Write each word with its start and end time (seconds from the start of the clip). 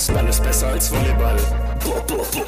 Faustball 0.00 0.28
ist 0.28 0.42
besser 0.42 0.68
als 0.68 0.90
Volleyball. 0.90 1.36
Boah, 1.84 2.02
boah, 2.06 2.24
boah. 2.32 2.46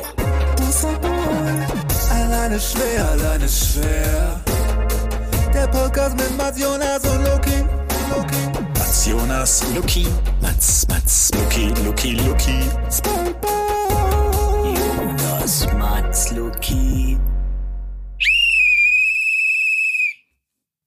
Alleine 2.11 2.59
schwer, 2.59 3.07
alleine 3.11 3.47
schwer. 3.47 4.41
Der 5.53 5.67
Podcast 5.67 6.17
mit 6.17 6.35
Mats 6.39 6.59
Jonas 6.59 7.05
und 7.05 7.25
Loki. 7.27 7.63
Loki. 8.09 8.59
Mats 8.79 9.07
Jonas, 9.07 9.63
Luki, 9.75 10.07
Mats, 10.41 10.89
Mats, 10.89 11.31
Luki, 11.35 11.75
Luki, 11.85 12.13
Luki. 12.15 12.63
SpongeBob. 12.91 13.51
Jonas, 14.65 15.67
Mats, 15.75 16.31
Luki. 16.31 17.19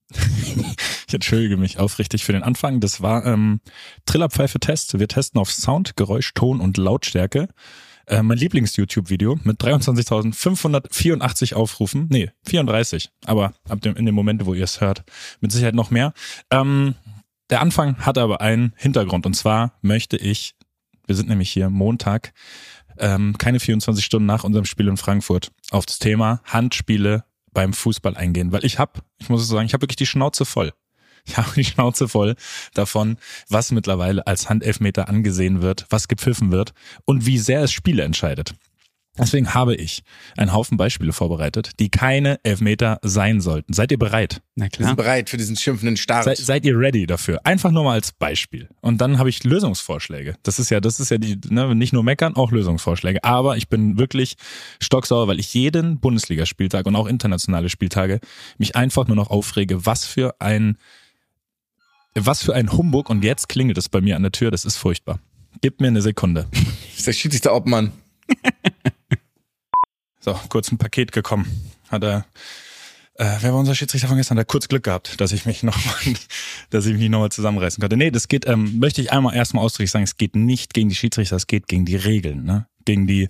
Ich 0.10 1.05
entschuldige 1.16 1.58
mich 1.58 1.80
aufrichtig 1.80 2.24
für 2.24 2.34
den 2.34 2.44
Anfang. 2.44 2.80
Das 2.80 3.02
war 3.02 3.26
ähm, 3.26 3.60
Trillerpfeife-Test. 4.06 5.00
Wir 5.00 5.08
testen 5.08 5.40
auf 5.40 5.52
Sound, 5.52 5.96
Geräusch, 5.96 6.34
Ton 6.34 6.62
und 6.62 6.78
Lautstärke. 6.78 7.48
Äh, 8.08 8.22
mein 8.22 8.38
Lieblings-YouTube-Video 8.38 9.40
mit 9.44 9.60
23.584 9.60 11.56
Aufrufen. 11.56 12.08
Nee, 12.10 12.32
34. 12.48 13.10
Aber 13.26 13.54
ab 13.68 13.82
dem, 13.82 13.96
in 13.96 14.06
dem 14.06 14.16
Moment, 14.16 14.46
wo 14.46 14.54
ihr 14.54 14.64
es 14.64 14.80
hört, 14.80 15.04
mit 15.42 15.52
Sicherheit 15.52 15.76
noch 15.76 15.90
mehr. 15.90 16.14
Ähm, 16.52 16.96
der 17.50 17.62
Anfang 17.62 17.98
hat 17.98 18.18
aber 18.18 18.42
einen 18.42 18.74
Hintergrund. 18.78 19.26
Und 19.26 19.34
zwar 19.34 19.74
möchte 19.82 20.18
ich, 20.18 20.56
wir 21.08 21.16
sind 21.16 21.30
nämlich 21.30 21.52
hier 21.52 21.70
Montag, 21.70 22.34
ähm, 22.98 23.38
keine 23.38 23.60
24 23.60 24.06
Stunden 24.06 24.26
nach 24.26 24.44
unserem 24.44 24.66
Spiel 24.66 24.88
in 24.88 24.98
Frankfurt, 24.98 25.52
auf 25.72 25.86
das 25.86 26.00
Thema 26.00 26.42
Handspiele 26.46 27.26
beim 27.54 27.74
Fußball 27.74 28.16
eingehen. 28.16 28.52
Weil 28.52 28.66
ich 28.66 28.80
habe, 28.80 29.02
ich 29.18 29.30
muss 29.30 29.48
sagen, 29.48 29.66
ich 29.66 29.74
habe 29.74 29.84
wirklich 29.84 29.96
die 29.96 30.06
Schnauze 30.06 30.46
voll. 30.46 30.74
Ich 31.28 31.38
habe 31.38 31.50
die 31.56 31.64
Schnauze 31.64 32.08
voll 32.08 32.36
davon, 32.74 33.18
was 33.50 33.72
mittlerweile 33.72 34.28
als 34.28 34.48
Handelfmeter 34.48 35.10
angesehen 35.10 35.62
wird, 35.62 35.86
was 35.90 36.08
gepfiffen 36.08 36.52
wird 36.52 36.74
und 37.06 37.26
wie 37.26 37.40
sehr 37.40 37.64
es 37.64 37.72
Spiele 37.72 38.04
entscheidet. 38.04 38.54
Deswegen 39.18 39.54
habe 39.54 39.76
ich 39.76 40.04
einen 40.36 40.52
Haufen 40.52 40.78
Beispiele 40.78 41.14
vorbereitet, 41.14 41.80
die 41.80 41.90
keine 41.90 42.38
Elfmeter 42.44 43.00
sein 43.02 43.40
sollten. 43.40 43.72
Seid 43.72 43.92
ihr 43.92 43.98
bereit? 43.98 44.42
Na 44.56 44.66
Wir 44.66 44.70
klar. 44.70 44.88
sind 44.88 44.98
bereit 44.98 45.30
für 45.30 45.38
diesen 45.38 45.56
schimpfenden 45.56 45.96
Start. 45.96 46.26
Seid, 46.26 46.38
seid 46.38 46.66
ihr 46.66 46.78
ready 46.78 47.06
dafür? 47.08 47.40
Einfach 47.46 47.72
nur 47.72 47.86
mal 47.86 47.94
als 47.94 48.12
Beispiel. 48.12 48.68
Und 48.82 49.00
dann 49.00 49.18
habe 49.18 49.30
ich 49.30 49.44
Lösungsvorschläge. 49.46 50.36
Das 50.44 50.60
ist 50.60 50.70
ja, 50.70 50.82
das 50.82 51.00
ist 51.00 51.12
ja 51.12 51.18
die, 51.18 51.40
ne, 51.48 51.74
nicht 51.76 51.94
nur 51.94 52.04
meckern, 52.04 52.36
auch 52.36 52.52
Lösungsvorschläge. 52.52 53.24
Aber 53.24 53.56
ich 53.56 53.70
bin 53.70 53.98
wirklich 53.98 54.36
stocksauer, 54.82 55.30
weil 55.30 55.40
ich 55.40 55.54
jeden 55.54 56.00
Bundesligaspieltag 56.02 56.86
und 56.86 56.98
auch 56.98 57.08
internationale 57.08 57.70
Spieltage 57.70 58.20
mich 58.58 58.76
einfach 58.76 59.08
nur 59.08 59.16
noch 59.16 59.30
aufrege, 59.30 59.86
was 59.86 60.06
für 60.06 60.36
ein, 60.40 60.78
was 62.16 62.44
für 62.44 62.54
ein 62.54 62.72
Humbug. 62.72 63.10
Und 63.10 63.24
jetzt 63.24 63.50
klingelt 63.50 63.78
es 63.78 63.90
bei 63.90 64.02
mir 64.02 64.16
an 64.16 64.24
der 64.24 64.32
Tür. 64.32 64.52
Das 64.52 64.66
ist 64.66 64.78
furchtbar. 64.78 65.20
Gib 65.62 65.82
mir 65.82 65.88
eine 65.88 66.02
Sekunde. 66.02 66.48
ist 66.96 67.08
der 67.08 67.14
Schiedsrichter 67.14 67.56
Obmann. 67.56 67.92
So, 70.26 70.34
kurz 70.50 70.72
ein 70.72 70.80
Paket 70.80 71.12
gekommen. 71.12 71.46
Hat 71.88 72.04
er, 72.04 72.26
äh, 73.14 73.38
wer 73.42 73.54
war 73.54 73.60
unser 73.60 73.76
Schiedsrichter 73.76 74.08
von 74.08 74.18
gestern? 74.18 74.40
Hat 74.40 74.46
er 74.46 74.48
kurz 74.48 74.68
Glück 74.68 74.84
gehabt, 74.84 75.22
dass 75.22 75.32
ich 75.32 75.46
mich 75.46 75.62
noch 75.64 75.78
mal, 75.86 76.16
dass 76.72 76.88
ich 76.88 76.98
mich 76.98 77.10
nochmal 77.10 77.32
zusammenreißen 77.32 77.80
konnte. 77.80 77.96
Nee, 77.96 78.10
das 78.10 78.28
geht, 78.28 78.48
ähm, 78.48 78.80
möchte 78.80 79.02
ich 79.02 79.12
einmal 79.12 79.36
erstmal 79.36 79.64
ausdrücklich 79.64 79.92
sagen, 79.92 80.04
es 80.04 80.18
geht 80.18 80.36
nicht 80.36 80.74
gegen 80.74 80.90
die 80.90 80.96
Schiedsrichter, 80.96 81.36
es 81.36 81.46
geht 81.46 81.68
gegen 81.68 81.86
die 81.86 81.96
Regeln, 81.96 82.44
ne? 82.44 82.66
Gegen 82.86 83.06
die, 83.06 83.30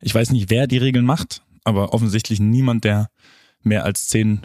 ich 0.00 0.12
weiß 0.12 0.30
nicht, 0.30 0.50
wer 0.50 0.66
die 0.66 0.78
Regeln 0.78 1.04
macht, 1.04 1.42
aber 1.62 1.94
offensichtlich 1.94 2.40
niemand, 2.40 2.82
der 2.82 3.08
mehr 3.62 3.84
als 3.84 4.08
zehn 4.08 4.40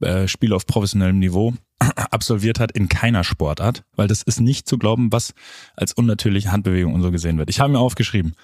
äh, 0.00 0.26
Spiele 0.26 0.56
auf 0.56 0.66
professionellem 0.66 1.20
Niveau 1.20 1.54
absolviert 1.96 2.60
hat 2.60 2.72
in 2.72 2.88
keiner 2.88 3.24
Sportart, 3.24 3.84
weil 3.96 4.08
das 4.08 4.22
ist 4.22 4.40
nicht 4.40 4.68
zu 4.68 4.78
glauben, 4.78 5.12
was 5.12 5.34
als 5.76 5.92
unnatürliche 5.92 6.52
Handbewegung 6.52 6.94
und 6.94 7.02
so 7.02 7.10
gesehen 7.10 7.38
wird. 7.38 7.50
Ich 7.50 7.60
habe 7.60 7.72
mir 7.72 7.78
aufgeschrieben, 7.78 8.34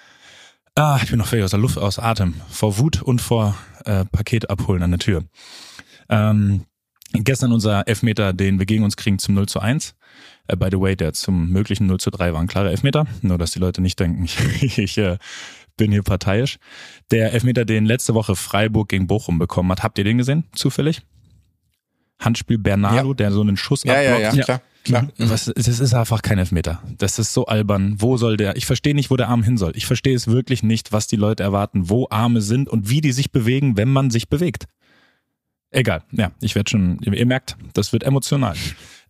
Ah, 0.76 1.00
ich 1.02 1.10
bin 1.10 1.18
noch 1.18 1.26
völlig 1.26 1.44
aus 1.44 1.50
der 1.50 1.60
Luft, 1.60 1.78
aus 1.78 1.98
Atem. 1.98 2.34
Vor 2.48 2.78
Wut 2.78 3.02
und 3.02 3.20
vor 3.20 3.56
äh, 3.84 4.04
Paket 4.04 4.50
abholen 4.50 4.82
an 4.82 4.92
der 4.92 5.00
Tür. 5.00 5.24
Ähm, 6.08 6.64
gestern 7.12 7.52
unser 7.52 7.86
Elfmeter, 7.88 8.32
den 8.32 8.58
wir 8.58 8.66
gegen 8.66 8.84
uns 8.84 8.96
kriegen 8.96 9.18
zum 9.18 9.34
0 9.34 9.46
zu 9.46 9.60
1. 9.60 9.94
Äh, 10.46 10.56
by 10.56 10.68
the 10.70 10.80
way, 10.80 10.96
der 10.96 11.12
zum 11.12 11.50
möglichen 11.50 11.86
0 11.86 11.98
zu 11.98 12.10
3 12.10 12.32
war 12.32 12.40
ein 12.40 12.46
klarer 12.46 12.70
Elfmeter. 12.70 13.06
Nur, 13.20 13.36
dass 13.36 13.50
die 13.50 13.58
Leute 13.58 13.82
nicht 13.82 13.98
denken, 13.98 14.24
ich, 14.60 14.78
ich 14.78 14.96
äh, 14.98 15.18
bin 15.76 15.90
hier 15.90 16.02
parteiisch. 16.02 16.58
Der 17.10 17.32
Elfmeter, 17.32 17.64
den 17.64 17.84
letzte 17.84 18.14
Woche 18.14 18.36
Freiburg 18.36 18.88
gegen 18.88 19.06
Bochum 19.06 19.38
bekommen 19.38 19.70
hat, 19.72 19.82
habt 19.82 19.98
ihr 19.98 20.04
den 20.04 20.18
gesehen? 20.18 20.44
Zufällig? 20.54 21.02
Handspiel 22.20 22.58
Bernardo, 22.58 23.08
Ja. 23.08 23.14
der 23.14 23.32
so 23.32 23.40
einen 23.40 23.56
Schuss 23.56 23.82
Ja, 23.84 24.00
ja, 24.00 24.18
ja, 24.18 24.28
abblockt. 24.28 24.44
klar. 24.46 24.60
klar. 24.84 25.08
Was, 25.18 25.50
das 25.54 25.66
ist 25.80 25.94
einfach 25.94 26.22
kein 26.22 26.38
Elfmeter. 26.38 26.82
Das 26.98 27.18
ist 27.18 27.32
so 27.32 27.46
albern. 27.46 27.96
Wo 27.98 28.16
soll 28.16 28.36
der? 28.36 28.56
Ich 28.56 28.66
verstehe 28.66 28.94
nicht, 28.94 29.10
wo 29.10 29.16
der 29.16 29.28
Arm 29.28 29.42
hin 29.42 29.56
soll. 29.58 29.72
Ich 29.74 29.86
verstehe 29.86 30.14
es 30.14 30.26
wirklich 30.28 30.62
nicht, 30.62 30.92
was 30.92 31.06
die 31.06 31.16
Leute 31.16 31.42
erwarten, 31.42 31.88
wo 31.90 32.06
Arme 32.10 32.40
sind 32.42 32.68
und 32.68 32.88
wie 32.90 33.00
die 33.00 33.12
sich 33.12 33.32
bewegen, 33.32 33.76
wenn 33.76 33.88
man 33.92 34.10
sich 34.10 34.28
bewegt. 34.28 34.66
Egal. 35.72 36.02
Ja, 36.12 36.32
ich 36.40 36.54
werde 36.56 36.68
schon. 36.70 36.98
Ihr, 37.02 37.12
ihr 37.12 37.26
merkt, 37.26 37.56
das 37.74 37.92
wird 37.92 38.02
emotional. 38.02 38.56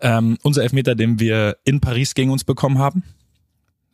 Ähm, 0.00 0.37
unser 0.43 0.62
Elfmeter, 0.62 0.94
den 0.94 1.19
wir 1.19 1.56
in 1.65 1.81
Paris 1.81 2.15
gegen 2.15 2.31
uns 2.31 2.44
bekommen 2.44 2.78
haben. 2.78 3.03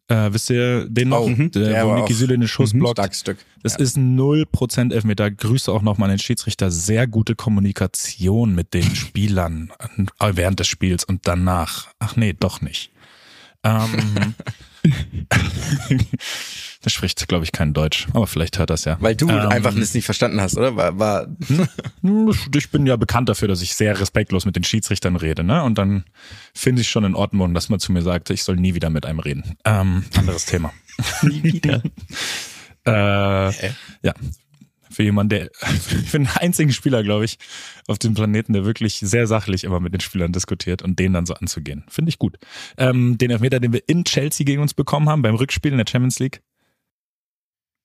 Äh, 0.09 0.33
wisst 0.33 0.51
ihr 0.51 0.89
den 0.89 1.09
noch? 1.09 1.21
Oh, 1.23 1.29
mhm. 1.29 1.51
der, 1.51 1.69
Der 1.69 1.87
wo 1.87 1.95
Niki 1.97 2.15
Süle 2.15 2.39
den 2.39 2.47
Schuss 2.47 2.73
Mhm. 2.73 2.79
blockt. 2.79 2.99
Starkes 2.99 3.21
Stück. 3.21 3.39
Das 3.63 3.73
Ja. 3.75 3.81
ist 3.81 3.97
0% 3.97 4.93
Elfmeter. 4.93 5.31
Grüße 5.31 5.73
auch 5.73 5.83
nochmal 5.83 6.09
den 6.11 6.19
Schiedsrichter. 6.21 6.71
Sehr 6.71 7.07
gute 7.09 7.35
Kommunikation 7.35 8.55
mit 8.55 8.73
den 8.73 8.83
Spielern 8.95 9.73
während 10.21 10.61
des 10.61 10.69
Spiels 10.69 11.03
und 11.05 11.27
danach. 11.27 11.89
Ach 11.99 12.15
nee, 12.15 12.35
doch 12.39 12.61
nicht. 12.61 12.91
Ähm, 13.65 14.35
das 16.87 16.93
spricht, 16.93 17.27
glaube 17.27 17.43
ich, 17.43 17.51
kein 17.51 17.75
Deutsch, 17.75 18.07
aber 18.13 18.29
vielleicht 18.29 18.61
hört 18.61 18.71
das 18.71 18.85
ja. 18.85 18.97
Weil 19.01 19.17
du 19.17 19.29
Ähm, 19.29 19.49
einfach 19.49 19.75
das 19.75 19.93
nicht 19.93 20.05
verstanden 20.05 20.41
hast, 20.41 20.57
oder? 20.57 20.77
War, 20.77 20.97
war 20.97 21.27
Ich 22.55 22.71
bin 22.71 22.87
ja 22.87 22.95
bekannt 22.95 23.29
dafür, 23.29 23.49
dass 23.49 23.61
ich 23.61 23.75
sehr 23.75 23.99
respektlos 23.99 24.45
mit 24.45 24.55
den 24.55 24.63
Schiedsrichtern 24.63 25.17
rede, 25.17 25.43
ne? 25.43 25.65
Und 25.65 25.79
dann 25.79 26.05
finde 26.55 26.83
ich 26.83 26.89
schon 26.89 27.03
in 27.03 27.17
Ordnung, 27.17 27.55
dass 27.55 27.71
man 27.71 27.81
zu 27.81 27.91
mir 27.91 28.03
sagt, 28.03 28.31
ich 28.31 28.45
soll 28.45 28.55
nie 28.55 28.75
wieder 28.77 28.89
mit 28.89 29.05
einem 29.05 29.19
reden. 29.19 29.57
Ähm, 29.65 30.05
anderes 30.17 30.47
Thema. 30.47 30.73
Nie 31.23 31.43
wieder. 31.43 31.83
Äh, 32.89 32.93
ja. 34.03 34.15
Für 34.89 35.03
jemanden, 35.03 35.31
der, 35.31 35.51
für 36.07 36.19
den 36.21 36.29
einzigen 36.37 36.73
Spieler, 36.73 37.03
glaube 37.03 37.25
ich, 37.25 37.39
auf 37.89 37.99
dem 37.99 38.15
Planeten, 38.15 38.53
der 38.53 38.65
wirklich 38.65 39.01
sehr 39.01 39.27
sachlich 39.27 39.65
immer 39.65 39.81
mit 39.81 39.93
den 39.93 39.99
Spielern 39.99 40.31
diskutiert 40.31 40.83
und 40.83 41.01
den 41.01 41.13
dann 41.15 41.27
so 41.27 41.35
anzugehen. 41.35 41.83
Finde 41.89 42.11
ich 42.11 42.21
gut. 42.21 42.39
Ähm, 42.79 43.19
den 43.19 43.33
Elfmeter, 43.33 43.59
den 43.59 43.73
wir 43.73 43.83
in 43.89 44.05
Chelsea 44.05 44.45
gegen 44.45 44.63
uns 44.63 44.73
bekommen 44.73 45.09
haben, 45.09 45.23
beim 45.23 45.35
Rückspiel 45.35 45.73
in 45.73 45.79
der 45.79 45.87
Champions 45.91 46.21
League. 46.21 46.43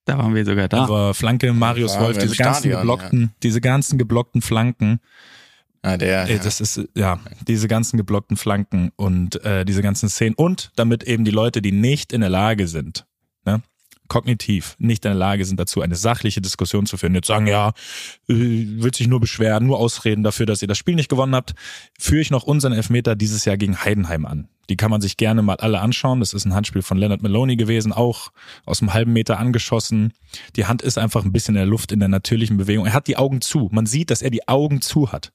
Da 0.06 0.18
waren 0.18 0.34
wir 0.34 0.46
sogar 0.46 0.68
da. 0.68 0.84
Aber 0.84 1.14
Flanke, 1.14 1.54
Marius 1.54 2.00
Wolf, 2.00 2.18
diese 2.18 2.36
ganzen 2.36 2.60
Stadion, 2.62 2.80
geblockten, 2.82 3.34
diese 3.44 3.62
ganzen 3.62 3.98
geblockten 3.98 4.42
Flanken. 4.42 5.00
ah, 5.84 5.98
der. 5.98 6.28
Ey, 6.30 6.40
das 6.40 6.60
ist, 6.60 6.82
ja, 6.96 7.20
diese 7.48 7.68
ganzen 7.68 7.98
geblockten 7.98 8.38
Flanken 8.38 8.92
und 8.96 9.44
äh, 9.46 9.64
diese 9.66 9.82
ganzen 9.82 10.10
Szenen. 10.10 10.36
Und 10.36 10.72
damit 10.76 11.04
eben 11.04 11.24
die 11.24 11.32
Leute, 11.32 11.62
die 11.62 11.72
nicht 11.72 12.14
in 12.14 12.22
der 12.22 12.30
Lage 12.30 12.68
sind, 12.68 13.06
kognitiv 14.12 14.76
nicht 14.78 15.06
in 15.06 15.12
der 15.12 15.18
Lage 15.18 15.46
sind 15.46 15.58
dazu, 15.58 15.80
eine 15.80 15.96
sachliche 15.96 16.42
Diskussion 16.42 16.86
zu 16.86 16.98
führen, 16.98 17.16
jetzt 17.16 17.28
sagen, 17.28 17.48
ja, 17.48 17.70
äh, 18.28 18.34
will 18.34 18.94
sich 18.94 19.08
nur 19.08 19.22
beschweren, 19.22 19.66
nur 19.66 19.80
ausreden 19.80 20.22
dafür, 20.22 20.46
dass 20.46 20.62
ihr 20.62 20.68
das 20.68 20.78
Spiel 20.78 20.96
nicht 20.96 21.08
gewonnen 21.08 21.34
habt, 21.34 21.54
führe 21.98 22.20
ich 22.20 22.30
noch 22.30 22.44
unseren 22.44 22.74
Elfmeter 22.74 23.16
dieses 23.16 23.46
Jahr 23.46 23.56
gegen 23.56 23.86
Heidenheim 23.86 24.26
an. 24.26 24.50
Die 24.70 24.76
kann 24.76 24.92
man 24.92 25.00
sich 25.00 25.16
gerne 25.16 25.42
mal 25.42 25.56
alle 25.56 25.80
anschauen. 25.80 26.20
Das 26.20 26.34
ist 26.34 26.44
ein 26.44 26.54
Handspiel 26.54 26.82
von 26.82 26.98
Leonard 26.98 27.24
Maloney 27.24 27.56
gewesen, 27.56 27.94
auch 27.94 28.34
aus 28.66 28.82
einem 28.82 28.94
halben 28.94 29.14
Meter 29.14 29.40
angeschossen. 29.40 30.12
Die 30.58 30.66
Hand 30.66 30.82
ist 30.82 30.98
einfach 30.98 31.24
ein 31.24 31.32
bisschen 31.32 31.56
in 31.56 31.60
der 31.60 31.66
Luft, 31.66 31.94
in 31.94 32.00
der 32.00 32.10
natürlichen 32.10 32.58
Bewegung. 32.58 32.88
Er 32.88 32.94
hat 32.94 33.08
die 33.08 33.16
Augen 33.16 33.40
zu. 33.40 33.70
Man 33.72 33.86
sieht, 33.86 34.12
dass 34.12 34.22
er 34.22 34.30
die 34.30 34.50
Augen 34.50 34.82
zu 34.82 35.14
hat 35.14 35.32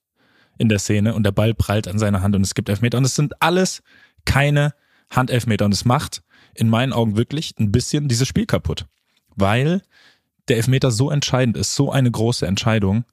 in 0.58 0.69
der 0.69 0.81
Szene 0.81 1.14
und 1.14 1.22
der 1.22 1.32
Ball 1.32 1.54
prallt 1.54 1.88
an 1.88 1.98
seiner 1.98 2.20
Hand 2.20 2.37
und 2.37 2.43
es 2.43 2.54
gibt 2.54 2.69
Elfmeter. 2.69 2.98
Und 2.98 3.04
es 3.04 3.14
sind 3.14 3.41
alles 3.41 3.82
keine 4.26 4.75
Handelfmeter 5.10 5.64
und 5.64 5.72
es 5.72 5.87
macht 5.87 6.22
in 6.58 6.69
meinen 6.69 6.93
Augen 6.93 7.17
wirklich 7.17 7.55
ein 7.58 7.73
bisschen 7.73 8.08
dieses 8.08 8.29
Spiel 8.29 8.47
kaputt. 8.47 8.87
Weil 9.35 9.82
der 10.49 10.56
Elfmeter 10.56 10.91
so 10.91 11.11
entscheidend 11.11 11.56
ist, 11.56 11.75
so 11.75 11.91
eine 11.91 12.11
große 12.11 12.47
Entscheidung 12.47 13.05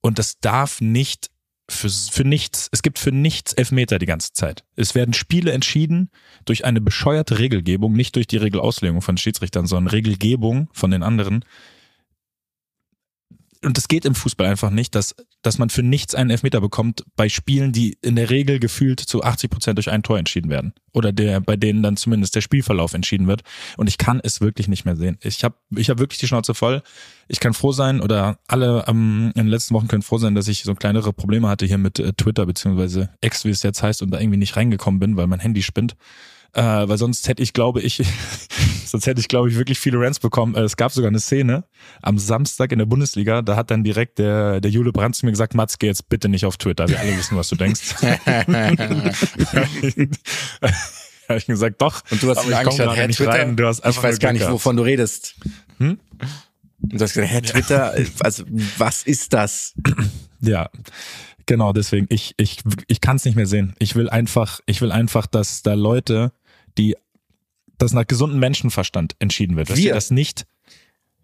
und 0.00 0.18
das 0.18 0.38
darf 0.40 0.80
nicht 0.80 1.30
für, 1.68 1.88
für 1.88 2.24
nichts, 2.24 2.68
es 2.72 2.82
gibt 2.82 2.98
für 2.98 3.12
nichts 3.12 3.52
Elfmeter 3.52 3.98
die 3.98 4.06
ganze 4.06 4.32
Zeit. 4.32 4.64
Es 4.76 4.94
werden 4.94 5.14
Spiele 5.14 5.52
entschieden 5.52 6.10
durch 6.44 6.64
eine 6.64 6.80
bescheuerte 6.80 7.38
Regelgebung, 7.38 7.92
nicht 7.92 8.16
durch 8.16 8.26
die 8.26 8.36
Regelauslegung 8.36 9.00
von 9.00 9.16
Schiedsrichtern, 9.16 9.66
sondern 9.66 9.92
Regelgebung 9.92 10.68
von 10.72 10.90
den 10.90 11.02
anderen, 11.02 11.44
und 13.64 13.78
es 13.78 13.88
geht 13.88 14.04
im 14.04 14.14
Fußball 14.14 14.46
einfach 14.46 14.70
nicht, 14.70 14.94
dass, 14.94 15.14
dass 15.42 15.58
man 15.58 15.70
für 15.70 15.82
nichts 15.82 16.14
einen 16.14 16.30
Elfmeter 16.30 16.60
bekommt 16.60 17.04
bei 17.16 17.28
Spielen, 17.28 17.72
die 17.72 17.96
in 18.02 18.16
der 18.16 18.28
Regel 18.30 18.58
gefühlt 18.58 19.00
zu 19.00 19.22
80 19.22 19.50
Prozent 19.50 19.78
durch 19.78 19.90
ein 19.90 20.02
Tor 20.02 20.18
entschieden 20.18 20.50
werden. 20.50 20.74
Oder 20.92 21.12
der, 21.12 21.40
bei 21.40 21.56
denen 21.56 21.82
dann 21.82 21.96
zumindest 21.96 22.34
der 22.34 22.40
Spielverlauf 22.40 22.94
entschieden 22.94 23.28
wird. 23.28 23.42
Und 23.76 23.88
ich 23.88 23.98
kann 23.98 24.20
es 24.22 24.40
wirklich 24.40 24.68
nicht 24.68 24.84
mehr 24.84 24.96
sehen. 24.96 25.16
Ich 25.22 25.44
habe 25.44 25.54
ich 25.76 25.90
hab 25.90 25.98
wirklich 25.98 26.18
die 26.18 26.26
Schnauze 26.26 26.54
voll. 26.54 26.82
Ich 27.28 27.40
kann 27.40 27.54
froh 27.54 27.72
sein, 27.72 28.00
oder 28.00 28.38
alle 28.48 28.84
ähm, 28.88 29.32
in 29.34 29.44
den 29.44 29.48
letzten 29.48 29.74
Wochen 29.74 29.88
können 29.88 30.02
froh 30.02 30.18
sein, 30.18 30.34
dass 30.34 30.48
ich 30.48 30.64
so 30.64 30.74
kleinere 30.74 31.12
Probleme 31.12 31.48
hatte 31.48 31.64
hier 31.64 31.78
mit 31.78 31.98
äh, 31.98 32.12
Twitter, 32.12 32.46
beziehungsweise 32.46 33.10
X, 33.20 33.44
wie 33.44 33.50
es 33.50 33.62
jetzt 33.62 33.82
heißt, 33.82 34.02
und 34.02 34.10
da 34.10 34.20
irgendwie 34.20 34.38
nicht 34.38 34.56
reingekommen 34.56 34.98
bin, 34.98 35.16
weil 35.16 35.28
mein 35.28 35.40
Handy 35.40 35.62
spinnt. 35.62 35.94
Äh, 36.54 36.62
weil 36.62 36.98
sonst 36.98 37.28
hätte 37.28 37.42
ich, 37.42 37.54
glaube 37.54 37.80
ich, 37.80 38.02
sonst 38.84 39.06
hätte 39.06 39.20
ich, 39.20 39.28
glaube 39.28 39.48
ich, 39.48 39.56
wirklich 39.56 39.80
viele 39.80 39.98
Rants 39.98 40.20
bekommen. 40.20 40.54
Äh, 40.54 40.60
es 40.60 40.76
gab 40.76 40.92
sogar 40.92 41.08
eine 41.08 41.20
Szene 41.20 41.64
am 42.02 42.18
Samstag 42.18 42.72
in 42.72 42.78
der 42.78 42.86
Bundesliga, 42.86 43.42
da 43.42 43.56
hat 43.56 43.70
dann 43.70 43.84
direkt 43.84 44.18
der, 44.18 44.60
der 44.60 44.70
Jule 44.70 44.92
Brandt 44.92 45.16
zu 45.16 45.24
mir 45.24 45.32
gesagt, 45.32 45.54
Mats, 45.54 45.78
geh 45.78 45.86
jetzt 45.86 46.08
bitte 46.08 46.28
nicht 46.28 46.44
auf 46.44 46.58
Twitter, 46.58 46.88
wir 46.88 47.00
alle 47.00 47.16
wissen, 47.16 47.36
was 47.36 47.48
du 47.48 47.56
denkst. 47.56 47.94
habe 51.32 51.38
ich 51.38 51.46
gesagt, 51.46 51.82
doch. 51.82 52.02
Und 52.10 52.22
du 52.22 52.30
hast 52.30 52.38
aber 52.38 52.48
ihn 52.48 52.52
ich 52.52 52.58
komm 52.58 52.68
angeschaut, 52.68 52.96
Herr 52.96 53.06
nicht 53.06 53.16
Twitter, 53.16 53.32
rein. 53.32 53.56
Du 53.56 53.66
hast 53.66 53.84
ich 53.84 54.02
weiß 54.02 54.18
gar 54.18 54.32
nicht, 54.32 54.48
wovon 54.48 54.76
du 54.76 54.82
redest. 54.82 55.34
Hm? 55.78 55.98
Und 56.82 56.92
du 56.92 57.00
hast 57.00 57.14
gesagt, 57.14 57.30
Herr 57.30 57.42
Twitter, 57.42 57.94
also 58.20 58.44
was 58.78 59.02
ist 59.02 59.32
das? 59.32 59.74
Ja, 60.40 60.68
genau, 61.46 61.72
deswegen, 61.72 62.06
ich, 62.10 62.34
ich, 62.36 62.58
ich 62.88 63.00
kann 63.00 63.16
es 63.16 63.24
nicht 63.24 63.36
mehr 63.36 63.46
sehen. 63.46 63.74
Ich 63.78 63.94
will 63.94 64.10
einfach, 64.10 64.60
ich 64.66 64.80
will 64.80 64.92
einfach, 64.92 65.26
dass 65.26 65.62
da 65.62 65.74
Leute, 65.74 66.32
die 66.78 66.96
das 67.78 67.92
nach 67.92 68.06
gesundem 68.06 68.38
Menschenverstand 68.38 69.16
entschieden 69.18 69.56
wird. 69.56 69.70
Dass 69.70 69.78
Wir. 69.78 69.94
das 69.94 70.10
nicht. 70.10 70.46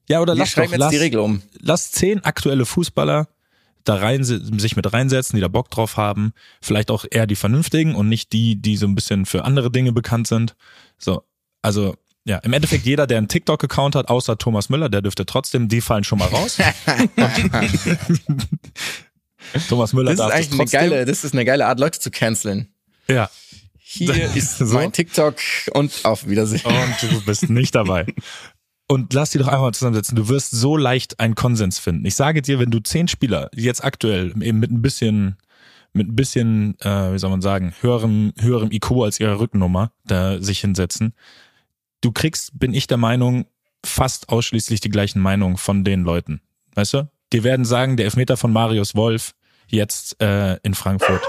Ja, 0.09 0.21
oder 0.21 0.35
Wir 0.35 0.41
lass 0.41 0.51
schreiben 0.51 0.67
doch, 0.69 0.73
jetzt 0.73 0.81
lass, 0.81 0.91
die 0.91 0.97
Regel 0.97 1.21
um. 1.21 1.43
lass 1.61 1.93
zehn 1.93 2.25
aktuelle 2.25 2.67
Fußballer 2.67 3.29
da 3.85 3.95
rein, 3.95 4.23
sich 4.25 4.77
mit 4.77 4.93
reinsetzen, 4.93 5.37
die 5.37 5.41
da 5.41 5.49
Bock 5.49 5.71
drauf 5.71 5.97
haben. 5.97 6.33
Vielleicht 6.61 6.91
auch 6.91 7.05
eher 7.11 7.27
die 7.27 7.37
vernünftigen 7.37 7.95
und 7.95 8.09
nicht 8.09 8.33
die, 8.33 8.57
die 8.57 8.77
so 8.77 8.87
ein 8.87 8.95
bisschen 8.95 9.25
für 9.25 9.45
andere 9.45 9.71
Dinge 9.71 9.93
bekannt 9.93 10.27
sind. 10.27 10.57
So, 10.99 11.23
also 11.63 11.97
ja, 12.25 12.39
im 12.39 12.53
Endeffekt 12.53 12.85
jeder, 12.85 13.07
der 13.07 13.19
einen 13.19 13.29
TikTok-Account 13.29 13.95
hat, 13.95 14.09
außer 14.09 14.37
Thomas 14.37 14.69
Müller, 14.69 14.91
der 14.91 15.01
dürfte 15.01 15.25
trotzdem, 15.25 15.69
die 15.69 15.81
fallen 15.81 16.05
schon 16.05 16.19
mal 16.19 16.29
raus. 16.29 16.59
Thomas 19.69 19.93
Müller 19.95 20.11
Das 20.15 20.15
ist 20.15 20.19
darf 20.21 20.33
eigentlich 20.33 20.49
das 20.49 20.53
eine 20.53 20.59
trotzdem. 20.59 20.81
geile, 20.81 21.05
das 21.07 21.25
ist 21.25 21.33
eine 21.33 21.45
geile 21.45 21.67
Art, 21.67 21.81
Leute 21.81 22.01
zu 22.01 22.11
canceln. 22.11 22.69
Ja, 23.09 23.31
Hier 23.91 24.31
ist 24.35 24.59
So. 24.59 24.75
mein 24.75 24.93
TikTok 24.93 25.37
und 25.73 26.01
auf 26.05 26.29
Wiedersehen. 26.29 26.61
und 26.67 27.11
du 27.11 27.25
bist 27.25 27.49
nicht 27.49 27.75
dabei. 27.75 28.05
Und 28.87 29.15
lass 29.15 29.31
die 29.31 29.39
doch 29.39 29.47
einfach 29.49 29.63
mal 29.63 29.73
zusammensetzen. 29.73 30.15
Du 30.15 30.29
wirst 30.29 30.51
so 30.51 30.77
leicht 30.77 31.21
einen 31.21 31.35
Konsens 31.35 31.79
finden. 31.79 32.05
Ich 32.05 32.15
sage 32.15 32.43
dir, 32.43 32.59
wenn 32.59 32.71
du 32.71 32.81
zehn 32.81 33.09
Spieler, 33.09 33.51
jetzt 33.55 33.83
aktuell 33.83 34.35
eben 34.43 34.59
mit 34.61 34.71
ein 34.71 34.83
bisschen, 34.83 35.37
mit 35.95 36.09
ein 36.09 36.17
bisschen, 36.17 36.79
äh, 36.81 37.13
wie 37.15 37.19
soll 37.19 37.31
man 37.31 37.41
sagen, 37.41 37.73
höherem, 37.81 38.33
höherem 38.39 38.71
IQ 38.71 38.91
als 39.05 39.21
ihre 39.21 39.41
Rückennummer 39.41 39.93
da 40.05 40.41
sich 40.41 40.61
hinsetzen, 40.61 41.15
du 42.03 42.13
kriegst, 42.13 42.59
bin 42.59 42.75
ich 42.75 42.87
der 42.89 42.99
Meinung, 42.99 43.47
fast 43.85 44.29
ausschließlich 44.29 44.81
die 44.81 44.91
gleichen 44.91 45.21
Meinungen 45.21 45.57
von 45.57 45.83
den 45.85 46.03
Leuten. 46.03 46.43
Weißt 46.75 46.93
du? 46.95 47.11
Die 47.33 47.43
werden 47.45 47.65
sagen, 47.65 47.97
der 47.97 48.05
Elfmeter 48.05 48.37
von 48.37 48.53
Marius 48.53 48.95
Wolf 48.95 49.35
jetzt 49.67 50.21
äh, 50.21 50.57
in 50.63 50.75
Frankfurt. 50.75 51.23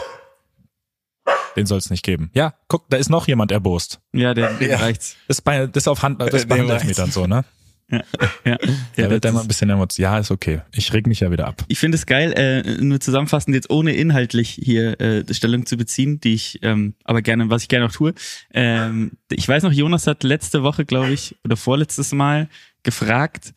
Den 1.56 1.66
soll 1.66 1.78
es 1.78 1.90
nicht 1.90 2.04
geben. 2.04 2.30
Ja, 2.34 2.54
guck, 2.68 2.90
da 2.90 2.98
ist 2.98 3.10
noch 3.10 3.28
jemand 3.28 3.52
erbost. 3.52 4.00
Ja, 4.14 4.34
der, 4.34 4.52
Ja. 4.62 4.78
reicht's. 4.78 5.16
Das 5.28 5.38
ist 5.40 5.42
bei, 5.42 5.68
das 5.68 5.84
ist 5.84 5.88
auf 5.88 6.02
Hand, 6.04 6.22
das 6.22 6.34
ist 6.34 6.48
bei 6.48 6.60
Handelfmetern 6.60 7.12
so, 7.12 7.28
ne? 7.28 7.44
Ja, 7.92 8.04
ja. 8.46 8.58
Der 8.98 9.06
ja 9.06 9.10
wird 9.10 9.12
das 9.24 9.30
dann 9.30 9.34
mal 9.34 9.42
ein 9.42 9.48
bisschen 9.48 9.70
emotional. 9.72 10.14
Ja, 10.14 10.20
ist 10.20 10.30
okay. 10.30 10.62
Ich 10.74 10.94
reg 10.94 11.08
mich 11.08 11.22
ja 11.22 11.32
wieder 11.32 11.48
ab. 11.48 11.64
Ich 11.68 11.80
finde 11.80 11.96
es 11.98 12.06
geil, 12.06 12.34
äh, 12.34 12.84
nur 12.84 13.00
zusammenfassend 13.00 13.56
jetzt 13.56 13.72
ohne 13.72 13.94
inhaltlich 13.94 14.50
hier 14.50 15.02
äh, 15.02 15.34
Stellung 15.34 15.66
zu 15.66 15.76
beziehen, 15.76 16.22
die 16.22 16.36
ich 16.36 16.60
ähm, 16.62 16.94
aber 17.04 17.24
gerne, 17.24 17.50
was 17.50 17.64
ich 17.64 17.68
gerne 17.68 17.88
auch 17.88 17.92
tue. 17.92 18.14
Ähm, 18.54 19.14
ich 19.32 19.48
weiß 19.48 19.64
noch, 19.64 19.72
Jonas 19.72 20.06
hat 20.06 20.24
letzte 20.24 20.62
Woche, 20.62 20.86
glaube 20.86 21.10
ich, 21.10 21.36
oder 21.44 21.58
vorletztes 21.58 22.12
Mal 22.12 22.48
gefragt, 22.84 23.54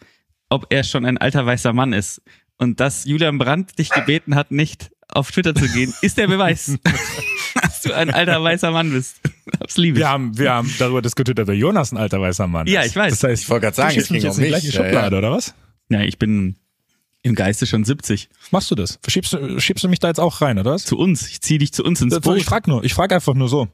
ob 0.49 0.67
er 0.71 0.83
schon 0.83 1.05
ein 1.05 1.19
alter 1.19 1.45
weißer 1.45 1.75
Mann 1.75 1.93
ist. 1.93 2.23
Und 2.57 2.81
dass 2.81 3.05
Julian 3.05 3.37
Brandt 3.37 3.79
dich 3.79 3.91
gebeten 3.91 4.35
hat, 4.35 4.51
nicht 4.51 4.93
auf 5.13 5.31
Twitter 5.31 5.55
zu 5.55 5.69
gehen, 5.69 5.93
ist 6.03 6.19
der 6.19 6.27
Beweis, 6.27 6.79
dass 7.63 7.83
du 7.83 7.93
ein 7.95 8.11
alter 8.11 8.43
weißer 8.43 8.71
Mann 8.71 8.91
bist. 8.93 9.17
Das 9.61 9.77
liebe 9.77 9.99
ich. 9.99 10.03
Wir 10.03 10.09
haben, 10.09 10.37
wir 10.39 10.53
haben 10.53 10.73
darüber 10.79 11.03
diskutiert, 11.03 11.39
dass 11.39 11.47
der 11.47 11.57
Jonas 11.57 11.93
ein 11.93 11.99
alter 11.99 12.21
weißer 12.21 12.47
Mann 12.47 12.67
ist. 12.67 12.73
Ja, 12.73 12.85
ich 12.85 12.95
weiß. 12.97 13.13
Das 13.13 13.23
heißt, 13.25 13.43
Ich 13.45 13.49
wollte 13.51 13.65
gerade 13.67 13.77
sagen, 13.77 13.97
mich 13.97 14.11
um 14.11 14.17
jetzt 14.17 14.37
in 14.39 14.43
die 14.45 14.49
gleiche 14.49 14.67
Ja, 14.69 14.73
Schublade, 14.73 15.17
ja. 15.17 15.19
oder 15.19 15.31
was? 15.33 15.55
Ja, 15.91 16.01
ich 16.03 16.19
bin 16.19 16.57
im 17.23 17.35
Geiste 17.35 17.67
schon 17.67 17.85
70. 17.85 18.29
Machst 18.51 18.71
du 18.71 18.75
das? 18.75 18.99
Schiebst, 19.07 19.33
du- 19.35 19.61
schiebst 19.61 19.85
du 19.85 19.89
mich 19.89 19.99
da 20.01 20.09
jetzt 20.09 20.19
auch 20.21 20.41
rein, 20.41 20.59
oder 20.59 20.73
was? 20.73 20.85
Zu 20.85 20.97
uns. 20.99 21.29
Ich 21.29 21.41
zieh 21.41 21.59
dich 21.59 21.73
zu 21.73 21.85
uns 21.85 22.01
ins 22.01 22.15
Ich 22.15 22.21
Boot. 22.21 22.43
frag 22.43 22.67
nur, 22.67 22.83
ich 22.85 22.95
frag 22.95 23.13
einfach 23.13 23.35
nur 23.35 23.49
so. 23.49 23.69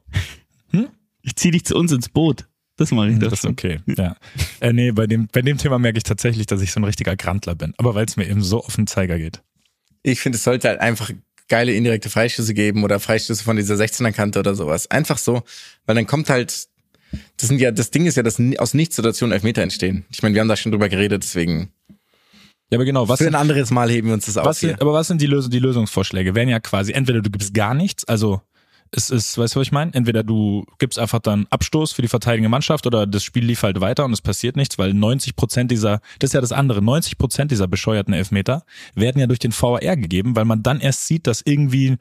Ich 1.23 1.37
zieh 1.37 1.51
dich 1.51 1.65
zu 1.65 1.77
uns 1.77 1.93
ins 1.93 2.09
Boot. 2.09 2.47
Das 2.77 2.91
mache 2.93 3.11
ich 3.11 3.19
doch 3.19 3.29
Das 3.31 3.41
ist 3.41 3.45
okay. 3.47 3.81
Ja. 3.87 4.17
Äh, 4.61 4.73
nee, 4.73 4.93
bei 4.93 5.07
dem, 5.07 5.27
bei 5.33 5.43
dem 5.43 5.59
Thema 5.59 5.79
merke 5.79 5.99
ich 5.99 6.05
tatsächlich, 6.05 6.47
dass 6.47 6.63
ich 6.63 6.71
so 6.73 6.79
ein 6.81 6.85
richtiger 6.85 7.17
Grantler 7.17 7.55
bin. 7.57 7.75
Aber 7.77 7.95
weil 7.95 8.07
es 8.07 8.17
mir 8.17 8.29
eben 8.29 8.41
so 8.41 8.63
auf 8.65 8.77
den 8.77 8.87
Zeiger 8.87 9.19
geht. 9.19 9.43
Ich 10.05 10.21
finde, 10.21 10.37
es 10.37 10.45
sollte 10.45 10.69
halt 10.69 10.81
einfach 10.81 11.11
geile 11.49 11.73
indirekte 11.73 12.11
Freischüsse 12.11 12.55
geben 12.55 12.85
oder 12.85 13.01
Freischüsse 13.01 13.43
von 13.43 13.57
dieser 13.57 13.75
16er 13.75 14.13
Kante 14.13 14.39
oder 14.39 14.55
sowas. 14.55 14.91
Einfach 14.91 15.19
so, 15.19 15.43
weil 15.87 15.97
dann 15.97 16.07
kommt 16.07 16.31
halt, 16.31 16.69
das 17.37 17.49
sind 17.49 17.61
ja, 17.61 17.71
das 17.71 17.91
Ding 17.91 18.07
ist 18.07 18.17
ja, 18.17 18.23
dass 18.23 18.41
aus 18.59 18.75
Nichtssituationen 18.75 19.33
Elfmeter 19.33 19.63
entstehen. 19.63 20.05
Ich 20.11 20.23
meine, 20.23 20.35
wir 20.35 20.41
haben 20.41 20.49
da 20.49 20.57
schon 20.57 20.73
drüber 20.73 20.89
geredet, 20.89 21.23
deswegen. 21.23 21.73
Ja, 22.71 22.77
aber 22.77 22.85
genau, 22.85 23.09
was 23.09 23.19
Für 23.19 23.27
ein 23.27 23.35
anderes 23.35 23.71
Mal 23.71 23.91
heben 23.91 24.09
wir 24.09 24.15
uns 24.15 24.27
das 24.27 24.37
auf 24.37 24.45
Was 24.45 24.61
hier. 24.61 24.71
sind, 24.71 24.83
aber 24.83 24.93
was 24.93 25.09
sind 25.09 25.23
die, 25.23 25.27
Lösung, 25.27 25.51
die 25.51 25.59
Lösungsvorschläge? 25.59 26.35
Wären 26.35 26.51
ja 26.51 26.61
quasi, 26.61 26.93
entweder 26.93 27.23
du 27.23 27.31
gibst 27.31 27.55
gar 27.55 27.73
nichts, 27.73 28.05
also 28.07 28.43
es 28.91 29.11
ist, 29.11 29.37
weißt 29.37 29.55
du, 29.55 29.61
was 29.61 29.67
ich 29.67 29.73
meine? 29.73 29.93
Entweder 29.95 30.23
du 30.23 30.65
gibst 30.79 30.99
einfach 30.99 31.21
dann 31.21 31.47
Abstoß 31.51 31.93
für 31.93 32.03
die 32.03 32.09
verteidigende 32.09 32.49
Mannschaft 32.49 32.87
oder 32.87 33.07
das 33.07 33.23
Spiel 33.23 33.45
lief 33.45 33.63
halt 33.63 33.81
weiter 33.81 34.05
und 34.05 34.13
es 34.13 34.21
passiert 34.21 34.57
nichts, 34.57 34.79
weil 34.79 34.95
90 34.95 35.37
Prozent 35.37 35.71
dieser, 35.71 36.01
das 36.19 36.31
ist 36.31 36.35
ja 36.35 36.41
das 36.41 36.53
andere, 36.53 36.83
90 36.83 37.19
Prozent 37.19 37.51
dieser 37.51 37.69
bescheuerten 37.69 38.15
Elfmeter 38.15 38.65
werden 38.95 39.21
ja 39.21 39.27
durch 39.27 39.39
den 39.39 39.53
VAR 39.53 39.97
gegeben, 39.97 40.37
weil 40.37 40.45
man 40.45 40.63
dann 40.63 40.81
erst 40.81 41.07
sieht, 41.07 41.27
dass 41.27 41.43
irgendwie 41.45 41.97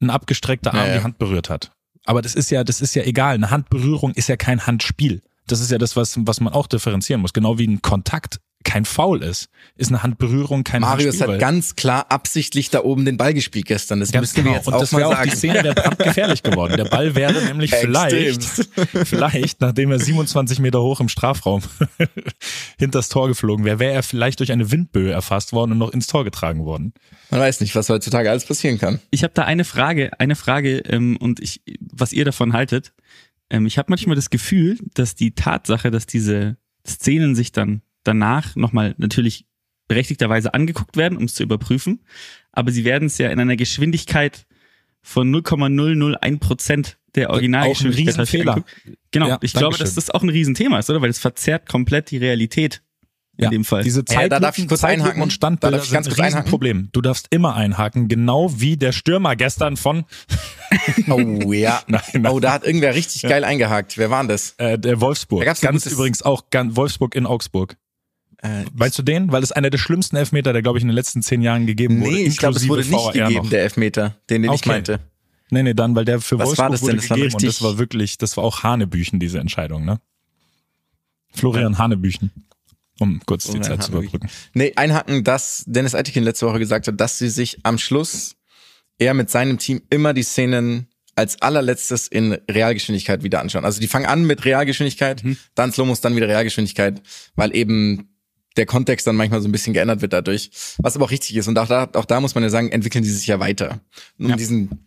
ein 0.00 0.10
abgestreckter 0.10 0.72
Arm 0.72 0.80
Ja, 0.80 0.86
ja. 0.88 0.98
die 0.98 1.04
Hand 1.04 1.18
berührt 1.18 1.50
hat. 1.50 1.72
Aber 2.04 2.22
das 2.22 2.34
ist 2.34 2.50
ja, 2.50 2.64
das 2.64 2.80
ist 2.80 2.94
ja 2.94 3.04
egal. 3.04 3.34
Eine 3.34 3.50
Handberührung 3.50 4.12
ist 4.12 4.28
ja 4.28 4.36
kein 4.36 4.66
Handspiel. 4.66 5.22
Das 5.46 5.60
ist 5.60 5.70
ja 5.70 5.78
das, 5.78 5.96
was, 5.96 6.18
was 6.20 6.40
man 6.40 6.52
auch 6.52 6.66
differenzieren 6.66 7.20
muss. 7.20 7.32
Genau 7.32 7.58
wie 7.58 7.66
ein 7.66 7.82
Kontakt 7.82 8.40
kein 8.62 8.84
Foul 8.84 9.22
ist, 9.22 9.48
ist 9.76 9.88
eine 9.90 10.02
Handberührung 10.02 10.64
kein 10.64 10.80
Marius 10.82 11.16
Handspiel. 11.20 11.34
hat 11.34 11.40
ganz 11.40 11.76
klar 11.76 12.06
absichtlich 12.10 12.70
da 12.70 12.82
oben 12.82 13.04
den 13.04 13.16
Ball 13.16 13.34
gespielt 13.34 13.66
gestern. 13.66 14.00
Das 14.00 14.12
Ganz 14.12 14.22
müssen 14.22 14.36
wir 14.36 14.42
genau. 14.44 14.56
jetzt 14.56 14.66
Und 14.68 14.74
auch 14.74 14.80
das 14.80 14.92
mal 14.92 14.98
wäre 14.98 15.08
auch 15.10 15.14
sagen. 15.14 15.30
die 15.30 15.36
Szene 15.36 15.62
der 15.62 15.74
Brand 15.74 15.98
gefährlich 15.98 16.42
geworden. 16.42 16.76
Der 16.76 16.84
Ball 16.84 17.14
wäre 17.14 17.42
nämlich 17.44 17.70
vielleicht, 17.74 18.42
vielleicht, 19.04 19.60
nachdem 19.60 19.90
er 19.90 19.98
27 19.98 20.58
Meter 20.58 20.80
hoch 20.82 21.00
im 21.00 21.08
Strafraum 21.08 21.62
hinters 22.78 23.08
Tor 23.08 23.28
geflogen 23.28 23.64
wäre, 23.64 23.78
wäre 23.78 23.92
er 23.92 24.02
vielleicht 24.02 24.40
durch 24.40 24.52
eine 24.52 24.70
Windböe 24.70 25.10
erfasst 25.12 25.52
worden 25.52 25.72
und 25.72 25.78
noch 25.78 25.90
ins 25.92 26.06
Tor 26.06 26.24
getragen 26.24 26.64
worden. 26.64 26.92
Man 27.30 27.40
weiß 27.40 27.60
nicht, 27.60 27.74
was 27.74 27.88
heutzutage 27.88 28.30
alles 28.30 28.44
passieren 28.44 28.78
kann. 28.78 29.00
Ich 29.10 29.22
habe 29.24 29.32
da 29.34 29.44
eine 29.44 29.64
Frage, 29.64 30.10
eine 30.18 30.36
Frage 30.36 30.78
ähm, 30.80 31.16
und 31.16 31.40
ich, 31.40 31.62
was 31.80 32.12
ihr 32.12 32.24
davon 32.24 32.52
haltet. 32.52 32.92
Ähm, 33.50 33.66
ich 33.66 33.78
habe 33.78 33.86
manchmal 33.90 34.16
das 34.16 34.30
Gefühl, 34.30 34.78
dass 34.94 35.14
die 35.14 35.34
Tatsache, 35.34 35.90
dass 35.90 36.06
diese 36.06 36.56
Szenen 36.86 37.34
sich 37.34 37.52
dann 37.52 37.82
danach 38.04 38.56
nochmal 38.56 38.94
natürlich 38.98 39.46
berechtigterweise 39.88 40.54
angeguckt 40.54 40.96
werden, 40.96 41.18
um 41.18 41.24
es 41.24 41.34
zu 41.34 41.42
überprüfen, 41.42 42.00
aber 42.52 42.70
sie 42.72 42.84
werden 42.84 43.06
es 43.06 43.18
ja 43.18 43.30
in 43.30 43.40
einer 43.40 43.56
Geschwindigkeit 43.56 44.46
von 45.02 45.30
0,001 45.30 46.38
Prozent 46.40 46.98
der 47.14 47.30
Originalgeschwindigkeit 47.30 48.14
Auch 48.14 48.18
ein 48.20 48.24
Riesenfehler. 48.24 48.64
Genau, 49.10 49.28
Ja, 49.28 49.38
ich 49.42 49.52
glaube, 49.52 49.76
Dankeschön. 49.76 49.84
dass 49.84 49.94
das 49.96 50.10
auch 50.10 50.22
ein 50.22 50.28
Riesenthema 50.30 50.78
ist, 50.78 50.88
oder? 50.88 51.02
Weil 51.02 51.10
es 51.10 51.18
verzerrt 51.18 51.68
komplett 51.68 52.10
die 52.10 52.16
Realität 52.18 52.82
in 53.36 53.50
dem 53.50 53.64
Fall. 53.64 53.82
Diese 53.82 54.00
Ja, 54.00 54.06
Zeitlupen, 54.06 54.30
da 54.30 54.40
darf 54.40 54.56
ich 54.58 54.68
kurz 54.68 54.80
Zeitlupen 54.80 55.02
einhaken. 55.04 55.22
und 55.22 55.28
Da 55.30 55.34
Standbilder 55.34 55.76
darf 55.78 55.84
ich 55.84 55.90
sind 55.90 55.94
ganz 55.96 56.06
ein 56.06 56.10
kurz 56.10 56.20
einhaken. 56.20 56.38
Riesenproblem. 56.38 56.88
Du 56.92 57.00
darfst 57.00 57.26
immer 57.30 57.54
einhaken, 57.56 58.06
genau 58.08 58.60
wie 58.60 58.76
der 58.76 58.92
Stürmer 58.92 59.34
gestern 59.36 59.76
von 59.76 60.04
Oh 61.08 61.52
ja. 61.52 61.82
Nein, 61.88 62.00
nein. 62.14 62.26
Oh, 62.32 62.40
da 62.40 62.52
hat 62.52 62.64
irgendwer 62.64 62.94
richtig 62.94 63.22
geil 63.22 63.44
eingehakt. 63.44 63.98
Wer 63.98 64.10
war 64.10 64.22
denn 64.22 64.28
das? 64.28 64.54
äh, 64.58 64.78
der 64.78 65.00
Wolfsburg. 65.00 65.40
Da 65.40 65.46
gab's 65.46 65.62
ein 65.62 65.66
Ganz 65.72 65.86
übrigens 65.86 66.22
auch 66.22 66.50
ganz, 66.50 66.76
Wolfsburg 66.76 67.14
in 67.14 67.26
Augsburg. 67.26 67.76
Äh, 68.42 68.64
Weißt 68.74 68.98
du 68.98 69.02
den? 69.02 69.30
Weil 69.32 69.42
es 69.42 69.52
einer 69.52 69.70
der 69.70 69.78
schlimmsten 69.78 70.16
Elfmeter, 70.16 70.52
der 70.52 70.62
glaube 70.62 70.78
ich 70.78 70.82
in 70.82 70.88
den 70.88 70.94
letzten 70.96 71.22
zehn 71.22 71.42
Jahren 71.42 71.66
gegeben 71.66 72.00
wurde. 72.00 72.12
nee, 72.12 72.24
ich 72.24 72.36
glaube, 72.36 72.56
es 72.56 72.68
wurde 72.68 72.82
nicht 72.82 72.92
VAR 72.92 73.12
gegeben, 73.12 73.34
noch. 73.44 73.50
der 73.50 73.62
Elfmeter, 73.62 74.16
den, 74.28 74.42
den 74.42 74.52
ich 74.52 74.60
Okay. 74.60 74.68
meinte. 74.68 75.00
Nee, 75.50 75.62
nee, 75.62 75.74
dann, 75.74 75.94
weil 75.94 76.04
der 76.04 76.20
für 76.20 76.38
Was 76.38 76.46
Wolfsburg 76.48 76.64
war 76.64 76.70
das 76.70 76.80
denn? 76.80 76.88
wurde 76.88 76.96
Das 76.96 77.10
war 77.10 77.16
gegeben 77.16 77.34
und 77.34 77.42
richtig- 77.42 77.58
das 77.58 77.62
war 77.62 77.78
wirklich, 77.78 78.18
das 78.18 78.36
war 78.36 78.44
auch 78.44 78.62
Hanebüchen, 78.62 79.20
diese 79.20 79.38
Entscheidung, 79.38 79.84
ne? 79.84 80.00
Florian 81.34 81.78
Hanebüchen. 81.78 82.30
Um 82.98 83.20
kurz 83.26 83.44
die 83.50 83.60
Zeit 83.60 83.82
zu 83.82 83.92
überbrücken. 83.92 84.28
Nee, 84.54 84.72
einhaken, 84.76 85.24
dass 85.24 85.64
Dennis 85.66 85.94
Eitekin 85.94 86.22
letzte 86.24 86.46
Woche 86.46 86.58
gesagt 86.58 86.86
hat, 86.88 87.00
dass 87.00 87.18
sie 87.18 87.28
sich 87.30 87.58
am 87.64 87.78
Schluss 87.78 88.36
er 88.98 89.14
mit 89.14 89.30
seinem 89.30 89.58
Team 89.58 89.82
immer 89.90 90.12
die 90.14 90.22
Szenen 90.22 90.88
als 91.16 91.40
allerletztes 91.42 92.06
in 92.06 92.32
Realgeschwindigkeit 92.50 93.22
wieder 93.22 93.40
anschauen. 93.40 93.64
Also 93.64 93.80
die 93.80 93.88
fangen 93.88 94.06
an 94.06 94.24
mit 94.24 94.44
Realgeschwindigkeit, 94.44 95.22
dann 95.54 95.72
Slomos, 95.72 96.00
dann 96.00 96.14
wieder 96.16 96.28
Realgeschwindigkeit, 96.28 97.02
weil 97.34 97.54
eben 97.56 98.11
der 98.56 98.66
Kontext 98.66 99.06
dann 99.06 99.16
manchmal 99.16 99.40
so 99.40 99.48
ein 99.48 99.52
bisschen 99.52 99.72
geändert 99.72 100.02
wird 100.02 100.12
dadurch. 100.12 100.50
Was 100.78 100.96
aber 100.96 101.06
auch 101.06 101.10
richtig 101.10 101.36
ist. 101.36 101.48
Und 101.48 101.58
auch 101.58 101.68
da, 101.68 101.88
auch 101.94 102.04
da 102.04 102.20
muss 102.20 102.34
man 102.34 102.44
ja 102.44 102.50
sagen, 102.50 102.70
entwickeln 102.70 103.02
die 103.04 103.10
sich 103.10 103.26
ja 103.26 103.40
weiter. 103.40 103.80
Um 104.18 104.28
Ja. 104.30 104.36
diesen, 104.36 104.86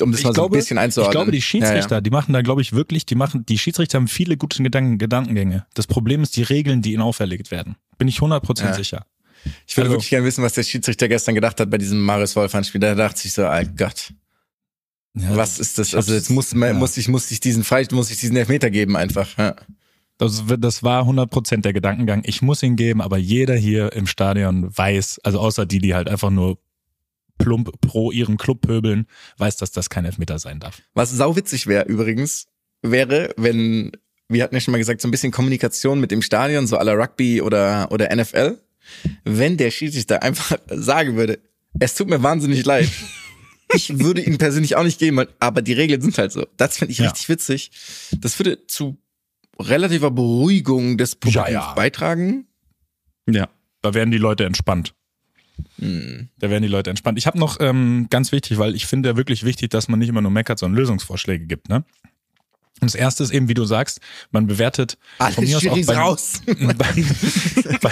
um 0.00 0.12
das 0.12 0.20
Ich 0.20 0.24
mal 0.24 0.30
so 0.30 0.34
glaube, 0.34 0.56
ein 0.56 0.60
bisschen 0.60 0.78
einzuordnen. 0.78 1.10
ich 1.10 1.14
glaube, 1.16 1.32
die 1.32 1.42
Schiedsrichter, 1.42 1.90
Ja, 1.90 1.96
ja. 1.96 2.00
die 2.00 2.10
machen 2.10 2.32
da, 2.32 2.42
glaube 2.42 2.62
ich, 2.62 2.72
wirklich, 2.72 3.04
die 3.06 3.14
machen, 3.16 3.44
die 3.46 3.58
Schiedsrichter 3.58 3.98
haben 3.98 4.08
viele 4.08 4.36
gute 4.36 4.62
Gedanken, 4.62 4.98
Gedankengänge. 4.98 5.66
Das 5.74 5.86
Problem 5.86 6.22
ist 6.22 6.36
die 6.36 6.42
Regeln, 6.42 6.82
die 6.82 6.92
ihnen 6.92 7.02
auferlegt 7.02 7.50
werden. 7.50 7.76
Bin 7.98 8.08
ich 8.08 8.20
100% 8.20 8.70
Ja. 8.70 8.74
sicher. 8.74 9.06
Ich 9.66 9.76
würde 9.76 9.88
Also- 9.88 9.94
wirklich 9.96 10.10
gerne 10.10 10.26
wissen, 10.26 10.44
was 10.44 10.52
der 10.54 10.62
Schiedsrichter 10.62 11.08
gestern 11.08 11.34
gedacht 11.34 11.58
hat 11.60 11.70
bei 11.70 11.78
diesem 11.78 12.00
Marius 12.02 12.36
Wolfan-Spiel. 12.36 12.80
Da 12.80 12.94
dachte 12.94 13.22
ich 13.26 13.32
so, 13.32 13.46
oh 13.46 13.62
Gott. 13.76 14.12
Ja, 15.14 15.36
Was 15.36 15.58
ist 15.58 15.78
das? 15.78 15.94
Also 15.94 16.14
jetzt 16.14 16.30
muss, 16.30 16.54
muss 16.54 16.96
ich, 16.96 17.08
muss 17.08 17.30
ich 17.32 17.40
diesen 17.40 17.64
Frei, 17.64 17.84
muss 17.90 18.10
ich 18.10 18.18
diesen 18.20 18.36
Elfmeter 18.36 18.70
geben 18.70 18.96
einfach. 18.96 19.36
Ja. 19.38 19.56
Das, 20.20 20.44
das 20.58 20.82
war 20.82 21.04
100% 21.08 21.62
der 21.62 21.72
Gedankengang. 21.72 22.22
Ich 22.26 22.42
muss 22.42 22.62
ihn 22.62 22.76
geben, 22.76 23.00
aber 23.00 23.16
jeder 23.16 23.54
hier 23.56 23.92
im 23.94 24.06
Stadion 24.06 24.76
weiß, 24.76 25.20
also 25.24 25.40
außer 25.40 25.64
die, 25.64 25.78
die 25.78 25.94
halt 25.94 26.10
einfach 26.10 26.28
nur 26.30 26.58
plump 27.38 27.80
pro 27.80 28.10
ihren 28.10 28.36
Club 28.36 28.60
pöbeln, 28.60 29.06
weiß, 29.38 29.56
dass 29.56 29.72
das 29.72 29.88
kein 29.88 30.04
Elfmeter 30.04 30.38
sein 30.38 30.60
darf. 30.60 30.82
Was 30.92 31.10
sauwitzig 31.10 31.66
wäre 31.66 31.86
übrigens, 31.86 32.48
wäre, 32.82 33.32
wenn, 33.38 33.92
wir 34.28 34.42
hatten 34.44 34.54
ja 34.54 34.60
schon 34.60 34.72
mal 34.72 34.78
gesagt, 34.78 35.00
so 35.00 35.08
ein 35.08 35.10
bisschen 35.10 35.32
Kommunikation 35.32 36.00
mit 36.00 36.10
dem 36.10 36.20
Stadion, 36.20 36.66
so 36.66 36.76
aller 36.76 36.98
Rugby 36.98 37.40
oder, 37.40 37.88
oder 37.90 38.14
NFL, 38.14 38.58
wenn 39.24 39.56
der 39.56 39.70
Schiedsrichter 39.70 40.22
einfach 40.22 40.58
sagen 40.68 41.16
würde, 41.16 41.38
es 41.78 41.94
tut 41.94 42.08
mir 42.10 42.22
wahnsinnig 42.22 42.64
leid. 42.64 42.88
Ich 43.72 44.00
würde 44.00 44.20
ihn 44.20 44.36
persönlich 44.36 44.74
auch 44.74 44.82
nicht 44.82 44.98
geben, 44.98 45.24
aber 45.38 45.62
die 45.62 45.74
Regeln 45.74 46.00
sind 46.00 46.18
halt 46.18 46.32
so. 46.32 46.44
Das 46.56 46.76
finde 46.76 46.90
ich 46.90 46.98
Ja. 46.98 47.08
richtig 47.08 47.28
witzig. 47.28 47.70
Das 48.18 48.36
würde 48.36 48.66
zu 48.66 48.98
relativer 49.60 50.10
Beruhigung 50.10 50.98
des 50.98 51.16
Publikums 51.16 51.48
Ja, 51.48 51.52
ja. 51.52 51.72
beitragen. 51.74 52.46
Ja. 53.28 53.48
Da 53.82 53.94
werden 53.94 54.10
die 54.10 54.18
Leute 54.18 54.44
entspannt. 54.44 54.94
Da 55.78 56.50
werden 56.50 56.62
die 56.62 56.68
Leute 56.68 56.90
entspannt. 56.90 57.18
Ich 57.18 57.26
habe 57.26 57.38
noch 57.38 57.58
ähm, 57.60 58.06
ganz 58.10 58.32
wichtig, 58.32 58.58
weil 58.58 58.74
ich 58.74 58.86
finde 58.86 59.10
ja 59.10 59.16
wirklich 59.16 59.44
wichtig, 59.44 59.70
dass 59.70 59.88
man 59.88 59.98
nicht 59.98 60.08
immer 60.08 60.20
nur 60.22 60.30
meckert, 60.30 60.58
sondern 60.58 60.78
Lösungsvorschläge 60.78 61.46
gibt. 61.46 61.68
Ne? 61.68 61.84
Und 62.80 62.86
das 62.86 62.94
erste 62.94 63.22
ist 63.22 63.30
eben, 63.30 63.48
wie 63.48 63.54
du 63.54 63.64
sagst, 63.64 64.00
man 64.30 64.46
bewertet 64.46 64.96
Alle 65.18 65.34
von 65.34 65.44
mir 65.44 65.56
aus 65.56 65.66
auch 65.66 65.86
bei, 65.86 65.98
raus. 65.98 66.42
bei, 66.46 67.04
bei, 67.82 67.90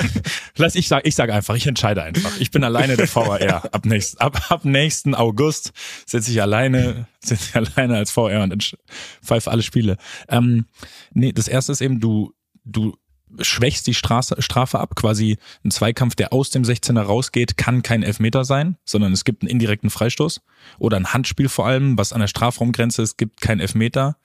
lass 0.56 0.74
ich 0.76 0.88
sag, 0.88 1.06
ich 1.06 1.14
sage 1.14 1.34
einfach, 1.34 1.54
ich 1.56 1.66
entscheide 1.66 2.02
einfach. 2.02 2.40
Ich 2.40 2.50
bin 2.50 2.64
alleine 2.64 2.96
der 2.96 3.14
VAR. 3.14 3.74
Ab 3.74 3.84
nächsten, 3.84 4.18
ab, 4.18 4.50
ab 4.50 4.64
nächsten 4.64 5.14
August 5.14 5.72
sitze 6.06 6.30
ich 6.30 6.40
alleine, 6.40 7.06
sitze 7.20 7.50
ich 7.50 7.56
alleine 7.56 7.96
als 7.96 8.10
VR 8.10 8.42
und 8.42 8.76
pfeife 9.22 9.50
alle 9.50 9.62
Spiele. 9.62 9.98
Ähm, 10.28 10.64
nee, 11.12 11.32
das 11.32 11.48
erste 11.48 11.72
ist 11.72 11.82
eben, 11.82 12.00
du, 12.00 12.32
du 12.64 12.96
schwächst 13.40 13.86
die 13.86 13.94
Straße, 13.94 14.40
Strafe 14.40 14.78
ab. 14.78 14.94
Quasi 14.94 15.38
ein 15.64 15.70
Zweikampf, 15.70 16.14
der 16.14 16.32
aus 16.32 16.50
dem 16.50 16.62
16er 16.62 17.02
rausgeht, 17.02 17.56
kann 17.56 17.82
kein 17.82 18.02
Elfmeter 18.02 18.44
sein, 18.44 18.76
sondern 18.84 19.12
es 19.12 19.24
gibt 19.24 19.42
einen 19.42 19.50
indirekten 19.50 19.90
Freistoß. 19.90 20.40
Oder 20.78 20.96
ein 20.96 21.12
Handspiel 21.12 21.48
vor 21.48 21.66
allem, 21.66 21.98
was 21.98 22.12
an 22.12 22.20
der 22.20 22.28
Strafraumgrenze 22.28 23.02
ist, 23.02 23.18
gibt 23.18 23.40
kein 23.40 23.60
Elfmeter. 23.60 24.16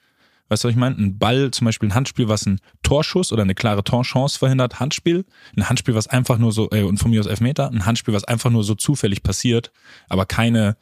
Weißt 0.54 0.64
du, 0.64 0.68
was 0.68 0.74
ich 0.74 0.80
meine? 0.80 0.96
Ein 0.98 1.18
Ball, 1.18 1.50
zum 1.50 1.66
Beispiel 1.66 1.90
ein 1.90 1.96
Handspiel, 1.96 2.28
was 2.28 2.46
einen 2.46 2.60
Torschuss 2.84 3.34
oder 3.34 3.42
eine 3.42 3.56
klare 3.56 3.84
Torchance 3.84 4.38
verhindert, 4.38 4.80
Handspiel. 4.80 5.26
Ein 5.58 5.68
Handspiel, 5.68 5.96
was 5.96 6.06
einfach 6.06 6.38
nur 6.38 6.52
so, 6.52 6.70
äh, 6.70 6.84
und 6.84 6.98
von 6.98 7.10
mir 7.10 7.22
aus 7.22 7.26
Elfmeter, 7.26 7.72
ein 7.72 7.88
Handspiel, 7.88 8.14
was 8.14 8.24
einfach 8.24 8.52
nur 8.52 8.64
so 8.64 8.76
zufällig 8.76 9.24
passiert, 9.24 9.72
aber 10.10 10.28
keine, 10.28 10.78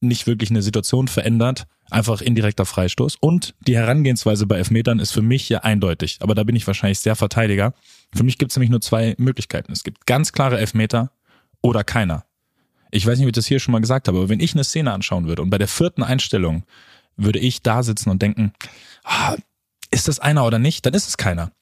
nicht 0.00 0.26
wirklich 0.26 0.48
eine 0.48 0.62
Situation 0.62 1.08
verändert, 1.08 1.66
einfach 1.90 2.22
indirekter 2.22 2.64
Freistoß. 2.64 3.16
Und 3.20 3.54
die 3.60 3.76
Herangehensweise 3.76 4.46
bei 4.46 4.56
Elfmetern 4.56 4.98
ist 4.98 5.12
für 5.12 5.20
mich 5.20 5.46
ja 5.50 5.58
eindeutig, 5.58 6.16
aber 6.20 6.34
da 6.34 6.42
bin 6.42 6.56
ich 6.56 6.66
wahrscheinlich 6.66 7.00
sehr 7.00 7.14
Verteidiger. 7.14 7.74
Für 8.14 8.24
mich 8.24 8.38
gibt 8.38 8.52
es 8.52 8.56
nämlich 8.56 8.70
nur 8.70 8.80
zwei 8.80 9.14
Möglichkeiten. 9.18 9.72
Es 9.72 9.84
gibt 9.84 10.06
ganz 10.06 10.32
klare 10.32 10.58
Elfmeter 10.58 11.12
oder 11.60 11.84
keiner. 11.84 12.24
Ich 12.90 13.06
weiß 13.06 13.18
nicht, 13.18 13.26
ob 13.26 13.28
ich 13.28 13.34
das 13.34 13.46
hier 13.46 13.60
schon 13.60 13.72
mal 13.72 13.80
gesagt 13.80 14.08
habe, 14.08 14.16
aber 14.16 14.30
wenn 14.30 14.40
ich 14.40 14.54
eine 14.54 14.64
Szene 14.64 14.90
anschauen 14.90 15.26
würde 15.26 15.42
und 15.42 15.50
bei 15.50 15.58
der 15.58 15.68
vierten 15.68 16.02
Einstellung 16.02 16.64
würde 17.24 17.38
ich 17.38 17.62
da 17.62 17.82
sitzen 17.82 18.10
und 18.10 18.22
denken, 18.22 18.52
ah, 19.04 19.36
ist 19.90 20.08
das 20.08 20.18
einer 20.18 20.44
oder 20.44 20.58
nicht, 20.58 20.86
dann 20.86 20.94
ist 20.94 21.08
es 21.08 21.16
keiner. 21.16 21.52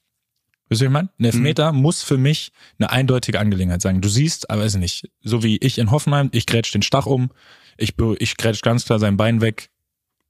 Wisst 0.69 0.81
ihr, 0.81 0.85
was 0.85 0.89
ich 0.89 0.93
meine? 0.93 1.09
Ein 1.19 1.25
Elfmeter 1.25 1.73
muss 1.73 2.01
für 2.01 2.17
mich 2.17 2.53
eine 2.79 2.89
eindeutige 2.91 3.39
Angelegenheit 3.39 3.81
sein. 3.81 3.99
Du 3.99 4.07
siehst, 4.07 4.49
aber 4.49 4.61
weiß 4.61 4.75
ich 4.75 4.79
nicht, 4.79 5.11
so 5.21 5.43
wie 5.43 5.57
ich 5.57 5.77
in 5.77 5.91
Hoffenheim, 5.91 6.29
ich 6.31 6.45
grätsch 6.45 6.71
den 6.71 6.81
Stach 6.81 7.05
um, 7.05 7.31
ich, 7.77 7.95
ich 8.19 8.37
grätsch 8.37 8.61
ganz 8.61 8.85
klar 8.85 8.97
sein 8.97 9.17
Bein 9.17 9.41
weg, 9.41 9.69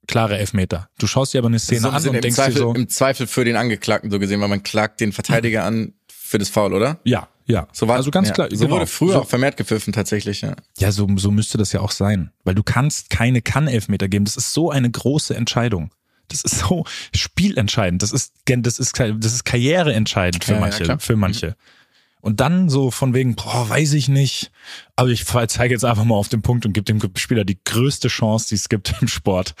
klare 0.08 0.38
Elfmeter. 0.38 0.88
Du 0.98 1.06
schaust 1.06 1.32
dir 1.32 1.38
aber 1.38 1.48
eine 1.48 1.60
Szene 1.60 1.82
So, 1.82 1.90
an 1.90 2.02
sind 2.02 2.16
und 2.16 2.24
denkst 2.24 2.36
Zweifel, 2.36 2.54
dir 2.54 2.58
so, 2.58 2.74
im 2.74 2.88
Zweifel 2.88 3.26
für 3.28 3.44
den 3.44 3.54
Angeklagten 3.54 4.10
so 4.10 4.18
gesehen, 4.18 4.40
weil 4.40 4.48
man 4.48 4.64
klagt 4.64 5.00
den 5.00 5.12
Verteidiger 5.12 5.64
an 5.64 5.94
für 6.32 6.38
das 6.38 6.48
Foul, 6.48 6.74
oder? 6.74 6.98
ja, 7.04 7.28
ja. 7.46 7.68
So 7.72 7.86
war 7.86 7.96
also 7.96 8.10
ganz 8.10 8.28
ja. 8.28 8.34
klar. 8.34 8.48
So 8.50 8.64
genau. 8.64 8.76
wurde 8.76 8.86
früher 8.86 9.12
so, 9.12 9.20
auch 9.20 9.28
vermehrt 9.28 9.56
gepfiffen 9.56 9.92
tatsächlich, 9.92 10.40
ja. 10.40 10.56
Ja, 10.78 10.90
so, 10.90 11.06
so 11.16 11.30
müsste 11.30 11.58
das 11.58 11.72
ja 11.72 11.80
auch 11.80 11.90
sein. 11.90 12.32
Weil 12.44 12.54
du 12.54 12.62
kannst 12.62 13.10
keine 13.10 13.42
Kann-Elfmeter 13.42 14.08
geben. 14.08 14.24
Das 14.24 14.36
ist 14.36 14.52
so 14.52 14.70
eine 14.70 14.90
große 14.90 15.34
Entscheidung. 15.36 15.92
Das 16.28 16.42
ist 16.42 16.58
so 16.60 16.84
spielentscheidend. 17.14 18.02
Das 18.02 18.12
ist, 18.12 18.32
das 18.46 18.78
ist, 18.78 18.98
das 18.98 19.32
ist 19.32 19.44
karriereentscheidend 19.44 20.42
für 20.44 20.52
Ja, 20.52 20.56
ja, 20.56 20.60
manche, 20.60 20.84
klar. 20.84 20.98
für 20.98 21.16
manche. 21.16 21.56
Und 22.22 22.38
dann 22.38 22.68
so 22.68 22.92
von 22.92 23.14
wegen, 23.14 23.34
boah, 23.34 23.68
weiß 23.68 23.94
ich 23.94 24.08
nicht. 24.08 24.52
Aber 24.94 25.08
ich 25.08 25.26
zeige 25.26 25.74
jetzt 25.74 25.84
einfach 25.84 26.04
mal 26.04 26.14
auf 26.14 26.28
den 26.28 26.40
Punkt 26.40 26.64
und 26.64 26.72
gebe 26.72 26.84
dem 26.84 27.00
Spieler 27.16 27.44
die 27.44 27.58
größte 27.64 28.08
Chance, 28.08 28.46
die 28.50 28.54
es 28.54 28.68
gibt 28.68 28.94
im 29.02 29.08
Sport, 29.08 29.54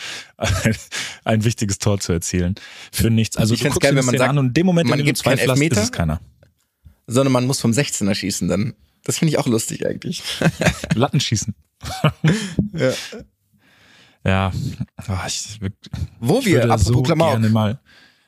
ein, 1.24 1.44
wichtiges 1.44 1.78
Tor 1.80 1.98
zu 1.98 2.12
erzielen. 2.12 2.54
Für 2.92 3.10
nichts. 3.10 3.36
Also 3.36 3.54
Ich 3.54 3.60
du 3.60 3.66
guckst 3.66 3.80
geil, 3.80 3.90
dir 3.90 3.96
wenn 3.96 4.02
die 4.02 4.06
man 4.06 4.18
sagt, 4.18 4.30
an 4.30 4.38
und 4.38 4.46
in 4.46 4.54
dem 4.54 4.66
Moment, 4.66 4.88
man 4.88 5.00
in 5.00 5.04
dem 5.04 5.12
du 5.12 5.12
gibt 5.12 5.24
keinen 5.24 5.38
hast, 5.38 5.42
ist 5.42 5.50
Elfmeter. 5.50 5.82
es 5.82 5.92
keiner. 5.92 6.20
Sondern 7.06 7.32
man 7.32 7.46
muss 7.46 7.60
vom 7.60 7.72
16er 7.72 8.14
schießen 8.14 8.48
dann. 8.48 8.74
Das 9.04 9.18
finde 9.18 9.32
ich 9.32 9.38
auch 9.38 9.46
lustig 9.46 9.86
eigentlich. 9.86 10.22
Lattenschießen. 10.94 11.54
Ja. 12.72 12.92
Ja, 14.24 14.52
oh, 15.08 15.12
ich, 15.26 15.58
Wo 16.20 16.38
ich 16.38 16.46
wir, 16.46 16.62
apropos 16.64 16.84
so 16.84 17.02
Klamauk, 17.02 17.32
gerne 17.32 17.48
mal 17.48 17.80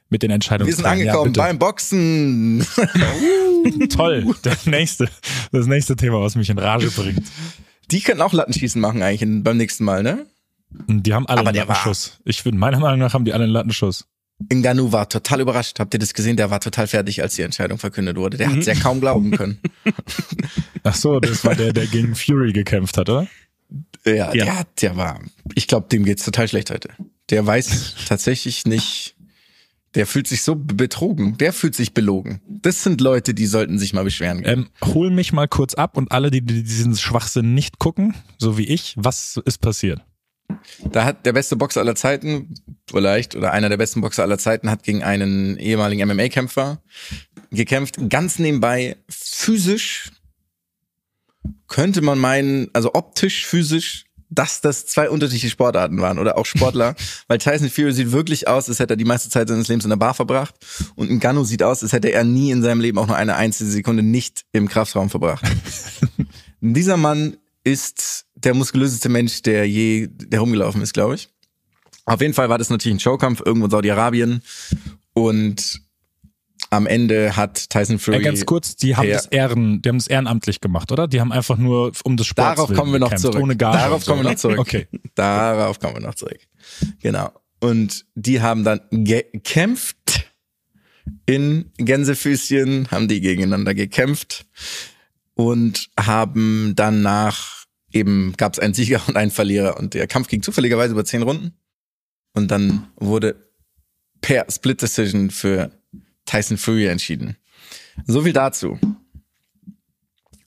mit 0.09 0.23
den 0.23 0.33
Entscheidungen. 0.33 0.67
wir 0.67 0.75
sind 0.75 0.87
angekommen 0.87 1.33
beim 1.33 1.59
Boxen. 1.59 2.67
Toll, 3.91 4.35
das 4.43 4.67
nächste, 4.67 5.09
das 5.53 5.67
nächste 5.67 5.95
Thema, 5.95 6.21
was 6.21 6.35
mich 6.35 6.51
in 6.51 6.59
Rage 6.59 6.91
bringt. 6.91 7.23
Die 7.93 8.01
können 8.01 8.23
auch 8.23 8.33
Lattenschießen 8.33 8.81
machen 8.81 9.03
eigentlich 9.03 9.45
beim 9.45 9.57
nächsten 9.57 9.85
Mal, 9.85 10.03
ne? 10.03 10.27
Die 10.89 11.15
haben 11.15 11.27
alle 11.27 11.41
Aber 11.41 11.51
einen 11.51 11.59
Lattenschuss. 11.59 12.19
Ich 12.25 12.43
finde, 12.43 12.59
meiner 12.59 12.81
Meinung 12.81 12.99
nach 12.99 13.15
haben 13.15 13.25
die 13.25 13.33
alle 13.33 13.45
einen 13.45 13.53
Lattenschuss. 13.53 14.07
Ngannou 14.53 14.93
war 14.93 15.09
total 15.09 15.41
überrascht. 15.41 15.79
Habt 15.79 15.95
ihr 15.95 16.01
das 16.01 16.13
gesehen? 16.15 16.37
Der 16.37 16.51
war 16.51 16.61
total 16.61 16.87
fertig, 16.87 17.23
als 17.23 17.37
die 17.37 17.43
Entscheidung 17.43 17.79
verkündet 17.79 18.17
wurde. 18.17 18.37
Der 18.37 18.51
hat 18.51 18.59
es 18.59 18.67
ja 18.67 18.75
kaum 18.75 19.01
glauben 19.01 19.31
können. 19.31 19.59
Ach 20.83 20.95
so, 20.95 21.21
das 21.21 21.45
war 21.45 21.55
der, 21.55 21.73
der 21.73 21.87
gegen 21.87 22.15
Fury 22.15 22.53
gekämpft 22.53 22.99
hat, 22.99 23.09
oder? 23.09 23.27
Ja, 24.05 24.13
Ja. 24.15 24.33
Der, 24.33 24.59
hat- 24.59 24.83
der 24.83 24.97
war, 24.97 25.21
ich 25.55 25.67
glaube, 25.69 25.89
dem 25.89 26.05
geht's 26.05 26.25
total 26.25 26.49
schlecht 26.49 26.71
heute. 26.71 26.91
Der 27.31 27.47
weiß 27.47 27.95
tatsächlich 28.09 28.67
nicht, 28.67 29.15
der 29.95 30.07
fühlt 30.07 30.27
sich 30.27 30.43
so 30.43 30.57
betrogen, 30.57 31.39
der 31.39 31.53
fühlt 31.53 31.75
sich 31.75 31.95
belogen. 31.95 32.41
Das 32.49 32.83
sind 32.83 33.01
Leute, 33.01 33.33
die 33.33 33.47
sollten 33.47 33.79
sich 33.79 33.93
mal 33.95 34.05
beschweren. 34.05 34.43
Ähm, 34.45 34.69
hol 34.85 35.11
mich 35.11 35.33
mal 35.33 35.49
kurz 35.49 35.75
ab 35.75 35.97
und 35.97 36.11
alle, 36.13 36.31
die, 36.31 36.43
die 36.43 36.63
diesen 36.65 36.97
Schwachsinn 36.97 37.55
nicht 37.55 37.79
gucken, 37.79 38.15
so 38.39 38.59
wie 38.59 38.67
ich, 38.67 38.95
was 38.99 39.41
ist 39.45 39.59
passiert? 39.59 40.01
Da 40.91 41.05
hat 41.05 41.27
der 41.27 41.33
beste 41.33 41.57
Boxer 41.57 41.81
aller 41.81 41.95
Zeiten, 41.95 42.55
vielleicht, 42.89 43.35
oder 43.35 43.53
einer 43.53 43.69
der 43.69 43.77
besten 43.77 44.01
Boxer 44.01 44.23
aller 44.23 44.39
Zeiten, 44.39 44.71
hat 44.71 44.83
gegen 44.83 45.03
einen 45.03 45.57
ehemaligen 45.57 46.09
MMA-Kämpfer 46.09 46.83
gekämpft. 47.51 47.97
Ganz 48.09 48.39
nebenbei 48.39 48.97
physisch 49.09 50.11
könnte 51.69 52.03
man 52.03 52.19
meinen, 52.19 52.69
also 52.73 52.95
optisch, 52.95 53.47
physisch, 53.47 54.05
dass 54.31 54.61
das 54.61 54.87
zwei 54.87 55.09
unterschiedliche 55.11 55.51
Sportarten 55.51 56.01
waren 56.01 56.19
oder 56.19 56.37
auch 56.37 56.47
Sportler, 56.47 56.95
weil 57.29 57.39
Tyson 57.39 57.71
Fury 57.71 57.93
sieht 57.93 58.13
wirklich 58.13 58.49
aus, 58.49 58.69
als 58.69 58.79
hätte 58.79 58.95
er 58.95 58.97
die 58.97 59.05
meiste 59.05 59.31
Zeit 59.31 59.49
seines 59.49 59.69
Lebens 59.69 59.85
in 59.85 59.91
der 59.91 59.97
Bar 59.97 60.15
verbracht 60.15 60.55
und 60.97 61.11
Ngannou 61.11 61.45
sieht 61.45 61.63
aus, 61.63 61.83
als 61.83 61.93
hätte 61.93 62.13
er 62.13 62.25
nie 62.25 62.51
in 62.51 62.63
seinem 62.63 62.81
Leben 62.81 62.99
auch 62.99 63.07
nur 63.07 63.17
eine 63.17 63.37
einzige 63.37 63.71
Sekunde 63.71 64.03
nicht 64.03 64.45
im 64.53 64.69
Kraftraum 64.69 65.11
verbracht. 65.11 65.45
Dieser 66.61 66.97
Mann 66.97 67.37
ist 67.65 68.27
der 68.45 68.55
muskulöseste 68.55 69.09
Mensch, 69.09 69.43
der 69.43 69.69
je 69.69 70.09
herumgelaufen 70.33 70.83
ist, 70.83 70.95
glaube 70.95 71.15
ich. 71.17 71.29
Auf 72.07 72.21
jeden 72.21 72.35
Fall 72.35 72.49
war 72.49 72.59
das 72.59 72.71
natürlich 72.71 72.97
ein 72.97 73.01
Showkampf 73.01 73.43
irgendwo 73.45 73.67
in 73.67 73.71
Saudi-Arabien 73.71 74.43
und 75.15 75.81
am 76.71 76.87
Ende 76.87 77.37
hat 77.37 77.71
Tyson 77.71 77.99
Fury 77.99 78.19
Äh, 78.19 78.23
ganz 78.23 78.45
kurz, 78.47 78.77
die 78.77 78.97
haben 78.97 79.07
Ja. 79.09 79.15
das 79.15 79.27
Ehren, 79.27 79.81
die 79.81 79.89
haben 79.89 79.99
das 79.99 80.09
ehrenamtlich 80.09 80.61
gemacht, 80.61 80.91
oder? 80.93 81.07
Die 81.07 81.21
haben 81.21 81.33
einfach 81.33 81.57
nur 81.57 81.93
um 82.05 82.17
des 82.17 82.27
Sports 82.27 82.57
Darauf 82.57 82.75
kommen 82.75 82.93
wir 82.93 82.99
noch 82.99 83.09
gekämpft, 83.11 83.27
zurück. 83.27 83.43
Ohne 83.43 83.57
Gage 83.57 83.79
Darauf 83.79 84.05
so, 84.05 84.11
kommen 84.13 84.25
wir 84.25 84.31
noch 84.31 84.37
zurück. 84.39 84.59
Okay. 84.59 84.89
Darauf 85.15 85.79
kommen 85.79 85.95
wir 85.95 86.03
noch 86.03 86.15
zurück. 86.15 86.41
Genau. 87.01 87.31
Und 87.61 88.05
die 88.15 88.43
haben 88.43 88.65
dann 88.65 88.81
gekämpft 88.91 90.33
in 91.27 91.71
Gänsefüßchen, 91.79 92.91
haben 92.91 93.09
die 93.09 93.21
gegeneinander 93.21 93.75
gekämpft 93.75 94.47
und 95.35 95.89
haben 95.99 96.73
danach 96.77 97.64
eben 97.95 98.35
gab 98.37 98.53
es 98.55 98.59
einen 98.59 98.75
Sieger 98.75 99.03
und 99.07 99.17
einen 99.17 99.31
Verlierer 99.31 99.79
und 99.79 99.95
der 99.95 100.07
Kampf 100.07 100.29
ging 100.29 100.43
zufälligerweise 100.43 100.93
über 100.93 101.05
zehn 101.05 101.23
Runden 101.23 101.53
und 102.33 102.51
dann 102.51 102.89
wurde 102.97 103.37
per 104.21 104.47
Split 104.51 104.83
Decision 104.83 105.31
für 105.31 105.71
Tyson 106.25 106.57
Fury 106.57 106.87
entschieden. 106.87 107.37
So 108.07 108.23
viel 108.23 108.33
dazu. 108.33 108.79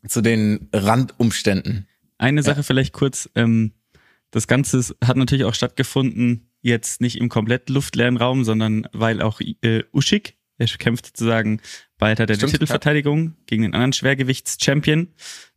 Zu 0.08 0.22
den 0.22 0.70
Randumständen. 0.74 1.88
Eine 2.18 2.44
Sache 2.44 2.64
vielleicht 2.64 2.94
kurz. 2.94 3.30
Ähm, 3.36 3.74
das 4.32 4.48
Ganze 4.48 4.96
hat 5.04 5.18
natürlich 5.18 5.46
auch 5.46 5.54
stattgefunden, 5.54 6.50
jetzt 6.62 7.02
nicht 7.02 7.18
im 7.18 7.30
komplett 7.30 7.70
luftleeren 7.70 8.18
Raum, 8.18 8.44
sondern 8.44 8.88
weil 8.94 9.22
auch 9.22 9.40
äh, 9.62 9.84
Usyk, 9.94 10.34
er 10.58 10.68
kämpft 10.68 11.08
sozusagen 11.08 11.62
weiter 12.00 12.26
der 12.26 12.36
Stimmt, 12.36 12.54
Titelverteidigung 12.54 13.36
gegen 13.46 13.64
den 13.64 13.74
anderen 13.74 13.94
Schwergewichts-Champion, 13.94 15.10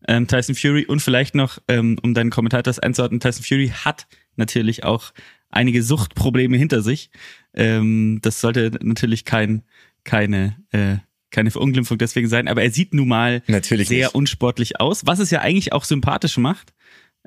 ähm, 0.08 0.26
Tyson 0.26 0.54
Fury. 0.54 0.84
Und 0.86 1.00
vielleicht 1.00 1.34
noch, 1.34 1.58
ähm, 1.68 1.98
um 2.02 2.14
deinen 2.14 2.30
Kommentar 2.30 2.62
das 2.62 2.78
einzuordnen, 2.78 3.20
Tyson 3.20 3.44
Fury 3.44 3.68
hat 3.68 4.06
natürlich 4.36 4.84
auch 4.84 5.12
einige 5.50 5.82
Suchtprobleme 5.82 6.56
hinter 6.56 6.82
sich. 6.82 7.10
Ähm, 7.54 8.20
das 8.22 8.40
sollte 8.40 8.72
natürlich 8.82 9.24
kein, 9.24 9.62
keine, 10.04 10.56
äh, 10.70 10.96
keine 11.30 11.50
Verunglimpfung 11.50 11.98
deswegen 11.98 12.28
sein, 12.28 12.48
aber 12.48 12.62
er 12.62 12.70
sieht 12.70 12.94
nun 12.94 13.08
mal 13.08 13.42
Natürlich 13.46 13.88
sehr 13.88 14.06
nicht. 14.06 14.14
unsportlich 14.14 14.80
aus, 14.80 15.06
was 15.06 15.18
es 15.18 15.30
ja 15.30 15.40
eigentlich 15.40 15.72
auch 15.72 15.84
sympathisch 15.84 16.36
macht, 16.38 16.74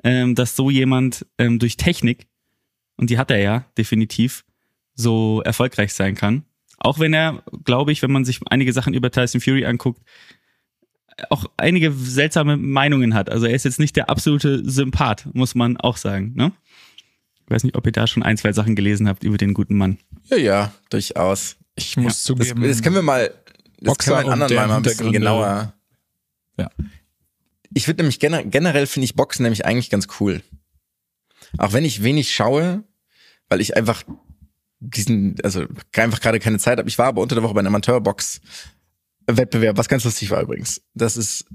ähm, 0.02 0.34
dass 0.34 0.56
so 0.56 0.70
jemand 0.70 1.26
ähm, 1.38 1.58
durch 1.58 1.76
Technik, 1.76 2.26
und 2.96 3.10
die 3.10 3.18
hat 3.18 3.30
er 3.30 3.38
ja 3.38 3.66
definitiv, 3.76 4.44
so 4.94 5.42
erfolgreich 5.42 5.92
sein 5.92 6.14
kann. 6.14 6.44
Auch 6.84 6.98
wenn 6.98 7.14
er, 7.14 7.42
glaube 7.64 7.92
ich, 7.92 8.02
wenn 8.02 8.12
man 8.12 8.26
sich 8.26 8.40
einige 8.50 8.74
Sachen 8.74 8.92
über 8.92 9.10
Tyson 9.10 9.40
Fury 9.40 9.64
anguckt, 9.64 10.02
auch 11.30 11.46
einige 11.56 11.90
seltsame 11.92 12.58
Meinungen 12.58 13.14
hat. 13.14 13.30
Also 13.30 13.46
er 13.46 13.54
ist 13.54 13.64
jetzt 13.64 13.80
nicht 13.80 13.96
der 13.96 14.10
absolute 14.10 14.68
Sympath, 14.68 15.26
muss 15.32 15.54
man 15.54 15.78
auch 15.78 15.96
sagen. 15.96 16.34
Ne? 16.34 16.52
Ich 17.46 17.50
weiß 17.50 17.64
nicht, 17.64 17.74
ob 17.76 17.86
ihr 17.86 17.92
da 17.92 18.06
schon 18.06 18.22
ein, 18.22 18.36
zwei 18.36 18.52
Sachen 18.52 18.76
gelesen 18.76 19.08
habt 19.08 19.24
über 19.24 19.38
den 19.38 19.54
guten 19.54 19.78
Mann. 19.78 19.96
Ja, 20.28 20.36
ja, 20.36 20.74
durchaus. 20.90 21.56
Ich 21.74 21.96
muss 21.96 22.12
Das, 22.14 22.24
zugeben. 22.24 22.62
das 22.62 22.82
können 22.82 22.96
wir 22.96 23.02
mal, 23.02 23.32
das 23.78 23.94
Boxer 23.94 24.10
können 24.10 24.16
wir 24.16 24.20
in 24.20 24.26
und 24.26 24.32
anderen 24.32 24.48
deren 24.50 24.68
mal 24.68 24.76
ein 24.76 24.82
bisschen 24.82 25.12
genauer. 25.12 25.72
Ja. 26.58 26.70
Ich 27.72 27.86
würde 27.86 28.02
nämlich 28.02 28.20
gener 28.20 28.44
generell 28.44 28.86
finde 28.86 29.04
ich 29.04 29.14
Boxen 29.14 29.42
nämlich 29.44 29.64
eigentlich 29.64 29.88
ganz 29.88 30.06
cool. 30.20 30.42
Auch 31.56 31.72
wenn 31.72 31.86
ich 31.86 32.02
wenig 32.02 32.34
schaue, 32.34 32.84
weil 33.48 33.62
ich 33.62 33.74
einfach 33.74 34.04
diesen, 34.90 35.36
also 35.42 35.64
einfach 35.96 36.20
gerade 36.20 36.40
keine 36.40 36.58
Zeit 36.58 36.78
habe. 36.78 36.88
Ich 36.88 36.98
war 36.98 37.06
aber 37.06 37.22
unter 37.22 37.34
der 37.34 37.42
Woche 37.42 37.54
bei 37.54 37.60
einem 37.60 37.68
Amateurbox-Wettbewerb, 37.68 39.76
was 39.76 39.88
ganz 39.88 40.04
lustig 40.04 40.30
war 40.30 40.42
übrigens. 40.42 40.82
Das 40.94 41.16
ist 41.16 41.46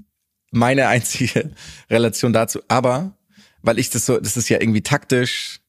meine 0.50 0.88
einzige 0.88 1.50
Relation 1.90 2.32
dazu. 2.32 2.60
Aber 2.68 3.16
weil 3.62 3.78
ich 3.78 3.90
das 3.90 4.06
so, 4.06 4.18
das 4.18 4.36
ist 4.36 4.48
ja 4.48 4.60
irgendwie 4.60 4.82
taktisch, 4.82 5.60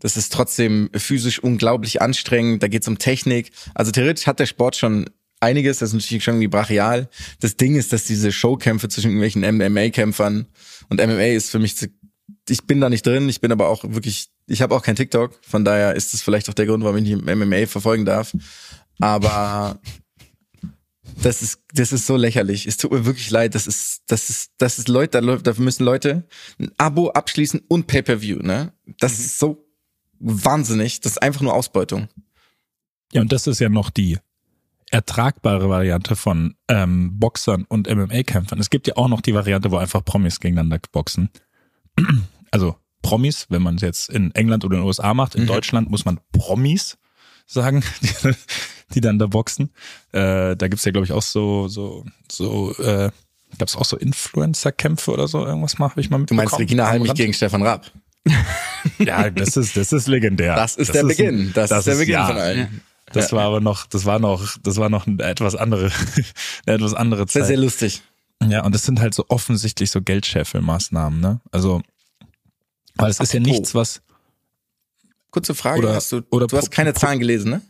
das 0.00 0.16
ist 0.16 0.32
trotzdem 0.32 0.90
physisch 0.94 1.40
unglaublich 1.40 2.00
anstrengend, 2.00 2.62
da 2.62 2.68
geht's 2.68 2.88
um 2.88 2.98
Technik. 2.98 3.50
Also 3.74 3.90
theoretisch 3.90 4.26
hat 4.26 4.38
der 4.38 4.46
Sport 4.46 4.76
schon 4.76 5.10
einiges, 5.40 5.78
das 5.78 5.90
ist 5.90 5.94
natürlich 5.94 6.24
schon 6.24 6.34
irgendwie 6.34 6.48
brachial. 6.48 7.08
Das 7.40 7.56
Ding 7.56 7.76
ist, 7.76 7.92
dass 7.92 8.04
diese 8.04 8.32
Showkämpfe 8.32 8.88
zwischen 8.88 9.10
irgendwelchen 9.10 9.42
MMA-Kämpfern 9.42 10.46
und 10.88 11.04
MMA 11.04 11.26
ist 11.26 11.50
für 11.50 11.58
mich, 11.58 11.74
ich 12.48 12.64
bin 12.64 12.80
da 12.80 12.88
nicht 12.88 13.06
drin, 13.06 13.28
ich 13.28 13.40
bin 13.40 13.52
aber 13.52 13.68
auch 13.68 13.84
wirklich, 13.84 14.28
ich 14.48 14.62
habe 14.62 14.74
auch 14.74 14.82
kein 14.82 14.96
TikTok, 14.96 15.38
von 15.42 15.64
daher 15.64 15.94
ist 15.94 16.14
das 16.14 16.22
vielleicht 16.22 16.48
auch 16.48 16.54
der 16.54 16.66
Grund, 16.66 16.82
warum 16.82 16.96
ich 16.96 17.04
nicht 17.04 17.24
MMA 17.24 17.66
verfolgen 17.66 18.04
darf. 18.04 18.34
Aber 18.98 19.78
das 21.22 21.42
ist, 21.42 21.62
das 21.74 21.92
ist 21.92 22.06
so 22.06 22.16
lächerlich. 22.16 22.66
Es 22.66 22.76
tut 22.76 22.92
mir 22.92 23.04
wirklich 23.04 23.30
leid. 23.30 23.54
Das 23.54 23.66
ist, 23.66 24.02
das 24.06 24.30
ist, 24.30 24.52
das 24.58 24.78
ist 24.78 24.88
Leute, 24.88 25.20
da 25.20 25.36
dafür 25.36 25.64
müssen 25.64 25.84
Leute 25.84 26.26
ein 26.58 26.70
Abo 26.78 27.10
abschließen 27.10 27.62
und 27.68 27.86
Pay-per-View, 27.86 28.38
ne? 28.42 28.72
Das 28.98 29.18
ist 29.18 29.38
so 29.38 29.68
wahnsinnig. 30.18 31.00
Das 31.00 31.12
ist 31.12 31.22
einfach 31.22 31.42
nur 31.42 31.54
Ausbeutung. 31.54 32.08
Ja, 33.12 33.20
und 33.20 33.32
das 33.32 33.46
ist 33.46 33.60
ja 33.60 33.68
noch 33.68 33.90
die 33.90 34.18
ertragbare 34.90 35.68
Variante 35.68 36.16
von 36.16 36.54
ähm, 36.68 37.18
Boxern 37.18 37.64
und 37.68 37.88
MMA-Kämpfern. 37.88 38.58
Es 38.58 38.70
gibt 38.70 38.86
ja 38.86 38.96
auch 38.96 39.08
noch 39.08 39.20
die 39.20 39.34
Variante, 39.34 39.70
wo 39.70 39.76
einfach 39.76 40.04
Promis 40.04 40.40
gegeneinander 40.40 40.80
boxen. 40.92 41.30
Also 42.50 42.76
Promis, 43.02 43.46
wenn 43.48 43.62
man 43.62 43.76
es 43.76 43.82
jetzt 43.82 44.10
in 44.10 44.34
England 44.34 44.64
oder 44.64 44.74
in 44.76 44.82
den 44.82 44.86
USA 44.86 45.14
macht, 45.14 45.34
in 45.34 45.42
Mhm. 45.42 45.46
Deutschland 45.48 45.90
muss 45.90 46.04
man 46.04 46.20
Promis 46.32 46.98
sagen, 47.46 47.82
die, 48.02 48.32
die 48.94 49.00
dann 49.00 49.18
da 49.18 49.26
boxen. 49.26 49.70
Äh, 50.12 50.56
da 50.56 50.68
gibt's 50.68 50.84
ja, 50.84 50.92
glaube 50.92 51.04
ich, 51.06 51.12
auch 51.12 51.22
so, 51.22 51.68
so, 51.68 52.04
so, 52.30 52.74
äh, 52.78 53.10
gab's 53.58 53.76
auch 53.76 53.84
so 53.84 53.96
Influencer-Kämpfe 53.96 55.10
oder 55.12 55.28
so, 55.28 55.44
irgendwas 55.46 55.78
mal, 55.78 55.90
habe 55.90 56.00
ich 56.00 56.10
mal 56.10 56.16
Du 56.18 56.20
mitbekommen. 56.22 56.44
meinst 56.44 56.58
Regina 56.58 56.86
Halmich 56.88 57.08
Rand. 57.10 57.18
gegen 57.18 57.32
Stefan 57.32 57.62
Raab. 57.62 57.90
Ja, 58.98 59.30
das 59.30 59.56
ist, 59.56 59.76
das 59.76 59.92
ist 59.92 60.06
legendär. 60.06 60.54
Das 60.54 60.76
ist 60.76 60.94
der 60.94 61.02
Beginn. 61.04 61.52
Das, 61.54 61.70
ist 61.70 61.86
der 61.86 61.96
Beginn 61.96 62.12
ja, 62.14 62.26
von 62.26 62.36
allen. 62.36 62.80
Das 63.12 63.32
war 63.32 63.42
aber 63.44 63.60
noch, 63.60 63.86
das 63.86 64.04
war 64.04 64.18
noch, 64.18 64.56
das 64.62 64.76
war 64.76 64.88
noch 64.88 65.06
eine 65.06 65.22
etwas 65.22 65.54
andere, 65.56 65.90
eine 66.66 66.76
etwas 66.76 66.94
andere 66.94 67.20
Sehr, 67.20 67.42
Zeit. 67.42 67.46
sehr 67.46 67.56
lustig. 67.56 68.02
Ja, 68.46 68.64
und 68.64 68.74
das 68.74 68.84
sind 68.84 69.00
halt 69.00 69.14
so 69.14 69.24
offensichtlich 69.28 69.90
so 69.90 70.00
Geldscheffelmaßnahmen, 70.00 71.18
ne? 71.20 71.40
Also, 71.50 71.82
weil 72.98 73.10
es 73.10 73.20
ist 73.20 73.32
ja 73.32 73.40
nichts, 73.40 73.74
was 73.74 74.02
Kurze 75.30 75.54
Frage. 75.54 75.80
Oder- 75.80 75.94
hast 75.94 76.12
du, 76.12 76.22
oder 76.30 76.46
du 76.46 76.56
hast 76.56 76.70
keine 76.70 76.94
Zahlen 76.94 77.18
gelesen, 77.18 77.50
ne? 77.50 77.62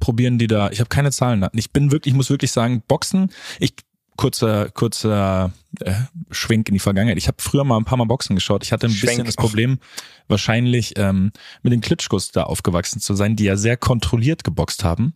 probieren 0.00 0.38
die 0.38 0.46
da. 0.46 0.70
Ich 0.70 0.80
habe 0.80 0.88
keine 0.88 1.10
Zahlen. 1.10 1.40
da. 1.40 1.50
Ich 1.54 1.72
bin 1.72 1.90
wirklich, 1.90 2.12
ich 2.12 2.16
muss 2.16 2.30
wirklich 2.30 2.52
sagen, 2.52 2.82
Boxen. 2.86 3.32
Ich 3.58 3.74
kurzer 4.16 4.70
kurzer 4.70 5.52
äh, 5.80 5.92
Schwenk 6.30 6.68
in 6.68 6.74
die 6.74 6.80
Vergangenheit. 6.80 7.18
Ich 7.18 7.28
habe 7.28 7.36
früher 7.40 7.64
mal 7.64 7.76
ein 7.76 7.84
paar 7.84 7.98
Mal 7.98 8.04
Boxen 8.04 8.34
geschaut. 8.34 8.64
Ich 8.64 8.72
hatte 8.72 8.86
ein 8.86 8.92
Schwenk, 8.92 9.10
bisschen 9.10 9.24
das. 9.26 9.36
Problem, 9.36 9.78
wahrscheinlich 10.28 10.94
ähm, 10.96 11.32
mit 11.62 11.72
den 11.72 11.80
Klitschkos 11.80 12.30
da 12.32 12.44
aufgewachsen 12.44 13.00
zu 13.00 13.14
sein, 13.14 13.36
die 13.36 13.44
ja 13.44 13.56
sehr 13.56 13.76
kontrolliert 13.76 14.44
geboxt 14.44 14.84
haben 14.84 15.14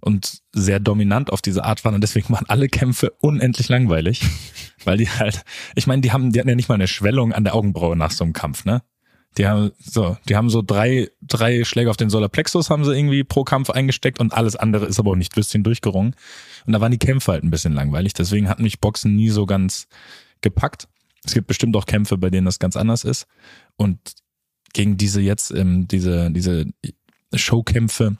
und 0.00 0.42
sehr 0.52 0.80
dominant 0.80 1.32
auf 1.32 1.42
diese 1.42 1.64
Art 1.64 1.84
waren 1.84 1.94
und 1.94 2.00
deswegen 2.00 2.30
waren 2.30 2.46
alle 2.48 2.68
Kämpfe 2.68 3.12
unendlich 3.20 3.68
langweilig, 3.68 4.22
weil 4.84 4.98
die 4.98 5.08
halt, 5.08 5.44
ich 5.74 5.86
meine, 5.86 6.02
die 6.02 6.12
haben, 6.12 6.32
die 6.32 6.38
hatten 6.38 6.48
ja 6.48 6.54
nicht 6.54 6.68
mal 6.68 6.76
eine 6.76 6.88
Schwellung 6.88 7.32
an 7.32 7.44
der 7.44 7.54
Augenbraue 7.54 7.96
nach 7.96 8.10
so 8.10 8.24
einem 8.24 8.32
Kampf, 8.32 8.64
ne? 8.64 8.82
Die 9.36 9.46
haben 9.46 9.72
so, 9.78 10.16
die 10.28 10.36
haben 10.36 10.50
so 10.50 10.62
drei, 10.62 11.10
drei 11.20 11.62
Schläge 11.64 11.90
auf 11.90 11.96
den 11.96 12.10
Solarplexus 12.10 12.70
haben 12.70 12.84
sie 12.84 12.96
irgendwie 12.96 13.22
pro 13.24 13.44
Kampf 13.44 13.70
eingesteckt 13.70 14.20
und 14.20 14.32
alles 14.32 14.56
andere 14.56 14.86
ist 14.86 14.98
aber 14.98 15.12
auch 15.12 15.16
nicht 15.16 15.34
bisschen 15.34 15.62
durchgerungen. 15.62 16.16
Und 16.66 16.72
da 16.72 16.80
waren 16.80 16.90
die 16.90 16.98
Kämpfe 16.98 17.32
halt 17.32 17.44
ein 17.44 17.50
bisschen 17.50 17.74
langweilig. 17.74 18.14
Deswegen 18.14 18.48
hat 18.48 18.58
mich 18.58 18.80
Boxen 18.80 19.14
nie 19.14 19.28
so 19.28 19.46
ganz 19.46 19.86
gepackt. 20.40 20.88
Es 21.24 21.34
gibt 21.34 21.46
bestimmt 21.46 21.76
auch 21.76 21.86
Kämpfe, 21.86 22.16
bei 22.16 22.30
denen 22.30 22.46
das 22.46 22.58
ganz 22.58 22.76
anders 22.76 23.04
ist. 23.04 23.26
Und 23.76 23.98
gegen 24.72 24.96
diese 24.96 25.20
jetzt, 25.20 25.50
ähm, 25.52 25.86
diese, 25.86 26.30
diese 26.30 26.66
Showkämpfe, 27.34 28.16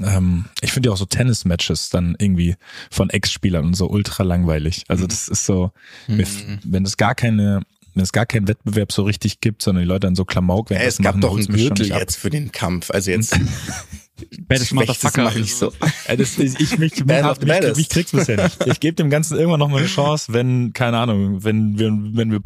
ähm, 0.00 0.46
ich 0.60 0.72
finde 0.72 0.88
ja 0.88 0.92
auch 0.92 0.96
so 0.98 1.04
Tennis-Matches 1.06 1.90
dann 1.90 2.16
irgendwie 2.18 2.56
von 2.90 3.10
Ex-Spielern 3.10 3.64
und 3.66 3.74
so 3.74 3.88
ultra 3.88 4.22
langweilig. 4.22 4.84
Also 4.88 5.06
das 5.06 5.28
ist 5.28 5.46
so, 5.46 5.70
mir- 6.08 6.26
wenn 6.64 6.84
es 6.84 6.96
gar 6.96 7.14
keine, 7.14 7.62
wenn 7.94 8.02
es 8.02 8.12
gar 8.12 8.26
keinen 8.26 8.46
Wettbewerb 8.48 8.92
so 8.92 9.02
richtig 9.04 9.40
gibt, 9.40 9.62
sondern 9.62 9.82
die 9.84 9.88
Leute 9.88 10.00
dann 10.00 10.14
so 10.16 10.24
Klamauk 10.24 10.68
werden, 10.70 10.82
Ey, 10.82 10.88
es 10.88 10.98
gab 10.98 11.20
doch 11.20 11.36
einen 11.36 11.46
Gürtel 11.46 11.86
jetzt 11.88 12.16
für 12.16 12.30
den 12.30 12.52
Kampf. 12.52 12.90
Also 12.90 13.10
jetzt 13.10 13.38
Baddest 14.48 14.72
Motherfucker. 14.72 15.30
nicht 15.32 15.54
so. 15.54 15.72
Das, 16.16 16.38
ich, 16.38 16.58
ich, 16.58 16.78
mich, 16.78 17.04
mich, 17.04 17.24
of 17.24 17.40
mich, 17.40 17.76
mich, 17.76 17.88
kriegt's 17.90 18.12
bisher 18.12 18.42
nicht. 18.44 18.66
Ich 18.66 18.80
gebe 18.80 18.94
dem 18.94 19.10
Ganzen 19.10 19.36
irgendwann 19.38 19.60
noch 19.60 19.68
mal 19.68 19.78
eine 19.78 19.86
Chance, 19.88 20.32
wenn, 20.32 20.72
keine 20.72 20.96
Ahnung, 20.98 21.44
wenn 21.44 21.78
wir, 21.78 21.90
wenn 21.92 22.30
wir 22.30 22.40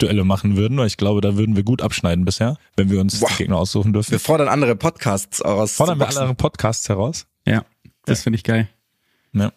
Podcast-Box-Duelle 0.00 0.24
machen 0.24 0.56
würden, 0.56 0.78
weil 0.78 0.86
ich 0.86 0.96
glaube, 0.96 1.20
da 1.20 1.36
würden 1.36 1.56
wir 1.56 1.62
gut 1.62 1.82
abschneiden 1.82 2.24
bisher, 2.24 2.56
wenn 2.76 2.90
wir 2.90 3.00
uns 3.00 3.20
Boah. 3.20 3.28
die 3.30 3.36
Gegner 3.36 3.58
aussuchen 3.58 3.92
dürfen. 3.92 4.10
Wir 4.12 4.20
fordern 4.20 4.48
andere 4.48 4.76
Podcasts 4.76 5.42
aus. 5.42 5.74
Fordern 5.74 5.98
wir 5.98 6.08
alle 6.08 6.34
Podcasts 6.34 6.88
heraus? 6.88 7.26
Ja, 7.46 7.64
das 8.04 8.22
finde 8.22 8.36
ich 8.36 8.44
geil. 8.44 8.68
Ja. 9.32 9.52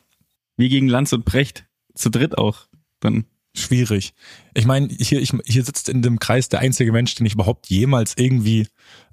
Wie 0.58 0.70
gegen 0.70 0.88
Lanz 0.88 1.14
und 1.14 1.26
Brecht. 1.26 1.66
Zu 1.96 2.10
dritt 2.10 2.38
auch. 2.38 2.68
Dann. 3.00 3.26
Schwierig. 3.56 4.16
Ich 4.56 4.66
meine, 4.66 4.88
hier, 4.88 5.22
ich, 5.22 5.32
hier 5.46 5.64
sitzt 5.64 5.88
in 5.88 6.02
dem 6.02 6.18
Kreis 6.18 6.50
der 6.50 6.62
einzige 6.62 6.92
Mensch, 6.92 7.14
den 7.14 7.28
ich 7.28 7.36
überhaupt 7.36 7.70
jemals 7.70 8.16
irgendwie 8.18 8.66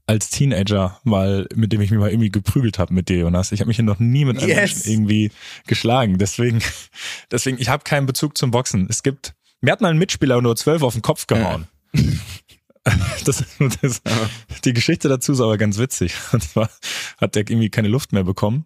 als 0.06 0.30
Teenager 0.30 0.98
mal, 1.04 1.46
mit 1.54 1.74
dem 1.74 1.82
ich 1.82 1.90
mich 1.90 2.00
mal 2.00 2.08
irgendwie 2.08 2.30
geprügelt 2.30 2.78
habe 2.78 2.94
mit 2.94 3.10
dir, 3.10 3.18
Jonas. 3.18 3.52
Ich 3.52 3.60
habe 3.60 3.68
mich 3.68 3.76
hier 3.76 3.84
noch 3.84 3.98
nie 3.98 4.24
mit 4.24 4.38
einem 4.38 4.48
Yes. 4.48 4.56
Menschen 4.56 4.90
irgendwie 4.92 5.30
geschlagen. 5.66 6.16
Deswegen, 6.16 6.62
deswegen, 7.30 7.58
ich 7.60 7.68
habe 7.68 7.84
keinen 7.84 8.06
Bezug 8.06 8.38
zum 8.38 8.50
Boxen. 8.50 8.86
Es 8.88 9.02
gibt, 9.02 9.34
mir 9.60 9.72
hat 9.72 9.80
mal 9.80 9.90
ein 9.90 9.98
Mitspieler 9.98 10.40
nur 10.40 10.56
zwölf 10.56 10.82
auf 10.82 10.94
den 10.94 11.02
Kopf 11.02 11.26
gehauen. 11.26 11.66
Das, 13.26 13.44
das, 13.82 14.02
die 14.64 14.72
Geschichte 14.72 15.10
dazu 15.10 15.32
ist 15.32 15.40
aber 15.40 15.58
ganz 15.58 15.76
witzig. 15.76 16.14
Und 16.32 16.42
zwar 16.42 16.70
hat 17.18 17.34
der 17.34 17.42
irgendwie 17.42 17.68
keine 17.68 17.88
Luft 17.88 18.12
mehr 18.12 18.24
bekommen. 18.24 18.64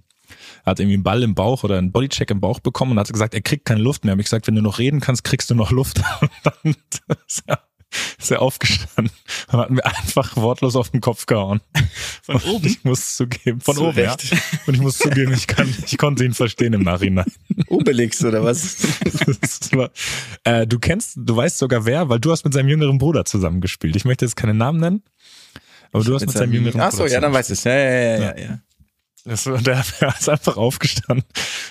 Hat 0.64 0.78
irgendwie 0.78 0.94
einen 0.94 1.02
Ball 1.02 1.22
im 1.24 1.35
Bauch 1.35 1.64
oder 1.64 1.78
einen 1.78 1.90
Bodycheck 1.90 2.30
im 2.30 2.40
Bauch 2.40 2.61
bekommen 2.61 2.92
und 2.92 2.98
hat 3.00 3.12
gesagt, 3.12 3.35
er 3.35 3.42
kriegt 3.42 3.64
keine 3.64 3.83
Luft 3.83 4.04
mehr. 4.04 4.12
Hab 4.12 4.20
ich 4.20 4.26
gesagt, 4.26 4.46
wenn 4.46 4.54
du 4.54 4.62
noch 4.62 4.78
reden 4.78 5.00
kannst, 5.00 5.24
kriegst 5.24 5.50
du 5.50 5.57
noch 5.57 5.72
Luft. 5.72 6.00
Und 6.62 6.76
dann 7.07 7.16
ist 7.26 7.42
er, 7.46 7.61
ist 8.18 8.30
er 8.30 8.42
aufgestanden 8.42 9.12
und 9.52 9.59
hat 9.59 9.70
mir 9.70 9.85
einfach 9.85 10.37
wortlos 10.37 10.76
auf 10.76 10.90
den 10.90 11.00
Kopf 11.00 11.26
gehauen. 11.26 11.61
Von 12.22 12.37
oben? 12.42 12.66
Ich 12.66 12.85
muss 12.85 13.16
zugeben, 13.16 13.61
von 13.61 13.74
Zu 13.74 13.85
oben, 13.87 13.98
ja. 13.98 14.16
Und 14.66 14.74
ich 14.74 14.80
muss 14.80 14.98
zugeben, 14.98 15.33
ich, 15.33 15.46
kann, 15.46 15.72
ich 15.87 15.98
konnte 15.98 16.24
ihn 16.24 16.35
verstehen 16.35 16.72
im 16.72 16.83
Nachhinein. 16.83 17.30
Obelix 17.68 18.24
oder 18.24 18.42
was? 18.42 18.78
War, 19.72 19.90
äh, 20.44 20.66
du 20.66 20.78
kennst, 20.78 21.14
du 21.16 21.37
weißt 21.37 21.59
sogar 21.59 21.85
wer, 21.87 22.09
weil 22.09 22.20
du 22.20 22.30
hast 22.30 22.44
mit 22.44 22.54
seinem 22.54 22.68
jüngeren 22.68 22.98
Bruder 22.98 23.24
zusammengespielt. 23.24 23.96
Ich 23.96 24.04
möchte 24.04 24.24
jetzt 24.24 24.37
keine 24.37 24.54
Namen 24.54 24.80
nennen, 24.80 25.02
aber 25.92 26.04
du 26.04 26.14
hast 26.14 26.26
mit, 26.26 26.33
seinem 26.33 26.52
jüngeren 26.52 26.80
Ach 26.80 26.90
Bruder 26.90 27.09
so, 27.09 27.14
ja, 27.14 27.20
dann 27.20 27.33
weiß 27.33 27.50
ich 27.50 27.59
es. 27.59 27.64
Ja, 27.64 27.74
ja, 27.76 27.90
ja, 27.90 28.18
ja, 28.18 28.38
ja. 28.38 28.59
Das 29.25 29.45
der, 29.65 29.85
ist 30.19 30.29
einfach 30.29 30.57
aufgestanden 30.57 31.25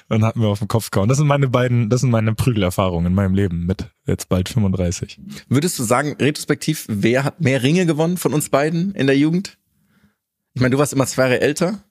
und 0.10 0.24
hat 0.24 0.36
mir 0.36 0.48
auf 0.48 0.60
den 0.60 0.68
Kopf 0.68 0.92
gehauen. 0.92 1.10
Das 1.10 1.18
sind 1.18 1.28
meine 1.28 1.48
beiden, 1.48 1.90
das 1.90 2.02
sind 2.02 2.10
meine 2.10 2.34
Prügelerfahrungen 2.34 3.08
in 3.08 3.14
meinem 3.14 3.36
Leben 3.36 3.66
mit 3.66 3.90
jetzt 4.06 4.30
bald 4.30 4.50
35. 4.50 5.20
Würdest 5.50 5.78
du 5.80 5.84
sagen, 5.84 6.16
retrospektiv, 6.20 6.86
wer 6.90 7.24
hat 7.24 7.42
mehr 7.42 7.62
Ringe 7.64 7.86
gewonnen 7.86 8.18
von 8.18 8.34
uns 8.34 8.50
beiden 8.50 8.94
in 8.96 9.08
der 9.08 9.18
Jugend? 9.18 9.58
Ich 10.56 10.62
meine, 10.62 10.72
du 10.72 10.78
warst 10.80 10.94
immer 10.94 11.08
zwei 11.08 11.24
Jahre 11.24 11.42
älter. 11.42 11.84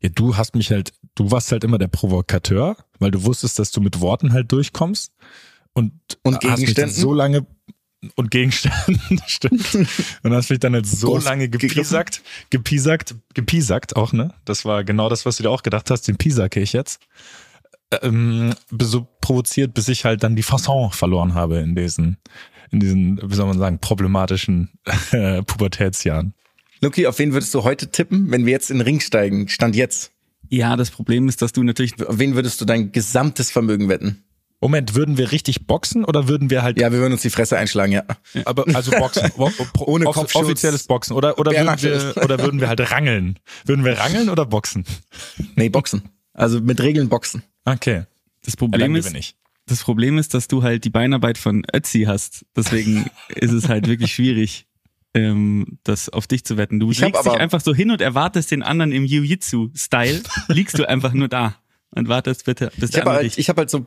Ja, 0.00 0.10
du 0.10 0.36
hast 0.36 0.54
mich 0.54 0.70
halt, 0.70 0.92
du 1.14 1.30
warst 1.30 1.50
halt 1.50 1.64
immer 1.64 1.78
der 1.78 1.88
Provokateur, 1.88 2.76
weil 2.98 3.10
du 3.10 3.24
wusstest, 3.24 3.58
dass 3.58 3.70
du 3.70 3.80
mit 3.80 4.00
Worten 4.00 4.32
halt 4.32 4.52
durchkommst 4.52 5.12
und, 5.72 5.92
Und 6.22 6.34
hast 6.36 6.42
mich 6.42 6.50
dann 6.50 6.56
Gegenständen? 6.56 6.94
so 6.94 7.14
lange, 7.14 7.46
und 8.14 8.30
Gegenständen, 8.30 9.20
stimmt. 9.26 9.74
Und 10.22 10.32
hast 10.32 10.50
mich 10.50 10.60
dann 10.60 10.74
halt 10.74 10.86
so 10.86 11.08
Groß 11.08 11.24
lange 11.24 11.48
gepiesackt, 11.48 12.22
gepiesackt, 12.50 13.14
gepiesackt 13.34 13.96
auch, 13.96 14.12
ne? 14.12 14.34
Das 14.44 14.64
war 14.64 14.84
genau 14.84 15.08
das, 15.08 15.26
was 15.26 15.36
du 15.36 15.42
dir 15.44 15.50
auch 15.50 15.62
gedacht 15.62 15.90
hast, 15.90 16.08
den 16.08 16.16
piesacke 16.16 16.60
ich 16.60 16.72
jetzt. 16.72 17.00
Ähm, 18.02 18.54
so 18.80 19.06
provoziert, 19.20 19.74
bis 19.74 19.88
ich 19.88 20.04
halt 20.04 20.22
dann 20.22 20.36
die 20.36 20.42
Fasson 20.42 20.90
verloren 20.90 21.34
habe 21.34 21.58
in 21.58 21.74
diesen, 21.74 22.16
in 22.70 22.80
diesen, 22.80 23.20
wie 23.22 23.34
soll 23.34 23.46
man 23.46 23.58
sagen, 23.58 23.78
problematischen 23.78 24.70
äh, 25.12 25.42
Pubertätsjahren. 25.46 26.34
Luki, 26.80 27.06
auf 27.06 27.18
wen 27.18 27.32
würdest 27.32 27.54
du 27.54 27.62
heute 27.62 27.90
tippen, 27.90 28.30
wenn 28.30 28.44
wir 28.46 28.52
jetzt 28.52 28.70
in 28.70 28.78
den 28.78 28.84
Ring 28.84 29.00
steigen? 29.00 29.48
Stand 29.48 29.76
jetzt. 29.76 30.12
Ja, 30.50 30.76
das 30.76 30.90
Problem 30.90 31.28
ist, 31.28 31.40
dass 31.40 31.52
du 31.52 31.62
natürlich 31.62 31.94
Auf 32.06 32.18
wen 32.18 32.34
würdest 32.34 32.60
du 32.60 32.64
dein 32.64 32.92
gesamtes 32.92 33.50
Vermögen 33.50 33.88
wetten? 33.88 34.24
Moment, 34.64 34.94
würden 34.94 35.18
wir 35.18 35.30
richtig 35.30 35.66
boxen 35.66 36.04
oder 36.04 36.26
würden 36.26 36.48
wir 36.50 36.62
halt 36.62 36.80
Ja, 36.80 36.90
wir 36.90 36.98
würden 36.98 37.12
uns 37.12 37.22
die 37.22 37.30
Fresse 37.30 37.56
einschlagen, 37.58 37.92
ja. 37.92 38.02
Aber 38.46 38.64
also 38.74 38.90
Boxen, 38.92 39.30
Ohne 39.78 40.06
off- 40.06 40.14
Kopfschutz. 40.16 40.42
offizielles 40.42 40.84
Boxen 40.84 41.12
oder 41.14 41.38
oder 41.38 41.52
würden 41.52 41.82
wir 41.82 42.14
oder 42.24 42.38
würden 42.40 42.60
wir 42.60 42.68
halt 42.68 42.90
rangeln? 42.90 43.38
Würden 43.66 43.84
wir 43.84 43.98
rangeln 43.98 44.28
oder 44.30 44.46
boxen? 44.46 44.84
Nee, 45.56 45.68
Boxen. 45.68 46.02
Also 46.32 46.60
mit 46.60 46.80
Regeln 46.80 47.08
Boxen. 47.08 47.42
Okay. 47.66 48.04
das 48.42 48.54
Ja, 48.54 48.58
Problem 48.58 48.94
dann 48.94 48.96
ist, 48.96 49.14
ich. 49.14 49.36
das 49.66 49.82
Problem 49.84 50.18
ist, 50.18 50.32
dass 50.34 50.48
du 50.48 50.62
halt 50.62 50.84
die 50.84 50.90
Beinarbeit 50.90 51.36
von 51.38 51.64
Ötzi 51.74 52.04
hast. 52.08 52.44
Deswegen 52.56 53.04
ist 53.36 53.52
es 53.52 53.68
halt 53.68 53.86
wirklich 53.86 54.14
schwierig, 54.14 54.66
ähm, 55.14 55.78
das 55.84 56.08
auf 56.08 56.26
dich 56.26 56.44
zu 56.44 56.56
wetten. 56.56 56.80
Du 56.80 56.90
Ich 56.90 57.02
hab 57.02 57.12
legst 57.12 57.26
dich 57.26 57.32
einfach 57.34 57.60
so 57.60 57.74
hin 57.74 57.90
und 57.90 58.00
erwartest 58.00 58.50
den 58.50 58.62
anderen 58.62 58.92
im 58.92 59.04
Jiu-Jitsu-Style. 59.04 60.22
liegst 60.48 60.78
du 60.78 60.88
einfach 60.88 61.12
nur 61.12 61.28
da 61.28 61.54
und 61.90 62.08
wartest 62.08 62.46
bitte, 62.46 62.72
bis 62.78 62.90
Ich 62.90 62.90
der 62.92 63.00
habe 63.02 63.10
andere 63.10 63.22
halt, 63.24 63.32
dich. 63.32 63.38
ich 63.38 63.48
hab 63.48 63.56
halt 63.58 63.70
so 63.70 63.86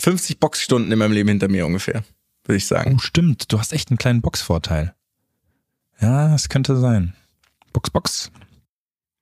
50 0.00 0.40
Boxstunden 0.40 0.92
in 0.92 0.98
meinem 0.98 1.12
Leben 1.12 1.28
hinter 1.28 1.48
mir 1.48 1.66
ungefähr, 1.66 2.04
würde 2.44 2.56
ich 2.56 2.66
sagen. 2.66 2.94
Oh, 2.96 2.98
stimmt. 2.98 3.52
Du 3.52 3.58
hast 3.58 3.72
echt 3.72 3.90
einen 3.90 3.98
kleinen 3.98 4.22
Boxvorteil. 4.22 4.94
Ja, 6.00 6.34
es 6.34 6.48
könnte 6.48 6.76
sein. 6.76 7.14
Box, 7.72 7.90
Box. 7.90 8.32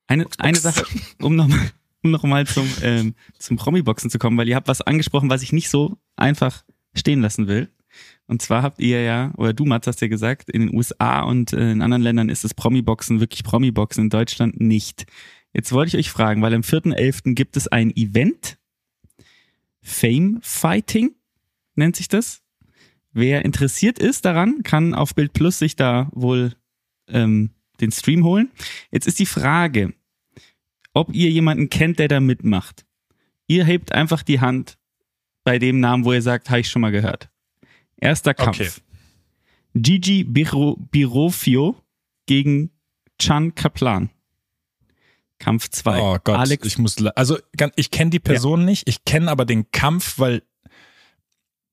Eine, 0.07 0.27
eine 0.38 0.59
Sache, 0.59 0.85
um 1.21 1.37
nochmal 1.37 1.71
um 2.03 2.11
noch 2.11 2.23
mal 2.23 2.47
zum, 2.47 2.68
ähm, 2.83 3.14
zum 3.38 3.57
Promi-Boxen 3.57 4.11
zu 4.11 4.18
kommen, 4.18 4.37
weil 4.38 4.49
ihr 4.49 4.57
habt 4.57 4.68
was 4.68 4.81
angesprochen, 4.81 5.31
was 5.31 5.42
ich 5.42 5.53
nicht 5.53 5.68
so 5.68 5.99
einfach 6.16 6.64
stehen 6.94 7.21
lassen 7.21 7.49
will. 7.49 7.68
Und 8.27 8.42
zwar 8.42 8.62
habt 8.62 8.81
ihr 8.81 9.03
ja, 9.03 9.33
oder 9.37 9.53
du 9.53 9.64
Mats 9.64 9.87
hast 9.87 10.01
ja 10.01 10.09
gesagt, 10.09 10.51
in 10.51 10.61
den 10.61 10.77
USA 10.77 11.23
und 11.23 11.53
äh, 11.53 11.73
in 11.73 11.83
anderen 11.83 12.03
Ländern 12.03 12.29
ist 12.29 12.44
das 12.44 12.55
Promi-Boxen 12.55 13.21
wirklich 13.21 13.42
Promi-Boxen, 13.42 14.05
in 14.05 14.11
Deutschland 14.11 14.61
nicht. 14.61 15.07
Jetzt 15.53 15.73
wollte 15.73 15.97
ich 15.97 16.07
euch 16.07 16.12
fragen, 16.12 16.42
weil 16.42 16.55
am 16.55 16.61
4.11. 16.61 17.35
gibt 17.35 17.57
es 17.57 17.68
ein 17.68 17.90
Event, 17.97 18.59
Fame 19.83 20.38
Fighting 20.43 21.14
nennt 21.75 21.97
sich 21.97 22.09
das. 22.09 22.43
Wer 23.12 23.45
interessiert 23.45 23.99
ist 23.99 24.25
daran, 24.25 24.62
kann 24.62 24.95
auf 24.95 25.14
Bild 25.14 25.33
Plus 25.33 25.59
sich 25.59 25.77
da 25.77 26.09
wohl 26.12 26.55
ähm, 27.09 27.51
den 27.81 27.91
Stream 27.93 28.25
holen. 28.25 28.51
Jetzt 28.91 29.07
ist 29.07 29.19
die 29.19 29.27
Frage, 29.27 29.95
ob 30.93 31.14
ihr 31.14 31.31
jemanden 31.31 31.71
kennt, 31.71 31.99
der 31.99 32.09
da 32.09 32.21
mitmacht. 32.21 32.85
Ihr 33.47 33.64
hebt 33.64 33.93
einfach 33.93 34.23
die 34.23 34.41
Hand 34.41 34.79
bei 35.45 35.59
dem 35.59 35.81
Namen, 35.81 36.05
wo 36.05 36.12
ihr 36.12 36.23
sagt, 36.23 36.51
habe 36.51 36.61
ich 36.61 36.69
schon 36.69 36.83
mal 36.83 36.93
gehört. 36.93 37.31
Erster 37.97 38.35
Kampf. 38.35 38.61
Okay. 38.61 38.71
Gigi 39.75 40.25
Biro, 40.25 40.77
Birofio 40.91 41.77
gegen 42.27 42.71
Chan 43.19 43.55
Kaplan. 43.55 44.11
Kampf 45.38 45.70
2. 45.70 46.01
Oh 46.01 46.18
Gott, 46.22 46.38
Alex, 46.38 46.66
ich 46.66 46.79
muss 46.79 46.96
also 47.14 47.38
ganz- 47.57 47.74
ich 47.77 47.90
kenne 47.90 48.11
die 48.11 48.18
Person 48.18 48.64
nicht, 48.64 48.88
ich 48.88 49.05
kenne 49.05 49.31
aber 49.31 49.44
den 49.44 49.70
Kampf, 49.70 50.18
weil 50.18 50.42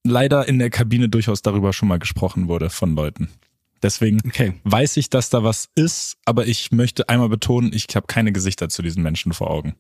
leider 0.04 0.47
in 0.47 0.60
der 0.60 0.69
Kabine 0.69 1.10
durchaus 1.10 1.41
darüber 1.41 1.73
schon 1.73 1.88
mal 1.88 1.99
gesprochen 1.99 2.47
wurde 2.47 2.69
von 2.69 2.95
Leuten. 2.95 3.30
Deswegen 3.82 4.19
okay. 4.25 4.54
weiß 4.63 4.97
ich, 4.97 5.10
dass 5.10 5.30
da 5.30 5.43
was 5.43 5.69
ist, 5.75 6.17
aber 6.25 6.47
ich 6.47 6.71
möchte 6.71 7.10
einmal 7.10 7.30
betonen, 7.30 7.71
ich 7.73 7.88
habe 7.95 8.08
keine 8.08 8.32
Gesichter 8.32 8.69
zu 8.69 8.82
diesen 8.82 9.04
Menschen 9.04 9.34
vor 9.34 9.49
Augen. 9.49 9.75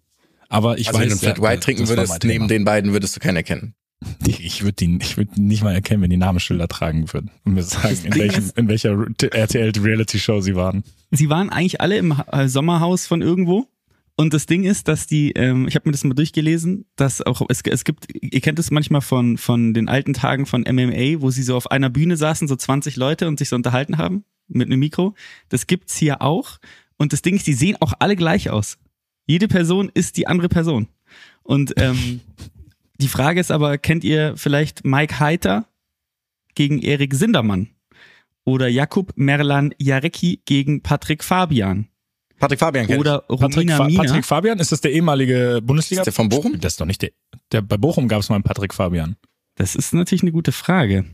Aber 0.49 0.77
ich 0.77 0.89
Also 0.89 0.99
wenn 0.99 1.09
weiß, 1.09 1.19
du 1.19 1.25
Flat 1.25 1.37
ja, 1.37 1.43
White 1.43 1.59
trinken 1.61 1.87
würdest, 1.87 2.23
neben 2.23 2.47
den 2.47 2.65
beiden 2.65 2.91
würdest 2.91 3.15
du 3.15 3.19
keinen 3.19 3.37
erkennen. 3.37 3.75
Ich 4.27 4.61
würde 4.61 4.73
die, 4.73 4.99
ich 5.01 5.17
würde 5.17 5.41
nicht 5.41 5.63
mal 5.63 5.73
erkennen, 5.73 6.03
wenn 6.03 6.09
die 6.09 6.17
Namensschilder 6.17 6.67
tragen 6.67 7.11
würden 7.11 7.31
und 7.45 7.53
mir 7.53 7.63
sagen, 7.63 7.97
in, 8.03 8.15
welchem, 8.15 8.51
in 8.55 8.67
welcher 8.67 8.91
RTL 9.31 9.71
Reality 9.79 10.19
Show 10.19 10.41
sie 10.41 10.55
waren. 10.55 10.83
Sie 11.11 11.29
waren 11.29 11.49
eigentlich 11.49 11.81
alle 11.81 11.97
im 11.97 12.13
äh, 12.31 12.47
Sommerhaus 12.47 13.07
von 13.07 13.21
irgendwo. 13.21 13.67
Und 14.17 14.33
das 14.33 14.45
Ding 14.45 14.63
ist, 14.63 14.87
dass 14.87 15.07
die, 15.07 15.31
ähm, 15.33 15.67
ich 15.67 15.75
habe 15.75 15.89
mir 15.89 15.91
das 15.91 16.05
mal 16.05 16.13
durchgelesen, 16.13 16.85
dass 16.95 17.21
auch 17.21 17.41
es, 17.49 17.61
es 17.61 17.83
gibt, 17.83 18.07
ihr 18.13 18.39
kennt 18.39 18.59
es 18.59 18.71
manchmal 18.71 19.01
von 19.01 19.37
von 19.37 19.73
den 19.73 19.89
alten 19.89 20.13
Tagen 20.13 20.45
von 20.45 20.61
MMA, 20.61 21.21
wo 21.21 21.31
sie 21.31 21.43
so 21.43 21.57
auf 21.57 21.69
einer 21.69 21.89
Bühne 21.89 22.15
saßen, 22.15 22.47
so 22.47 22.55
20 22.55 22.95
Leute 22.95 23.27
und 23.27 23.39
sich 23.39 23.49
so 23.49 23.57
unterhalten 23.57 23.97
haben 23.97 24.23
mit 24.47 24.67
einem 24.67 24.79
Mikro. 24.79 25.15
Das 25.49 25.67
gibt's 25.67 25.97
hier 25.97 26.21
auch. 26.21 26.59
Und 26.97 27.11
das 27.11 27.21
Ding 27.21 27.35
ist, 27.35 27.45
die 27.47 27.53
sehen 27.53 27.75
auch 27.81 27.93
alle 27.99 28.15
gleich 28.15 28.49
aus. 28.49 28.77
Jede 29.25 29.49
Person 29.49 29.91
ist 29.93 30.15
die 30.15 30.27
andere 30.27 30.47
Person. 30.47 30.87
Und 31.43 31.73
ähm, 31.77 32.21
die 32.99 33.09
Frage 33.09 33.41
ist 33.41 33.51
aber, 33.51 33.77
kennt 33.77 34.05
ihr 34.05 34.37
vielleicht 34.37 34.85
Mike 34.85 35.19
Heiter 35.19 35.67
gegen 36.53 36.79
Erik 36.79 37.13
Sindermann? 37.13 37.69
Oder 38.45 38.67
Jakub 38.69 39.11
Merlan 39.15 39.73
Jarecki 39.77 40.41
gegen 40.45 40.81
Patrick 40.81 41.23
Fabian? 41.23 41.89
Patrick 42.39 42.59
Fabian 42.59 42.85
kennt 42.87 42.99
Oder 42.99 43.19
Patrick, 43.19 43.41
Romina 43.55 43.77
Fa 43.77 43.85
Mina? 43.85 44.03
Patrick 44.03 44.25
Fabian, 44.25 44.59
ist 44.59 44.71
das 44.71 44.81
der 44.81 44.91
ehemalige 44.91 45.61
Bundesliga? 45.63 46.01
Ist 46.01 46.05
der 46.07 46.13
von 46.13 46.29
Bochum? 46.29 46.59
Das 46.59 46.73
ist 46.73 46.81
doch 46.81 46.85
nicht 46.85 47.01
der. 47.01 47.11
der 47.51 47.61
bei 47.61 47.77
Bochum 47.77 48.07
gab 48.07 48.19
es 48.19 48.29
mal 48.29 48.35
einen 48.35 48.43
Patrick 48.43 48.73
Fabian. 48.73 49.15
Das 49.55 49.75
ist 49.75 49.93
natürlich 49.93 50.21
eine 50.23 50.31
gute 50.33 50.51
Frage. 50.51 51.05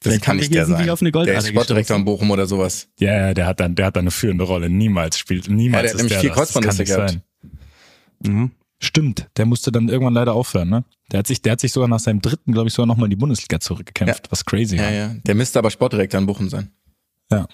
Das 0.00 0.10
Vielleicht 0.12 0.24
kann 0.24 0.36
nicht 0.36 0.48
hier 0.48 0.56
der 0.58 0.66
sein. 0.66 0.90
auf 0.90 1.00
eine 1.00 1.10
der 1.10 1.12
Goldader 1.12 1.38
ist 1.38 1.48
Sportdirektor 1.48 1.96
in 1.96 2.04
Bochum 2.04 2.30
oder 2.30 2.46
sowas. 2.46 2.88
Ja, 2.98 3.28
ja, 3.28 3.34
der 3.34 3.46
hat 3.46 3.60
dann, 3.60 3.74
der 3.76 3.86
hat 3.86 3.96
dann 3.96 4.02
eine 4.04 4.10
führende 4.10 4.44
Rolle. 4.44 4.68
Niemals 4.68 5.18
spielt, 5.18 5.48
niemals 5.48 5.76
Ja, 5.78 5.82
der 5.82 5.90
ist 5.92 5.96
nämlich 5.98 6.12
der 6.12 6.20
vier 6.20 6.30
das. 6.30 6.52
Das 6.52 6.62
kann 6.62 6.76
nicht 6.76 6.86
gehabt. 6.88 7.10
sein. 7.10 7.22
Mhm. 8.24 8.50
Stimmt, 8.78 9.26
der 9.38 9.46
musste 9.46 9.72
dann 9.72 9.88
irgendwann 9.88 10.12
leider 10.12 10.34
aufhören, 10.34 10.68
ne? 10.68 10.84
Der 11.10 11.20
hat 11.20 11.26
sich, 11.26 11.40
der 11.40 11.52
hat 11.52 11.60
sich 11.60 11.72
sogar 11.72 11.88
nach 11.88 12.00
seinem 12.00 12.20
dritten, 12.20 12.52
glaube 12.52 12.68
ich, 12.68 12.74
sogar 12.74 12.86
nochmal 12.86 13.06
in 13.06 13.10
die 13.10 13.16
Bundesliga 13.16 13.58
zurückgekämpft, 13.58 14.30
was 14.30 14.44
crazy 14.44 14.76
Ja, 14.76 14.82
war. 14.82 14.92
ja. 14.92 15.14
Der 15.24 15.34
müsste 15.34 15.58
aber 15.58 15.70
Sportdirektor 15.70 16.20
in 16.20 16.26
Bochum 16.26 16.50
sein. 16.50 16.70
Ja. 17.32 17.46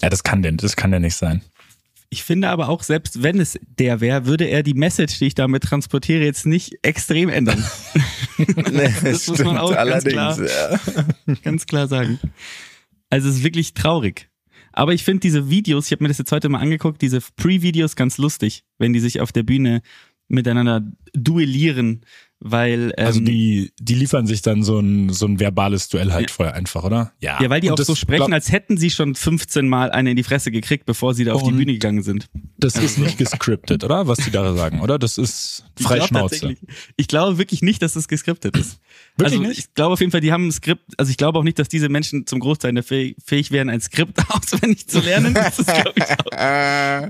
Ja, 0.00 0.08
das 0.08 0.22
kann 0.22 0.42
denn, 0.42 0.56
das 0.56 0.76
kann 0.76 0.92
der 0.92 1.00
nicht 1.00 1.16
sein. 1.16 1.42
Ich 2.10 2.22
finde 2.22 2.48
aber 2.48 2.68
auch, 2.70 2.82
selbst 2.82 3.22
wenn 3.22 3.38
es 3.38 3.58
der 3.78 4.00
wäre, 4.00 4.24
würde 4.24 4.44
er 4.46 4.62
die 4.62 4.72
Message, 4.74 5.18
die 5.18 5.26
ich 5.26 5.34
damit 5.34 5.62
transportiere, 5.64 6.24
jetzt 6.24 6.46
nicht 6.46 6.74
extrem 6.82 7.28
ändern. 7.28 7.62
Nee, 8.38 8.94
Das 9.02 9.26
muss 9.26 9.42
man 9.42 9.58
auch 9.58 9.74
ganz 9.74 10.04
klar- 10.04 10.38
Ja. 10.40 10.80
Ganz 11.42 11.66
klar 11.66 11.88
sagen. 11.88 12.20
Also 13.10 13.28
es 13.28 13.36
ist 13.38 13.42
wirklich 13.44 13.74
traurig. 13.74 14.28
Aber 14.72 14.94
ich 14.94 15.02
finde 15.02 15.20
diese 15.20 15.50
Videos, 15.50 15.86
ich 15.86 15.92
habe 15.92 16.04
mir 16.04 16.08
das 16.08 16.18
jetzt 16.18 16.30
heute 16.30 16.48
mal 16.48 16.60
angeguckt, 16.60 17.02
diese 17.02 17.18
Pre-Videos 17.34 17.96
ganz 17.96 18.16
lustig, 18.16 18.62
wenn 18.78 18.92
die 18.92 19.00
sich 19.00 19.20
auf 19.20 19.32
der 19.32 19.42
Bühne 19.42 19.82
miteinander 20.28 20.82
duellieren, 21.14 22.02
weil 22.40 22.92
ähm, 22.96 23.06
Also 23.06 23.20
die, 23.20 23.72
die 23.80 23.94
liefern 23.94 24.26
sich 24.26 24.42
dann 24.42 24.62
so 24.62 24.78
ein, 24.78 25.10
so 25.10 25.26
ein 25.26 25.40
verbales 25.40 25.88
Duell 25.88 26.12
halt 26.12 26.30
Ja. 26.30 26.34
vorher 26.36 26.54
einfach, 26.54 26.84
oder? 26.84 27.12
ja, 27.20 27.38
weil 27.50 27.60
die 27.60 27.70
Und 27.70 27.80
auch 27.80 27.84
so 27.84 27.94
sprechen, 27.94 28.26
glaub- 28.26 28.32
als 28.32 28.52
hätten 28.52 28.76
sie 28.76 28.90
schon 28.90 29.14
15 29.14 29.68
Mal 29.68 29.90
eine 29.90 30.10
in 30.10 30.16
die 30.16 30.22
Fresse 30.22 30.50
gekriegt, 30.50 30.86
bevor 30.86 31.14
sie 31.14 31.24
da 31.24 31.32
auf 31.34 31.42
die 31.42 31.50
Bühne 31.52 31.72
gegangen 31.72 32.02
sind. 32.02 32.28
Das 32.58 32.76
ist 32.76 32.98
nicht 32.98 33.18
gescriptet, 33.18 33.84
oder? 33.84 34.06
Was 34.06 34.18
die 34.18 34.30
da 34.30 34.54
sagen, 34.54 34.80
oder? 34.80 34.98
Das 34.98 35.18
ist 35.18 35.64
frei 35.80 35.94
ich 35.98 36.08
glaub 36.08 36.08
Schnauze. 36.08 36.56
Ich 36.96 37.08
glaube 37.08 37.38
wirklich 37.38 37.62
nicht, 37.62 37.82
dass 37.82 37.94
das 37.94 38.08
geskriptet 38.08 38.56
ist. 38.56 38.78
Wirklich 39.16 39.38
also 39.38 39.48
nicht? 39.48 39.58
ich 39.58 39.74
glaube 39.74 39.92
auf 39.94 40.00
jeden 40.00 40.12
Fall, 40.12 40.20
die 40.20 40.32
haben 40.32 40.46
ein 40.48 40.52
Skript, 40.52 40.82
also 40.96 41.10
ich 41.10 41.16
glaube 41.16 41.38
auch 41.38 41.44
nicht, 41.44 41.58
dass 41.58 41.68
diese 41.68 41.88
Menschen 41.88 42.26
zum 42.26 42.38
Großteil 42.40 42.80
fähig, 42.82 43.16
fähig 43.24 43.50
wären, 43.50 43.68
ein 43.68 43.80
Skript 43.80 44.18
auswendig 44.28 44.86
zu 44.88 45.00
lernen. 45.00 45.34
Das 45.34 45.58
ist, 45.58 45.68
ich, 45.68 46.02
auch. 46.04 47.08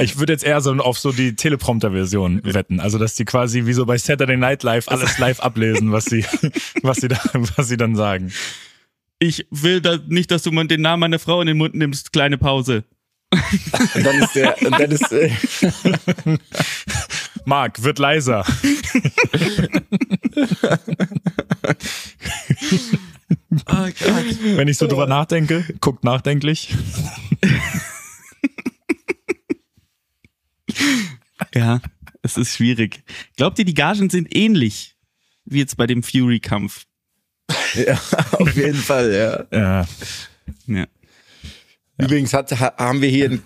Ich 0.00 0.18
würde 0.18 0.32
jetzt 0.32 0.44
eher 0.44 0.60
so 0.60 0.72
auf 0.74 0.98
so 0.98 1.12
die 1.12 1.34
Teleprompter-Version 1.36 2.42
wetten. 2.44 2.80
Also, 2.80 2.98
dass 2.98 3.14
die 3.14 3.24
quasi 3.24 3.66
wie 3.66 3.72
so 3.72 3.86
bei 3.86 3.98
Saturday 3.98 4.36
Night 4.36 4.55
Live 4.62 4.88
alles 4.88 5.18
live 5.18 5.40
ablesen, 5.40 5.92
was 5.92 6.06
sie, 6.06 6.24
was 6.82 6.98
sie, 6.98 7.08
da, 7.08 7.20
was 7.32 7.68
sie 7.68 7.76
dann 7.76 7.96
sagen. 7.96 8.32
Ich 9.18 9.46
will 9.50 9.80
da 9.80 9.98
nicht, 10.08 10.30
dass 10.30 10.42
du 10.42 10.52
mal 10.52 10.66
den 10.66 10.82
Namen 10.82 11.00
meiner 11.00 11.18
Frau 11.18 11.40
in 11.40 11.46
den 11.46 11.56
Mund 11.56 11.74
nimmst. 11.74 12.12
Kleine 12.12 12.38
Pause. 12.38 12.84
und 13.32 14.04
dann 14.06 14.22
ist 14.22 14.34
der, 14.34 14.60
und 14.62 14.78
dann 14.78 14.90
ist, 14.90 15.10
äh, 15.12 15.30
Marc, 17.44 17.82
wird 17.82 17.98
leiser. 17.98 18.44
Oh 23.66 23.66
Gott. 23.68 23.94
Wenn 24.42 24.68
ich 24.68 24.78
so 24.78 24.86
drüber 24.86 25.06
nachdenke, 25.06 25.64
guckt 25.80 26.04
nachdenklich. 26.04 26.74
Ja, 31.54 31.80
es 32.26 32.36
ist 32.36 32.54
schwierig. 32.56 33.02
Glaubt 33.36 33.58
ihr, 33.58 33.64
die 33.64 33.74
Gagen 33.74 34.10
sind 34.10 34.34
ähnlich 34.34 34.96
wie 35.44 35.58
jetzt 35.58 35.76
bei 35.76 35.86
dem 35.86 36.02
Fury-Kampf? 36.02 36.84
ja, 37.74 38.00
auf 38.32 38.56
jeden 38.56 38.74
Fall, 38.74 39.12
ja. 39.12 39.56
Ja. 39.56 39.86
Ja. 40.66 40.86
Übrigens 41.98 42.34
hat, 42.34 42.50
ha, 42.58 42.74
haben 42.76 43.00
wir 43.00 43.08
hier 43.08 43.30
ein 43.30 43.42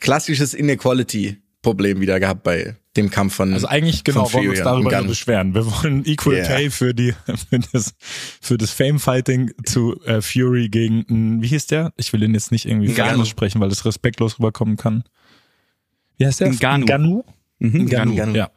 klassisches 0.00 0.52
Inequality-Problem 0.54 2.00
wieder 2.00 2.20
gehabt 2.20 2.42
bei 2.42 2.76
dem 2.96 3.10
Kampf 3.10 3.34
von 3.34 3.52
Also 3.52 3.66
eigentlich 3.66 4.04
genau 4.04 4.32
wollen 4.32 4.44
wir 4.44 4.50
uns 4.50 4.62
darüber 4.62 4.98
nur 4.98 5.08
beschweren. 5.08 5.54
Wir 5.54 5.66
wollen 5.66 6.04
Equal 6.04 6.34
Yeah. 6.34 6.46
Pay 6.46 6.70
für 6.70 6.94
die 6.94 7.14
für 7.50 7.58
das 7.72 7.94
für 8.40 8.58
das 8.58 8.70
Fame 8.70 9.00
Fighting 9.00 9.52
zu 9.64 10.00
äh, 10.04 10.20
Fury 10.20 10.68
gegen 10.68 11.42
wie 11.42 11.46
hieß 11.48 11.66
der? 11.66 11.92
Ich 11.96 12.12
will 12.12 12.22
ihn 12.22 12.34
jetzt 12.34 12.52
nicht 12.52 12.66
irgendwie 12.66 13.00
aussprechen, 13.00 13.60
weil 13.60 13.68
das 13.68 13.84
respektlos 13.84 14.38
rüberkommen 14.38 14.76
kann. 14.76 15.04
Wie 16.18 16.26
heißt 16.26 16.40
der? 16.40 16.50
Ngannou. 16.50 16.86
Ngannou? 16.86 17.24
Mhm, 17.64 17.86
Ngannou. 17.86 18.14
Ngannou. 18.14 18.34
Ja. 18.36 18.50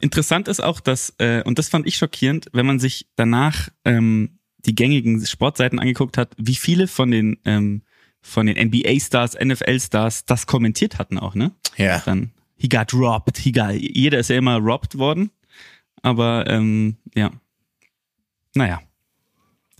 Interessant 0.00 0.48
ist 0.48 0.62
auch, 0.62 0.80
dass, 0.80 1.14
äh, 1.18 1.42
und 1.44 1.58
das 1.58 1.68
fand 1.68 1.86
ich 1.86 1.96
schockierend, 1.96 2.46
wenn 2.52 2.66
man 2.66 2.78
sich 2.78 3.06
danach 3.16 3.68
ähm, 3.84 4.38
die 4.58 4.74
gängigen 4.74 5.24
Sportseiten 5.24 5.78
angeguckt 5.78 6.18
hat, 6.18 6.34
wie 6.36 6.54
viele 6.54 6.86
von 6.86 7.10
den 7.10 7.38
ähm, 7.44 7.82
von 8.22 8.46
den 8.46 8.58
NBA-Stars, 8.58 9.38
NFL-Stars 9.42 10.26
das 10.26 10.46
kommentiert 10.46 10.98
hatten 10.98 11.18
auch, 11.18 11.34
ne? 11.34 11.52
Ja. 11.76 12.00
Dann, 12.04 12.32
he 12.56 12.68
got 12.68 12.92
robbed, 12.92 13.38
he 13.38 13.50
got, 13.50 13.72
jeder 13.72 14.18
ist 14.18 14.28
ja 14.28 14.36
immer 14.36 14.58
robbed 14.58 14.98
worden, 14.98 15.30
aber 16.02 16.44
ähm, 16.46 16.96
ja, 17.14 17.30
naja, 18.54 18.80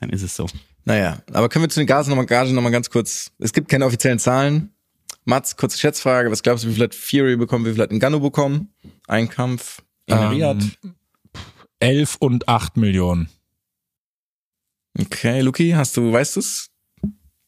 dann 0.00 0.08
ist 0.08 0.22
es 0.22 0.34
so. 0.34 0.46
Naja, 0.84 1.22
aber 1.32 1.50
können 1.50 1.64
wir 1.64 1.68
zu 1.68 1.80
den 1.80 1.86
Gasen 1.86 2.10
nochmal, 2.10 2.24
Gage 2.24 2.54
nochmal 2.54 2.72
ganz 2.72 2.88
kurz. 2.88 3.32
Es 3.38 3.52
gibt 3.52 3.68
keine 3.68 3.84
offiziellen 3.84 4.18
Zahlen. 4.18 4.72
Mats, 5.24 5.56
kurze 5.56 5.78
Schätzfrage. 5.78 6.30
Was 6.30 6.42
glaubst 6.42 6.64
du, 6.64 6.68
wie 6.68 6.74
viel 6.74 6.84
hat 6.84 6.94
Fury 6.94 7.36
bekommen, 7.36 7.64
wie 7.66 7.72
viel 7.72 7.82
hat 7.82 7.92
Ngannou 7.92 8.20
bekommen? 8.20 8.72
Ein 9.06 9.28
Kampf 9.28 9.82
in 10.06 10.16
Ähm, 10.16 10.28
Riyadh. 10.28 10.64
11 11.80 12.16
und 12.20 12.48
8 12.48 12.76
Millionen. 12.76 13.28
Okay, 14.98 15.40
Luki, 15.40 15.70
hast 15.70 15.96
du, 15.96 16.12
weißt 16.12 16.36
du's? 16.36 16.70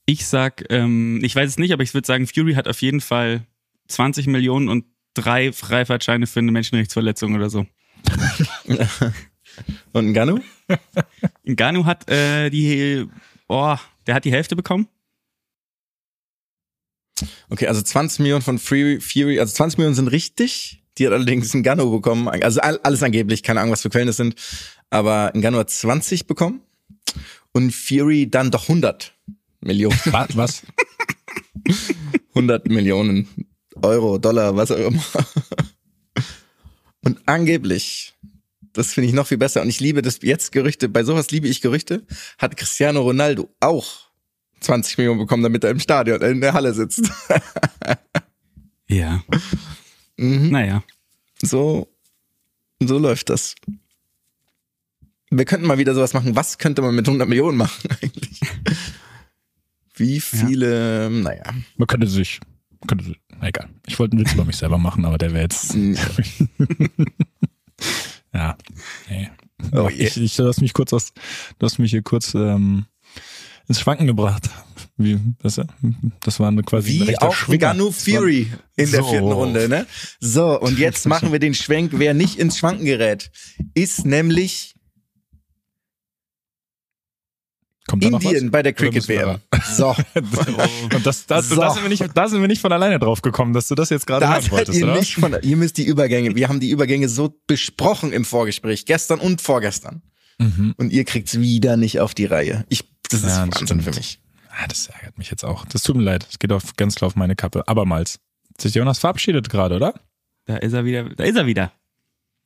Ich 0.07 0.27
sag, 0.27 0.65
ähm, 0.71 1.21
ich 1.23 1.35
weiß 1.35 1.49
es 1.49 1.59
nicht, 1.59 1.73
aber 1.73 1.83
ich 1.83 1.95
würde 1.95 2.07
sagen, 2.07 2.27
Fury 2.27 2.55
hat 2.55 2.69
auf 2.69 2.81
jeden 2.83 3.01
Fall 3.01 3.47
20 3.89 4.27
Millionen 4.27 4.69
und 4.69 4.85
drei 5.15 5.53
Freifahrtscheine 5.53 6.27
für 6.27 6.41
eine 6.41 6.53
Menschenrechtsverletzung 6.53 7.35
oder 7.35 7.51
so. 7.51 7.67
Und 9.93 10.13
Ngannou? 10.13 10.41
Ngannou 11.45 11.85
hat 11.85 12.09
äh, 12.11 12.49
die, 12.51 13.07
oh, 13.49 13.77
der 14.07 14.15
hat 14.15 14.25
die 14.25 14.33
Hälfte 14.33 14.57
bekommen. 14.57 14.89
Okay, 17.51 17.67
also 17.67 17.83
20 17.83 18.21
Millionen 18.21 18.43
von 18.43 18.59
Fury, 18.59 19.01
Fury, 19.01 19.39
also 19.41 19.53
20 19.55 19.79
Millionen 19.79 19.95
sind 19.97 20.09
richtig. 20.09 20.83
Die 20.99 21.07
hat 21.07 21.13
allerdings 21.13 21.53
Ngannou 21.55 21.91
bekommen. 21.91 22.29
Also 22.29 22.61
all- 22.61 22.79
alles 22.83 23.03
angeblich, 23.03 23.43
keine 23.43 23.61
Ahnung, 23.61 23.73
was 23.73 23.83
für 23.83 23.91
Quellen 23.91 24.07
das 24.07 24.17
sind. 24.17 24.35
Aber 24.91 25.31
Ngannou 25.35 25.59
hat 25.61 25.71
20 25.71 26.27
bekommen. 26.27 26.61
Und 27.53 27.73
Fury 27.75 28.31
dann 28.31 28.51
doch 28.51 28.63
100 28.69 29.15
Millionen. 29.61 29.99
Was? 30.07 30.37
was? 30.37 30.63
100 32.31 32.69
Millionen 32.69 33.29
Euro, 33.83 34.19
Dollar, 34.19 34.57
was 34.57 34.71
auch 34.71 34.77
immer. 34.79 35.03
Und 37.05 37.21
angeblich, 37.27 38.15
das 38.73 38.93
finde 38.95 39.09
ich 39.09 39.15
noch 39.15 39.27
viel 39.27 39.39
besser 39.39 39.61
und 39.63 39.69
ich 39.69 39.81
liebe 39.81 40.03
das 40.03 40.19
jetzt 40.23 40.53
Gerüchte, 40.53 40.89
bei 40.89 41.05
sowas 41.05 41.31
liebe 41.31 41.49
ich 41.49 41.61
Gerüchte, 41.61 42.05
hat 42.39 42.57
Cristiano 42.57 43.01
Ronaldo 43.03 43.49
auch 43.61 44.02
20 44.63 44.99
Millionen 44.99 45.21
bekommen, 45.21 45.43
damit 45.43 45.65
er 45.65 45.71
im 45.71 45.81
Stadion, 45.81 46.21
in 46.23 46.41
der 46.41 46.55
Halle 46.55 46.75
sitzt. 46.75 47.11
Ja. 48.89 49.23
mhm. 50.19 50.51
Naja. 50.51 50.83
So, 51.41 51.89
so 52.83 52.99
läuft 52.99 53.31
das. 53.31 53.55
Wir 55.31 55.47
könnten 55.47 55.67
mal 55.67 55.79
wieder 55.79 55.95
sowas 55.95 56.13
machen. 56.13 56.37
Was 56.37 56.59
könnte 56.59 56.83
man 56.83 56.95
mit 56.95 57.09
100 57.09 57.27
Millionen 57.27 57.57
machen 57.57 57.89
eigentlich? 58.03 58.41
Wie 59.95 60.21
viele, 60.21 61.09
naja. 61.11 61.45
Man 61.77 61.87
könnte 61.87 62.07
sich, 62.07 62.41
man 62.81 62.87
könnte 62.87 63.05
sich, 63.05 63.19
na 63.41 63.49
egal. 63.49 63.71
Ich 63.87 63.99
wollte 63.99 64.15
einen 64.15 64.27
Witz 64.27 64.35
über 64.35 64.45
mich 64.45 64.57
selber 64.57 64.77
machen, 64.77 65.07
aber 65.07 65.17
der 65.17 65.33
wäre 65.33 65.45
jetzt, 65.45 65.75
ja, 68.35 68.59
nee. 69.09 69.31
Oh 69.73 69.89
ich, 69.89 70.17
ich, 70.17 70.37
du 70.37 70.47
hast 70.47 70.61
mich 70.61 70.75
kurz 70.75 70.93
aus, 70.93 71.15
du 71.59 71.65
hast 71.65 71.79
mich 71.79 71.93
hier 71.93 72.03
kurz 72.03 72.35
ähm, 72.35 72.85
ins 73.69 73.81
Schwanken 73.81 74.07
gebracht. 74.07 74.49
Wie, 74.97 75.19
das, 75.43 75.61
das 76.21 76.39
war 76.41 76.49
eine 76.49 76.63
quasi 76.63 76.91
Wie 77.07 77.19
auch 77.19 77.35
Schwinger. 77.35 77.75
Das 77.75 77.79
war- 77.79 77.93
Fury 77.93 78.53
in 78.77 78.91
der 78.91 79.03
So. 79.03 79.09
vierten 79.11 79.33
Runde, 79.33 79.69
ne? 79.69 79.87
So, 80.21 80.61
und 80.61 80.79
jetzt 80.79 81.07
machen 81.07 81.33
wir 81.33 81.39
den 81.39 81.55
Schwenk, 81.55 81.93
wer 81.95 82.15
nicht 82.15 82.39
ins 82.39 82.59
Schwanken 82.59 82.85
gerät, 82.85 83.31
ist 83.75 84.05
nämlich 84.05 84.75
Kommt 87.89 88.05
Indien 88.05 88.51
bei 88.53 88.63
der 88.63 88.73
Cricket 88.75 89.09
WM. 89.09 89.39
So, 89.77 89.89
Und 90.95 91.05
das, 91.05 91.27
das, 91.27 91.49
So. 91.49 91.57
da, 91.57 91.71
sind 91.71 91.83
wir 91.83 91.89
nicht, 91.89 92.05
da 92.15 92.29
sind 92.29 92.41
wir 92.41 92.47
nicht 92.49 92.61
von 92.61 92.73
alleine 92.73 92.99
drauf 93.01 93.23
gekommen, 93.23 93.53
dass 93.55 93.67
du 93.69 93.75
das 93.75 93.91
jetzt 93.91 94.07
gerade 94.07 94.21
da 94.25 94.33
hören 94.35 94.43
seid 94.43 94.53
wolltest, 94.53 94.79
ihr 94.79 94.85
oder? 94.85 94.95
nicht 94.99 95.15
von, 95.17 95.37
ihr 95.43 95.57
müsst 95.57 95.77
die 95.79 95.85
Übergänge, 95.85 96.37
wir 96.37 96.49
haben 96.49 96.61
die 96.61 96.71
Übergänge 96.71 97.09
so 97.09 97.35
besprochen 97.49 98.13
im 98.13 98.25
Vorgespräch, 98.25 98.87
gestern 98.87 99.19
und 99.19 99.41
vorgestern. 99.43 100.03
Mhm. 100.39 100.75
Und 100.77 100.93
ihr 100.93 101.05
kriegt's 101.05 101.39
wieder 101.41 101.77
nicht 101.77 101.99
auf 102.01 102.15
die 102.15 102.25
Reihe. 102.25 102.65
Ich, 102.69 102.85
das 103.13 103.23
ist 103.23 103.29
Ja, 103.29 103.47
das 103.47 103.61
Wahnsinn 103.61 103.67
stimmt. 103.67 103.85
für 103.85 103.91
mich. 104.01 104.21
Ah, 104.51 104.67
das 104.69 104.87
ärgert 104.89 105.17
mich 105.19 105.31
jetzt 105.31 105.45
auch. 105.45 105.65
Das 105.67 105.83
tut 105.83 105.97
mir 105.97 106.03
leid. 106.03 106.27
Es 106.31 106.39
geht 106.39 106.53
auf, 106.53 106.77
ganz 106.77 106.95
klar 106.95 107.07
auf 107.07 107.17
meine 107.17 107.35
Kappe. 107.37 107.67
Abermals. 107.69 108.19
Sich 108.61 108.75
Jonas 108.75 108.99
verabschiedet 108.99 109.49
gerade, 109.49 109.77
oder? 109.77 109.95
Da 110.45 110.57
ist 110.57 110.73
er 110.75 110.85
wieder. 110.85 111.09
Da 111.09 111.25
ist 111.25 111.37
er 111.37 111.47
wieder. 111.47 111.73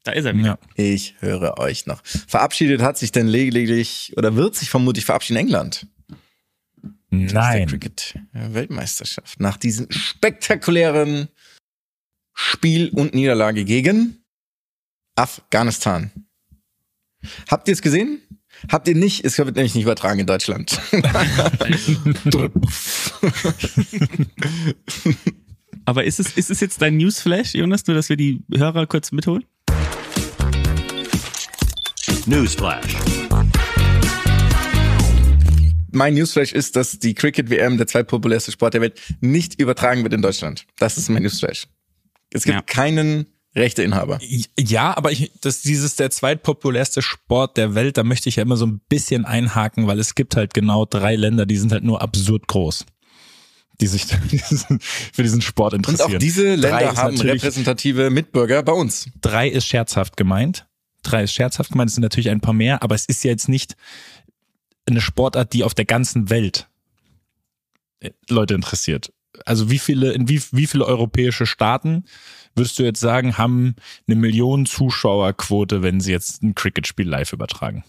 Da 0.05 0.13
ist 0.13 0.25
er 0.25 0.37
wieder. 0.37 0.59
Ja. 0.77 0.85
Ich 0.85 1.17
höre 1.19 1.59
euch 1.59 1.87
noch. 1.87 2.01
Verabschiedet 2.05 2.81
hat 2.81 2.97
sich 2.97 3.11
denn 3.11 3.27
lediglich, 3.27 4.13
oder 4.17 4.37
wird 4.37 4.55
sich 4.55 4.71
vermutlich 4.71 5.05
verabschieden 5.05 5.39
England. 5.39 5.87
Nein. 7.11 7.67
Cricket-Weltmeisterschaft. 7.67 9.41
Nach 9.41 9.57
diesem 9.57 9.91
spektakulären 9.91 11.29
Spiel 12.35 12.91
und 12.91 13.15
Niederlage 13.15 13.65
gegen 13.65 14.23
Afghanistan. 15.17 16.11
Habt 17.49 17.67
ihr 17.69 17.73
es 17.73 17.83
gesehen? 17.83 18.21
Habt 18.71 18.89
ihr 18.89 18.95
nicht? 18.95 19.25
Es 19.25 19.39
wird 19.39 19.55
nämlich 19.57 19.75
nicht 19.75 19.85
übertragen 19.85 20.21
in 20.21 20.27
Deutschland. 20.27 20.81
Aber 25.85 26.05
ist 26.05 26.19
es, 26.21 26.37
ist 26.37 26.51
es 26.51 26.61
jetzt 26.61 26.81
dein 26.83 26.97
Newsflash, 26.97 27.55
Jonas, 27.55 27.87
nur 27.87 27.95
dass 27.95 28.09
wir 28.09 28.17
die 28.17 28.43
Hörer 28.55 28.87
kurz 28.87 29.13
mitholen? 29.13 29.45
Newsflash. 32.27 32.97
mein 35.93 36.15
Newsflash 36.15 36.53
ist, 36.53 36.77
dass 36.77 36.99
die 36.99 37.15
Cricket-WM, 37.15 37.79
der 37.79 37.87
zweitpopulärste 37.87 38.53
Sport 38.53 38.75
der 38.75 38.83
Welt, 38.83 39.01
nicht 39.21 39.59
übertragen 39.61 40.03
wird 40.03 40.13
in 40.13 40.21
Deutschland. 40.21 40.67
Das 40.79 40.99
ist 40.99 41.09
mein 41.09 41.23
Newsflash. 41.23 41.69
Es 42.31 42.43
gibt 42.45 42.55
Ja. 42.57 42.61
keinen 42.63 43.27
Rechteinhaber. 43.57 44.21
Ja, 44.59 44.97
aber 44.97 45.13
ich, 45.13 45.33
das 45.41 45.63
dieses 45.63 45.97
der 45.97 46.11
zweitpopulärste 46.11 47.01
Sport 47.01 47.57
der 47.57 47.75
Welt, 47.75 47.97
da 47.97 48.05
möchte 48.05 48.29
ich 48.29 48.37
ja 48.37 48.43
immer 48.43 48.57
so 48.57 48.67
ein 48.67 48.81
bisschen 48.89 49.25
einhaken, 49.25 49.87
weil 49.87 49.99
es 49.99 50.15
gibt 50.15 50.37
halt 50.37 50.53
genau 50.53 50.85
drei 50.85 51.17
Länder, 51.17 51.47
die 51.47 51.57
sind 51.57 51.73
halt 51.73 51.83
nur 51.83 52.03
absurd 52.03 52.49
groß, 52.49 52.85
die 53.81 53.87
sich 53.87 54.05
für 55.13 55.23
diesen 55.23 55.41
Sport 55.41 55.73
Und 55.73 55.89
interessieren. 55.89 56.17
auch 56.17 56.19
diese 56.19 56.55
Länder 56.55 56.95
haben 56.97 57.19
repräsentative 57.19 58.11
Mitbürger 58.11 58.63
bei 58.63 58.73
uns. 58.73 59.09
drei 59.23 59.49
ist 59.49 59.67
scherzhaft 59.67 60.17
gemeint. 60.17 60.67
Drei 61.03 61.23
ist 61.23 61.33
scherzhaft 61.33 61.71
gemeint, 61.71 61.89
es 61.89 61.95
sind 61.95 62.03
natürlich 62.03 62.31
ein 62.31 62.41
paar 62.41 62.55
mehr, 62.55 62.83
aber 62.83 62.95
es 62.95 63.07
ist 63.07 63.25
ja 63.25 63.31
jetzt 63.31 63.49
nicht 63.49 63.77
eine 64.87 65.01
Sportart, 65.01 65.53
die 65.53 65.65
auf 65.65 65.73
der 65.75 65.85
ganzen 65.85 66.31
Welt 66.31 66.69
äh, 68.01 68.11
Leute 68.29 68.55
interessiert. 68.55 69.13
Also 69.45 69.71
wie 69.71 69.79
viele, 69.79 70.13
in 70.13 70.29
wie, 70.29 70.43
wie 70.53 70.67
viele 70.67 70.85
europäische 70.85 71.47
Staaten 71.47 72.05
würdest 72.57 72.79
du 72.79 72.83
jetzt 72.83 73.01
sagen, 73.01 73.39
haben 73.39 73.77
eine 74.07 74.17
Million 74.17 74.67
Zuschauerquote, 74.67 75.83
wenn 75.83 76.01
sie 76.01 76.13
jetzt 76.13 76.43
ein 76.43 76.55
Cricket-Spiel 76.55 77.09
live 77.09 77.33
übertragen? 77.33 77.85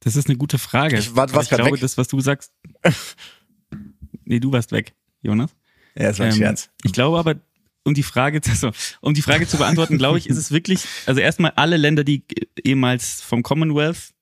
Das 0.00 0.14
ist 0.16 0.28
eine 0.28 0.36
gute 0.38 0.58
Frage. 0.58 0.98
Ich- 0.98 1.16
was 1.16 1.32
ich 1.44 1.48
glaube, 1.50 1.72
weg? 1.72 1.80
das, 1.80 1.96
was 1.98 2.08
du 2.08 2.20
sagst. 2.20 2.52
nee, 4.24 4.38
du 4.40 4.52
warst 4.52 4.72
weg, 4.72 4.94
Jonas. 5.22 5.54
Ja, 5.96 6.04
das 6.08 6.18
war 6.18 6.26
ein 6.26 6.32
Ähm, 6.32 6.38
Scherz. 6.38 6.70
Ich 6.84 6.92
glaube 6.92 7.18
aber, 7.18 7.36
um 7.84 7.94
die 7.94 8.02
Frage, 8.02 8.40
also, 8.48 8.70
um 9.00 9.14
die 9.14 9.22
Frage 9.22 9.46
zu 9.48 9.56
beantworten, 9.56 9.96
glaube 9.98 10.18
ich, 10.18 10.28
ist 10.28 10.36
es 10.36 10.50
wirklich, 10.50 10.84
also 11.06 11.20
erstmal 11.20 11.52
alle 11.56 11.76
Länder, 11.76 12.04
die 12.04 12.22
ehemals 12.62 13.20
vom 13.22 13.42
Commonwealth 13.42 14.12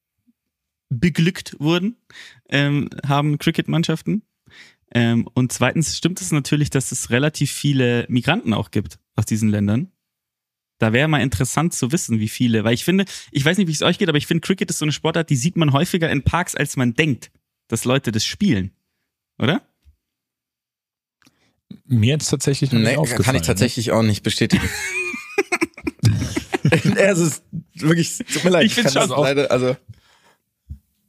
beglückt 0.91 1.57
wurden, 1.59 1.97
ähm, 2.49 2.89
haben 3.07 3.39
Cricket-Mannschaften. 3.39 4.23
Ähm, 4.95 5.29
und 5.35 5.53
zweitens 5.53 5.97
stimmt 5.97 6.21
es 6.21 6.31
natürlich, 6.31 6.71
dass 6.71 6.93
es 6.93 7.11
relativ 7.11 7.51
viele 7.53 8.07
Migranten 8.09 8.55
auch 8.55 8.71
gibt 8.71 8.99
aus 9.17 9.27
diesen 9.27 9.49
Ländern. 9.49 9.91
Da 10.79 10.93
wäre 10.93 11.09
mal 11.09 11.21
interessant 11.23 11.73
zu 11.75 11.93
wissen, 11.93 12.21
wie 12.21 12.29
viele, 12.29 12.65
weil 12.65 12.75
ich 12.75 12.85
finde, 12.85 13.05
ich 13.31 13.45
weiß 13.45 13.59
nicht, 13.59 13.67
wie 13.69 13.73
es 13.73 13.83
euch 13.83 13.99
geht, 13.99 14.09
aber 14.09 14.19
ich 14.19 14.27
finde, 14.27 14.41
Cricket 14.43 14.71
ist 14.71 14.79
so 14.79 14.85
eine 14.85 14.93
Sportart, 14.93 15.31
die 15.31 15.37
sieht 15.37 15.57
man 15.57 15.73
häufiger 15.73 16.11
in 16.11 16.23
Parks, 16.23 16.55
als 16.55 16.77
man 16.77 16.95
denkt, 16.95 17.31
dass 17.69 17.85
Leute 17.85 18.13
das 18.13 18.25
spielen. 18.25 18.71
Oder? 19.39 19.63
Mir 21.87 22.11
jetzt 22.15 22.29
tatsächlich 22.29 22.71
noch 22.73 22.79
nicht 22.81 22.91
Nee, 22.91 22.97
aufgefallen. 22.97 23.25
kann 23.25 23.37
ich 23.37 23.43
tatsächlich 23.43 23.93
auch 23.93 24.03
nicht 24.03 24.23
bestätigen. 24.23 24.69
es 26.97 27.19
ist 27.19 27.43
wirklich, 27.75 28.19
tut 28.19 28.45
mir 28.45 28.51
leid, 28.51 28.67
Ich 28.67 28.77
ich, 28.79 28.85
kann 28.85 28.93
das 28.95 29.03
schon 29.05 29.13
auch- 29.13 29.23
leider, 29.25 29.51
also 29.51 29.77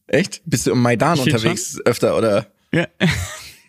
echt? 0.08 0.42
Bist 0.46 0.68
du 0.68 0.72
im 0.72 0.82
Maidan 0.82 1.20
unterwegs 1.20 1.80
öfter 1.86 2.18
oder? 2.18 2.52
Ja. 2.72 2.88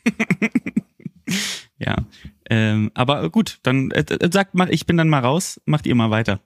ja. 1.78 1.96
Ähm, 2.48 2.90
aber 2.94 3.28
gut, 3.30 3.58
dann 3.62 3.90
äh, 3.90 4.00
äh, 4.00 4.30
sagt 4.32 4.54
mal, 4.54 4.72
ich 4.72 4.86
bin 4.86 4.96
dann 4.96 5.08
mal 5.08 5.20
raus, 5.20 5.60
macht 5.64 5.86
ihr 5.86 5.94
mal 5.94 6.10
weiter. 6.10 6.40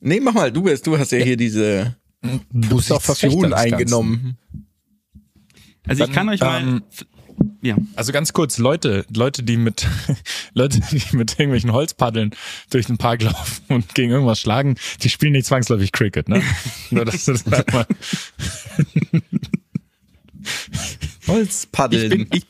Nee, 0.00 0.20
mach 0.20 0.32
mal, 0.32 0.50
du 0.50 0.62
bist, 0.62 0.86
du 0.86 0.98
hast 0.98 1.12
ja 1.12 1.18
hier 1.18 1.36
diese 1.36 1.96
Position 2.52 3.52
eingenommen. 3.52 4.38
Also 5.86 6.04
ich 6.04 6.08
Dann, 6.08 6.14
kann 6.14 6.28
euch 6.28 6.40
mal. 6.40 6.62
ähm, 6.62 6.82
ja. 7.62 7.76
Also 7.96 8.12
ganz 8.12 8.32
kurz, 8.32 8.58
Leute, 8.58 9.04
Leute, 9.14 9.42
die 9.42 9.56
mit 9.56 9.86
Leute, 10.54 10.80
die 10.90 11.16
mit 11.16 11.32
irgendwelchen 11.32 11.72
Holzpaddeln 11.72 12.34
durch 12.70 12.86
den 12.86 12.98
Park 12.98 13.22
laufen 13.22 13.64
und 13.68 13.94
gegen 13.94 14.10
irgendwas 14.10 14.40
schlagen, 14.40 14.76
die 15.02 15.08
spielen 15.08 15.32
nicht 15.32 15.46
zwangsläufig 15.46 15.92
Cricket, 15.92 16.28
ne? 16.28 16.42
Nur 16.90 17.04
dass 17.04 17.24
du 17.24 17.32
das 17.32 17.44
mal. 17.46 17.86
Holzpaddeln. 21.26 22.12
Ich 22.12 22.28
bin, 22.28 22.38
ich, 22.38 22.46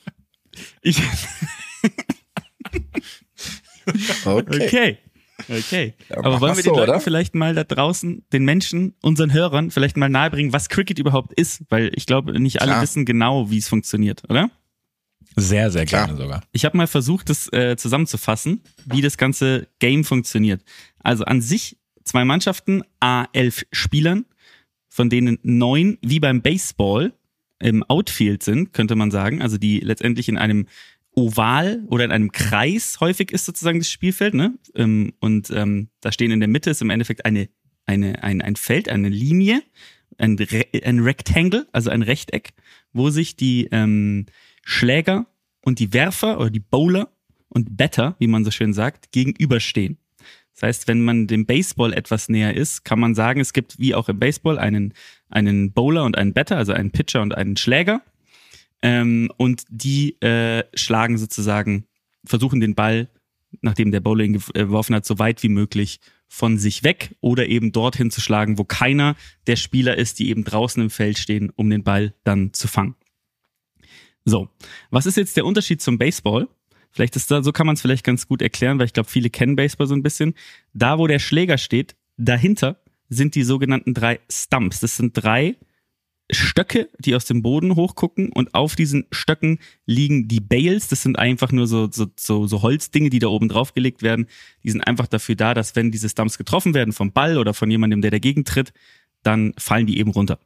ich, 0.83 1.03
okay. 4.25 4.67
okay. 4.67 4.99
Okay. 5.49 5.95
Ja, 6.09 6.19
Aber 6.19 6.41
wollen 6.41 6.57
wir 6.57 6.63
den 6.63 6.75
so, 6.75 6.77
Leuten 6.79 6.91
oder? 6.91 7.01
vielleicht 7.01 7.35
mal 7.35 7.55
da 7.55 7.65
draußen, 7.65 8.25
den 8.33 8.45
Menschen, 8.45 8.95
unseren 9.01 9.33
Hörern, 9.33 9.71
vielleicht 9.71 9.97
mal 9.97 10.09
nahebringen, 10.09 10.53
was 10.53 10.69
Cricket 10.69 10.99
überhaupt 10.99 11.33
ist? 11.33 11.63
Weil 11.71 11.91
ich 11.95 12.07
glaube, 12.07 12.39
nicht 12.39 12.61
alle 12.61 12.73
Klar. 12.73 12.83
wissen 12.83 13.05
genau, 13.05 13.51
wie 13.51 13.59
es 13.59 13.69
funktioniert, 13.69 14.23
oder? 14.29 14.51
Sehr, 15.37 15.71
sehr 15.71 15.87
Klar. 15.87 16.07
gerne 16.07 16.21
sogar. 16.21 16.43
Ich 16.53 16.65
habe 16.65 16.77
mal 16.77 16.87
versucht, 16.87 17.31
das 17.31 17.51
äh, 17.53 17.77
zusammenzufassen, 17.77 18.63
wie 18.87 19.01
das 19.01 19.17
ganze 19.17 19.69
Game 19.79 20.05
funktioniert. 20.05 20.63
Also 20.99 21.25
an 21.25 21.41
sich 21.41 21.79
zwei 22.05 22.25
Mannschaften, 22.25 22.83
A11 23.01 23.67
Spielern, 23.73 24.27
von 24.89 25.09
denen 25.09 25.39
neun 25.43 25.99
wie 26.03 26.21
beim 26.21 26.43
Baseball 26.43 27.13
im 27.61 27.83
Outfield 27.85 28.43
sind, 28.43 28.73
könnte 28.73 28.97
man 28.97 29.11
sagen. 29.11 29.43
Also 29.43 29.59
die 29.59 29.81
letztendlich 29.81 30.29
in 30.29 30.39
einem 30.39 30.67
Oval 31.13 31.83
oder 31.87 32.05
in 32.05 32.13
einem 32.13 32.33
Kreis 32.33 32.99
häufig 33.01 33.33
ist 33.33 33.45
sozusagen 33.45 33.79
das 33.79 33.91
Spielfeld. 33.91 34.35
Ne? 34.35 34.59
Ähm, 34.75 35.13
Und 35.21 35.51
ähm, 35.51 35.89
da 36.01 36.13
stehen 36.13 36.31
in 36.31 36.41
der 36.41 36.49
Mitte 36.49 36.71
ist 36.71 36.83
im 36.83 36.91
Endeffekt 36.91 37.25
eine, 37.25 37.49
eine, 37.87 38.23
ein, 38.23 38.41
ein 38.41 38.57
Feld, 38.57 38.89
eine 38.89 39.09
Linie, 39.09 39.63
ein, 40.19 40.37
Re 40.37 40.65
ein 40.85 41.01
Rectangle, 41.01 41.67
also 41.73 41.91
ein 41.91 42.03
Rechteck, 42.03 42.51
wo 42.93 43.11
sich 43.11 43.37
die 43.37 43.69
ähm, 43.73 44.27
Schläger 44.65 45.27
und 45.63 45.79
die 45.79 45.93
Werfer 45.93 46.41
oder 46.41 46.51
die 46.51 46.61
Bowler 46.61 47.11
und 47.49 47.77
Batter, 47.77 48.17
wie 48.19 48.27
man 48.29 48.45
so 48.45 48.51
schön 48.51 48.73
sagt, 48.73 49.13
gegenüberstehen. 49.13 49.99
Das 50.55 50.63
heißt, 50.63 50.89
wenn 50.89 51.03
man 51.03 51.27
dem 51.27 51.47
Baseball 51.47 51.93
etwas 51.93 52.29
näher 52.29 52.55
ist, 52.55 52.85
kann 52.85 53.01
man 53.01 53.15
sagen, 53.15 53.41
es 53.41 53.53
gibt 53.53 53.79
wie 53.79 53.95
auch 53.95 54.09
im 54.09 54.19
Baseball 54.19 54.59
einen, 54.59 54.95
einen 55.31 55.73
Bowler 55.73 56.05
und 56.05 56.17
einen 56.19 56.33
Batter, 56.33 56.57
also 56.57 56.73
einen 56.73 56.91
Pitcher 56.91 57.23
und 57.23 57.35
einen 57.35 57.57
Schläger. 57.57 58.03
Ähm, 58.83 59.31
und 59.37 59.65
die 59.69 60.21
äh, 60.23 60.65
schlagen 60.75 61.19
sozusagen, 61.19 61.87
versuchen 62.25 62.61
den 62.61 62.75
Ball, 62.75 63.09
nachdem 63.61 63.91
der 63.91 64.01
Bowler 64.01 64.25
ihn 64.25 64.35
äh, 64.55 64.61
geworfen 64.61 64.95
hat, 64.95 65.05
so 65.05 65.19
weit 65.19 65.43
wie 65.43 65.49
möglich 65.49 66.01
von 66.29 66.59
sich 66.59 66.85
weg 66.85 67.17
oder 67.21 67.49
eben 67.49 67.73
dorthin 67.73 68.11
zu 68.11 68.21
schlagen, 68.21 68.57
wo 68.57 68.65
keiner 68.65 69.17
der 69.47 69.57
Spieler 69.57 69.99
ist, 69.99 70.19
die 70.19 70.31
eben 70.31 70.45
draußen 70.45 70.83
im 70.83 70.91
Feld 70.91 71.19
stehen, 71.19 71.51
um 71.57 71.69
den 71.69 71.83
Ball 71.83 72.15
dann 72.25 72.53
zu 72.53 72.69
fangen. 72.69 72.95
So, 74.25 74.49
was 74.91 75.07
ist 75.07 75.17
jetzt 75.17 75.37
der 75.37 75.45
Unterschied 75.45 75.83
zum 75.83 75.99
Baseball? 75.99 76.49
Vielleicht 76.93 77.17
ist 77.17 77.31
da, 77.31 77.43
so 77.43 77.53
kann 77.53 77.67
man 77.67 77.75
es 77.75 77.83
vielleicht 77.83 78.05
ganz 78.05 78.27
gut 78.27 78.43
erklären, 78.43 78.79
weil 78.79 78.87
ich 78.87 78.93
glaube, 78.93 79.09
viele 79.09 79.31
kennen 79.31 79.57
Baseball 79.57 79.87
so 79.87 79.95
ein 79.95 80.03
bisschen. 80.03 80.35
Da, 80.73 80.99
wo 80.99 81.07
der 81.07 81.19
Schläger 81.19 81.59
steht, 81.59 81.97
dahinter 82.17 82.81
sind 83.11 83.35
die 83.35 83.43
sogenannten 83.43 83.93
drei 83.93 84.21
Stumps. 84.31 84.81
Das 84.81 84.97
sind 84.97 85.13
drei 85.15 85.57
Stöcke, 86.33 86.89
die 86.99 87.15
aus 87.15 87.25
dem 87.25 87.43
Boden 87.43 87.75
hochgucken 87.75 88.31
und 88.31 88.55
auf 88.55 88.77
diesen 88.77 89.07
Stöcken 89.11 89.59
liegen 89.85 90.29
die 90.29 90.41
Bales. 90.41 90.89
Das 90.89 91.03
sind 91.03 91.19
einfach 91.19 91.53
nur 91.53 91.67
so, 91.67 91.91
so, 91.91 92.07
so, 92.19 92.47
so 92.47 92.63
Holzdinge, 92.63 93.11
die 93.11 93.19
da 93.19 93.27
oben 93.27 93.49
drauf 93.49 93.75
gelegt 93.75 94.03
werden. 94.03 94.27
Die 94.63 94.71
sind 94.71 94.81
einfach 94.81 95.09
dafür 95.09 95.35
da, 95.35 95.55
dass 95.55 95.77
wenn 95.77 95.91
diese 95.91 96.09
Stumps 96.09 96.39
getroffen 96.39 96.73
werden 96.73 96.93
vom 96.93 97.13
Ball 97.13 97.37
oder 97.37 97.53
von 97.53 97.71
jemandem, 97.71 98.01
der 98.01 98.13
dagegen 98.13 98.45
tritt, 98.45 98.73
dann 99.23 99.53
fallen 99.59 99.87
die 99.87 99.99
eben 99.99 100.13
runter. 100.13 100.39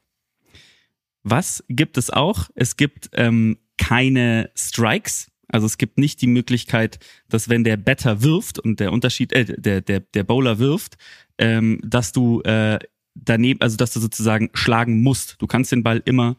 Was 1.23 1.65
gibt 1.69 1.97
es 1.97 2.11
auch? 2.11 2.51
Es 2.55 2.77
gibt 2.77 3.11
ähm, 3.13 3.59
keine 3.77 4.51
Strikes. 4.57 5.31
Also 5.49 5.67
es 5.67 5.79
gibt 5.79 5.99
nicht 5.99 6.21
die 6.23 6.27
Möglichkeit, 6.27 6.99
dass 7.29 7.49
wenn 7.49 7.65
der 7.65 7.77
Batter 7.77 8.23
wirft 8.23 8.59
und 8.59 8.81
der 8.81 8.93
Unterschied, 8.93 9.33
äh, 9.33 9.45
der, 9.45 9.81
der, 9.81 10.01
der 10.01 10.25
Bowler 10.25 10.59
wirft, 10.59 10.97
ähm, 11.39 11.81
dass 11.85 12.13
du 12.13 12.41
äh, 12.43 12.79
daneben, 13.15 13.61
also 13.61 13.77
dass 13.77 13.93
du 13.93 14.01
sozusagen 14.01 14.51
schlagen 14.55 15.03
musst. 15.03 15.37
Du 15.41 15.47
kannst 15.47 15.73
den 15.73 15.83
Ball 15.83 16.03
immer 16.05 16.37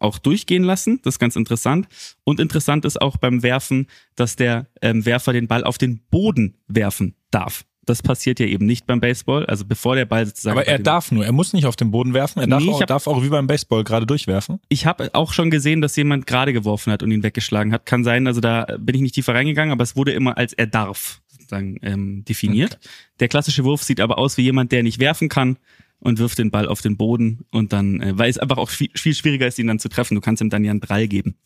auch 0.00 0.18
durchgehen 0.18 0.64
lassen. 0.64 1.00
Das 1.02 1.14
ist 1.14 1.18
ganz 1.18 1.36
interessant. 1.36 1.88
Und 2.24 2.40
interessant 2.40 2.84
ist 2.84 3.00
auch 3.00 3.16
beim 3.16 3.42
Werfen, 3.42 3.86
dass 4.16 4.36
der 4.36 4.66
ähm, 4.82 5.04
Werfer 5.06 5.32
den 5.32 5.48
Ball 5.48 5.64
auf 5.64 5.78
den 5.78 6.00
Boden 6.10 6.58
werfen 6.68 7.14
darf. 7.30 7.64
Das 7.86 8.02
passiert 8.02 8.40
ja 8.40 8.46
eben 8.46 8.66
nicht 8.66 8.86
beim 8.86 9.00
Baseball. 9.00 9.44
Also 9.46 9.64
bevor 9.64 9.94
der 9.96 10.06
Ball 10.06 10.26
sozusagen. 10.26 10.58
Aber 10.58 10.66
er 10.66 10.78
darf 10.78 11.12
nur, 11.12 11.24
er 11.24 11.32
muss 11.32 11.52
nicht 11.52 11.66
auf 11.66 11.76
den 11.76 11.90
Boden 11.90 12.14
werfen, 12.14 12.40
er 12.40 12.46
darf, 12.46 12.60
Nee, 12.62 12.68
ich 12.68 12.74
auch, 12.74 12.80
hab- 12.80 12.86
darf 12.88 13.06
auch 13.06 13.22
wie 13.22 13.28
beim 13.28 13.46
Baseball 13.46 13.84
gerade 13.84 14.06
durchwerfen. 14.06 14.60
Ich 14.68 14.86
habe 14.86 15.14
auch 15.14 15.32
schon 15.32 15.50
gesehen, 15.50 15.80
dass 15.80 15.94
jemand 15.96 16.26
gerade 16.26 16.52
geworfen 16.52 16.92
hat 16.92 17.02
und 17.02 17.10
ihn 17.10 17.22
weggeschlagen 17.22 17.72
hat. 17.72 17.86
Kann 17.86 18.04
sein, 18.04 18.26
also 18.26 18.40
da 18.40 18.66
bin 18.78 18.94
ich 18.96 19.02
nicht 19.02 19.14
tiefer 19.14 19.34
reingegangen, 19.34 19.72
aber 19.72 19.82
es 19.82 19.96
wurde 19.96 20.12
immer 20.12 20.36
als 20.38 20.52
er 20.52 20.66
darf 20.66 21.20
sozusagen 21.30 21.76
ähm, 21.82 22.24
definiert. 22.24 22.78
Der 23.20 23.28
klassische 23.28 23.64
Wurf 23.64 23.82
sieht 23.82 24.00
aber 24.00 24.18
aus 24.18 24.36
wie 24.38 24.42
jemand, 24.42 24.72
der 24.72 24.82
nicht 24.82 24.98
werfen 24.98 25.28
kann 25.28 25.58
und 25.98 26.18
wirft 26.18 26.38
den 26.38 26.50
Ball 26.50 26.66
auf 26.68 26.80
den 26.80 26.96
Boden 26.96 27.44
und 27.50 27.72
dann, 27.72 28.00
äh, 28.00 28.16
weil 28.18 28.30
es 28.30 28.38
einfach 28.38 28.56
auch 28.58 28.70
viel, 28.70 28.88
viel 28.94 29.14
schwieriger 29.14 29.46
ist, 29.46 29.58
ihn 29.58 29.66
dann 29.66 29.78
zu 29.78 29.88
treffen. 29.88 30.14
Du 30.14 30.20
kannst 30.20 30.42
ihm 30.42 30.50
dann 30.50 30.64
ja 30.64 30.70
einen 30.70 30.80
Drall 30.80 31.06
geben. 31.08 31.36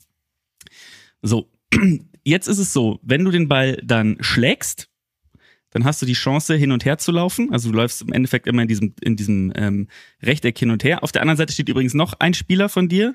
So, 1.23 1.51
jetzt 2.25 2.47
ist 2.49 2.59
es 2.59 2.73
so, 2.73 3.01
wenn 3.03 3.25
du 3.25 3.31
den 3.31 3.49
Ball 3.49 3.81
dann 3.85 4.17
schlägst, 4.21 4.89
dann 5.71 5.85
hast 5.85 6.01
du 6.01 6.07
die 6.07 6.15
Chance, 6.15 6.55
hin 6.55 6.73
und 6.73 6.85
her 6.85 6.99
zu 6.99 7.13
laufen. 7.13 7.53
Also 7.53 7.71
du 7.71 7.77
läufst 7.77 8.03
im 8.03 8.13
Endeffekt 8.13 8.47
immer 8.47 8.63
in 8.63 8.69
diesem, 8.69 8.95
in 9.01 9.17
diesem 9.17 9.53
ähm, 9.55 9.89
Rechteck 10.23 10.59
hin 10.59 10.71
und 10.71 10.85
her. 10.85 11.03
Auf 11.03 11.13
der 11.13 11.23
anderen 11.23 11.37
Seite 11.37 11.53
steht 11.53 11.69
übrigens 11.69 11.95
noch 11.95 12.15
ein 12.19 12.35
Spieler 12.35 12.69
von 12.69 12.89
dir, 12.89 13.15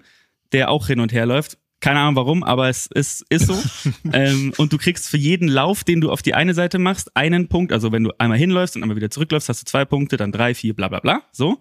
der 0.52 0.70
auch 0.70 0.88
hin 0.88 1.00
und 1.00 1.12
her 1.12 1.26
läuft. 1.26 1.58
Keine 1.80 2.00
Ahnung 2.00 2.16
warum, 2.16 2.44
aber 2.44 2.70
es 2.70 2.88
ist, 2.88 3.26
ist 3.30 3.48
so. 3.48 3.62
ähm, 4.14 4.54
und 4.58 4.72
du 4.72 4.78
kriegst 4.78 5.10
für 5.10 5.18
jeden 5.18 5.50
Lauf, 5.50 5.84
den 5.84 6.00
du 6.00 6.12
auf 6.12 6.22
die 6.22 6.34
eine 6.34 6.54
Seite 6.54 6.80
machst, 6.80 7.16
einen 7.18 7.50
Punkt. 7.50 7.74
Also 7.74 7.92
wenn 7.92 8.06
du 8.06 8.12
einmal 8.20 8.38
hinläufst 8.38 8.76
und 8.76 8.84
einmal 8.84 8.96
wieder 8.96 9.10
zurückläufst, 9.10 9.50
hast 9.50 9.62
du 9.62 9.66
zwei 9.66 9.84
Punkte, 9.84 10.16
dann 10.16 10.32
drei, 10.32 10.54
vier, 10.54 10.76
bla 10.76 10.88
bla 10.88 11.00
bla. 11.00 11.24
So. 11.32 11.60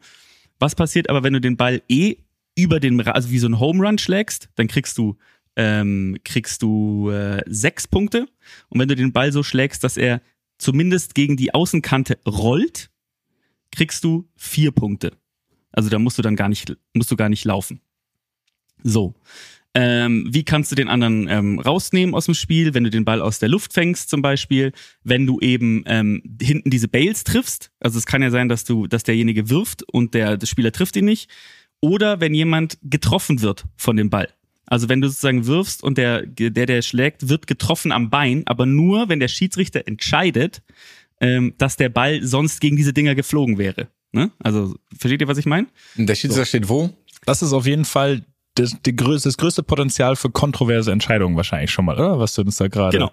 Was 0.61 0.77
passiert 0.77 1.11
aber, 1.11 1.25
wenn 1.25 1.33
du 1.33 1.41
den 1.41 1.57
Ball 1.57 1.83
eh 1.89 2.19
über 2.55 2.79
den, 2.79 3.01
also 3.01 3.31
wie 3.31 3.39
so 3.39 3.49
ein 3.49 3.59
Home 3.59 3.85
Run 3.85 3.99
schlägst, 3.99 4.49
dann 4.55 4.69
kriegst 4.69 4.97
du, 4.97 5.17
ähm, 5.57 6.17
kriegst 6.25 6.63
du 6.63 7.11
äh, 7.11 7.43
sechs 7.47 7.89
Punkte. 7.89 8.29
Und 8.69 8.79
wenn 8.79 8.89
du 8.89 8.95
den 8.95 9.13
Ball 9.13 9.33
so 9.33 9.43
schlägst, 9.43 9.83
dass 9.83 9.97
er 9.97 10.21
zumindest 10.63 11.15
gegen 11.15 11.37
die 11.37 11.55
Außenkante 11.55 12.19
rollt, 12.27 12.91
kriegst 13.71 14.05
du 14.05 14.29
vier 14.37 14.71
Punkte. 14.71 15.13
Also 15.73 15.89
da 15.89 15.99
musst 15.99 16.19
du 16.19 16.23
dann 16.23 16.37
gar 16.37 16.49
nicht, 16.49 16.77
musst 16.95 17.11
du 17.11 17.17
gar 17.17 17.29
nicht 17.29 17.45
laufen. 17.45 17.81
So. 18.83 19.15
Ähm, 19.75 20.29
wie 20.31 20.45
kannst 20.45 20.71
du 20.71 20.77
den 20.77 20.89
anderen 20.89 21.29
ähm, 21.29 21.59
rausnehmen 21.59 22.15
aus 22.15 22.27
dem 22.27 22.35
Spiel, 22.35 22.75
wenn 22.75 22.85
du 22.85 22.91
den 22.91 23.07
Ball 23.07 23.23
aus 23.23 23.39
der 23.39 23.49
Luft 23.49 23.73
fängst 23.73 24.11
zum 24.11 24.21
Beispiel, 24.21 24.73
wenn 25.03 25.27
du 25.27 25.41
eben 25.41 25.83
ähm, 25.87 26.23
hinten 26.43 26.69
diese 26.69 26.89
Bales 26.89 27.25
triffst, 27.25 27.73
also 27.81 27.99
es 27.99 28.05
kann 28.05 28.21
ja 28.21 28.31
sein, 28.31 28.51
dass 28.51 28.65
du, 28.65 28.87
dass 28.87 29.03
derjenige 29.03 29.49
wirft 29.49 29.83
und 29.91 30.13
der, 30.13 30.37
der 30.37 30.47
Spieler 30.47 30.73
trifft 30.73 30.97
ihn 30.97 31.07
nicht, 31.07 31.31
oder 31.81 32.21
wenn 32.21 32.35
jemand 32.35 32.79
getroffen 32.83 33.41
wird 33.41 33.65
von 33.77 33.97
dem 33.97 34.11
Ball. 34.11 34.29
Also 34.67 34.89
wenn 34.89 35.01
du 35.01 35.09
sozusagen 35.09 35.47
wirfst 35.47 35.83
und 35.83 35.99
der, 35.99 36.25
der, 36.27 36.67
der 36.67 36.83
schlägt, 36.83 37.29
wird 37.29 37.47
getroffen 37.47 37.93
am 37.93 38.11
Bein, 38.11 38.43
aber 38.47 38.67
nur, 38.67 39.09
wenn 39.09 39.21
der 39.21 39.29
Schiedsrichter 39.29 39.87
entscheidet, 39.87 40.63
ähm, 41.21 41.55
dass 41.59 41.77
der 41.77 41.89
Ball 41.89 42.23
sonst 42.23 42.61
gegen 42.61 42.77
diese 42.77 42.93
Dinger 42.93 43.15
geflogen 43.15 43.59
wäre. 43.59 43.89
Ne? 44.13 44.31
Also, 44.39 44.77
versteht 44.97 45.21
ihr, 45.21 45.29
was 45.29 45.39
ich 45.39 45.47
meine? 45.47 45.67
Der 45.97 46.15
Schiedsrichter 46.15 46.47
steht 46.47 46.69
wo? 46.69 46.91
Das 47.25 47.43
ist 47.43 47.53
auf 47.53 47.67
jeden 47.67 47.85
Fall 47.85 48.25
das, 48.55 48.77
die 48.85 48.95
größte, 48.95 49.29
das 49.29 49.39
größte 49.39 49.63
Potenzial 49.63 50.17
für 50.17 50.31
kontroverse 50.31 50.93
Entscheidungen 50.93 51.37
wahrscheinlich 51.37 51.71
schon 51.71 51.85
mal, 51.85 51.95
oder? 51.97 52.19
Was 52.19 52.35
du 52.35 52.43
uns 52.43 52.57
da 52.57 52.69
gerade. 52.69 52.97
Genau. 52.97 53.13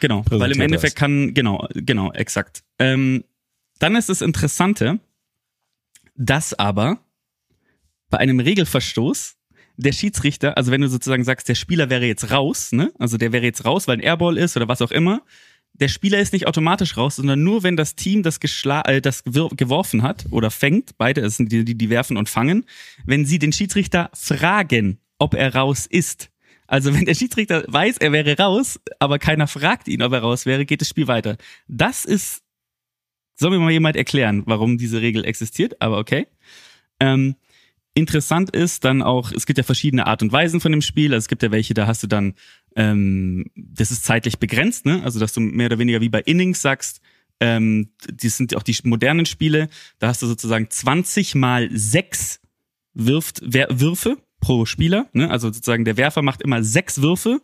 Genau. 0.00 0.24
Weil 0.30 0.52
im 0.52 0.60
Endeffekt 0.60 0.94
hast. 0.94 0.98
kann, 0.98 1.34
genau, 1.34 1.68
genau, 1.74 2.10
exakt. 2.12 2.62
Ähm, 2.78 3.22
dann 3.78 3.96
ist 3.96 4.08
das 4.08 4.22
Interessante, 4.22 4.98
dass 6.16 6.58
aber 6.58 6.98
bei 8.08 8.18
einem 8.18 8.40
Regelverstoß 8.40 9.36
der 9.80 9.92
Schiedsrichter, 9.92 10.56
also 10.56 10.70
wenn 10.70 10.80
du 10.80 10.88
sozusagen 10.88 11.24
sagst, 11.24 11.48
der 11.48 11.54
Spieler 11.54 11.90
wäre 11.90 12.06
jetzt 12.06 12.30
raus, 12.30 12.72
ne? 12.72 12.92
Also 12.98 13.16
der 13.16 13.32
wäre 13.32 13.44
jetzt 13.44 13.64
raus, 13.64 13.88
weil 13.88 13.96
ein 13.96 14.02
Airball 14.02 14.36
ist 14.36 14.56
oder 14.56 14.68
was 14.68 14.82
auch 14.82 14.90
immer, 14.90 15.22
der 15.72 15.88
Spieler 15.88 16.18
ist 16.18 16.32
nicht 16.32 16.46
automatisch 16.46 16.96
raus, 16.96 17.16
sondern 17.16 17.42
nur 17.42 17.62
wenn 17.62 17.76
das 17.76 17.94
Team, 17.94 18.22
das, 18.22 18.40
geschla 18.40 18.82
äh, 18.82 19.00
das 19.00 19.24
geworfen 19.24 20.02
hat 20.02 20.26
oder 20.30 20.50
fängt, 20.50 20.98
beide, 20.98 21.22
das 21.22 21.36
sind 21.36 21.50
die, 21.50 21.64
die, 21.64 21.76
die 21.76 21.90
werfen 21.90 22.16
und 22.16 22.28
fangen, 22.28 22.66
wenn 23.04 23.24
sie 23.24 23.38
den 23.38 23.52
Schiedsrichter 23.52 24.10
fragen, 24.12 24.98
ob 25.18 25.34
er 25.34 25.54
raus 25.54 25.86
ist. 25.86 26.30
Also 26.66 26.94
wenn 26.94 27.06
der 27.06 27.14
Schiedsrichter 27.14 27.64
weiß, 27.66 27.98
er 27.98 28.12
wäre 28.12 28.36
raus, 28.36 28.78
aber 28.98 29.18
keiner 29.18 29.46
fragt 29.46 29.88
ihn, 29.88 30.02
ob 30.02 30.12
er 30.12 30.20
raus 30.20 30.44
wäre, 30.44 30.66
geht 30.66 30.82
das 30.82 30.88
Spiel 30.88 31.08
weiter. 31.08 31.36
Das 31.66 32.04
ist, 32.04 32.42
soll 33.36 33.50
mir 33.50 33.58
mal 33.58 33.72
jemand 33.72 33.96
erklären, 33.96 34.42
warum 34.46 34.76
diese 34.76 35.00
Regel 35.00 35.24
existiert, 35.24 35.80
aber 35.80 35.98
okay. 35.98 36.26
Ähm, 37.00 37.36
Interessant 37.94 38.50
ist 38.50 38.84
dann 38.84 39.02
auch, 39.02 39.32
es 39.32 39.46
gibt 39.46 39.58
ja 39.58 39.64
verschiedene 39.64 40.06
Art 40.06 40.22
und 40.22 40.32
Weisen 40.32 40.60
von 40.60 40.72
dem 40.72 40.82
Spiel. 40.82 41.12
Also 41.12 41.24
es 41.24 41.28
gibt 41.28 41.42
ja 41.42 41.50
welche, 41.50 41.74
da 41.74 41.86
hast 41.86 42.02
du 42.02 42.06
dann, 42.06 42.34
ähm, 42.76 43.46
das 43.56 43.90
ist 43.90 44.04
zeitlich 44.04 44.38
begrenzt, 44.38 44.86
ne? 44.86 45.02
Also 45.02 45.18
dass 45.18 45.32
du 45.32 45.40
mehr 45.40 45.66
oder 45.66 45.78
weniger 45.78 46.00
wie 46.00 46.08
bei 46.08 46.20
Innings 46.20 46.62
sagst, 46.62 47.00
ähm, 47.40 47.90
die 48.08 48.28
sind 48.28 48.54
auch 48.54 48.62
die 48.62 48.76
modernen 48.84 49.26
Spiele, 49.26 49.68
da 49.98 50.08
hast 50.08 50.22
du 50.22 50.26
sozusagen 50.26 50.68
20 50.70 51.34
mal 51.34 51.68
6 51.72 52.40
wirft, 52.94 53.40
Wer 53.42 53.80
Würfe 53.80 54.18
pro 54.40 54.66
Spieler. 54.66 55.08
Ne? 55.12 55.30
Also 55.30 55.48
sozusagen 55.48 55.84
der 55.84 55.96
Werfer 55.96 56.22
macht 56.22 56.42
immer 56.42 56.62
sechs 56.62 57.02
Würfe 57.02 57.40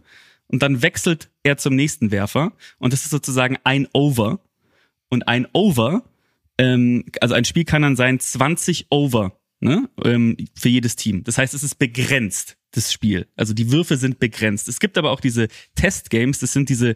und 0.48 0.62
dann 0.62 0.82
wechselt 0.82 1.30
er 1.42 1.56
zum 1.56 1.74
nächsten 1.74 2.10
Werfer. 2.10 2.52
Und 2.78 2.92
das 2.92 3.04
ist 3.04 3.10
sozusagen 3.10 3.58
ein 3.64 3.88
Over. 3.92 4.40
Und 5.08 5.28
ein 5.28 5.46
Over, 5.52 6.02
ähm, 6.58 7.04
also 7.20 7.34
ein 7.34 7.44
Spiel 7.44 7.64
kann 7.64 7.82
dann 7.82 7.96
sein 7.96 8.18
20 8.18 8.86
Over 8.90 9.32
ne? 9.60 9.88
ähm, 10.04 10.36
für 10.54 10.68
jedes 10.68 10.96
Team. 10.96 11.24
Das 11.24 11.38
heißt, 11.38 11.54
es 11.54 11.62
ist 11.62 11.78
begrenzt 11.78 12.56
das 12.76 12.92
Spiel. 12.92 13.26
Also 13.36 13.54
die 13.54 13.70
Würfe 13.70 13.96
sind 13.96 14.18
begrenzt. 14.18 14.68
Es 14.68 14.80
gibt 14.80 14.98
aber 14.98 15.10
auch 15.10 15.20
diese 15.20 15.48
Testgames, 15.74 16.38
das 16.40 16.52
sind 16.52 16.68
diese 16.68 16.94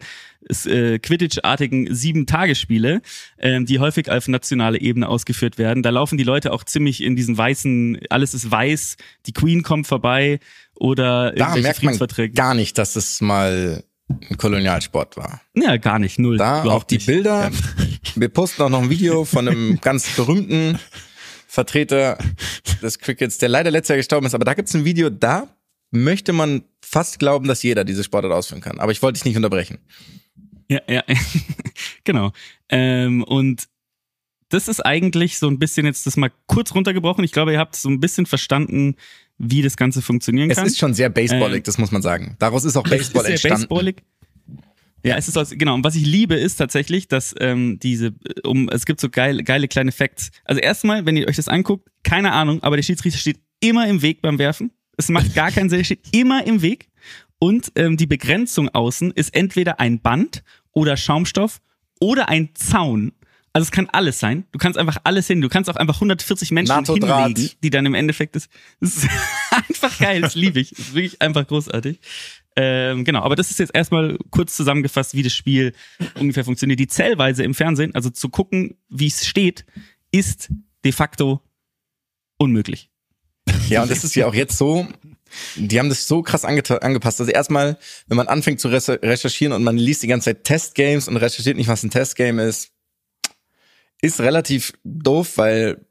äh, 0.65 0.99
Quidditch-artigen 0.99 1.93
sieben-Tagesspiele, 1.93 3.01
ähm, 3.39 3.65
die 3.65 3.79
häufig 3.79 4.09
auf 4.09 4.27
nationale 4.27 4.79
Ebene 4.79 5.09
ausgeführt 5.09 5.57
werden. 5.57 5.81
Da 5.83 5.89
laufen 5.89 6.17
die 6.17 6.23
Leute 6.23 6.53
auch 6.53 6.63
ziemlich 6.63 7.01
in 7.01 7.15
diesen 7.15 7.37
weißen, 7.37 7.99
alles 8.09 8.33
ist 8.33 8.51
weiß, 8.51 8.97
die 9.25 9.33
Queen 9.33 9.63
kommt 9.63 9.87
vorbei 9.87 10.39
oder 10.75 11.31
Da 11.31 11.55
merkt 11.55 11.83
man 11.83 11.97
gar 12.33 12.53
nicht, 12.53 12.77
dass 12.77 12.95
es 12.95 13.21
mal 13.21 13.83
ein 14.29 14.37
Kolonialsport 14.37 15.17
war. 15.17 15.41
Ja, 15.55 15.77
gar 15.77 15.99
nicht, 15.99 16.19
null. 16.19 16.37
Da 16.37 16.63
auch 16.63 16.83
die 16.83 16.95
nicht. 16.95 17.07
Bilder. 17.07 17.49
Wir 18.15 18.29
posten 18.29 18.61
auch 18.61 18.69
noch 18.69 18.83
ein 18.83 18.89
Video 18.89 19.25
von 19.25 19.47
einem 19.47 19.79
ganz 19.81 20.15
berühmten 20.15 20.77
Vertreter 21.51 22.17
des 22.81 22.97
Crickets, 22.97 23.37
der 23.37 23.49
leider 23.49 23.71
letztes 23.71 23.89
Jahr 23.89 23.97
gestorben 23.97 24.25
ist. 24.25 24.33
Aber 24.33 24.45
da 24.45 24.53
gibt's 24.53 24.73
ein 24.73 24.85
Video, 24.85 25.09
da 25.09 25.53
möchte 25.91 26.31
man 26.31 26.63
fast 26.81 27.19
glauben, 27.19 27.45
dass 27.45 27.61
jeder 27.61 27.83
diese 27.83 28.05
Sportart 28.05 28.31
ausführen 28.31 28.61
kann. 28.61 28.79
Aber 28.79 28.93
ich 28.93 29.01
wollte 29.01 29.17
dich 29.17 29.25
nicht 29.25 29.35
unterbrechen. 29.35 29.79
Ja, 30.69 30.79
ja, 30.87 31.03
genau. 32.05 32.31
Ähm, 32.69 33.23
und 33.25 33.67
das 34.47 34.69
ist 34.69 34.79
eigentlich 34.79 35.39
so 35.39 35.49
ein 35.49 35.59
bisschen 35.59 35.85
jetzt 35.85 36.05
das 36.05 36.15
mal 36.15 36.31
kurz 36.47 36.73
runtergebrochen. 36.73 37.25
Ich 37.25 37.33
glaube, 37.33 37.51
ihr 37.51 37.59
habt 37.59 37.75
so 37.75 37.89
ein 37.89 37.99
bisschen 37.99 38.25
verstanden, 38.25 38.95
wie 39.37 39.61
das 39.61 39.75
Ganze 39.75 40.01
funktionieren 40.01 40.49
Es 40.51 40.55
kann. 40.57 40.67
ist 40.67 40.77
schon 40.79 40.93
sehr 40.93 41.09
baseballig, 41.09 41.57
Ähm, 41.57 41.63
das 41.63 41.77
muss 41.77 41.91
man 41.91 42.01
sagen. 42.01 42.37
Daraus 42.39 42.63
ist 42.63 42.77
auch 42.77 42.83
Baseball 42.83 43.23
es 43.25 43.27
ist 43.27 43.43
entstanden. 43.43 43.67
baseballig. 43.67 44.03
Ja, 45.03 45.15
es 45.15 45.27
ist 45.27 45.37
aus, 45.37 45.49
genau. 45.49 45.73
Und 45.73 45.83
was 45.83 45.95
ich 45.95 46.05
liebe, 46.05 46.35
ist 46.35 46.57
tatsächlich, 46.57 47.07
dass 47.07 47.33
ähm, 47.39 47.79
diese, 47.79 48.13
um, 48.43 48.69
es 48.69 48.85
gibt 48.85 48.99
so 49.01 49.09
geile, 49.09 49.43
geile 49.43 49.67
kleine 49.67 49.91
Facts. 49.91 50.31
Also 50.45 50.61
erstmal, 50.61 51.05
wenn 51.05 51.17
ihr 51.17 51.27
euch 51.27 51.37
das 51.37 51.47
anguckt, 51.47 51.89
keine 52.03 52.33
Ahnung, 52.33 52.61
aber 52.63 52.75
der 52.75 52.83
Schiedsrichter 52.83 53.19
steht 53.19 53.39
immer 53.59 53.87
im 53.87 54.01
Weg 54.01 54.21
beim 54.21 54.37
Werfen. 54.37 54.71
Es 54.97 55.09
macht 55.09 55.33
gar 55.33 55.51
keinen 55.51 55.69
Sinn, 55.69 55.79
er 55.79 55.85
steht 55.85 56.07
immer 56.11 56.45
im 56.45 56.61
Weg. 56.61 56.89
Und 57.39 57.71
ähm, 57.75 57.97
die 57.97 58.05
Begrenzung 58.05 58.69
außen 58.69 59.11
ist 59.11 59.33
entweder 59.33 59.79
ein 59.79 59.99
Band 59.99 60.43
oder 60.73 60.95
Schaumstoff 60.95 61.59
oder 61.99 62.29
ein 62.29 62.49
Zaun. 62.53 63.13
Also 63.53 63.65
es 63.65 63.71
kann 63.71 63.89
alles 63.91 64.19
sein. 64.19 64.45
Du 64.51 64.59
kannst 64.59 64.77
einfach 64.79 64.97
alles 65.03 65.27
hin. 65.27 65.41
Du 65.41 65.49
kannst 65.49 65.69
auch 65.69 65.75
einfach 65.75 65.95
140 65.95 66.51
Menschen 66.51 66.85
hinlegen, 66.85 67.49
die 67.61 67.69
dann 67.69 67.85
im 67.85 67.95
Endeffekt 67.95 68.35
ist. 68.35 68.49
Das 68.79 68.97
ist 68.97 69.09
einfach 69.51 69.97
geil, 69.99 70.21
das 70.21 70.35
liebe 70.35 70.59
ich. 70.59 70.69
Das 70.69 70.79
ist 70.79 70.93
wirklich 70.93 71.21
einfach 71.21 71.45
großartig. 71.45 71.99
Ähm, 72.55 73.05
genau, 73.05 73.21
aber 73.21 73.35
das 73.35 73.49
ist 73.49 73.59
jetzt 73.59 73.73
erstmal 73.73 74.17
kurz 74.29 74.55
zusammengefasst, 74.55 75.15
wie 75.15 75.23
das 75.23 75.33
Spiel 75.33 75.73
ungefähr 76.19 76.43
funktioniert. 76.43 76.79
Die 76.79 76.87
Zählweise 76.87 77.43
im 77.43 77.53
Fernsehen, 77.53 77.95
also 77.95 78.09
zu 78.09 78.29
gucken, 78.29 78.77
wie 78.89 79.07
es 79.07 79.25
steht, 79.25 79.65
ist 80.11 80.49
de 80.83 80.91
facto 80.91 81.41
unmöglich. 82.37 82.89
Ja, 83.69 83.83
und 83.83 83.91
das 83.91 84.03
ist 84.03 84.15
ja 84.15 84.27
auch 84.27 84.33
jetzt 84.33 84.57
so, 84.57 84.87
die 85.55 85.79
haben 85.79 85.89
das 85.89 86.07
so 86.07 86.21
krass 86.21 86.43
angepasst. 86.43 87.19
Also 87.19 87.31
erstmal, 87.31 87.77
wenn 88.07 88.17
man 88.17 88.27
anfängt 88.27 88.59
zu 88.59 88.67
recherchieren 88.67 89.53
und 89.53 89.63
man 89.63 89.77
liest 89.77 90.03
die 90.03 90.07
ganze 90.07 90.25
Zeit 90.25 90.43
Testgames 90.43 91.07
und 91.07 91.17
recherchiert 91.17 91.57
nicht, 91.57 91.67
was 91.67 91.83
ein 91.83 91.89
Testgame 91.89 92.43
ist, 92.43 92.71
ist 94.01 94.19
relativ 94.19 94.73
doof, 94.83 95.37
weil 95.37 95.85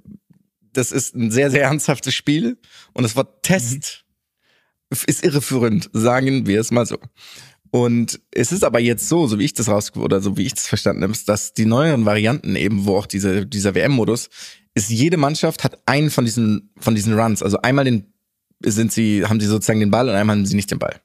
das 0.72 0.92
ist 0.92 1.14
ein 1.14 1.30
sehr, 1.30 1.50
sehr 1.50 1.62
ernsthaftes 1.62 2.14
Spiel 2.14 2.58
und 2.92 3.02
das 3.02 3.16
Wort 3.16 3.42
Test 3.42 4.04
ist 4.90 5.24
irreführend, 5.24 5.88
sagen 5.92 6.46
wir 6.46 6.60
es 6.60 6.70
mal 6.70 6.86
so. 6.86 6.98
Und 7.70 8.20
es 8.32 8.50
ist 8.50 8.64
aber 8.64 8.80
jetzt 8.80 9.08
so, 9.08 9.26
so 9.28 9.38
wie 9.38 9.44
ich 9.44 9.54
das 9.54 9.68
raus 9.68 9.94
oder 9.94 10.20
so 10.20 10.36
wie 10.36 10.42
ich 10.42 10.54
das 10.54 10.66
verstanden 10.66 11.04
habe, 11.04 11.12
dass 11.26 11.54
die 11.54 11.66
neueren 11.66 12.04
Varianten 12.04 12.56
eben, 12.56 12.84
wo 12.84 12.96
auch 12.96 13.06
diese, 13.06 13.46
dieser 13.46 13.74
WM-Modus, 13.74 14.28
ist 14.74 14.90
jede 14.90 15.16
Mannschaft 15.16 15.62
hat 15.64 15.78
einen 15.86 16.10
von 16.10 16.24
diesen, 16.24 16.72
von 16.78 16.94
diesen 16.94 17.18
Runs. 17.18 17.42
Also 17.42 17.60
einmal 17.62 17.84
den, 17.84 18.12
sind 18.64 18.92
sie, 18.92 19.24
haben 19.24 19.40
sie 19.40 19.46
sozusagen 19.46 19.80
den 19.80 19.90
Ball 19.90 20.08
und 20.08 20.14
einmal 20.14 20.36
haben 20.36 20.46
sie 20.46 20.56
nicht 20.56 20.70
den 20.70 20.78
Ball. 20.78 21.00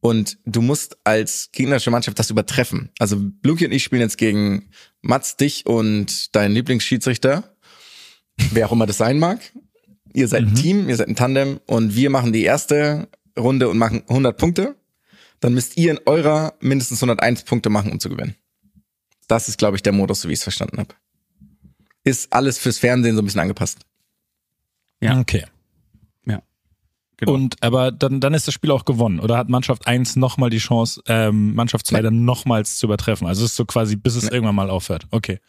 Und 0.00 0.36
du 0.44 0.60
musst 0.60 0.98
als 1.04 1.48
gegnerische 1.50 1.90
Mannschaft 1.90 2.18
das 2.18 2.28
übertreffen. 2.28 2.90
Also 2.98 3.22
Luki 3.42 3.64
und 3.64 3.72
ich 3.72 3.84
spielen 3.84 4.02
jetzt 4.02 4.18
gegen 4.18 4.68
Mats, 5.00 5.36
dich 5.36 5.64
und 5.64 6.36
deinen 6.36 6.52
Lieblingsschiedsrichter, 6.52 7.56
wer 8.50 8.66
auch 8.68 8.72
immer 8.72 8.84
das 8.84 8.98
sein 8.98 9.18
mag. 9.18 9.40
Ihr 10.14 10.28
seid 10.28 10.44
ein 10.44 10.54
Team, 10.54 10.88
ihr 10.88 10.96
seid 10.96 11.08
ein 11.08 11.16
Tandem 11.16 11.60
und 11.66 11.96
wir 11.96 12.08
machen 12.08 12.32
die 12.32 12.44
erste 12.44 13.08
Runde 13.36 13.68
und 13.68 13.78
machen 13.78 14.04
100 14.08 14.38
Punkte. 14.38 14.76
Dann 15.40 15.54
müsst 15.54 15.76
ihr 15.76 15.90
in 15.90 15.98
eurer 16.06 16.54
mindestens 16.60 17.02
101 17.02 17.42
Punkte 17.42 17.68
machen, 17.68 17.90
um 17.90 17.98
zu 17.98 18.08
gewinnen. 18.08 18.36
Das 19.26 19.48
ist, 19.48 19.58
glaube 19.58 19.76
ich, 19.76 19.82
der 19.82 19.92
Modus, 19.92 20.20
so 20.20 20.28
wie 20.28 20.32
ich 20.32 20.38
es 20.38 20.44
verstanden 20.44 20.78
habe. 20.78 20.94
Ist 22.04 22.32
alles 22.32 22.58
fürs 22.58 22.78
Fernsehen 22.78 23.16
so 23.16 23.22
ein 23.22 23.24
bisschen 23.24 23.40
angepasst. 23.40 23.80
Ja. 25.00 25.18
Okay. 25.18 25.46
Ja. 26.26 26.42
Genau. 27.16 27.32
Und 27.32 27.60
aber 27.60 27.90
dann, 27.90 28.20
dann 28.20 28.34
ist 28.34 28.46
das 28.46 28.54
Spiel 28.54 28.70
auch 28.70 28.84
gewonnen. 28.84 29.18
Oder 29.18 29.36
hat 29.36 29.48
Mannschaft 29.48 29.88
1 29.88 30.14
nochmal 30.14 30.50
die 30.50 30.58
Chance, 30.58 31.02
ähm, 31.08 31.56
Mannschaft 31.56 31.88
2 31.88 32.02
dann 32.02 32.24
nochmals 32.24 32.76
zu 32.78 32.86
übertreffen? 32.86 33.26
Also 33.26 33.44
es 33.44 33.50
ist 33.50 33.56
so 33.56 33.64
quasi, 33.64 33.96
bis 33.96 34.14
es 34.14 34.28
irgendwann 34.28 34.54
mal 34.54 34.70
aufhört. 34.70 35.08
Okay. 35.10 35.40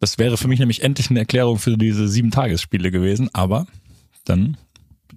Das 0.00 0.18
wäre 0.18 0.36
für 0.36 0.48
mich 0.48 0.58
nämlich 0.58 0.82
endlich 0.82 1.10
eine 1.10 1.20
Erklärung 1.20 1.58
für 1.58 1.76
diese 1.76 2.08
sieben 2.08 2.30
Tagesspiele 2.30 2.90
gewesen, 2.90 3.30
aber 3.32 3.66
dann. 4.24 4.56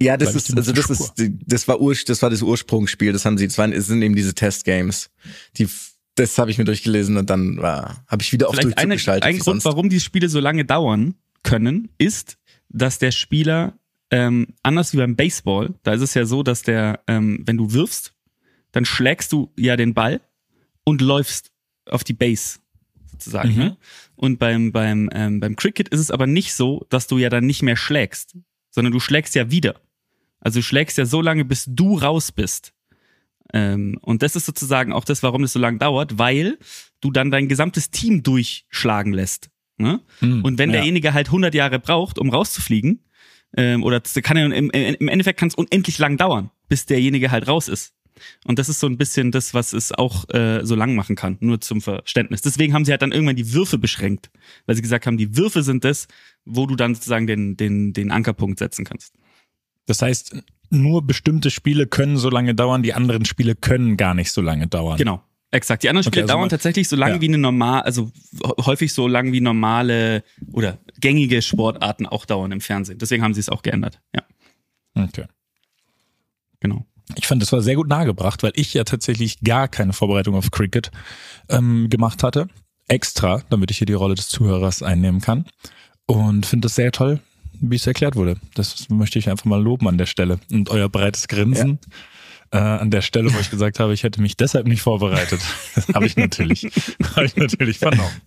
Ja, 0.00 0.16
das 0.16 0.34
ist, 0.34 0.56
also 0.56 0.72
das 0.72 0.86
der 0.86 0.96
ist, 0.96 1.32
das 1.46 1.68
war 1.68 1.80
Ur, 1.80 1.94
das 2.06 2.22
war 2.22 2.30
das 2.30 2.40
Ursprungsspiel, 2.40 3.12
das 3.12 3.26
haben 3.26 3.36
sie, 3.36 3.46
das 3.46 3.58
waren, 3.58 3.78
sind 3.78 4.00
eben 4.00 4.16
diese 4.16 4.34
Testgames. 4.34 5.10
Die, 5.58 5.68
das 6.14 6.38
habe 6.38 6.50
ich 6.50 6.56
mir 6.56 6.64
durchgelesen 6.64 7.18
und 7.18 7.28
dann 7.28 7.58
war, 7.58 8.02
habe 8.06 8.22
ich 8.22 8.32
wieder 8.32 8.48
auf 8.48 8.54
Vielleicht 8.54 8.68
Durchzug 8.68 8.82
eine, 8.82 8.94
geschaltet. 8.94 9.24
ein 9.24 9.34
Grund, 9.34 9.44
sonst. 9.44 9.64
warum 9.66 9.90
die 9.90 10.00
Spiele 10.00 10.30
so 10.30 10.40
lange 10.40 10.64
dauern 10.64 11.16
können, 11.42 11.90
ist, 11.98 12.38
dass 12.70 12.98
der 12.98 13.10
Spieler, 13.10 13.74
ähm, 14.10 14.48
anders 14.62 14.94
wie 14.94 14.98
beim 14.98 15.16
Baseball, 15.16 15.74
da 15.82 15.92
ist 15.92 16.00
es 16.00 16.14
ja 16.14 16.24
so, 16.24 16.42
dass 16.42 16.62
der, 16.62 17.00
ähm, 17.06 17.42
wenn 17.44 17.58
du 17.58 17.72
wirfst, 17.72 18.14
dann 18.72 18.86
schlägst 18.86 19.32
du 19.32 19.52
ja 19.58 19.76
den 19.76 19.92
Ball 19.92 20.20
und 20.84 21.02
läufst 21.02 21.50
auf 21.86 22.04
die 22.04 22.14
Base 22.14 22.59
sozusagen. 23.20 23.52
Mhm. 23.52 23.58
Ne? 23.58 23.76
Und 24.16 24.38
beim, 24.38 24.72
beim, 24.72 25.10
ähm, 25.12 25.40
beim 25.40 25.56
Cricket 25.56 25.88
ist 25.88 26.00
es 26.00 26.10
aber 26.10 26.26
nicht 26.26 26.54
so, 26.54 26.86
dass 26.88 27.06
du 27.06 27.18
ja 27.18 27.28
dann 27.28 27.46
nicht 27.46 27.62
mehr 27.62 27.76
schlägst, 27.76 28.36
sondern 28.70 28.92
du 28.92 29.00
schlägst 29.00 29.34
ja 29.34 29.50
wieder. 29.50 29.80
Also 30.40 30.60
du 30.60 30.62
schlägst 30.62 30.98
ja 30.98 31.04
so 31.04 31.20
lange, 31.20 31.44
bis 31.44 31.66
du 31.68 31.98
raus 31.98 32.32
bist. 32.32 32.72
Ähm, 33.52 33.98
und 34.00 34.22
das 34.22 34.36
ist 34.36 34.46
sozusagen 34.46 34.92
auch 34.92 35.04
das, 35.04 35.22
warum 35.22 35.44
es 35.44 35.52
so 35.52 35.58
lange 35.58 35.78
dauert, 35.78 36.18
weil 36.18 36.58
du 37.00 37.10
dann 37.10 37.30
dein 37.30 37.48
gesamtes 37.48 37.90
Team 37.90 38.22
durchschlagen 38.22 39.12
lässt. 39.12 39.50
Ne? 39.76 40.00
Hm, 40.20 40.44
Und 40.44 40.58
wenn 40.58 40.70
ja. 40.70 40.76
derjenige 40.76 41.14
halt 41.14 41.28
100 41.28 41.54
Jahre 41.54 41.78
braucht, 41.78 42.18
um 42.18 42.30
rauszufliegen, 42.30 43.04
ähm, 43.56 43.82
oder 43.82 44.00
kann 44.00 44.36
im, 44.36 44.70
im 44.70 45.08
Endeffekt 45.08 45.38
kann 45.38 45.48
es 45.48 45.54
unendlich 45.54 45.98
lang 45.98 46.16
dauern, 46.16 46.50
bis 46.68 46.86
derjenige 46.86 47.30
halt 47.30 47.48
raus 47.48 47.68
ist. 47.68 47.94
Und 48.44 48.58
das 48.58 48.68
ist 48.68 48.80
so 48.80 48.86
ein 48.86 48.96
bisschen 48.98 49.30
das, 49.30 49.54
was 49.54 49.72
es 49.72 49.92
auch 49.92 50.28
äh, 50.30 50.64
so 50.64 50.74
lang 50.74 50.94
machen 50.94 51.16
kann, 51.16 51.36
nur 51.40 51.60
zum 51.60 51.80
Verständnis. 51.80 52.42
Deswegen 52.42 52.74
haben 52.74 52.84
sie 52.84 52.90
halt 52.92 53.02
dann 53.02 53.12
irgendwann 53.12 53.36
die 53.36 53.52
Würfe 53.52 53.78
beschränkt, 53.78 54.30
weil 54.66 54.76
sie 54.76 54.82
gesagt 54.82 55.06
haben, 55.06 55.16
die 55.16 55.36
Würfe 55.36 55.62
sind 55.62 55.84
das, 55.84 56.08
wo 56.44 56.66
du 56.66 56.76
dann 56.76 56.94
sozusagen 56.94 57.26
den, 57.26 57.56
den, 57.56 57.92
den 57.92 58.10
Ankerpunkt 58.10 58.58
setzen 58.58 58.84
kannst. 58.84 59.14
Das 59.86 60.02
heißt, 60.02 60.36
nur 60.70 61.06
bestimmte 61.06 61.50
Spiele 61.50 61.86
können 61.86 62.16
so 62.16 62.30
lange 62.30 62.54
dauern, 62.54 62.82
die 62.82 62.94
anderen 62.94 63.24
Spiele 63.24 63.54
können 63.56 63.96
gar 63.96 64.14
nicht 64.14 64.30
so 64.32 64.40
lange 64.40 64.66
dauern. 64.68 64.98
Genau. 64.98 65.22
Exakt. 65.52 65.82
Die 65.82 65.88
anderen 65.88 66.04
Spiele 66.04 66.22
also 66.22 66.32
dauern 66.32 66.42
man- 66.42 66.48
tatsächlich 66.50 66.88
so 66.88 66.94
lange 66.94 67.16
ja. 67.16 67.20
wie 67.20 67.26
eine 67.26 67.38
normal, 67.38 67.82
also 67.82 68.12
häufig 68.64 68.92
so 68.92 69.08
lang 69.08 69.32
wie 69.32 69.40
normale 69.40 70.22
oder 70.52 70.78
gängige 71.00 71.42
Sportarten 71.42 72.06
auch 72.06 72.24
dauern 72.24 72.52
im 72.52 72.60
Fernsehen. 72.60 72.98
Deswegen 72.98 73.24
haben 73.24 73.34
sie 73.34 73.40
es 73.40 73.48
auch 73.48 73.62
geändert. 73.62 74.00
Ja, 74.14 74.22
Okay. 74.94 75.24
genau. 76.60 76.86
Ich 77.16 77.26
fand, 77.26 77.42
das 77.42 77.52
war 77.52 77.60
sehr 77.60 77.76
gut 77.76 77.88
nahegebracht, 77.88 78.42
weil 78.42 78.52
ich 78.54 78.74
ja 78.74 78.84
tatsächlich 78.84 79.40
gar 79.40 79.68
keine 79.68 79.92
Vorbereitung 79.92 80.34
auf 80.34 80.50
Cricket 80.50 80.90
ähm, 81.48 81.88
gemacht 81.90 82.22
hatte. 82.22 82.48
Extra, 82.88 83.42
damit 83.50 83.70
ich 83.70 83.78
hier 83.78 83.86
die 83.86 83.92
Rolle 83.92 84.14
des 84.14 84.28
Zuhörers 84.28 84.82
einnehmen 84.82 85.20
kann. 85.20 85.46
Und 86.06 86.46
finde 86.46 86.66
das 86.66 86.74
sehr 86.74 86.90
toll, 86.90 87.20
wie 87.60 87.76
es 87.76 87.86
erklärt 87.86 88.16
wurde. 88.16 88.36
Das 88.54 88.88
möchte 88.88 89.18
ich 89.18 89.30
einfach 89.30 89.44
mal 89.44 89.62
loben 89.62 89.88
an 89.88 89.98
der 89.98 90.06
Stelle. 90.06 90.40
Und 90.50 90.70
euer 90.70 90.88
breites 90.88 91.28
Grinsen 91.28 91.78
äh, 92.50 92.58
an 92.58 92.90
der 92.90 93.02
Stelle, 93.02 93.32
wo 93.32 93.38
ich 93.38 93.50
gesagt 93.50 93.78
habe, 93.78 93.94
ich 93.94 94.02
hätte 94.02 94.20
mich 94.20 94.36
deshalb 94.36 94.66
nicht 94.66 94.82
vorbereitet. 94.82 95.40
Habe 95.94 96.06
ich 96.06 96.16
natürlich, 96.16 96.68
habe 97.16 97.26
ich 97.26 97.36
natürlich 97.36 97.78
vernommen. 97.78 98.20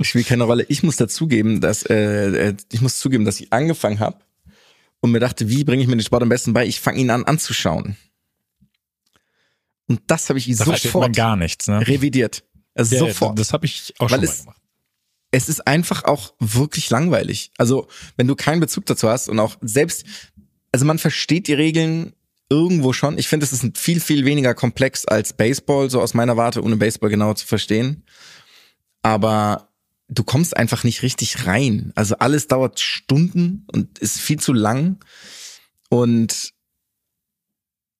spielt 0.00 0.26
keine 0.26 0.44
Rolle. 0.44 0.64
Ich 0.68 0.82
muss 0.82 0.96
dazugeben, 0.96 1.60
dass 1.60 1.84
äh, 1.84 2.48
äh, 2.48 2.54
ich 2.72 2.80
muss 2.80 2.98
zugeben, 2.98 3.24
dass 3.24 3.40
ich 3.40 3.52
angefangen 3.52 3.98
habe, 4.00 4.18
und 5.04 5.12
mir 5.12 5.20
dachte, 5.20 5.48
wie 5.48 5.64
bringe 5.64 5.82
ich 5.82 5.88
mir 5.88 5.96
den 5.96 6.02
Sport 6.02 6.22
am 6.22 6.28
besten 6.28 6.52
bei? 6.52 6.66
Ich 6.66 6.80
fange 6.80 6.98
ihn 6.98 7.10
an 7.10 7.24
anzuschauen. 7.24 7.96
Und 9.86 10.00
das 10.06 10.28
habe 10.28 10.38
ich 10.38 10.46
Da 10.56 10.64
sofort 10.64 11.14
gar 11.14 11.36
nichts, 11.36 11.66
ne? 11.68 11.86
revidiert. 11.86 12.44
Also 12.74 12.94
Ja, 12.96 13.00
sofort. 13.00 13.38
Das 13.38 13.52
habe 13.52 13.66
ich 13.66 13.92
auch 13.98 14.10
Weil 14.10 14.18
schon 14.18 14.18
mal 14.20 14.24
es- 14.32 14.40
gemacht. 14.40 14.60
es 15.30 15.48
ist 15.48 15.66
einfach 15.66 16.04
auch 16.04 16.34
wirklich 16.40 16.88
langweilig. 16.90 17.50
Also, 17.58 17.86
wenn 18.16 18.26
du 18.26 18.34
keinen 18.34 18.60
Bezug 18.60 18.86
dazu 18.86 19.08
hast 19.08 19.28
und 19.28 19.38
auch 19.38 19.56
selbst, 19.60 20.04
also 20.72 20.84
man 20.86 20.98
versteht 20.98 21.46
die 21.48 21.52
Regeln 21.54 22.14
irgendwo 22.48 22.92
schon. 22.92 23.18
Ich 23.18 23.28
finde, 23.28 23.44
es 23.44 23.52
ist 23.52 23.76
viel, 23.76 24.00
viel 24.00 24.24
weniger 24.24 24.54
komplex 24.54 25.04
als 25.04 25.32
Baseball, 25.34 25.90
so 25.90 26.00
aus 26.00 26.14
meiner 26.14 26.36
Warte, 26.36 26.62
ohne 26.62 26.76
Baseball 26.76 27.10
genau 27.10 27.34
zu 27.34 27.46
verstehen. 27.46 28.04
Aber 29.02 29.68
du 30.08 30.24
kommst 30.24 30.56
einfach 30.56 30.84
nicht 30.84 31.02
richtig 31.02 31.46
rein. 31.46 31.92
Also 31.94 32.16
alles 32.16 32.46
dauert 32.46 32.80
Stunden 32.80 33.66
und 33.72 33.98
ist 33.98 34.20
viel 34.20 34.38
zu 34.38 34.52
lang. 34.52 35.02
Und 35.88 36.52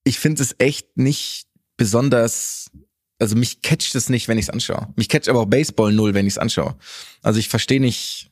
ich 0.05 0.19
finde 0.19 0.43
es 0.43 0.55
echt 0.59 0.97
nicht 0.97 1.47
besonders, 1.77 2.71
also 3.19 3.37
mich 3.37 3.63
catcht 3.63 3.95
es 3.95 4.09
nicht, 4.09 4.29
wenn 4.29 4.39
ich 4.39 4.47
es 4.47 4.51
anschaue. 4.51 4.93
Mich 4.97 5.09
catcht 5.09 5.29
aber 5.29 5.41
auch 5.41 5.47
Baseball 5.47 5.93
null, 5.93 6.15
wenn 6.15 6.27
ich 6.27 6.35
es 6.35 6.39
anschaue. 6.39 6.77
Also 7.23 7.39
ich 7.39 7.49
verstehe 7.49 7.81
nicht, 7.81 8.31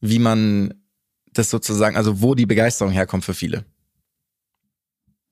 wie 0.00 0.18
man 0.18 0.74
das 1.32 1.50
sozusagen, 1.50 1.96
also 1.96 2.20
wo 2.20 2.34
die 2.34 2.46
Begeisterung 2.46 2.92
herkommt 2.92 3.24
für 3.24 3.34
viele. 3.34 3.64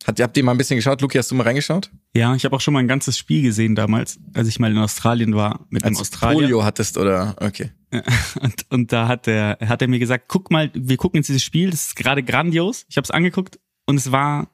Hat, 0.07 0.19
habt 0.19 0.37
ihr 0.37 0.45
mal 0.45 0.53
ein 0.53 0.59
bisschen 0.59 0.77
geschaut? 0.77 1.03
Luki, 1.03 1.19
hast 1.19 1.31
du 1.31 1.35
mal 1.35 1.43
reingeschaut? 1.43 1.91
Ja, 2.17 2.35
ich 2.35 2.45
habe 2.45 2.57
auch 2.57 2.61
schon 2.61 2.73
mal 2.73 2.81
ein 2.81 2.89
ganzes 2.89 3.19
Spiel 3.19 3.43
gesehen 3.43 3.75
damals, 3.75 4.19
als 4.33 4.49
ich 4.49 4.59
mal 4.59 4.71
in 4.71 4.79
Australien 4.79 5.35
war 5.35 5.67
mit 5.69 5.85
einem 5.85 5.97
Australier. 5.97 6.41
Polio 6.41 6.65
hattest 6.65 6.97
oder, 6.97 7.37
okay. 7.41 7.71
Und, 8.41 8.67
und 8.71 8.93
da 8.93 9.09
hat 9.09 9.27
er, 9.27 9.59
hat 9.67 9.83
er 9.83 9.89
mir 9.89 9.99
gesagt, 9.99 10.27
guck 10.29 10.53
mal, 10.53 10.71
wir 10.75 10.97
gucken 10.97 11.19
jetzt 11.19 11.27
dieses 11.27 11.43
Spiel, 11.43 11.71
das 11.71 11.87
ist 11.87 11.97
gerade 11.97 12.23
grandios. 12.23 12.87
Ich 12.89 12.97
habe 12.97 13.05
es 13.05 13.11
angeguckt 13.11 13.59
und 13.85 13.97
es 13.97 14.13
war 14.13 14.49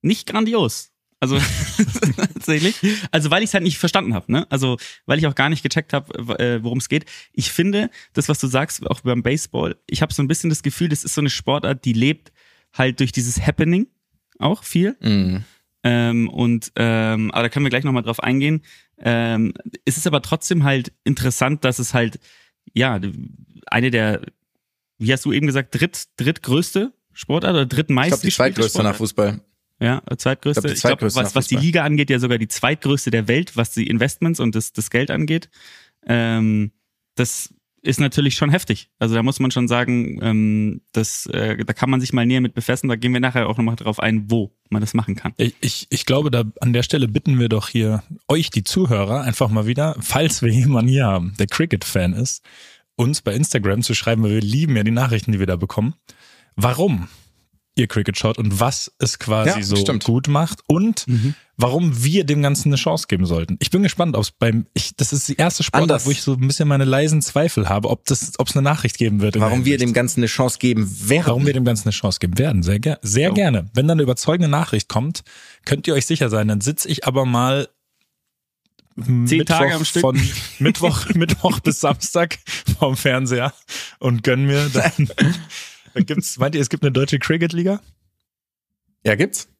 nicht 0.00 0.28
grandios. 0.28 0.92
Also 1.18 1.38
tatsächlich. 2.16 2.76
Also 3.10 3.30
weil 3.30 3.42
ich 3.42 3.50
es 3.50 3.54
halt 3.54 3.64
nicht 3.64 3.78
verstanden 3.78 4.14
habe, 4.14 4.30
ne? 4.30 4.46
Also 4.50 4.76
weil 5.06 5.18
ich 5.18 5.26
auch 5.26 5.34
gar 5.34 5.48
nicht 5.48 5.62
gecheckt 5.62 5.92
habe, 5.92 6.38
äh, 6.38 6.62
worum 6.62 6.78
es 6.78 6.88
geht. 6.88 7.04
Ich 7.32 7.50
finde, 7.50 7.90
das, 8.12 8.28
was 8.28 8.38
du 8.38 8.46
sagst, 8.46 8.84
auch 8.88 9.00
beim 9.00 9.22
Baseball, 9.22 9.76
ich 9.86 10.02
habe 10.02 10.12
so 10.12 10.22
ein 10.22 10.28
bisschen 10.28 10.50
das 10.50 10.62
Gefühl, 10.62 10.88
das 10.88 11.02
ist 11.02 11.14
so 11.14 11.20
eine 11.20 11.30
Sportart, 11.30 11.84
die 11.84 11.92
lebt 11.92 12.32
halt 12.72 13.00
durch 13.00 13.12
dieses 13.12 13.44
Happening 13.46 13.86
auch 14.38 14.64
viel. 14.64 14.96
Mhm. 15.00 15.44
Ähm, 15.84 16.28
und 16.28 16.72
ähm, 16.76 17.30
aber 17.32 17.42
da 17.42 17.48
können 17.48 17.64
wir 17.64 17.70
gleich 17.70 17.84
nochmal 17.84 18.02
drauf 18.02 18.22
eingehen. 18.22 18.62
Ähm, 18.98 19.52
es 19.84 19.96
ist 19.96 20.06
aber 20.06 20.22
trotzdem 20.22 20.64
halt 20.64 20.92
interessant, 21.04 21.64
dass 21.64 21.78
es 21.78 21.92
halt, 21.92 22.20
ja, 22.72 23.00
eine 23.66 23.90
der, 23.90 24.22
wie 24.98 25.12
hast 25.12 25.24
du 25.24 25.32
eben 25.32 25.46
gesagt, 25.46 25.78
dritt, 25.78 26.04
drittgrößte 26.16 26.92
Sportart 27.12 27.54
oder 27.54 27.62
Ich 27.62 27.68
drittmeist 27.68 28.10
glaube, 28.10 28.22
die 28.22 28.30
zweitgrößte 28.30 28.78
nach 28.78 28.94
Sportart? 28.94 28.96
Fußball. 28.96 29.40
Ja, 29.80 30.02
zweitgrößte. 30.16 30.60
Ich 30.60 30.62
glaub, 30.62 30.74
Ich 30.74 30.80
glaube, 30.82 30.96
zweitgrößte 30.98 31.20
was, 31.20 31.28
nach 31.30 31.34
was 31.34 31.48
die. 31.48 31.56
Liga 31.56 31.82
angeht, 31.82 32.10
ja 32.10 32.20
sogar 32.20 32.38
die 32.38 32.48
zweitgrößte 32.48 33.10
der 33.10 33.26
Welt, 33.26 33.56
was 33.56 33.72
die 33.72 33.88
Investments 33.88 34.38
und 34.38 34.54
das, 34.54 34.72
das 34.72 34.90
Geld 34.90 35.10
angeht. 35.10 35.50
Ähm, 36.06 36.70
das 37.16 37.52
ist 37.82 38.00
natürlich 38.00 38.36
schon 38.36 38.50
heftig. 38.50 38.90
Also 38.98 39.14
da 39.16 39.22
muss 39.22 39.40
man 39.40 39.50
schon 39.50 39.66
sagen, 39.68 40.20
ähm, 40.22 40.82
das, 40.92 41.26
äh, 41.26 41.56
da 41.64 41.72
kann 41.72 41.90
man 41.90 42.00
sich 42.00 42.12
mal 42.12 42.24
näher 42.24 42.40
mit 42.40 42.54
befassen. 42.54 42.88
Da 42.88 42.96
gehen 42.96 43.12
wir 43.12 43.20
nachher 43.20 43.48
auch 43.48 43.56
nochmal 43.58 43.76
drauf 43.76 43.98
ein, 43.98 44.30
wo 44.30 44.54
man 44.70 44.80
das 44.80 44.94
machen 44.94 45.16
kann. 45.16 45.32
Ich, 45.36 45.54
ich, 45.60 45.86
ich 45.90 46.06
glaube, 46.06 46.30
da 46.30 46.44
an 46.60 46.72
der 46.72 46.84
Stelle 46.84 47.08
bitten 47.08 47.40
wir 47.40 47.48
doch 47.48 47.68
hier 47.68 48.02
euch, 48.28 48.50
die 48.50 48.62
Zuhörer, 48.64 49.22
einfach 49.22 49.48
mal 49.50 49.66
wieder, 49.66 49.96
falls 50.00 50.42
wir 50.42 50.50
jemanden 50.52 50.90
hier 50.90 51.06
haben, 51.06 51.34
der 51.38 51.48
Cricket-Fan 51.48 52.12
ist, 52.12 52.42
uns 52.94 53.20
bei 53.20 53.34
Instagram 53.34 53.82
zu 53.82 53.94
schreiben, 53.94 54.22
weil 54.22 54.30
wir 54.34 54.40
lieben 54.40 54.76
ja 54.76 54.84
die 54.84 54.90
Nachrichten, 54.92 55.32
die 55.32 55.40
wir 55.40 55.46
da 55.46 55.56
bekommen. 55.56 55.94
Warum 56.54 57.08
ihr 57.74 57.86
Cricket 57.88 58.18
schaut 58.18 58.38
und 58.38 58.60
was 58.60 58.92
es 58.98 59.18
quasi 59.18 59.58
Ja, 59.60 59.62
so 59.64 59.76
stimmt. 59.76 60.04
gut 60.04 60.28
macht 60.28 60.60
und 60.66 61.06
warum 61.62 62.02
wir 62.02 62.24
dem 62.24 62.42
Ganzen 62.42 62.68
eine 62.68 62.76
Chance 62.76 63.06
geben 63.06 63.24
sollten. 63.24 63.56
Ich 63.60 63.70
bin 63.70 63.82
gespannt, 63.82 64.16
ob 64.16 64.22
es 64.22 64.30
beim, 64.32 64.66
ich, 64.74 64.96
das 64.96 65.12
ist 65.12 65.28
die 65.28 65.36
erste 65.36 65.62
Sportart, 65.62 66.04
wo 66.04 66.10
ich 66.10 66.22
so 66.22 66.34
ein 66.34 66.46
bisschen 66.46 66.68
meine 66.68 66.84
leisen 66.84 67.22
Zweifel 67.22 67.68
habe, 67.68 67.88
ob 67.88 68.04
das, 68.06 68.32
ob 68.38 68.48
es 68.48 68.56
eine 68.56 68.62
Nachricht 68.62 68.98
geben 68.98 69.20
wird. 69.20 69.38
Warum 69.38 69.64
wir 69.64 69.78
dem 69.78 69.92
Ganzen 69.92 70.20
eine 70.20 70.26
Chance 70.26 70.58
geben 70.58 71.08
werden. 71.08 71.26
Warum 71.26 71.46
wir 71.46 71.52
dem 71.52 71.64
Ganzen 71.64 71.84
eine 71.84 71.92
Chance 71.92 72.18
geben 72.18 72.36
werden. 72.38 72.62
Sehr, 72.62 72.80
ger 72.80 72.98
sehr 73.02 73.28
Jo. 73.28 73.34
gerne. 73.34 73.70
Wenn 73.74 73.86
dann 73.86 73.96
eine 73.96 74.02
überzeugende 74.02 74.48
Nachricht 74.48 74.88
kommt, 74.88 75.22
könnt 75.64 75.86
ihr 75.86 75.94
euch 75.94 76.06
sicher 76.06 76.28
sein, 76.28 76.48
dann 76.48 76.60
sitze 76.60 76.88
ich 76.88 77.06
aber 77.06 77.24
mal 77.24 77.68
Zehn 79.24 79.46
Tage 79.46 79.74
am 79.74 79.84
Stück. 79.84 80.02
von 80.02 80.20
Mittwoch, 80.58 81.06
Mittwoch 81.14 81.60
bis 81.60 81.80
Samstag 81.80 82.38
vorm 82.78 82.96
Fernseher 82.96 83.54
und 84.00 84.22
gönn 84.22 84.46
mir 84.46 84.68
dann. 84.68 85.08
Da 85.94 86.00
gibt's, 86.00 86.38
meint 86.38 86.54
ihr, 86.54 86.62
es 86.62 86.70
gibt 86.70 86.82
eine 86.84 86.90
deutsche 86.90 87.18
Cricket-Liga? 87.18 87.78
Ja, 89.04 89.14
gibt's. 89.14 89.51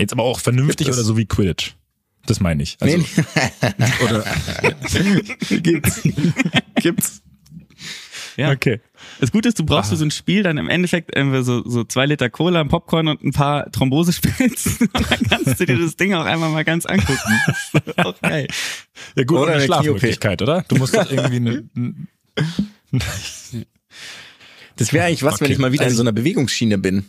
Jetzt 0.00 0.12
aber 0.12 0.22
auch 0.24 0.40
vernünftig 0.40 0.88
oder 0.88 1.02
so 1.04 1.16
wie 1.16 1.26
Quidditch? 1.26 1.74
Das 2.26 2.40
meine 2.40 2.62
ich. 2.62 2.76
Also, 2.80 2.98
nee, 2.98 3.04
oder, 4.04 4.24
gibt's. 5.62 6.00
gibt's. 6.76 7.22
Ja. 8.36 8.50
okay. 8.52 8.80
Das 9.20 9.32
Gute 9.32 9.48
ist, 9.48 9.58
du 9.58 9.64
brauchst 9.64 9.88
Ah. 9.88 9.92
für 9.92 9.96
so 9.96 10.04
ein 10.04 10.10
Spiel 10.10 10.42
dann 10.42 10.56
im 10.56 10.68
Endeffekt 10.68 11.14
irgendwie 11.14 11.42
so, 11.42 11.62
so 11.68 11.84
zwei 11.84 12.06
Liter 12.06 12.30
Cola, 12.30 12.60
ein 12.60 12.68
Popcorn 12.68 13.08
und 13.08 13.22
ein 13.22 13.32
paar 13.32 13.70
Thrombosespritzen 13.72 14.88
und 14.94 15.10
dann 15.10 15.22
kannst 15.28 15.60
du 15.60 15.66
dir 15.66 15.78
das 15.78 15.96
Ding 15.96 16.14
auch 16.14 16.24
einmal 16.24 16.48
mal 16.50 16.64
ganz 16.64 16.86
angucken. 16.86 17.40
Das 17.46 17.58
ist 17.86 17.98
auch 17.98 18.20
geil. 18.20 18.46
Ja 19.16 19.24
gut, 19.24 19.38
Oder 19.38 19.54
eine 19.54 19.64
Schlafmöglichkeit, 19.64 20.40
oder? 20.42 20.64
Du 20.68 20.76
musst 20.76 20.94
doch 20.96 21.10
irgendwie 21.10 21.36
eine, 21.36 21.64
Das 24.76 24.92
wäre 24.92 25.06
eigentlich 25.06 25.22
was, 25.22 25.40
wenn 25.40 25.46
Okay. 25.46 25.52
ich 25.52 25.58
mal 25.58 25.72
wieder 25.72 25.82
in 25.82 25.88
Also- 25.88 25.96
so 25.98 26.02
einer 26.02 26.12
Bewegungsschiene 26.12 26.78
bin. 26.78 27.04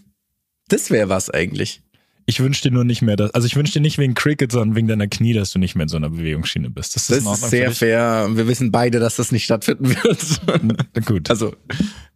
Das 0.68 0.90
wäre 0.90 1.10
was 1.10 1.30
eigentlich. 1.30 1.82
Ich 2.26 2.40
wünsche 2.40 2.62
dir 2.62 2.72
nur 2.72 2.84
nicht 2.84 3.02
mehr, 3.02 3.16
dass, 3.16 3.32
also 3.32 3.46
ich 3.48 3.56
wünsche 3.56 3.74
dir 3.74 3.82
nicht 3.82 3.98
wegen 3.98 4.14
Cricket, 4.14 4.52
sondern 4.52 4.76
wegen 4.76 4.88
deiner 4.88 5.08
Knie, 5.08 5.34
dass 5.34 5.52
du 5.52 5.60
nicht 5.60 5.76
mehr 5.76 5.84
in 5.84 5.90
so 5.90 5.98
einer 5.98 6.10
Bewegungsschiene 6.10 6.70
bist. 6.70 6.96
Das 6.96 7.10
ist, 7.10 7.26
Das 7.26 7.42
ist 7.42 7.50
sehr 7.50 7.72
fair. 7.72 8.30
Wir 8.34 8.48
wissen 8.48 8.72
beide, 8.72 9.00
dass 9.00 9.16
das 9.16 9.32
nicht 9.32 9.44
stattfinden 9.44 9.90
wird. 9.90 11.06
Gut. 11.06 11.30
Also, 11.30 11.56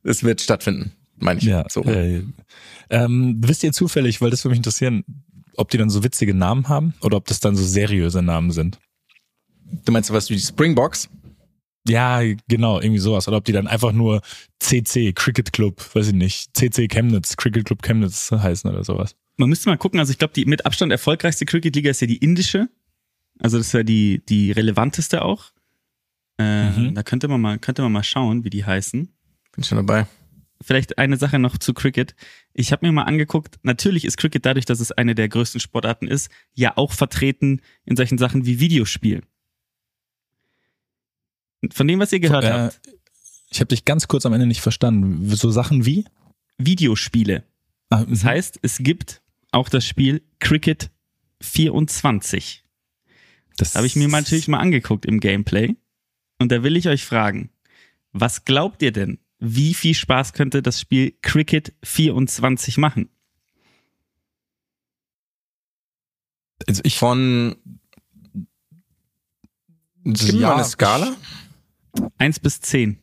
es 0.04 0.24
wird 0.24 0.42
stattfinden, 0.42 0.92
meine 1.18 1.40
ich. 1.40 1.46
ja. 1.46 1.66
So. 1.70 1.84
Äh, 1.84 2.24
ähm, 2.90 3.42
wisst 3.46 3.64
ihr 3.64 3.72
zufällig, 3.72 4.22
weil 4.22 4.30
das 4.30 4.44
würde 4.44 4.52
mich 4.52 4.60
interessieren, 4.60 5.04
ob 5.58 5.70
die 5.70 5.78
dann 5.78 5.90
so 5.90 6.04
witzige 6.04 6.34
Namen 6.34 6.70
haben 6.70 6.94
oder 7.02 7.18
ob 7.18 7.26
das 7.28 7.40
dann 7.40 7.56
so 7.56 7.64
seriöse 7.64 8.22
Namen 8.22 8.52
sind? 8.52 8.80
Du 9.86 9.92
meinst 9.92 10.08
sowas 10.10 10.30
wie 10.30 10.36
die 10.36 10.42
Springbox? 10.42 11.10
Ja, 11.88 12.22
genau, 12.48 12.80
irgendwie 12.80 13.00
sowas. 13.00 13.28
Oder 13.28 13.38
ob 13.38 13.46
die 13.46 13.52
dann 13.52 13.68
einfach 13.68 13.92
nur 13.92 14.22
CC, 14.60 15.14
Cricket 15.14 15.54
Club, 15.54 15.84
weiß 15.96 16.08
ich 16.08 16.14
nicht, 16.14 16.56
CC 16.58 16.88
Chemnitz, 16.88 17.38
Cricket 17.38 17.66
Club 17.66 17.84
Chemnitz 17.84 18.32
heißen 18.32 18.70
oder 18.70 18.84
sowas. 18.84 19.16
Man 19.38 19.50
müsste 19.50 19.70
mal 19.70 19.78
gucken, 19.78 20.00
also 20.00 20.12
ich 20.12 20.18
glaube, 20.18 20.34
die 20.34 20.46
mit 20.46 20.66
Abstand 20.66 20.92
erfolgreichste 20.92 21.46
Cricket-Liga 21.46 21.90
ist 21.92 22.02
ja 22.02 22.08
die 22.08 22.18
indische. 22.18 22.70
Also 23.40 23.58
das 23.58 23.68
ist 23.68 23.74
ja 23.74 23.84
die, 23.84 24.24
die 24.28 24.52
relevanteste 24.52 25.24
auch. 25.24 25.52
Äh, 26.38 26.70
Mhm. 26.72 26.96
Da 26.96 27.04
könnte 27.04 27.28
man 27.28 27.42
mal, 27.42 27.60
könnte 27.60 27.82
man 27.82 27.92
mal 27.92 28.04
schauen, 28.04 28.44
wie 28.44 28.50
die 28.50 28.66
heißen. 28.66 29.10
Bin 29.54 29.64
schon 29.64 29.78
dabei. 29.78 30.08
Vielleicht 30.62 30.98
eine 30.98 31.18
Sache 31.18 31.38
noch 31.38 31.58
zu 31.58 31.74
Cricket. 31.74 32.16
Ich 32.54 32.72
habe 32.72 32.86
mir 32.86 32.92
mal 32.94 33.04
angeguckt, 33.04 33.60
natürlich 33.64 34.06
ist 34.06 34.18
Cricket 34.18 34.46
dadurch, 34.46 34.66
dass 34.66 34.80
es 34.80 34.92
eine 34.94 35.14
der 35.16 35.28
größten 35.28 35.60
Sportarten 35.60 36.08
ist, 36.08 36.30
ja 36.54 36.78
auch 36.78 36.94
vertreten 36.94 37.62
in 37.84 37.96
solchen 37.98 38.18
Sachen 38.18 38.46
wie 38.46 38.60
Videospiel. 38.62 39.22
Von 41.72 41.88
dem, 41.88 42.00
was 42.00 42.12
ihr 42.14 42.20
gehört 42.20 42.44
Äh, 42.46 42.50
habt, 42.52 42.82
ich 43.50 43.60
habe 43.60 43.68
dich 43.68 43.86
ganz 43.86 44.08
kurz 44.08 44.26
am 44.26 44.34
Ende 44.34 44.46
nicht 44.48 44.62
verstanden. 44.62 45.30
So 45.36 45.50
Sachen 45.52 45.86
wie? 45.86 46.06
Videospiele. 46.58 47.44
Ah, 47.90 48.06
Das 48.06 48.24
heißt, 48.24 48.60
es 48.62 48.78
gibt 48.80 49.22
auch 49.56 49.70
das 49.70 49.86
Spiel 49.86 50.22
Cricket 50.40 50.92
24. 51.42 52.64
das 53.58 53.76
Habe 53.76 53.88
ich 53.88 53.96
mir 53.96 54.08
natürlich 54.08 54.48
mal 54.48 54.60
angeguckt 54.60 55.06
im 55.06 55.20
Gameplay. 55.20 55.76
Und 56.40 56.52
da 56.52 56.62
will 56.64 56.76
ich 56.76 56.88
euch 56.88 57.06
fragen, 57.06 57.50
was 58.12 58.46
glaubt 58.46 58.82
ihr 58.82 58.92
denn? 58.92 59.20
Wie 59.40 59.74
viel 59.74 59.94
Spaß 59.94 60.34
könnte 60.34 60.62
das 60.62 60.80
Spiel 60.80 61.18
Cricket 61.22 61.74
24 61.84 62.78
machen? 62.78 63.10
Also 66.68 66.82
ich 66.84 66.98
Von. 66.98 67.56
Gib 70.04 70.34
mir 70.34 70.40
Ja, 70.42 70.48
mal 70.50 70.56
eine 70.56 70.66
Skala. 70.66 71.16
Eins 72.18 72.40
bis 72.40 72.62
zehn. 72.62 73.00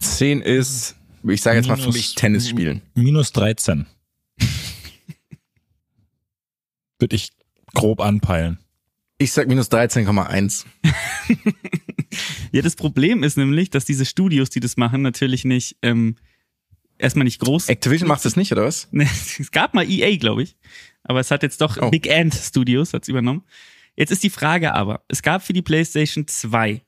10 0.00 0.40
ist, 0.42 0.94
ich 1.24 1.42
sage 1.42 1.56
jetzt 1.58 1.66
mal 1.68 1.76
für 1.76 1.82
Minus- 1.82 1.94
mich 1.94 2.14
Tennis 2.14 2.48
spielen. 2.48 2.82
minus 2.94 3.32
13. 3.32 3.86
Würde 6.98 7.16
ich 7.16 7.30
grob 7.74 8.00
anpeilen. 8.00 8.58
Ich 9.18 9.32
sag 9.32 9.48
minus 9.48 9.70
13,1. 9.70 10.64
Ja, 12.52 12.62
das 12.62 12.76
Problem 12.76 13.22
ist 13.22 13.36
nämlich, 13.36 13.70
dass 13.70 13.84
diese 13.84 14.04
Studios, 14.06 14.50
die 14.50 14.60
das 14.60 14.76
machen, 14.76 15.02
natürlich 15.02 15.44
nicht, 15.44 15.76
ähm, 15.82 16.16
erstmal 16.98 17.24
nicht 17.24 17.40
groß. 17.40 17.68
Activision 17.68 18.08
macht 18.08 18.24
das 18.24 18.36
nicht, 18.36 18.52
oder 18.52 18.64
was? 18.64 18.88
Es 19.38 19.50
gab 19.50 19.74
mal 19.74 19.88
EA, 19.88 20.16
glaube 20.16 20.42
ich. 20.42 20.56
Aber 21.02 21.20
es 21.20 21.30
hat 21.30 21.42
jetzt 21.42 21.60
doch 21.60 21.76
Oh. 21.80 21.90
Big 21.90 22.10
Ant 22.10 22.34
Studios 22.34 22.92
hat's 22.92 23.08
übernommen. 23.08 23.44
Jetzt 23.96 24.10
ist 24.12 24.22
die 24.22 24.30
Frage 24.30 24.74
aber, 24.74 25.02
es 25.08 25.22
gab 25.22 25.42
für 25.42 25.52
die 25.52 25.62
PlayStation 25.62 26.26
2 26.26 26.82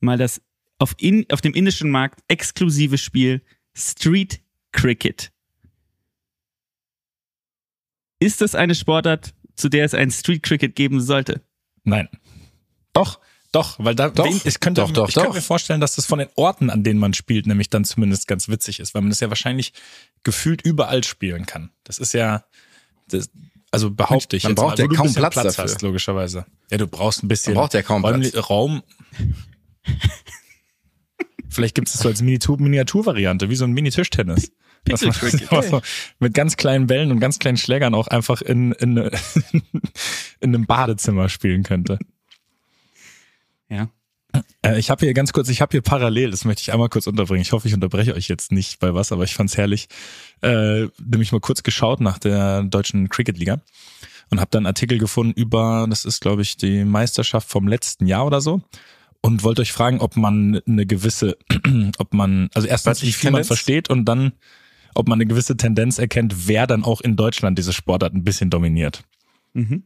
mal 0.00 0.18
das 0.18 0.40
auf, 0.78 0.94
in, 0.98 1.26
auf 1.30 1.40
dem 1.40 1.54
indischen 1.54 1.90
Markt 1.90 2.20
exklusives 2.28 3.00
Spiel 3.00 3.42
Street 3.74 4.40
Cricket. 4.72 5.32
Ist 8.20 8.40
das 8.40 8.54
eine 8.54 8.74
Sportart, 8.74 9.34
zu 9.58 9.68
der 9.68 9.84
es 9.84 9.94
ein 9.94 10.10
Street 10.10 10.42
Cricket 10.42 10.74
geben 10.76 11.00
sollte? 11.00 11.42
Nein. 11.84 12.08
Doch, 12.92 13.18
doch, 13.52 13.76
weil 13.78 13.94
da 13.94 14.08
Doch, 14.10 14.24
wen- 14.26 14.40
ich 14.44 14.60
könnte, 14.60 14.80
doch, 14.82 14.90
doch, 14.90 15.08
ich 15.08 15.14
könnte 15.14 15.28
doch. 15.28 15.34
mir 15.34 15.42
vorstellen, 15.42 15.80
dass 15.80 15.96
das 15.96 16.06
von 16.06 16.18
den 16.18 16.28
Orten, 16.36 16.70
an 16.70 16.84
denen 16.84 17.00
man 17.00 17.14
spielt, 17.14 17.46
nämlich 17.46 17.70
dann 17.70 17.84
zumindest 17.84 18.26
ganz 18.28 18.48
witzig 18.48 18.80
ist, 18.80 18.94
weil 18.94 19.02
man 19.02 19.10
das 19.10 19.20
ja 19.20 19.28
wahrscheinlich 19.30 19.72
gefühlt 20.22 20.62
überall 20.62 21.02
spielen 21.04 21.46
kann. 21.46 21.70
Das 21.84 21.98
ist 21.98 22.12
ja, 22.14 22.44
das, 23.08 23.30
also 23.70 23.90
behaupte 23.90 24.36
ich 24.36 24.44
Man 24.44 24.52
jetzt 24.52 24.56
braucht 24.60 24.78
mal, 24.78 24.84
ja 24.84 24.88
kaum 24.88 25.06
bisschen 25.06 25.22
Platz 25.22 25.34
dafür. 25.34 25.64
hast, 25.64 25.82
logischerweise. 25.82 26.46
Ja, 26.70 26.78
du 26.78 26.86
brauchst 26.86 27.22
ein 27.22 27.28
bisschen 27.28 27.54
Man 27.54 27.62
braucht 27.62 27.74
ja 27.74 27.82
kaum 27.82 28.04
Räumli- 28.04 28.30
Platz. 28.32 28.50
Raum. 28.50 28.82
Vielleicht 31.48 31.74
gibt 31.74 31.88
es 31.88 31.94
das 31.94 32.02
so 32.02 32.08
als 32.08 32.22
Miniatur- 32.22 32.60
Miniaturvariante, 32.60 33.48
wie 33.48 33.56
so 33.56 33.64
ein 33.64 33.72
Mini-Tischtennis. 33.72 34.52
Was 34.90 35.02
man- 35.02 35.14
was 35.50 35.70
man 35.70 35.80
mit 36.18 36.34
ganz 36.34 36.56
kleinen 36.56 36.86
Bällen 36.86 37.10
und 37.10 37.20
ganz 37.20 37.38
kleinen 37.38 37.56
Schlägern 37.56 37.94
auch 37.94 38.08
einfach 38.08 38.40
in, 38.42 38.72
in, 38.72 38.96
in 40.40 40.54
einem 40.54 40.66
Badezimmer 40.66 41.28
spielen 41.28 41.62
könnte. 41.62 41.98
Ja. 43.68 43.90
Äh, 44.62 44.78
ich 44.78 44.90
habe 44.90 45.04
hier 45.04 45.14
ganz 45.14 45.32
kurz, 45.32 45.48
ich 45.48 45.60
habe 45.60 45.72
hier 45.72 45.82
parallel, 45.82 46.30
das 46.30 46.44
möchte 46.44 46.60
ich 46.62 46.72
einmal 46.72 46.88
kurz 46.88 47.06
unterbringen. 47.06 47.42
Ich 47.42 47.52
hoffe, 47.52 47.68
ich 47.68 47.74
unterbreche 47.74 48.14
euch 48.14 48.28
jetzt 48.28 48.52
nicht 48.52 48.78
bei 48.78 48.94
was, 48.94 49.12
aber 49.12 49.24
ich 49.24 49.34
fand's 49.34 49.56
herrlich. 49.56 49.88
Äh, 50.42 50.86
nämlich 51.04 51.32
mal 51.32 51.40
kurz 51.40 51.62
geschaut 51.62 52.00
nach 52.00 52.18
der 52.18 52.62
deutschen 52.62 53.08
Cricket-Liga 53.08 53.60
und 54.30 54.40
habe 54.40 54.50
dann 54.50 54.60
einen 54.60 54.66
Artikel 54.66 54.98
gefunden 54.98 55.32
über, 55.38 55.86
das 55.88 56.04
ist 56.04 56.20
glaube 56.20 56.42
ich 56.42 56.56
die 56.56 56.84
Meisterschaft 56.84 57.48
vom 57.48 57.66
letzten 57.68 58.06
Jahr 58.06 58.26
oder 58.26 58.40
so. 58.40 58.62
Und 59.20 59.42
wollte 59.42 59.62
euch 59.62 59.72
fragen, 59.72 60.00
ob 60.00 60.16
man 60.16 60.60
eine 60.66 60.86
gewisse, 60.86 61.36
ob 61.98 62.14
man, 62.14 62.50
also 62.54 62.68
erstens, 62.68 63.02
wie 63.02 63.12
viel 63.12 63.30
man 63.32 63.40
versteht 63.48 63.90
und 63.90 64.04
dann, 64.04 64.32
ob 64.94 65.08
man 65.08 65.16
eine 65.16 65.26
gewisse 65.26 65.56
Tendenz 65.56 65.98
erkennt, 65.98 66.48
wer 66.48 66.66
dann 66.66 66.84
auch 66.84 67.00
in 67.00 67.16
Deutschland 67.16 67.58
diese 67.58 67.72
Sportart 67.72 68.14
ein 68.14 68.24
bisschen 68.24 68.50
dominiert. 68.50 69.02
Mhm. 69.52 69.84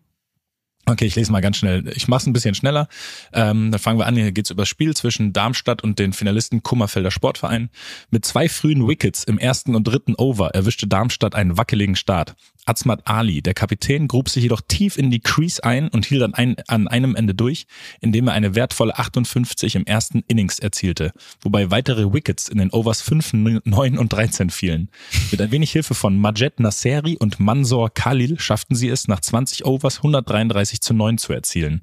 Okay, 0.84 1.04
ich 1.04 1.14
lese 1.14 1.30
mal 1.30 1.40
ganz 1.40 1.58
schnell. 1.58 1.84
Ich 1.94 2.08
mache 2.08 2.22
es 2.22 2.26
ein 2.26 2.32
bisschen 2.32 2.56
schneller. 2.56 2.88
Ähm, 3.32 3.70
dann 3.70 3.80
fangen 3.80 4.00
wir 4.00 4.06
an. 4.06 4.16
Hier 4.16 4.32
geht's 4.32 4.50
über 4.50 4.62
das 4.62 4.68
Spiel 4.68 4.96
zwischen 4.96 5.32
Darmstadt 5.32 5.84
und 5.84 6.00
den 6.00 6.12
Finalisten 6.12 6.64
Kummerfelder 6.64 7.12
Sportverein. 7.12 7.70
Mit 8.10 8.24
zwei 8.24 8.48
frühen 8.48 8.88
Wickets 8.88 9.22
im 9.22 9.38
ersten 9.38 9.76
und 9.76 9.84
dritten 9.84 10.16
Over 10.16 10.50
erwischte 10.50 10.88
Darmstadt 10.88 11.36
einen 11.36 11.56
wackeligen 11.56 11.94
Start. 11.94 12.34
Azmat 12.64 13.08
Ali, 13.08 13.42
der 13.42 13.54
Kapitän, 13.54 14.06
grub 14.06 14.28
sich 14.28 14.44
jedoch 14.44 14.60
tief 14.66 14.96
in 14.96 15.10
die 15.10 15.18
Crease 15.18 15.62
ein 15.64 15.88
und 15.88 16.06
hielt 16.06 16.22
an, 16.22 16.34
ein, 16.34 16.56
an 16.68 16.86
einem 16.86 17.16
Ende 17.16 17.34
durch, 17.34 17.66
indem 18.00 18.28
er 18.28 18.34
eine 18.34 18.54
wertvolle 18.54 18.96
58 18.96 19.74
im 19.74 19.84
ersten 19.84 20.22
Innings 20.28 20.60
erzielte, 20.60 21.12
wobei 21.40 21.72
weitere 21.72 22.12
Wickets 22.12 22.48
in 22.48 22.58
den 22.58 22.70
Overs 22.70 23.02
5, 23.02 23.32
9 23.64 23.98
und 23.98 24.12
13 24.12 24.50
fielen. 24.50 24.90
Mit 25.32 25.40
ein 25.40 25.50
wenig 25.50 25.72
Hilfe 25.72 25.94
von 25.94 26.16
Majed 26.16 26.60
Nasseri 26.60 27.16
und 27.16 27.40
Mansor 27.40 27.90
Khalil 27.92 28.38
schafften 28.38 28.76
sie 28.76 28.88
es, 28.88 29.08
nach 29.08 29.20
20 29.20 29.64
Overs 29.64 29.96
133 29.96 30.71
zu 30.80 30.94
9 30.94 31.18
zu 31.18 31.32
erzielen. 31.32 31.82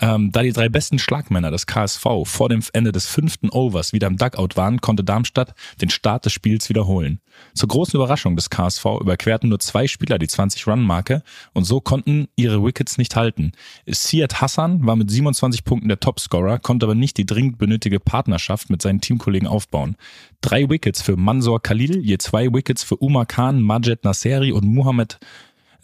Ähm, 0.00 0.30
da 0.32 0.42
die 0.42 0.52
drei 0.52 0.68
besten 0.68 0.98
Schlagmänner 0.98 1.50
des 1.50 1.66
KSV 1.66 2.04
vor 2.24 2.48
dem 2.48 2.62
Ende 2.72 2.92
des 2.92 3.06
fünften 3.06 3.50
Overs 3.50 3.92
wieder 3.92 4.06
im 4.06 4.16
Dugout 4.16 4.56
waren, 4.56 4.80
konnte 4.80 5.02
Darmstadt 5.02 5.54
den 5.80 5.90
Start 5.90 6.24
des 6.24 6.32
Spiels 6.32 6.68
wiederholen. 6.68 7.20
Zur 7.54 7.68
großen 7.68 7.96
Überraschung 7.96 8.36
des 8.36 8.50
KSV 8.50 8.84
überquerten 9.00 9.48
nur 9.48 9.58
zwei 9.58 9.86
Spieler 9.86 10.18
die 10.18 10.28
20-Run-Marke 10.28 11.22
und 11.52 11.64
so 11.64 11.80
konnten 11.80 12.28
ihre 12.36 12.64
Wickets 12.64 12.98
nicht 12.98 13.16
halten. 13.16 13.52
Siad 13.86 14.40
Hassan 14.40 14.86
war 14.86 14.96
mit 14.96 15.10
27 15.10 15.64
Punkten 15.64 15.88
der 15.88 16.00
Topscorer, 16.00 16.58
konnte 16.58 16.86
aber 16.86 16.94
nicht 16.94 17.16
die 17.16 17.26
dringend 17.26 17.58
benötigte 17.58 18.00
Partnerschaft 18.00 18.70
mit 18.70 18.82
seinen 18.82 19.00
Teamkollegen 19.00 19.48
aufbauen. 19.48 19.96
Drei 20.40 20.68
Wickets 20.68 21.02
für 21.02 21.16
Mansor 21.16 21.60
Khalil, 21.60 22.00
je 22.04 22.18
zwei 22.18 22.52
Wickets 22.52 22.82
für 22.82 22.96
Umar 22.96 23.26
Khan, 23.26 23.60
Majed 23.60 24.04
Nasseri 24.04 24.52
und 24.52 24.64
Muhammad 24.64 25.18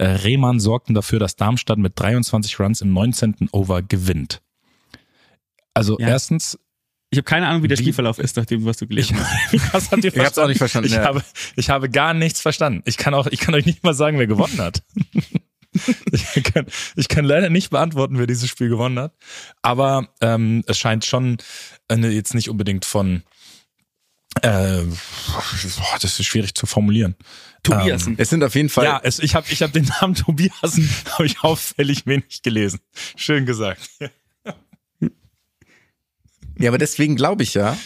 Rehmann 0.03 0.59
sorgten 0.61 0.95
dafür, 0.95 1.18
dass 1.18 1.36
Darmstadt 1.36 1.78
mit 1.78 1.92
23 1.99 2.59
Runs 2.59 2.80
im 2.80 2.92
19. 2.92 3.49
Over 3.53 3.82
gewinnt. 3.82 4.40
Also 5.72 5.99
Ja. 5.99 6.09
erstens, 6.09 6.59
Ich 7.11 7.18
habe 7.18 7.24
keine 7.24 7.47
Ahnung, 7.47 7.62
wie 7.62 7.68
der 7.68 7.76
Spielverlauf 7.76 8.18
ist, 8.18 8.36
nachdem 8.36 8.64
was 8.64 8.76
du 8.78 8.88
gelesen 8.88 9.16
hast. 9.18 9.72
was 9.74 9.90
habt 9.92 10.03
ihr 10.05 10.12
Ich 10.14 10.18
hab's 10.18 10.38
auch 10.38 10.49
nicht 10.49 10.59
verstanden, 10.59 10.88
Ich, 10.88 10.95
ja. 10.95 11.05
habe, 11.05 11.22
ich 11.57 11.70
habe 11.70 11.88
gar 11.88 12.12
nichts 12.14 12.40
verstanden. 12.40 12.82
Ich 12.86 12.97
kann 12.97 13.14
auch, 13.14 13.26
ich 13.28 13.38
kann 13.40 13.55
euch 13.55 13.66
nicht 13.66 13.84
mal 13.84 13.95
sagen, 13.95 14.18
wer 14.18 14.26
gewonnen 14.26 14.59
hat. 14.59 14.82
ich, 16.12 16.42
kann, 16.45 16.66
ich 16.97 17.09
kann 17.09 17.24
leider 17.24 17.51
nicht 17.51 17.70
beantworten, 17.70 18.18
wer 18.18 18.26
dieses 18.26 18.49
Spiel 18.49 18.68
gewonnen 18.68 18.99
hat. 18.99 19.12
Aber 19.62 20.09
ähm, 20.20 20.62
es 20.66 20.78
scheint 20.78 21.05
schon 21.05 21.38
eine, 21.88 22.11
jetzt 22.11 22.34
nicht 22.34 22.49
unbedingt 22.49 22.84
von 22.84 23.22
äh, 24.43 24.82
boah, 24.82 25.99
das 26.01 26.18
ist 26.20 26.26
schwierig 26.26 26.55
zu 26.55 26.66
formulieren. 26.66 27.14
Tobiasen. 27.62 28.16
Es 28.18 28.28
sind 28.30 28.45
auf 28.45 28.55
jeden 28.55 28.68
Fall 28.68 28.85
Ja, 28.85 29.01
es, 29.03 29.18
ich 29.18 29.35
habe 29.35 29.47
ich 29.51 29.62
hab 29.62 29.72
den 29.72 29.85
Namen 30.01 30.14
Tobiasen 30.14 30.89
habe 31.12 31.26
ich 31.26 31.41
auffällig 31.41 32.07
wenig 32.07 32.43
gelesen. 32.43 32.80
Schön 33.16 33.47
gesagt. 33.47 33.89
Ja, 36.57 36.70
aber 36.70 36.78
deswegen 36.78 37.16
glaube 37.16 37.43
ich 37.43 37.55
ja, 37.55 37.76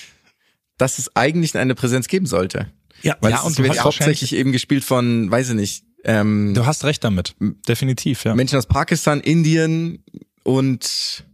dass 0.76 0.98
es 0.98 1.16
eigentlich 1.16 1.56
eine 1.56 1.74
Präsenz 1.74 2.06
geben 2.06 2.26
sollte. 2.26 2.70
Ja, 3.02 3.16
Weil 3.22 3.30
ja 3.30 3.38
es 3.38 3.44
und 3.44 3.58
wird 3.58 3.76
du 3.76 3.80
hauptsächlich 3.80 4.34
eben 4.34 4.52
gespielt 4.52 4.84
von, 4.84 5.30
weiß 5.30 5.48
ich 5.50 5.54
nicht, 5.54 5.84
ähm, 6.04 6.52
du 6.54 6.66
hast 6.66 6.84
recht 6.84 7.02
damit. 7.02 7.34
Definitiv, 7.66 8.24
ja. 8.24 8.34
Menschen 8.34 8.58
aus 8.58 8.66
Pakistan, 8.66 9.20
Indien 9.20 10.04
und 10.42 11.24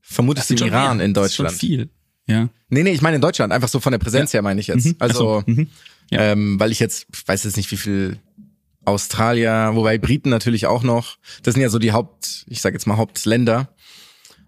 vermutlich 0.00 0.46
dem 0.46 0.58
Iran 0.68 1.00
in 1.00 1.14
Das 1.14 1.26
ist 1.26 1.34
schon 1.34 1.46
Deutschland. 1.46 1.60
viel. 1.60 1.90
Ja. 2.28 2.48
Nee, 2.68 2.82
nee, 2.82 2.90
ich 2.90 3.00
meine 3.02 3.16
in 3.16 3.22
Deutschland, 3.22 3.52
einfach 3.52 3.68
so 3.68 3.80
von 3.80 3.90
der 3.92 3.98
Präsenz 3.98 4.32
her 4.34 4.42
meine 4.42 4.60
ich 4.60 4.66
jetzt. 4.68 4.84
Mhm. 4.86 4.96
Also, 4.98 5.18
so, 5.18 5.42
mhm. 5.46 5.68
Ja. 6.10 6.20
ähm, 6.20 6.60
weil 6.60 6.70
ich 6.70 6.78
jetzt, 6.80 7.06
ich 7.12 7.26
weiß 7.26 7.44
jetzt 7.44 7.56
nicht, 7.56 7.70
wie 7.70 7.76
viel 7.76 8.18
Australier, 8.84 9.70
wobei 9.74 9.98
Briten 9.98 10.28
natürlich 10.30 10.66
auch 10.66 10.82
noch. 10.82 11.18
Das 11.42 11.54
sind 11.54 11.62
ja 11.62 11.68
so 11.68 11.78
die 11.78 11.92
Haupt, 11.92 12.44
ich 12.48 12.60
sage 12.60 12.74
jetzt 12.74 12.86
mal 12.86 12.96
Hauptländer. 12.96 13.68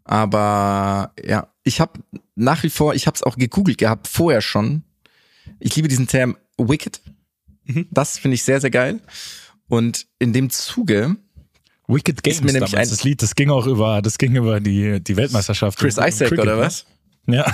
Aber 0.04 1.12
ja, 1.24 1.48
ich 1.62 1.80
habe 1.80 2.00
nach 2.34 2.62
wie 2.62 2.70
vor, 2.70 2.94
ich 2.94 3.06
habe 3.06 3.14
es 3.14 3.22
auch 3.22 3.36
gegoogelt 3.36 3.78
gehabt, 3.78 4.08
vorher 4.08 4.40
schon. 4.40 4.82
Ich 5.58 5.76
liebe 5.76 5.88
diesen 5.88 6.06
Term 6.06 6.36
Wicked. 6.58 7.00
Mhm. 7.64 7.86
Das 7.90 8.18
finde 8.18 8.34
ich 8.34 8.42
sehr, 8.42 8.60
sehr 8.60 8.70
geil. 8.70 9.00
Und 9.68 10.06
in 10.18 10.32
dem 10.32 10.50
Zuge, 10.50 11.16
Wicked 11.86 12.22
Games 12.22 12.38
Ist 12.38 12.44
mir 12.44 12.52
nämlich 12.52 12.70
damals, 12.70 12.88
ein- 12.88 12.94
das 12.96 13.04
Lied, 13.04 13.22
das 13.22 13.34
ging 13.34 13.50
auch 13.50 13.66
über, 13.66 14.00
das 14.02 14.18
ging 14.18 14.34
über 14.36 14.60
die, 14.60 15.00
die 15.00 15.16
Weltmeisterschaft. 15.16 15.78
Chris 15.78 15.96
Isaac 15.98 16.32
oder 16.32 16.56
ne? 16.56 16.62
was? 16.62 16.86
Ja. 17.26 17.52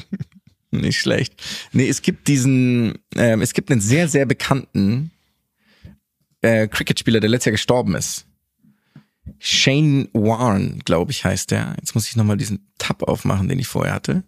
Nicht 0.70 1.00
schlecht. 1.00 1.34
Nee, 1.72 1.88
es 1.88 2.02
gibt 2.02 2.28
diesen, 2.28 2.98
ähm, 3.16 3.40
es 3.40 3.54
gibt 3.54 3.70
einen 3.70 3.80
sehr, 3.80 4.08
sehr 4.08 4.26
bekannten 4.26 5.10
äh, 6.42 6.68
Cricket-Spieler, 6.68 7.20
der 7.20 7.30
letztes 7.30 7.46
Jahr 7.46 7.52
gestorben 7.52 7.94
ist. 7.94 8.26
Shane 9.38 10.08
Warne, 10.12 10.78
glaube 10.84 11.10
ich, 11.10 11.24
heißt 11.24 11.50
der. 11.50 11.74
Jetzt 11.78 11.94
muss 11.94 12.08
ich 12.08 12.16
nochmal 12.16 12.36
diesen 12.36 12.66
Tab 12.78 13.02
aufmachen, 13.02 13.48
den 13.48 13.58
ich 13.58 13.68
vorher 13.68 13.94
hatte. 13.94 14.24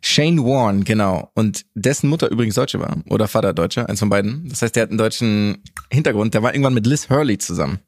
Shane 0.00 0.42
Warne, 0.44 0.84
genau. 0.84 1.30
Und 1.34 1.66
dessen 1.74 2.08
Mutter 2.08 2.30
übrigens 2.30 2.54
Deutsche 2.54 2.80
war. 2.80 3.02
Oder 3.08 3.28
Vater 3.28 3.52
Deutscher, 3.52 3.88
eins 3.88 4.00
von 4.00 4.08
beiden. 4.08 4.48
Das 4.48 4.62
heißt, 4.62 4.74
der 4.74 4.84
hat 4.84 4.90
einen 4.90 4.98
deutschen 4.98 5.62
Hintergrund. 5.90 6.34
Der 6.34 6.42
war 6.42 6.54
irgendwann 6.54 6.74
mit 6.74 6.86
Liz 6.86 7.08
Hurley 7.08 7.38
zusammen. 7.38 7.78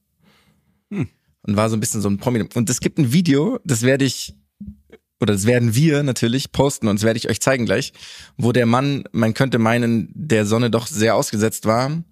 Und 0.90 1.08
war 1.56 1.70
so 1.70 1.76
ein 1.76 1.80
bisschen 1.80 2.02
so 2.02 2.08
ein 2.08 2.18
Prominent. 2.18 2.56
Und 2.56 2.68
es 2.68 2.80
gibt 2.80 2.98
ein 2.98 3.12
Video, 3.12 3.58
das 3.64 3.82
werde 3.82 4.04
ich 4.04 4.34
oder 5.20 5.34
das 5.34 5.46
werden 5.46 5.74
wir 5.74 6.02
natürlich 6.02 6.50
posten 6.50 6.88
und 6.88 6.96
das 6.96 7.04
werde 7.04 7.18
ich 7.18 7.28
euch 7.28 7.40
zeigen 7.40 7.66
gleich, 7.66 7.92
wo 8.36 8.52
der 8.52 8.66
Mann, 8.66 9.04
man 9.12 9.34
könnte 9.34 9.58
meinen, 9.58 10.10
der 10.14 10.46
Sonne 10.46 10.70
doch 10.70 10.86
sehr 10.86 11.14
ausgesetzt 11.14 11.66
war 11.66 12.02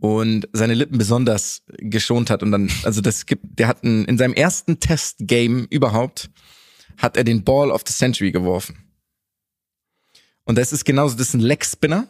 und 0.00 0.48
seine 0.52 0.74
Lippen 0.74 0.98
besonders 0.98 1.62
geschont 1.76 2.30
hat 2.30 2.42
und 2.42 2.52
dann, 2.52 2.70
also 2.82 3.00
das 3.00 3.26
gibt, 3.26 3.58
der 3.58 3.68
hat 3.68 3.84
einen, 3.84 4.06
in 4.06 4.16
seinem 4.16 4.32
ersten 4.32 4.80
Testgame 4.80 5.66
überhaupt, 5.68 6.30
hat 6.96 7.16
er 7.16 7.24
den 7.24 7.44
Ball 7.44 7.70
of 7.70 7.82
the 7.86 7.92
Century 7.92 8.32
geworfen. 8.32 8.78
Und 10.44 10.56
das 10.56 10.72
ist 10.72 10.84
genauso, 10.84 11.16
das 11.16 11.28
ist 11.28 11.34
ein 11.34 11.40
Leg 11.40 11.64
Spinner. 11.64 12.08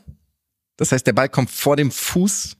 Das 0.76 0.92
heißt, 0.92 1.06
der 1.06 1.14
Ball 1.14 1.28
kommt 1.28 1.50
vor 1.50 1.74
dem 1.74 1.90
Fuß 1.90 2.56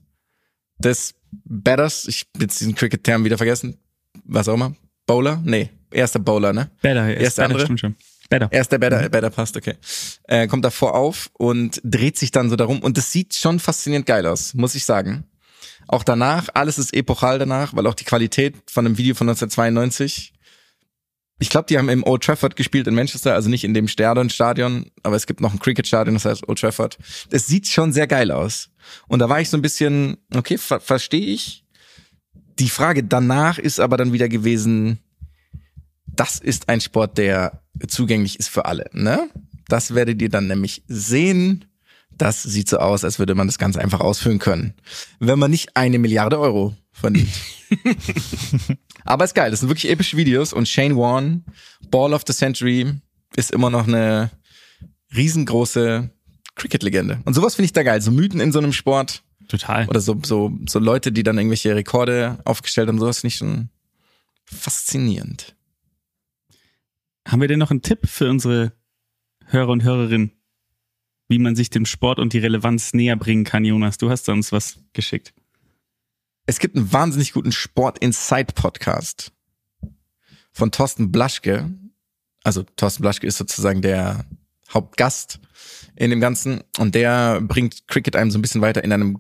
des 0.79 1.15
Batters, 1.45 2.07
ich 2.09 2.27
jetzt 2.41 2.61
diesen 2.61 2.75
Cricket-Term 2.75 3.25
wieder 3.25 3.37
vergessen, 3.37 3.77
was 4.25 4.49
auch 4.49 4.55
immer, 4.55 4.75
Bowler? 5.07 5.41
Nee, 5.45 5.71
erster 5.97 6.19
Bowler, 6.19 6.53
ne? 6.53 6.71
Better, 6.83 7.09
Erst 7.09 7.23
erst 7.23 7.39
der 7.39 7.45
andere? 7.47 7.65
stimmt 7.65 7.81
schon. 7.81 7.97
Better. 8.29 8.49
Er 8.51 8.61
ist 8.61 8.73
der 8.73 8.79
Better, 8.79 9.09
Better 9.09 9.31
passt, 9.31 9.57
okay. 9.57 9.75
Äh, 10.25 10.49
kommt 10.49 10.65
davor 10.65 10.95
auf 10.95 11.31
und 11.35 11.81
dreht 11.85 12.19
sich 12.19 12.31
dann 12.33 12.51
so 12.51 12.57
darum. 12.57 12.81
Und 12.81 12.97
das 12.99 13.13
sieht 13.13 13.35
schon 13.35 13.61
faszinierend 13.61 14.07
geil 14.07 14.27
aus, 14.27 14.55
muss 14.55 14.75
ich 14.75 14.85
sagen. 14.85 15.25
Auch 15.87 16.03
danach, 16.03 16.49
alles 16.55 16.79
ist 16.79 16.93
epochal 16.95 17.39
danach, 17.39 17.75
weil 17.77 17.87
auch 17.87 17.95
die 17.95 18.05
Qualität 18.05 18.57
von 18.69 18.85
einem 18.85 18.99
Video 18.99 19.15
von 19.15 19.29
1992. 19.29 20.33
Ich 21.39 21.51
glaube, 21.51 21.67
die 21.69 21.79
haben 21.79 21.89
im 21.89 22.03
Old 22.03 22.25
Trafford 22.25 22.57
gespielt 22.57 22.87
in 22.89 22.95
Manchester, 22.95 23.35
also 23.35 23.49
nicht 23.49 23.63
in 23.63 23.75
dem 23.75 23.87
Stadion-Stadion, 23.87 24.91
aber 25.03 25.17
es 25.17 25.27
gibt 25.27 25.41
noch 25.41 25.53
ein 25.53 25.59
Cricket-Stadion, 25.61 26.15
das 26.15 26.25
heißt 26.25 26.49
Old 26.49 26.59
Trafford. 26.59 26.99
Das 27.31 27.47
sieht 27.47 27.69
schon 27.69 27.93
sehr 27.93 28.07
geil 28.07 28.33
aus. 28.33 28.71
Und 29.07 29.21
da 29.21 29.29
war 29.29 29.41
ich 29.41 29.51
so 29.51 29.57
ein 29.57 29.63
bisschen, 29.63 30.17
okay, 30.35 30.59
ver 30.59 30.81
verstehe 30.81 31.27
ich. 31.27 31.65
Die 32.59 32.71
Frage 32.71 33.05
danach 33.05 33.59
ist 33.59 33.79
aber 33.81 33.99
dann 33.99 34.15
wieder 34.15 34.29
gewesen, 34.31 34.99
das 36.17 36.39
ist 36.39 36.69
ein 36.69 36.81
Sport, 36.81 37.19
der 37.19 37.63
zugänglich 37.87 38.39
ist 38.39 38.49
für 38.49 38.65
alle, 38.65 38.91
ne? 38.93 39.29
Das 39.69 39.95
werdet 39.95 40.23
ihr 40.23 40.29
dann 40.29 40.47
nämlich 40.47 40.83
sehen. 40.87 41.65
Das 42.17 42.43
sieht 42.43 42.69
so 42.69 42.79
aus, 42.79 43.05
als 43.05 43.19
würde 43.19 43.35
man 43.35 43.47
das 43.47 43.59
ganz 43.59 43.77
einfach 43.77 44.01
ausfüllen 44.01 44.39
können, 44.39 44.75
wenn 45.19 45.39
man 45.39 45.51
nicht 45.51 45.77
eine 45.77 45.99
Milliarde 45.99 46.39
Euro 46.39 46.75
verdient. 46.93 47.29
Aber 49.05 49.25
ist 49.25 49.35
geil, 49.35 49.51
das 49.51 49.61
sind 49.61 49.69
wirklich 49.69 49.91
epische 49.91 50.17
Videos 50.17 50.53
und 50.53 50.69
Shane 50.69 50.97
Warne, 50.97 51.43
Ball 51.91 52.15
of 52.15 52.25
the 52.27 52.33
Century, 52.33 52.95
ist 53.37 53.51
immer 53.51 53.69
noch 53.69 53.87
eine 53.87 54.31
riesengroße 55.15 56.11
Cricket-Legende. 56.55 57.21
Und 57.25 57.35
sowas 57.35 57.55
finde 57.55 57.67
ich 57.67 57.73
da 57.73 57.83
geil, 57.83 58.01
so 58.01 58.11
Mythen 58.11 58.41
in 58.41 58.51
so 58.51 58.59
einem 58.59 58.73
Sport 58.73 59.23
Total. 59.49 59.87
oder 59.89 60.01
so, 60.01 60.19
so, 60.25 60.53
so 60.67 60.79
Leute, 60.79 61.13
die 61.13 61.23
dann 61.23 61.37
irgendwelche 61.37 61.77
Rekorde 61.77 62.39
aufgestellt 62.45 62.89
haben, 62.89 62.99
sowas 62.99 63.21
finde 63.21 63.29
ich 63.29 63.37
schon 63.37 63.69
faszinierend. 64.47 65.56
Haben 67.27 67.41
wir 67.41 67.49
denn 67.49 67.59
noch 67.59 67.73
einen 67.73 67.83
Tipp 67.83 68.07
für 68.07 68.31
unsere 68.31 68.73
Hörer 69.47 69.71
und 69.71 69.83
Hörerinnen, 69.83 70.31
wie 71.27 71.41
man 71.41 71.57
sich 71.57 71.71
dem 71.71 71.85
Sport 71.85 72.21
und 72.21 72.33
die 72.33 72.39
Relevanz 72.39 72.95
näher 72.95 73.17
bringen 73.17 73.43
kann, 73.43 73.65
Jonas? 73.65 73.99
Du 73.99 74.09
hast 74.11 74.29
uns 74.29 74.53
was 74.53 74.79
geschickt. 74.93 75.35
Es 76.47 76.61
gibt 76.61 76.77
einen 76.77 76.93
wahnsinnig 76.93 77.33
guten 77.33 77.51
Sport 77.51 77.99
Insight 77.99 78.55
Podcast 78.55 79.33
von 80.53 80.71
Thorsten 80.71 81.11
Blaschke. 81.11 81.69
Also 82.45 82.63
Thorsten 82.63 83.03
Blaschke 83.03 83.27
ist 83.27 83.39
sozusagen 83.39 83.83
der 83.83 84.25
Hauptgast 84.73 85.41
in 85.97 86.11
dem 86.11 86.21
Ganzen 86.21 86.63
und 86.79 86.95
der 86.95 87.41
bringt 87.41 87.89
Cricket 87.89 88.15
einem 88.15 88.31
so 88.31 88.39
ein 88.39 88.43
bisschen 88.43 88.61
weiter 88.61 88.85
in 88.85 88.93
einem 88.93 89.19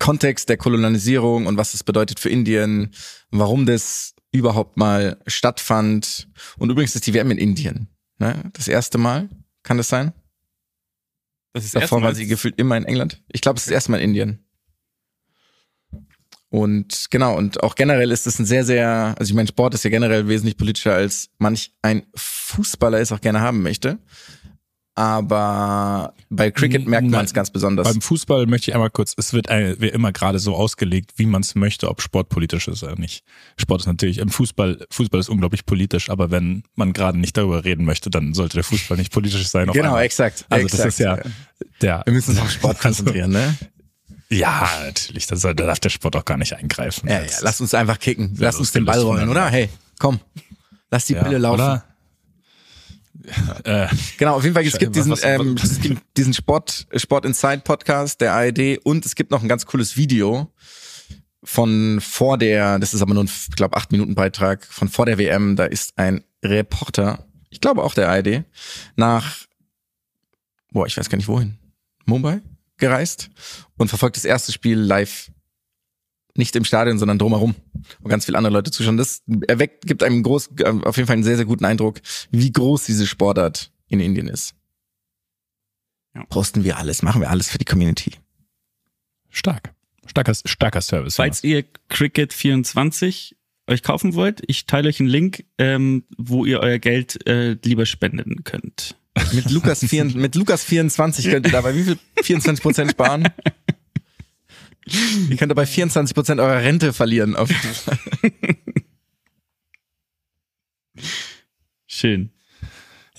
Kontext 0.00 0.48
der 0.48 0.56
Kolonialisierung 0.56 1.46
und 1.46 1.56
was 1.56 1.74
es 1.74 1.84
bedeutet 1.84 2.18
für 2.18 2.28
Indien, 2.28 2.92
warum 3.30 3.66
das 3.66 4.15
überhaupt 4.38 4.76
mal 4.76 5.18
stattfand. 5.26 6.28
Und 6.58 6.70
übrigens 6.70 6.94
ist 6.94 7.06
die 7.06 7.14
WM 7.14 7.30
in 7.30 7.38
Indien. 7.38 7.88
Ne? 8.18 8.50
Das 8.52 8.68
erste 8.68 8.98
Mal, 8.98 9.28
kann 9.62 9.76
das 9.76 9.88
sein? 9.88 10.12
Das 11.52 11.64
ist 11.64 11.74
Davor 11.74 12.02
war 12.02 12.14
sie 12.14 12.26
gefühlt 12.26 12.58
immer 12.58 12.76
in 12.76 12.84
England. 12.84 13.22
Ich 13.32 13.40
glaube, 13.40 13.58
es 13.58 13.66
ist 13.66 13.72
erstmal 13.72 14.00
in 14.00 14.10
Indien. 14.10 14.46
Und 16.48 17.06
genau, 17.10 17.36
und 17.36 17.62
auch 17.62 17.74
generell 17.74 18.10
ist 18.10 18.26
es 18.26 18.38
ein 18.38 18.46
sehr, 18.46 18.64
sehr, 18.64 19.14
also 19.18 19.30
ich 19.30 19.34
meine, 19.34 19.48
Sport 19.48 19.74
ist 19.74 19.84
ja 19.84 19.90
generell 19.90 20.28
wesentlich 20.28 20.56
politischer, 20.56 20.94
als 20.94 21.28
manch 21.38 21.72
ein 21.82 22.06
Fußballer 22.14 23.00
es 23.00 23.12
auch 23.12 23.20
gerne 23.20 23.40
haben 23.40 23.62
möchte. 23.62 23.98
Aber 24.98 26.14
bei 26.30 26.50
Cricket 26.50 26.86
merkt 26.86 27.08
man 27.08 27.22
es 27.24 27.34
ganz 27.34 27.50
besonders. 27.50 27.86
Beim 27.86 28.00
Fußball 28.00 28.46
möchte 28.46 28.70
ich 28.70 28.74
einmal 28.74 28.88
kurz, 28.88 29.12
es 29.18 29.34
wird 29.34 29.50
ein- 29.50 29.76
wie 29.78 29.88
immer 29.88 30.10
gerade 30.10 30.38
so 30.38 30.56
ausgelegt, 30.56 31.12
wie 31.16 31.26
man 31.26 31.42
es 31.42 31.54
möchte, 31.54 31.90
ob 31.90 32.00
Sport 32.00 32.30
politisch 32.30 32.66
ist 32.66 32.82
oder 32.82 32.96
nicht. 32.96 33.22
Sport 33.58 33.82
ist 33.82 33.86
natürlich, 33.86 34.16
im 34.18 34.30
Fußball, 34.30 34.86
Fußball 34.90 35.20
ist 35.20 35.28
unglaublich 35.28 35.66
politisch, 35.66 36.08
aber 36.08 36.30
wenn 36.30 36.62
man 36.76 36.94
gerade 36.94 37.18
nicht 37.18 37.36
darüber 37.36 37.62
reden 37.64 37.84
möchte, 37.84 38.08
dann 38.08 38.32
sollte 38.32 38.56
der 38.56 38.64
Fußball 38.64 38.96
nicht 38.96 39.12
politisch 39.12 39.46
sein. 39.48 39.66
Genau, 39.70 39.88
einmal. 39.90 40.04
exakt. 40.04 40.46
Also 40.48 40.64
exakt. 40.64 40.84
das 40.84 40.94
ist 40.94 40.98
ja 40.98 41.18
der. 41.82 42.02
Wir 42.06 42.12
müssen 42.14 42.30
uns 42.30 42.40
auf 42.40 42.50
Sport 42.50 42.80
konzentrieren, 42.80 43.32
ne? 43.32 43.54
Ja, 44.30 44.68
natürlich, 44.82 45.26
da, 45.26 45.36
darf 45.52 45.78
der 45.78 45.90
Sport 45.90 46.16
auch 46.16 46.24
gar 46.24 46.38
nicht 46.38 46.54
eingreifen. 46.54 47.06
Ja, 47.08 47.20
ja, 47.20 47.30
lass 47.42 47.60
uns 47.60 47.74
einfach 47.74 47.98
kicken. 47.98 48.34
Lass 48.38 48.56
uns 48.56 48.72
den 48.72 48.86
Ball 48.86 49.00
rollen, 49.00 49.28
oder? 49.28 49.50
Hey, 49.50 49.68
komm. 49.98 50.20
Lass 50.90 51.04
die 51.04 51.12
ja, 51.12 51.22
Pille 51.22 51.36
laufen. 51.36 51.60
Oder? 51.60 51.84
Äh, 53.64 53.88
Genau, 54.18 54.36
auf 54.36 54.42
jeden 54.44 54.54
Fall, 54.54 54.64
es 54.64 54.78
gibt 54.78 54.94
diesen, 54.96 55.12
was- 55.12 55.24
ähm, 55.24 55.56
was- 55.60 55.78
diesen 56.16 56.32
Sport, 56.34 56.86
Sport 56.96 57.24
Inside 57.24 57.58
Podcast 57.64 58.20
der 58.20 58.32
ARD 58.34 58.78
und 58.84 59.04
es 59.06 59.14
gibt 59.14 59.30
noch 59.30 59.42
ein 59.42 59.48
ganz 59.48 59.66
cooles 59.66 59.96
Video 59.96 60.52
von 61.44 62.00
vor 62.00 62.38
der, 62.38 62.78
das 62.78 62.94
ist 62.94 63.02
aber 63.02 63.14
nur 63.14 63.24
ein, 63.24 63.30
ich 63.48 63.56
glaube, 63.56 63.76
acht 63.76 63.92
Minuten 63.92 64.14
Beitrag, 64.14 64.64
von 64.64 64.88
vor 64.88 65.06
der 65.06 65.18
WM, 65.18 65.56
da 65.56 65.64
ist 65.64 65.92
ein 65.96 66.24
Reporter, 66.44 67.26
ich 67.50 67.60
glaube 67.60 67.82
auch 67.84 67.94
der 67.94 68.08
ARD, 68.08 68.44
nach, 68.96 69.36
boah, 70.72 70.86
ich 70.86 70.96
weiß 70.96 71.08
gar 71.08 71.16
nicht 71.16 71.28
wohin, 71.28 71.56
Mumbai 72.04 72.40
gereist 72.78 73.30
und 73.76 73.88
verfolgt 73.88 74.16
das 74.16 74.24
erste 74.24 74.52
Spiel 74.52 74.78
live 74.78 75.30
nicht 76.38 76.56
im 76.56 76.64
Stadion, 76.64 76.98
sondern 76.98 77.18
drumherum, 77.18 77.54
wo 78.00 78.08
ganz 78.08 78.24
viele 78.24 78.38
andere 78.38 78.52
Leute 78.52 78.70
zuschauen. 78.70 78.96
Das 78.96 79.22
erweckt, 79.46 79.86
gibt 79.86 80.02
einem 80.02 80.22
groß, 80.22 80.50
äh, 80.58 80.74
auf 80.84 80.96
jeden 80.96 81.06
Fall 81.06 81.14
einen 81.14 81.24
sehr, 81.24 81.36
sehr 81.36 81.44
guten 81.44 81.64
Eindruck, 81.64 82.00
wie 82.30 82.52
groß 82.52 82.84
diese 82.84 83.06
Sportart 83.06 83.70
in 83.88 84.00
Indien 84.00 84.28
ist. 84.28 84.54
Ja. 86.14 86.24
Posten 86.24 86.64
wir 86.64 86.78
alles, 86.78 87.02
machen 87.02 87.20
wir 87.20 87.30
alles 87.30 87.48
für 87.48 87.58
die 87.58 87.64
Community. 87.64 88.12
stark. 89.30 89.74
Starker, 90.08 90.34
starker 90.44 90.80
Service. 90.80 91.16
Falls 91.16 91.42
ihr 91.42 91.64
Cricket 91.88 92.32
24 92.32 93.36
euch 93.66 93.82
kaufen 93.82 94.14
wollt, 94.14 94.42
ich 94.46 94.66
teile 94.66 94.88
euch 94.88 95.00
einen 95.00 95.08
Link, 95.08 95.44
ähm, 95.58 96.04
wo 96.16 96.44
ihr 96.44 96.60
euer 96.60 96.78
Geld 96.78 97.26
äh, 97.26 97.56
lieber 97.64 97.86
spenden 97.86 98.44
könnt. 98.44 98.96
Mit 99.32 99.50
Lukas, 99.50 99.84
vier, 99.84 100.04
mit 100.14 100.34
Lukas 100.34 100.64
24 100.64 101.30
könnt 101.30 101.46
ihr 101.46 101.52
dabei 101.52 101.74
wie 101.74 101.82
viel? 101.82 101.98
24 102.22 102.62
Prozent 102.62 102.90
sparen? 102.92 103.28
Ihr 105.30 105.36
könnt 105.36 105.50
dabei 105.50 105.66
24 105.66 106.14
Prozent 106.14 106.40
eurer 106.40 106.62
Rente 106.62 106.92
verlieren. 106.92 107.34
Auf 107.36 107.48
Schön. 111.86 112.30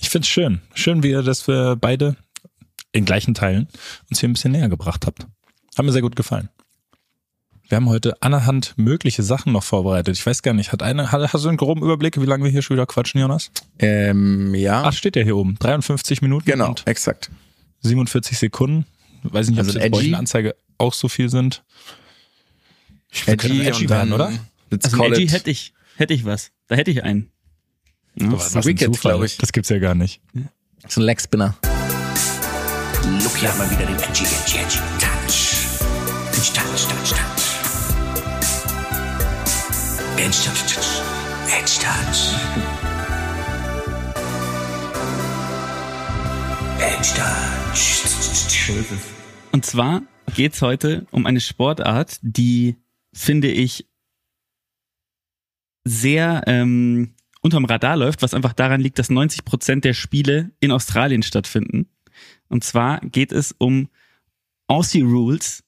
Ich 0.00 0.10
find's 0.10 0.28
schön. 0.28 0.60
Schön, 0.74 1.02
wie 1.02 1.10
ihr 1.10 1.22
das 1.22 1.42
für 1.42 1.76
beide 1.76 2.16
in 2.92 3.04
gleichen 3.04 3.34
Teilen 3.34 3.68
uns 4.08 4.20
hier 4.20 4.28
ein 4.28 4.32
bisschen 4.32 4.52
näher 4.52 4.68
gebracht 4.68 5.06
habt. 5.06 5.26
Hat 5.76 5.84
mir 5.84 5.92
sehr 5.92 6.02
gut 6.02 6.16
gefallen. 6.16 6.48
Wir 7.68 7.76
haben 7.76 7.88
heute 7.90 8.22
allerhand 8.22 8.72
mögliche 8.78 9.22
Sachen 9.22 9.52
noch 9.52 9.62
vorbereitet. 9.62 10.16
Ich 10.16 10.24
weiß 10.24 10.42
gar 10.42 10.54
nicht, 10.54 10.72
hat 10.72 10.82
eine, 10.82 11.12
hat- 11.12 11.32
hast 11.34 11.44
du 11.44 11.48
einen 11.48 11.58
groben 11.58 11.82
Überblick, 11.82 12.18
wie 12.18 12.24
lange 12.24 12.44
wir 12.44 12.50
hier 12.50 12.62
schon 12.62 12.76
wieder 12.76 12.86
quatschen, 12.86 13.20
Jonas? 13.20 13.50
ähm, 13.78 14.54
ja, 14.54 14.84
Ach, 14.84 14.92
steht 14.94 15.16
ja 15.16 15.22
hier 15.22 15.36
oben. 15.36 15.56
53 15.58 16.22
Minuten 16.22 16.46
genau, 16.46 16.68
und 16.70 16.86
exakt. 16.86 17.30
47 17.80 18.38
Sekunden. 18.38 18.86
Weiß 19.22 19.48
nicht, 19.50 19.58
ob 19.58 19.66
Also 19.66 19.78
das 19.78 19.82
bei 19.82 19.84
euch 19.88 19.92
in 19.92 19.98
edgy. 19.98 20.10
der 20.10 20.18
Anzeige 20.18 20.56
auch 20.78 20.94
so 20.94 21.08
viel 21.08 21.28
sind. 21.28 21.64
Ich 23.10 23.26
wir 23.26 23.34
Edgy, 23.34 23.82
und 23.82 23.90
dann, 23.90 24.12
oder? 24.12 24.32
Let's 24.70 24.84
Also 24.86 24.96
call 24.98 25.12
Edgy 25.12 25.24
it. 25.24 25.32
hätte 25.32 25.50
ich, 25.50 25.72
hätte 25.96 26.14
ich 26.14 26.24
was. 26.24 26.50
Da 26.68 26.76
hätte 26.76 26.90
ich 26.90 27.02
einen. 27.02 27.30
Ja. 28.14 28.32
Was 28.32 28.54
ein 28.56 28.64
Wicked, 28.64 28.94
Zufall. 28.94 29.12
glaub 29.12 29.24
ich. 29.24 29.36
Das 29.38 29.52
gibt's 29.52 29.68
ja 29.70 29.78
gar 29.78 29.94
nicht. 29.94 30.20
So 30.88 31.00
ein 31.00 31.04
Leg 31.04 31.20
Spinner. 31.20 31.56
Lucky 33.22 33.46
hat 33.46 33.56
mal 33.58 33.70
wieder 33.70 33.86
den 33.86 33.96
edgy, 33.96 34.24
edgy, 34.24 34.58
edgy 34.58 34.78
Touch. 34.98 35.56
Edgy 36.32 36.52
Touch, 36.52 36.86
Touch, 36.86 37.10
Touch. 37.10 37.44
Edgy 40.18 40.38
Touch, 40.44 40.74
Touch. 40.74 41.02
Edgy 41.50 41.78
Touch. 41.80 42.34
Edgy 46.80 47.14
Touch. 47.14 48.98
Und 49.52 49.64
zwar 49.64 50.02
geht's 50.34 50.62
heute 50.62 51.06
um 51.10 51.26
eine 51.26 51.40
Sportart, 51.40 52.18
die, 52.22 52.76
finde 53.12 53.48
ich, 53.50 53.86
sehr 55.84 56.42
ähm, 56.46 57.14
unterm 57.40 57.64
Radar 57.64 57.96
läuft, 57.96 58.22
was 58.22 58.34
einfach 58.34 58.52
daran 58.52 58.80
liegt, 58.80 58.98
dass 58.98 59.10
90 59.10 59.44
Prozent 59.44 59.84
der 59.84 59.94
Spiele 59.94 60.50
in 60.60 60.70
Australien 60.72 61.22
stattfinden. 61.22 61.88
Und 62.48 62.64
zwar 62.64 63.00
geht 63.00 63.32
es 63.32 63.54
um 63.58 63.88
Aussie 64.66 65.02
Rules 65.02 65.64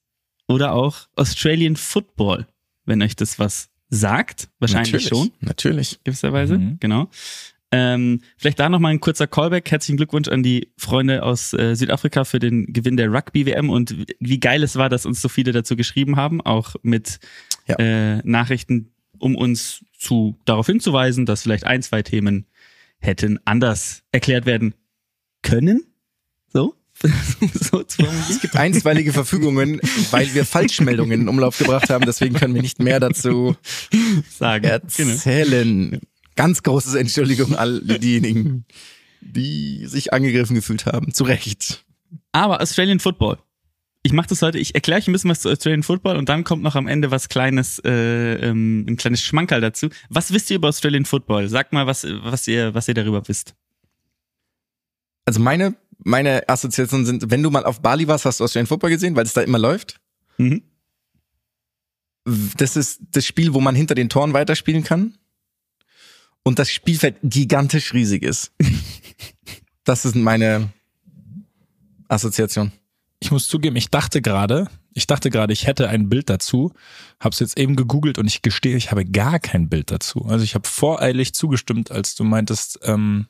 oder 0.49 0.73
auch 0.73 1.09
Australian 1.17 1.77
Football, 1.77 2.47
wenn 2.85 3.03
euch 3.03 3.17
das 3.17 3.39
was 3.39 3.71
sagt. 3.89 4.49
Wahrscheinlich 4.59 4.93
Natürlich, 4.93 5.09
schon 5.09 5.31
Natürlich. 5.41 6.01
gewisserweise, 6.05 6.59
Mhm. 6.59 6.77
genau. 6.81 7.09
Ähm, 7.73 8.21
vielleicht 8.37 8.59
da 8.59 8.69
nochmal 8.69 8.93
ein 8.93 9.01
kurzer 9.01 9.27
Callback. 9.29 9.71
Herzlichen 9.71 9.97
Glückwunsch 9.97 10.29
an 10.29 10.43
die 10.43 10.73
Freunde 10.77 11.23
aus 11.23 11.53
äh, 11.53 11.75
Südafrika 11.77 12.25
für 12.25 12.39
den 12.41 12.73
Gewinn 12.73 12.97
der 12.97 13.13
Rugby-WM 13.13 13.71
und 13.71 13.95
wie- 14.19 14.41
geil 14.41 14.63
es 14.65 14.75
war, 14.77 14.89
dass 14.89 15.07
uns 15.07 15.21
so 15.23 15.29
viele 15.29 15.53
dazu 15.53 15.77
geschrieben 15.77 16.17
haben, 16.17 16.41
auch 16.41 16.75
mit 16.83 17.21
Ja. 17.69 17.77
äh, 17.79 18.21
Nachrichten, 18.25 18.91
um 19.19 19.37
uns 19.37 19.85
zu 19.97 20.37
darauf 20.47 20.67
hinzuweisen, 20.67 21.27
dass 21.27 21.43
vielleicht 21.43 21.65
ein, 21.65 21.83
zwei 21.83 22.03
Themen 22.03 22.47
hätten 22.99 23.39
anders 23.45 24.03
erklärt 24.13 24.47
werden 24.47 24.75
können. 25.43 25.85
So? 26.53 26.75
so. 27.55 27.83
Es 28.29 28.41
gibt 28.41 28.57
einstweilige 28.57 29.13
Verfügungen, 29.13 29.81
weil 30.11 30.35
wir 30.35 30.45
Falschmeldungen 30.45 31.23
in 31.23 31.29
Umlauf 31.29 31.57
gebracht 31.57 31.89
haben. 31.89 32.05
Deswegen 32.05 32.35
können 32.35 32.55
wir 32.55 32.61
nicht 32.63 32.79
mehr 32.79 33.01
dazu 33.01 33.57
sagen. 34.29 34.67
Genau. 34.97 35.15
Ganz 36.41 36.63
großes 36.63 36.95
Entschuldigung 36.95 37.55
all 37.55 37.81
diejenigen, 37.83 38.65
die 39.21 39.85
sich 39.85 40.15
angegriffen 40.15 40.55
gefühlt 40.55 40.87
haben. 40.87 41.13
Zu 41.13 41.25
Recht. 41.25 41.85
Aber 42.33 42.63
Australian 42.63 42.99
Football. 42.99 43.37
Ich 44.03 44.15
mache 44.15 44.29
das 44.29 44.41
heute, 44.41 44.59
ich 44.59 44.75
erkläre 44.75 45.01
euch 45.01 45.07
ein 45.07 45.13
bisschen 45.13 45.29
was 45.29 45.41
zu 45.41 45.51
Australian 45.51 45.83
Football 45.83 46.17
und 46.17 46.31
dann 46.31 46.43
kommt 46.45 46.63
noch 46.63 46.77
am 46.77 46.87
Ende 46.87 47.11
was 47.11 47.29
kleines, 47.29 47.79
äh, 47.81 48.37
ähm, 48.37 48.87
ein 48.89 48.97
kleines 48.97 49.23
Schmankerl 49.23 49.61
dazu. 49.61 49.91
Was 50.09 50.33
wisst 50.33 50.49
ihr 50.49 50.57
über 50.57 50.69
Australian 50.69 51.05
Football? 51.05 51.51
Sagt 51.51 51.75
mal, 51.75 51.87
was, 51.87 52.07
was 52.23 52.49
ihr, 52.49 52.73
was 52.73 52.89
ihr 52.89 52.95
darüber 52.95 53.29
wisst. 53.29 53.55
Also 55.27 55.41
meine, 55.41 55.77
meine 55.99 56.49
Assoziationen 56.49 57.05
sind, 57.05 57.31
wenn 57.31 57.43
du 57.43 57.51
mal 57.51 57.67
auf 57.67 57.83
Bali 57.83 58.09
warst, 58.09 58.25
hast 58.25 58.41
du 58.41 58.45
Australian 58.45 58.67
Football 58.67 58.89
gesehen, 58.89 59.15
weil 59.15 59.27
es 59.27 59.35
da 59.35 59.43
immer 59.43 59.59
läuft. 59.59 60.01
Mhm. 60.39 60.63
Das 62.57 62.77
ist 62.77 63.03
das 63.11 63.27
Spiel, 63.27 63.53
wo 63.53 63.61
man 63.61 63.75
hinter 63.75 63.95
den 63.95 64.09
Toren 64.09 64.33
weiterspielen 64.33 64.85
kann. 64.85 65.19
Und 66.43 66.59
das 66.59 66.71
Spielfeld 66.71 67.17
gigantisch 67.23 67.93
riesig 67.93 68.23
ist. 68.23 68.53
Das 69.85 70.03
sind 70.03 70.23
meine 70.23 70.69
Assoziation. 72.07 72.71
Ich 73.19 73.31
muss 73.31 73.49
zugeben, 73.49 73.77
ich 73.77 73.91
dachte 73.91 74.21
gerade, 74.23 74.69
ich 74.93 75.07
dachte 75.07 75.31
gerade, 75.31 75.53
ich 75.53 75.67
hätte 75.67 75.89
ein 75.89 76.09
Bild 76.09 76.31
dazu, 76.31 76.73
habe 77.19 77.33
es 77.33 77.41
jetzt 77.41 77.59
eben 77.59 77.77
gegoogelt 77.77 78.19
und 78.19 78.27
ich 78.27 78.43
gestehe, 78.43 78.77
ich 78.77 78.91
habe 78.91 79.05
gar 79.05 79.39
kein 79.39 79.69
Bild 79.69 79.91
dazu. 79.91 80.27
Also 80.27 80.45
ich 80.45 80.55
habe 80.55 80.69
voreilig 80.69 81.33
zugestimmt, 81.35 81.91
als 81.91 82.15
du 82.15 82.25
meintest, 82.25 82.79
ähm, 82.83 83.27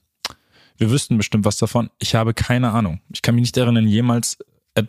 wir 0.77 0.91
wüssten 0.91 1.17
bestimmt 1.17 1.45
was 1.45 1.57
davon. 1.57 1.91
Ich 1.99 2.15
habe 2.15 2.35
keine 2.35 2.73
Ahnung. 2.73 3.01
Ich 3.13 3.23
kann 3.23 3.35
mich 3.35 3.43
nicht 3.43 3.57
erinnern, 3.57 3.87
jemals 3.87 4.39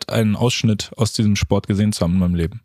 einen 0.08 0.36
Ausschnitt 0.36 0.90
aus 0.96 1.12
diesem 1.12 1.36
Sport 1.36 1.66
gesehen 1.66 1.92
zu 1.92 2.02
haben 2.02 2.14
in 2.14 2.18
meinem 2.18 2.34
Leben. 2.34 2.62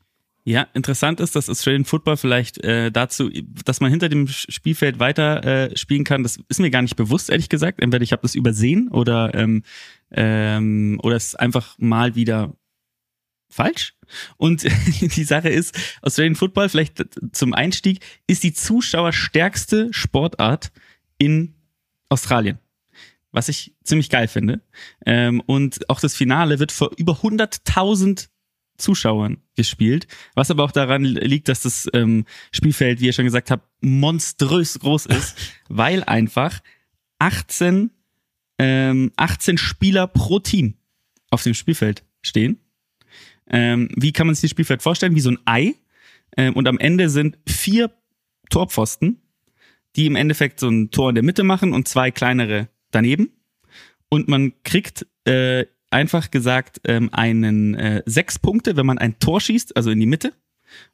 Ja, 0.47 0.65
interessant 0.73 1.19
ist, 1.19 1.35
dass 1.35 1.49
Australian 1.49 1.83
Football 1.83 2.15
vielleicht 2.15 2.63
äh, 2.63 2.89
dazu, 2.89 3.29
dass 3.65 3.81
man 3.81 3.91
hinter 3.91 4.07
dem 4.07 4.29
Spielfeld 4.29 4.97
weiter 4.97 5.43
äh, 5.43 5.75
spielen 5.75 6.05
kann, 6.05 6.23
das 6.23 6.39
ist 6.47 6.61
mir 6.61 6.69
gar 6.69 6.81
nicht 6.81 6.95
bewusst, 6.95 7.29
ehrlich 7.29 7.49
gesagt. 7.49 7.81
Entweder 7.81 8.01
ich 8.01 8.13
habe 8.13 8.21
das 8.21 8.33
übersehen 8.33 8.87
oder 8.87 9.35
ähm, 9.35 9.63
ähm, 10.09 11.01
oder 11.03 11.17
es 11.17 11.25
ist 11.27 11.35
einfach 11.35 11.75
mal 11.79 12.15
wieder 12.15 12.55
falsch. 13.49 13.95
Und 14.37 14.63
die 15.01 15.23
Sache 15.25 15.49
ist, 15.49 15.77
Australian 16.01 16.35
Football, 16.35 16.69
vielleicht 16.69 17.03
zum 17.33 17.53
Einstieg, 17.53 17.99
ist 18.25 18.43
die 18.43 18.53
zuschauerstärkste 18.53 19.89
Sportart 19.91 20.71
in 21.17 21.55
Australien. 22.07 22.57
Was 23.33 23.49
ich 23.49 23.75
ziemlich 23.83 24.09
geil 24.09 24.29
finde. 24.29 24.61
Ähm, 25.05 25.41
und 25.45 25.89
auch 25.89 25.99
das 25.99 26.15
Finale 26.15 26.59
wird 26.59 26.71
vor 26.71 26.91
über 26.95 27.15
100.000 27.15 28.29
Zuschauern 28.77 29.37
gespielt, 29.55 30.07
was 30.35 30.51
aber 30.51 30.63
auch 30.63 30.71
daran 30.71 31.03
liegt, 31.03 31.49
dass 31.49 31.61
das 31.61 31.89
ähm, 31.93 32.25
Spielfeld, 32.51 33.01
wie 33.01 33.07
ihr 33.07 33.13
schon 33.13 33.25
gesagt 33.25 33.51
habt, 33.51 33.67
monströs 33.81 34.79
groß 34.79 35.07
ist, 35.07 35.35
weil 35.69 36.03
einfach 36.03 36.59
18, 37.19 37.91
ähm, 38.59 39.11
18 39.15 39.57
Spieler 39.57 40.07
pro 40.07 40.39
Team 40.39 40.75
auf 41.31 41.43
dem 41.43 41.53
Spielfeld 41.53 42.03
stehen. 42.21 42.59
Ähm, 43.49 43.89
wie 43.95 44.11
kann 44.11 44.27
man 44.27 44.35
sich 44.35 44.43
das 44.43 44.51
Spielfeld 44.51 44.81
vorstellen? 44.81 45.15
Wie 45.15 45.21
so 45.21 45.31
ein 45.31 45.39
Ei. 45.45 45.75
Ähm, 46.35 46.53
und 46.53 46.67
am 46.67 46.77
Ende 46.77 47.09
sind 47.09 47.37
vier 47.47 47.91
Torpfosten, 48.49 49.21
die 49.95 50.05
im 50.05 50.15
Endeffekt 50.15 50.59
so 50.59 50.69
ein 50.69 50.91
Tor 50.91 51.09
in 51.09 51.15
der 51.15 51.23
Mitte 51.23 51.43
machen 51.43 51.73
und 51.73 51.87
zwei 51.87 52.11
kleinere 52.11 52.69
daneben. 52.91 53.31
Und 54.09 54.27
man 54.27 54.53
kriegt 54.63 55.05
äh, 55.25 55.65
einfach 55.89 56.31
gesagt 56.31 56.81
ähm, 56.85 57.09
einen 57.11 57.75
äh, 57.75 58.03
sechs 58.05 58.39
Punkte, 58.39 58.75
wenn 58.77 58.85
man 58.85 58.97
ein 58.97 59.19
Tor 59.19 59.41
schießt, 59.41 59.75
also 59.75 59.89
in 59.91 59.99
die 59.99 60.05
Mitte. 60.05 60.33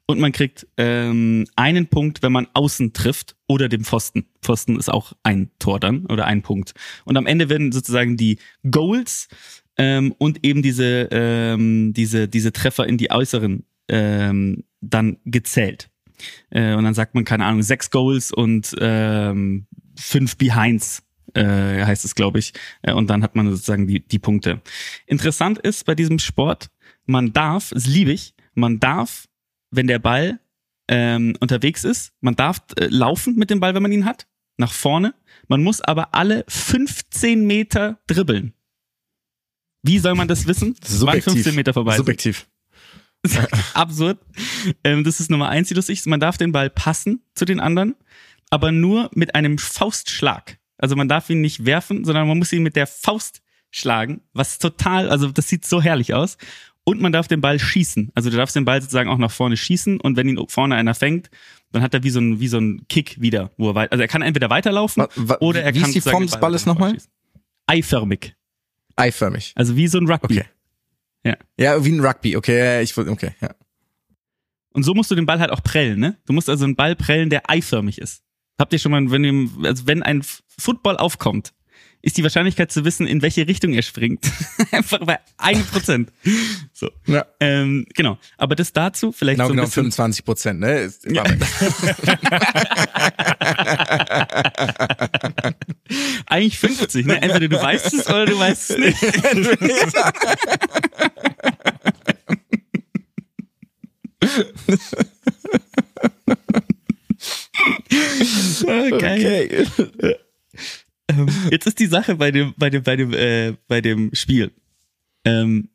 Und 0.06 0.20
man 0.20 0.32
kriegt 0.32 0.66
ähm, 0.76 1.46
einen 1.56 1.88
Punkt, 1.88 2.22
wenn 2.22 2.32
man 2.32 2.46
außen 2.54 2.92
trifft 2.92 3.36
oder 3.48 3.68
dem 3.68 3.84
Pfosten. 3.84 4.26
Pfosten 4.40 4.78
ist 4.78 4.88
auch 4.88 5.14
ein 5.22 5.50
Tor 5.58 5.80
dann 5.80 6.06
oder 6.06 6.26
ein 6.26 6.42
Punkt. 6.42 6.74
Und 7.04 7.16
am 7.16 7.26
Ende 7.26 7.48
werden 7.48 7.72
sozusagen 7.72 8.16
die 8.16 8.38
Goals 8.70 9.28
ähm, 9.76 10.14
und 10.18 10.44
eben 10.44 10.62
diese, 10.62 11.08
ähm, 11.10 11.92
diese, 11.92 12.28
diese 12.28 12.52
Treffer 12.52 12.86
in 12.86 12.98
die 12.98 13.10
äußeren 13.10 13.64
ähm, 13.88 14.64
dann 14.80 15.18
gezählt. 15.24 15.90
Äh, 16.50 16.74
und 16.74 16.84
dann 16.84 16.94
sagt 16.94 17.14
man, 17.14 17.24
keine 17.24 17.44
Ahnung, 17.44 17.62
sechs 17.62 17.90
Goals 17.90 18.32
und 18.32 18.74
ähm, 18.80 19.66
fünf 19.96 20.36
Behinds 20.36 21.03
äh, 21.34 21.84
heißt 21.84 22.04
es, 22.04 22.14
glaube 22.14 22.38
ich. 22.38 22.52
Äh, 22.82 22.92
und 22.92 23.08
dann 23.08 23.22
hat 23.22 23.36
man 23.36 23.50
sozusagen 23.50 23.86
die, 23.86 24.00
die 24.00 24.18
Punkte. 24.18 24.60
Interessant 25.06 25.58
ist 25.58 25.84
bei 25.84 25.94
diesem 25.94 26.18
Sport, 26.18 26.70
man 27.06 27.32
darf, 27.32 27.70
das 27.70 27.86
liebe 27.86 28.12
ich, 28.12 28.34
man 28.54 28.80
darf, 28.80 29.28
wenn 29.70 29.86
der 29.86 29.98
Ball 29.98 30.40
ähm, 30.88 31.36
unterwegs 31.40 31.84
ist, 31.84 32.12
man 32.20 32.36
darf 32.36 32.60
äh, 32.78 32.86
laufen 32.86 33.36
mit 33.36 33.50
dem 33.50 33.60
Ball, 33.60 33.74
wenn 33.74 33.82
man 33.82 33.92
ihn 33.92 34.04
hat, 34.04 34.26
nach 34.56 34.72
vorne. 34.72 35.14
Man 35.48 35.62
muss 35.62 35.80
aber 35.80 36.14
alle 36.14 36.44
15 36.48 37.46
Meter 37.46 37.98
dribbeln. 38.06 38.54
Wie 39.82 39.98
soll 39.98 40.14
man 40.14 40.28
das 40.28 40.46
wissen? 40.46 40.76
Subjektiv. 40.84 41.26
Wann 41.26 41.34
15 41.34 41.54
Meter 41.54 41.74
vorbei? 41.74 41.96
Subjektiv. 41.96 42.46
Absurd. 43.74 44.18
Ähm, 44.82 45.04
das 45.04 45.20
ist 45.20 45.30
Nummer 45.30 45.48
eins, 45.48 45.68
die 45.68 45.74
lustig 45.74 45.98
ist. 45.98 46.06
Man 46.06 46.20
darf 46.20 46.36
den 46.36 46.52
Ball 46.52 46.70
passen 46.70 47.22
zu 47.34 47.44
den 47.44 47.60
anderen, 47.60 47.94
aber 48.50 48.72
nur 48.72 49.10
mit 49.14 49.34
einem 49.34 49.58
Faustschlag. 49.58 50.58
Also 50.78 50.96
man 50.96 51.08
darf 51.08 51.30
ihn 51.30 51.40
nicht 51.40 51.64
werfen, 51.66 52.04
sondern 52.04 52.26
man 52.28 52.38
muss 52.38 52.52
ihn 52.52 52.62
mit 52.62 52.76
der 52.76 52.86
Faust 52.86 53.40
schlagen, 53.70 54.20
was 54.32 54.58
total, 54.58 55.08
also 55.08 55.28
das 55.30 55.48
sieht 55.48 55.64
so 55.64 55.80
herrlich 55.82 56.14
aus. 56.14 56.36
Und 56.86 57.00
man 57.00 57.12
darf 57.12 57.28
den 57.28 57.40
Ball 57.40 57.58
schießen. 57.58 58.10
Also 58.14 58.28
du 58.30 58.36
darfst 58.36 58.54
den 58.54 58.64
Ball 58.66 58.80
sozusagen 58.82 59.08
auch 59.08 59.16
nach 59.18 59.30
vorne 59.30 59.56
schießen 59.56 60.00
und 60.00 60.16
wenn 60.16 60.28
ihn 60.28 60.38
vorne 60.48 60.74
einer 60.74 60.94
fängt, 60.94 61.30
dann 61.72 61.82
hat 61.82 61.94
er 61.94 62.02
wie 62.02 62.10
so 62.10 62.20
ein, 62.20 62.40
wie 62.40 62.48
so 62.48 62.58
ein 62.58 62.86
Kick 62.88 63.20
wieder, 63.20 63.50
wo 63.56 63.70
er 63.70 63.74
weit, 63.74 63.90
also 63.92 64.02
er 64.02 64.08
kann 64.08 64.22
entweder 64.22 64.50
weiterlaufen 64.50 65.02
Wa- 65.04 65.08
wa- 65.16 65.38
oder 65.40 65.62
er 65.62 65.74
wie 65.74 65.80
kann 65.80 65.88
ist 65.90 65.94
die 65.94 66.00
Form 66.02 66.22
des 66.22 66.32
Ball 66.32 66.40
Balles 66.40 66.66
nochmal? 66.66 66.96
Eiförmig. 67.66 68.34
Eiförmig. 68.96 69.52
Also 69.56 69.76
wie 69.76 69.88
so 69.88 69.98
ein 69.98 70.06
Rugby. 70.10 70.40
Okay. 70.40 70.44
Ja. 71.24 71.36
Ja, 71.58 71.84
wie 71.84 71.90
ein 71.92 72.04
Rugby. 72.04 72.36
Okay, 72.36 72.82
ich 72.82 72.96
okay, 72.96 73.30
ja. 73.40 73.54
Und 74.74 74.82
so 74.82 74.92
musst 74.92 75.10
du 75.10 75.14
den 75.14 75.24
Ball 75.26 75.40
halt 75.40 75.50
auch 75.50 75.62
prellen, 75.62 75.98
ne? 76.00 76.18
Du 76.26 76.32
musst 76.32 76.50
also 76.50 76.64
einen 76.64 76.76
Ball 76.76 76.94
prellen, 76.96 77.30
der 77.30 77.48
eiförmig 77.48 77.98
ist. 77.98 78.22
Habt 78.58 78.72
ihr 78.72 78.78
schon 78.78 78.92
mal, 78.92 79.10
wenn, 79.10 79.50
also 79.64 79.86
wenn 79.86 80.02
ein 80.02 80.22
Football 80.58 80.96
aufkommt, 80.96 81.52
ist 82.02 82.16
die 82.18 82.22
Wahrscheinlichkeit 82.22 82.70
zu 82.70 82.84
wissen, 82.84 83.06
in 83.06 83.22
welche 83.22 83.48
Richtung 83.48 83.72
er 83.72 83.80
springt, 83.80 84.30
einfach 84.70 84.98
bei 85.00 85.18
1%. 85.38 86.06
So. 86.72 86.90
Ja. 87.06 87.24
Ähm, 87.40 87.86
genau. 87.94 88.18
Aber 88.36 88.54
das 88.54 88.74
dazu 88.74 89.10
vielleicht 89.10 89.38
Genau, 89.38 89.46
so 89.48 89.52
ein 89.54 89.56
genau, 89.56 89.66
bisschen. 89.66 89.84
25 89.90 90.24
Prozent, 90.24 90.60
ne? 90.60 90.80
Ist, 90.80 91.06
Ja. 91.10 91.24
Eigentlich 96.26 96.58
50, 96.58 97.06
ne? 97.06 97.22
Entweder 97.22 97.48
du 97.48 97.62
weißt 97.62 97.94
es 97.94 98.06
oder 98.06 98.26
du 98.26 98.38
weißt 98.38 98.70
es 98.70 98.78
nicht. 98.78 98.98
Ah, 108.66 108.98
geil. 108.98 109.66
okay. 109.78 110.16
Ähm, 111.08 111.28
jetzt 111.50 111.66
ist 111.66 111.78
die 111.78 111.86
Sache 111.86 112.16
bei 112.16 112.30
dem, 112.30 112.54
bei 112.56 112.70
dem, 112.70 112.82
bei 112.82 112.96
dem, 112.96 113.12
äh, 113.12 113.54
bei 113.68 113.80
dem 113.80 114.14
Spiel. 114.14 114.52
Ähm, 115.24 115.68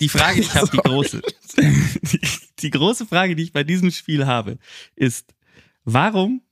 die 0.00 0.08
Frage, 0.08 0.40
die 0.40 0.46
ich 0.46 0.54
habe, 0.54 0.70
die 0.70 0.78
große, 0.78 1.22
die, 1.56 2.20
die 2.60 2.70
große 2.70 3.06
Frage, 3.06 3.36
die 3.36 3.44
ich 3.44 3.52
bei 3.52 3.64
diesem 3.64 3.90
Spiel 3.90 4.26
habe, 4.26 4.58
ist, 4.96 5.34
warum 5.84 6.42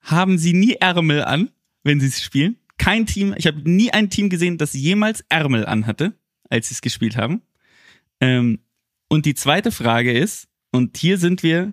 haben 0.00 0.38
sie 0.38 0.52
nie 0.52 0.74
Ärmel 0.74 1.22
an, 1.24 1.50
wenn 1.82 2.00
sie 2.00 2.06
es 2.06 2.22
spielen? 2.22 2.56
Kein 2.78 3.06
Team, 3.06 3.34
ich 3.36 3.46
habe 3.46 3.68
nie 3.68 3.90
ein 3.92 4.10
Team 4.10 4.30
gesehen, 4.30 4.58
das 4.58 4.72
jemals 4.72 5.24
Ärmel 5.28 5.66
anhatte, 5.66 6.14
als 6.48 6.68
sie 6.68 6.74
es 6.74 6.80
gespielt 6.80 7.16
haben. 7.16 7.42
Ähm, 8.20 8.60
und 9.08 9.26
die 9.26 9.34
zweite 9.34 9.72
Frage 9.72 10.12
ist, 10.12 10.48
und 10.72 10.96
hier 10.96 11.18
sind 11.18 11.42
wir 11.42 11.72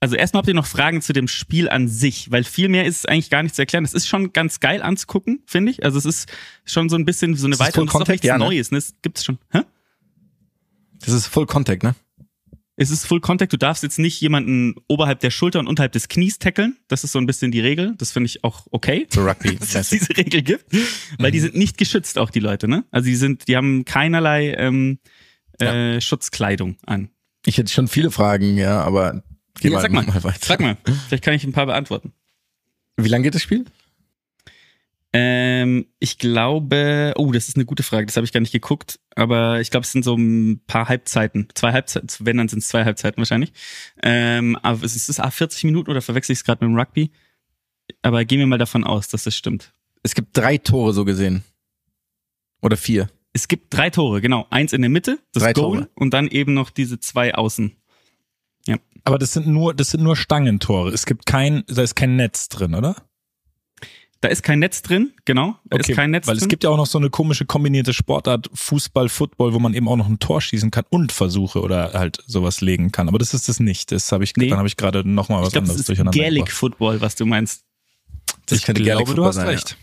also 0.00 0.16
erstmal 0.16 0.40
habt 0.40 0.48
ihr 0.48 0.54
noch 0.54 0.66
Fragen 0.66 1.02
zu 1.02 1.12
dem 1.12 1.28
Spiel 1.28 1.68
an 1.68 1.86
sich, 1.86 2.30
weil 2.30 2.42
viel 2.44 2.68
mehr 2.68 2.86
ist 2.86 3.06
eigentlich 3.08 3.28
gar 3.28 3.42
nicht 3.42 3.54
zu 3.54 3.60
erklären. 3.62 3.84
Es 3.84 3.92
ist 3.92 4.08
schon 4.08 4.32
ganz 4.32 4.58
geil 4.58 4.82
anzugucken, 4.82 5.42
finde 5.46 5.72
ich. 5.72 5.84
Also 5.84 5.98
es 5.98 6.06
ist 6.06 6.32
schon 6.64 6.88
so 6.88 6.96
ein 6.96 7.04
bisschen 7.04 7.36
so 7.36 7.46
eine 7.46 7.52
Ist 7.52 7.60
das 7.60 7.68
weitere 7.68 7.84
ist 7.84 7.90
Contact? 7.90 8.08
nichts 8.08 8.26
Ja, 8.26 8.38
ne? 8.38 8.44
Neues. 8.46 8.70
Ne? 8.70 8.78
Es 8.78 8.94
gibt's 9.02 9.24
schon. 9.24 9.38
Hä? 9.50 9.60
Das 11.00 11.12
ist 11.12 11.26
Full 11.26 11.46
Contact, 11.46 11.82
ne? 11.82 11.94
Es 12.76 12.90
ist 12.90 13.04
Full 13.04 13.20
Contact. 13.20 13.52
Du 13.52 13.58
darfst 13.58 13.82
jetzt 13.82 13.98
nicht 13.98 14.18
jemanden 14.22 14.74
oberhalb 14.88 15.20
der 15.20 15.30
Schulter 15.30 15.58
und 15.58 15.66
unterhalb 15.66 15.92
des 15.92 16.08
Knies 16.08 16.38
tackeln. 16.38 16.78
Das 16.88 17.04
ist 17.04 17.12
so 17.12 17.18
ein 17.18 17.26
bisschen 17.26 17.52
die 17.52 17.60
Regel. 17.60 17.94
Das 17.98 18.10
finde 18.10 18.26
ich 18.28 18.42
auch 18.42 18.66
okay. 18.70 19.06
So 19.10 19.22
Rugby. 19.22 19.56
dass 19.60 19.74
es 19.74 19.90
diese 19.90 20.16
Regel 20.16 20.40
gibt, 20.40 20.64
weil 21.18 21.30
die 21.30 21.40
sind 21.40 21.54
nicht 21.56 21.76
geschützt, 21.76 22.16
auch 22.16 22.30
die 22.30 22.40
Leute, 22.40 22.68
ne? 22.68 22.84
Also 22.90 23.04
die 23.04 23.16
sind, 23.16 23.48
die 23.48 23.56
haben 23.56 23.84
keinerlei 23.84 24.54
ähm, 24.54 24.98
äh, 25.58 26.00
Schutzkleidung 26.00 26.78
an. 26.86 27.10
Ich 27.44 27.58
hätte 27.58 27.70
schon 27.70 27.86
viele 27.86 28.10
Fragen, 28.10 28.56
ja, 28.56 28.80
aber 28.82 29.24
geh 29.60 29.68
Ja, 29.68 29.74
mal, 29.74 29.82
sag 29.82 29.92
mal, 29.92 30.04
mal 30.04 30.24
weiter. 30.24 30.46
Sag 30.46 30.60
mal, 30.60 30.76
vielleicht 31.08 31.24
kann 31.24 31.34
ich 31.34 31.44
ein 31.44 31.52
paar 31.52 31.66
beantworten. 31.66 32.12
Wie 32.96 33.08
lange 33.08 33.24
geht 33.24 33.34
das 33.34 33.42
Spiel? 33.42 33.64
Ähm, 35.12 35.86
ich 35.98 36.18
glaube, 36.18 37.14
oh, 37.16 37.32
das 37.32 37.48
ist 37.48 37.56
eine 37.56 37.64
gute 37.64 37.82
Frage, 37.82 38.06
das 38.06 38.16
habe 38.16 38.24
ich 38.24 38.32
gar 38.32 38.40
nicht 38.40 38.52
geguckt, 38.52 39.00
aber 39.16 39.60
ich 39.60 39.70
glaube, 39.70 39.84
es 39.84 39.90
sind 39.90 40.04
so 40.04 40.14
ein 40.14 40.60
paar 40.68 40.88
Halbzeiten, 40.88 41.48
zwei 41.54 41.72
Halbzeiten, 41.72 42.08
wenn 42.20 42.36
dann 42.36 42.46
sind 42.48 42.60
es 42.60 42.68
zwei 42.68 42.84
Halbzeiten 42.84 43.18
wahrscheinlich. 43.18 43.52
Ähm, 44.04 44.56
aber 44.62 44.84
es 44.84 44.94
ist 45.08 45.18
ah, 45.18 45.30
40 45.30 45.64
Minuten 45.64 45.90
oder 45.90 46.00
verwechsel 46.00 46.32
ich 46.32 46.38
es 46.40 46.44
gerade 46.44 46.64
mit 46.64 46.72
dem 46.72 46.78
Rugby? 46.78 47.10
Aber 48.02 48.24
gehen 48.24 48.38
wir 48.38 48.46
mal 48.46 48.58
davon 48.58 48.84
aus, 48.84 49.08
dass 49.08 49.24
das 49.24 49.34
stimmt. 49.34 49.72
Es 50.04 50.14
gibt 50.14 50.36
drei 50.36 50.58
Tore 50.58 50.92
so 50.92 51.04
gesehen. 51.04 51.42
Oder 52.62 52.76
vier. 52.76 53.10
Es 53.32 53.48
gibt 53.48 53.74
drei 53.74 53.90
Tore, 53.90 54.20
genau. 54.20 54.46
Eins 54.50 54.72
in 54.72 54.82
der 54.82 54.90
Mitte, 54.90 55.18
das 55.32 55.42
Drei 55.42 55.52
Goal, 55.52 55.78
Tore. 55.78 55.90
und 55.94 56.14
dann 56.14 56.28
eben 56.28 56.54
noch 56.54 56.70
diese 56.70 57.00
zwei 57.00 57.34
außen. 57.34 57.76
Aber 59.04 59.18
das 59.18 59.32
sind 59.32 59.46
nur, 59.46 59.74
das 59.74 59.90
sind 59.90 60.02
nur 60.02 60.16
Stangentore. 60.16 60.90
Es 60.90 61.06
gibt 61.06 61.26
kein, 61.26 61.64
da 61.68 61.82
ist 61.82 61.94
kein 61.96 62.16
Netz 62.16 62.48
drin, 62.48 62.74
oder? 62.74 62.96
Da 64.22 64.28
ist 64.28 64.42
kein 64.42 64.58
Netz 64.58 64.82
drin, 64.82 65.12
genau. 65.24 65.56
Da 65.64 65.78
ist 65.78 65.90
kein 65.92 66.10
Netz 66.10 66.26
weil 66.26 66.34
drin. 66.36 66.42
es 66.44 66.48
gibt 66.48 66.62
ja 66.62 66.68
auch 66.68 66.76
noch 66.76 66.84
so 66.86 66.98
eine 66.98 67.08
komische 67.08 67.46
kombinierte 67.46 67.94
Sportart, 67.94 68.50
Fußball, 68.52 69.08
Football, 69.08 69.54
wo 69.54 69.58
man 69.58 69.72
eben 69.72 69.88
auch 69.88 69.96
noch 69.96 70.08
ein 70.08 70.18
Tor 70.18 70.42
schießen 70.42 70.70
kann 70.70 70.84
und 70.90 71.10
Versuche 71.10 71.62
oder 71.62 71.94
halt 71.94 72.22
sowas 72.26 72.60
legen 72.60 72.92
kann. 72.92 73.08
Aber 73.08 73.18
das 73.18 73.32
ist 73.32 73.48
das 73.48 73.60
nicht. 73.60 73.92
Das 73.92 74.12
habe 74.12 74.24
ich, 74.24 74.36
Nee. 74.36 74.48
dann 74.48 74.58
habe 74.58 74.68
ich 74.68 74.76
gerade 74.76 75.08
noch 75.08 75.30
mal 75.30 75.40
was 75.40 75.48
ich 75.48 75.52
glaube, 75.52 75.62
das 75.68 75.70
anderes 75.70 75.80
ist 75.80 75.88
durcheinander 75.88 76.18
Gaelic 76.18 76.40
gebracht. 76.44 76.52
Football, 76.58 77.00
was 77.00 77.14
du 77.14 77.24
meinst. 77.24 77.64
Das 78.44 78.58
ich 78.58 78.64
könnte 78.64 78.82
glaube, 78.82 79.04
du 79.04 79.06
Football 79.06 79.26
hast 79.28 79.34
sein, 79.36 79.46
ja. 79.46 79.50
recht. 79.52 79.76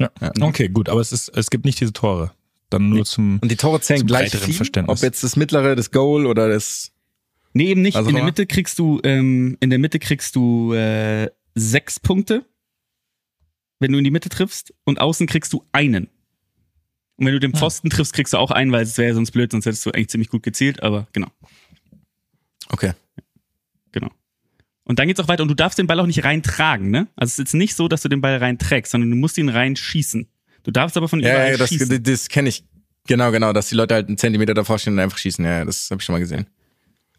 Ja. 0.00 0.10
Ja. 0.20 0.32
Okay, 0.40 0.68
gut, 0.70 0.88
aber 0.88 1.00
es 1.00 1.12
ist, 1.12 1.28
es 1.28 1.50
gibt 1.50 1.64
nicht 1.64 1.80
diese 1.80 1.92
Tore. 1.92 2.32
dann 2.70 2.88
nur 2.88 3.04
zum. 3.04 3.38
Und 3.40 3.48
die 3.48 3.56
Tore 3.56 3.80
zählen 3.80 4.04
gleich 4.04 4.34
viel, 4.34 4.54
Verständnis. 4.54 4.98
ob 4.98 5.04
jetzt 5.04 5.22
das 5.22 5.36
mittlere, 5.36 5.76
das 5.76 5.92
Goal 5.92 6.26
oder 6.26 6.48
das 6.48 6.90
Nee, 7.54 7.70
eben 7.70 7.82
nicht. 7.82 7.96
Also 7.96 8.10
in 8.10 8.16
der 8.16 8.24
Mitte 8.24 8.46
kriegst 8.46 8.78
du, 8.78 9.00
ähm, 9.04 9.56
in 9.60 9.70
der 9.70 9.78
Mitte 9.78 9.98
kriegst 9.98 10.36
du 10.36 10.74
äh, 10.74 11.30
sechs 11.54 11.98
Punkte, 12.00 12.44
wenn 13.80 13.92
du 13.92 13.98
in 13.98 14.04
die 14.04 14.10
Mitte 14.10 14.28
triffst, 14.28 14.74
und 14.84 15.00
außen 15.00 15.26
kriegst 15.26 15.52
du 15.52 15.64
einen. 15.72 16.08
Und 17.16 17.26
wenn 17.26 17.32
du 17.32 17.38
den 17.40 17.54
Pfosten 17.54 17.90
triffst, 17.90 18.12
kriegst 18.12 18.32
du 18.32 18.38
auch 18.38 18.50
einen, 18.50 18.72
weil 18.72 18.82
es 18.82 18.98
wäre 18.98 19.08
ja 19.10 19.14
sonst 19.14 19.30
blöd, 19.30 19.52
sonst 19.52 19.66
hättest 19.66 19.86
du 19.86 19.90
eigentlich 19.92 20.08
ziemlich 20.08 20.28
gut 20.30 20.42
gezielt, 20.42 20.82
aber 20.82 21.06
genau, 21.12 21.28
Okay. 22.70 22.92
genau. 23.92 24.10
Und 24.84 24.98
dann 24.98 25.06
geht's 25.06 25.20
auch 25.20 25.28
weiter 25.28 25.42
und 25.42 25.48
du 25.48 25.54
darfst 25.54 25.78
den 25.78 25.86
Ball 25.86 26.00
auch 26.00 26.06
nicht 26.06 26.24
reintragen, 26.24 26.90
ne? 26.90 27.06
Also 27.16 27.30
es 27.30 27.32
ist 27.34 27.38
jetzt 27.38 27.54
nicht 27.54 27.74
so, 27.74 27.88
dass 27.88 28.02
du 28.02 28.08
den 28.08 28.20
Ball 28.20 28.36
reinträgst, 28.36 28.90
sondern 28.92 29.10
du 29.10 29.16
musst 29.16 29.38
ihn 29.38 29.48
reinschießen. 29.48 30.28
Du 30.64 30.70
darfst 30.70 30.96
aber 30.96 31.08
von 31.08 31.20
Ja, 31.20 31.30
überall 31.30 31.50
ja, 31.52 31.56
das, 31.56 31.70
schießen. 31.70 31.88
das, 31.88 32.02
das 32.02 32.28
kenne 32.28 32.48
ich. 32.48 32.64
Genau, 33.06 33.30
genau, 33.30 33.52
dass 33.52 33.68
die 33.68 33.74
Leute 33.76 33.94
halt 33.94 34.08
einen 34.08 34.18
Zentimeter 34.18 34.54
davor 34.54 34.78
stehen 34.78 34.94
und 34.94 34.98
einfach 34.98 35.18
schießen. 35.18 35.44
Ja, 35.44 35.58
ja, 35.58 35.64
das 35.64 35.90
habe 35.90 36.00
ich 36.00 36.04
schon 36.04 36.14
mal 36.14 36.18
gesehen. 36.18 36.46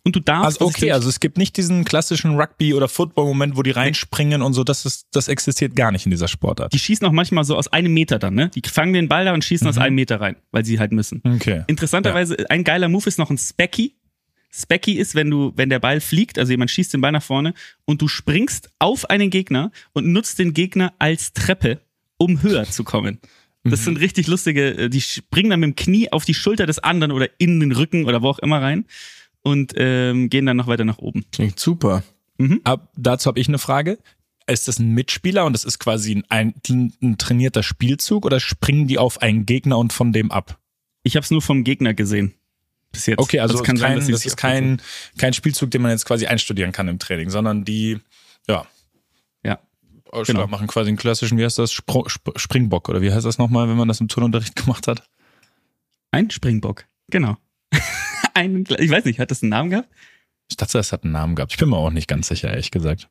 Und 0.05 0.15
du 0.15 0.19
darfst. 0.19 0.61
Also 0.61 0.65
okay, 0.65 0.91
also 0.91 1.09
es 1.09 1.19
gibt 1.19 1.37
nicht 1.37 1.57
diesen 1.57 1.83
klassischen 1.83 2.39
Rugby- 2.39 2.75
oder 2.75 2.87
Football-Moment, 2.87 3.57
wo 3.57 3.63
die 3.63 3.71
reinspringen 3.71 4.43
und 4.43 4.53
so, 4.53 4.63
das 4.63 4.85
ist, 4.85 5.07
das 5.11 5.27
existiert 5.27 5.75
gar 5.75 5.91
nicht 5.91 6.05
in 6.05 6.11
dieser 6.11 6.27
Sportart. 6.27 6.71
die 6.71 6.79
schießen 6.79 7.05
auch 7.07 7.11
manchmal 7.11 7.43
so 7.43 7.57
aus 7.57 7.67
einem 7.69 7.91
Meter 7.91 8.19
dann, 8.19 8.35
ne? 8.35 8.51
Die 8.53 8.61
fangen 8.69 8.93
den 8.93 9.07
Ball 9.07 9.25
da 9.25 9.33
und 9.33 9.43
schießen 9.43 9.67
aus 9.67 9.79
einem 9.79 9.95
Meter 9.95 10.21
rein, 10.21 10.35
weil 10.51 10.63
sie 10.63 10.79
halt 10.79 10.91
müssen. 10.91 11.23
Okay. 11.25 11.63
Interessanterweise, 11.65 12.49
ein 12.51 12.63
geiler 12.63 12.87
Move 12.87 13.07
ist 13.07 13.17
noch 13.17 13.31
ein 13.31 13.37
Specky. 13.39 13.95
Specky 14.53 14.93
ist, 14.93 15.15
wenn 15.15 15.29
du, 15.29 15.53
wenn 15.55 15.69
der 15.69 15.79
Ball 15.79 15.99
fliegt, 15.99 16.37
also 16.37 16.51
jemand 16.51 16.69
schießt 16.69 16.93
den 16.93 17.01
Ball 17.01 17.11
nach 17.11 17.23
vorne 17.23 17.55
und 17.85 17.99
du 18.01 18.07
springst 18.07 18.69
auf 18.77 19.09
einen 19.09 19.31
Gegner 19.31 19.71
und 19.93 20.05
nutzt 20.05 20.37
den 20.37 20.53
Gegner 20.53 20.93
als 20.99 21.33
Treppe, 21.33 21.79
um 22.17 22.43
höher 22.43 22.65
zu 22.65 22.83
kommen. 22.83 23.19
Das 23.67 23.83
sind 23.83 23.99
richtig 23.99 24.27
lustige, 24.27 24.77
äh, 24.77 24.89
die 24.89 25.01
springen 25.01 25.49
dann 25.49 25.59
mit 25.59 25.69
dem 25.69 25.75
Knie 25.75 26.11
auf 26.11 26.23
die 26.23 26.35
Schulter 26.35 26.67
des 26.67 26.77
anderen 26.77 27.11
oder 27.11 27.27
in 27.39 27.59
den 27.59 27.71
Rücken 27.71 28.05
oder 28.05 28.21
wo 28.21 28.29
auch 28.29 28.37
immer 28.37 28.61
rein 28.61 28.85
und 29.45 29.73
ähm, 29.77 30.29
gehen 30.29 30.45
dann 30.45 30.57
noch 30.57 30.67
weiter 30.67 30.85
nach 30.85 30.97
oben. 30.97 31.23
Klingt 31.31 31.59
super. 31.59 32.03
Ab, 32.63 32.89
dazu 32.97 33.27
habe 33.27 33.39
ich 33.39 33.47
eine 33.47 33.59
Frage. 33.59 33.99
Ist 34.47 34.67
das 34.67 34.79
ein 34.79 34.89
Mitspieler 34.89 35.45
und 35.45 35.53
das 35.53 35.63
ist 35.63 35.79
quasi 35.79 36.23
ein, 36.29 36.53
ein, 36.67 36.93
ein 37.01 37.17
trainierter 37.17 37.63
Spielzug 37.63 38.25
oder 38.25 38.39
springen 38.39 38.87
die 38.87 38.97
auf 38.97 39.21
einen 39.21 39.45
Gegner 39.45 39.77
und 39.77 39.93
von 39.93 40.11
dem 40.11 40.31
ab? 40.31 40.59
Ich 41.03 41.15
habe 41.15 41.23
es 41.23 41.31
nur 41.31 41.41
vom 41.41 41.63
Gegner 41.63 41.93
gesehen. 41.93 42.33
Bis 42.91 43.05
jetzt. 43.05 43.19
Okay, 43.19 43.39
also 43.39 43.53
Das 43.53 43.61
es 43.61 43.65
kann 43.65 43.75
ist 43.75 43.81
sein, 43.81 43.93
kein, 43.93 44.01
sie 44.01 44.11
das 44.11 44.25
ist 44.25 44.37
kein, 44.37 44.81
kein 45.17 45.33
Spielzug, 45.33 45.71
den 45.71 45.81
man 45.81 45.91
jetzt 45.91 46.05
quasi 46.05 46.25
einstudieren 46.25 46.71
kann 46.71 46.87
im 46.87 46.99
Training, 46.99 47.29
sondern 47.29 47.63
die, 47.65 47.99
ja, 48.47 48.65
Ja. 49.43 49.59
Genau. 50.25 50.47
machen 50.47 50.67
quasi 50.67 50.89
einen 50.89 50.97
klassischen, 50.97 51.37
wie 51.37 51.43
heißt 51.43 51.59
das, 51.59 51.71
Spro 51.71 52.05
Sp 52.09 52.33
Springbock 52.37 52.89
oder 52.89 53.01
wie 53.01 53.11
heißt 53.11 53.25
das 53.25 53.37
nochmal, 53.37 53.67
wenn 53.69 53.77
man 53.77 53.87
das 53.87 53.99
im 54.01 54.07
Turnunterricht 54.07 54.55
gemacht 54.63 54.87
hat? 54.87 55.03
Ein 56.11 56.29
Springbock. 56.31 56.85
Genau. 57.09 57.37
Ein, 58.35 58.65
ich 58.79 58.91
weiß 58.91 59.05
nicht, 59.05 59.19
hat 59.19 59.31
das 59.31 59.41
einen 59.41 59.49
Namen 59.49 59.69
gehabt? 59.69 59.89
Ich 60.49 60.57
dachte, 60.57 60.77
das 60.77 60.91
hat 60.91 61.03
einen 61.03 61.13
Namen 61.13 61.35
gehabt. 61.35 61.53
Ich 61.53 61.57
bin 61.57 61.69
mir 61.69 61.77
auch 61.77 61.89
nicht 61.89 62.07
ganz 62.07 62.27
sicher, 62.27 62.49
ehrlich 62.49 62.71
gesagt. 62.71 63.09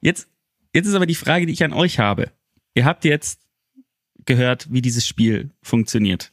Jetzt, 0.00 0.28
jetzt 0.74 0.86
ist 0.86 0.94
aber 0.94 1.06
die 1.06 1.14
Frage, 1.14 1.46
die 1.46 1.52
ich 1.52 1.64
an 1.64 1.72
euch 1.72 1.98
habe. 1.98 2.30
Ihr 2.74 2.84
habt 2.84 3.04
jetzt 3.04 3.40
gehört, 4.24 4.70
wie 4.70 4.82
dieses 4.82 5.06
Spiel 5.06 5.50
funktioniert. 5.62 6.32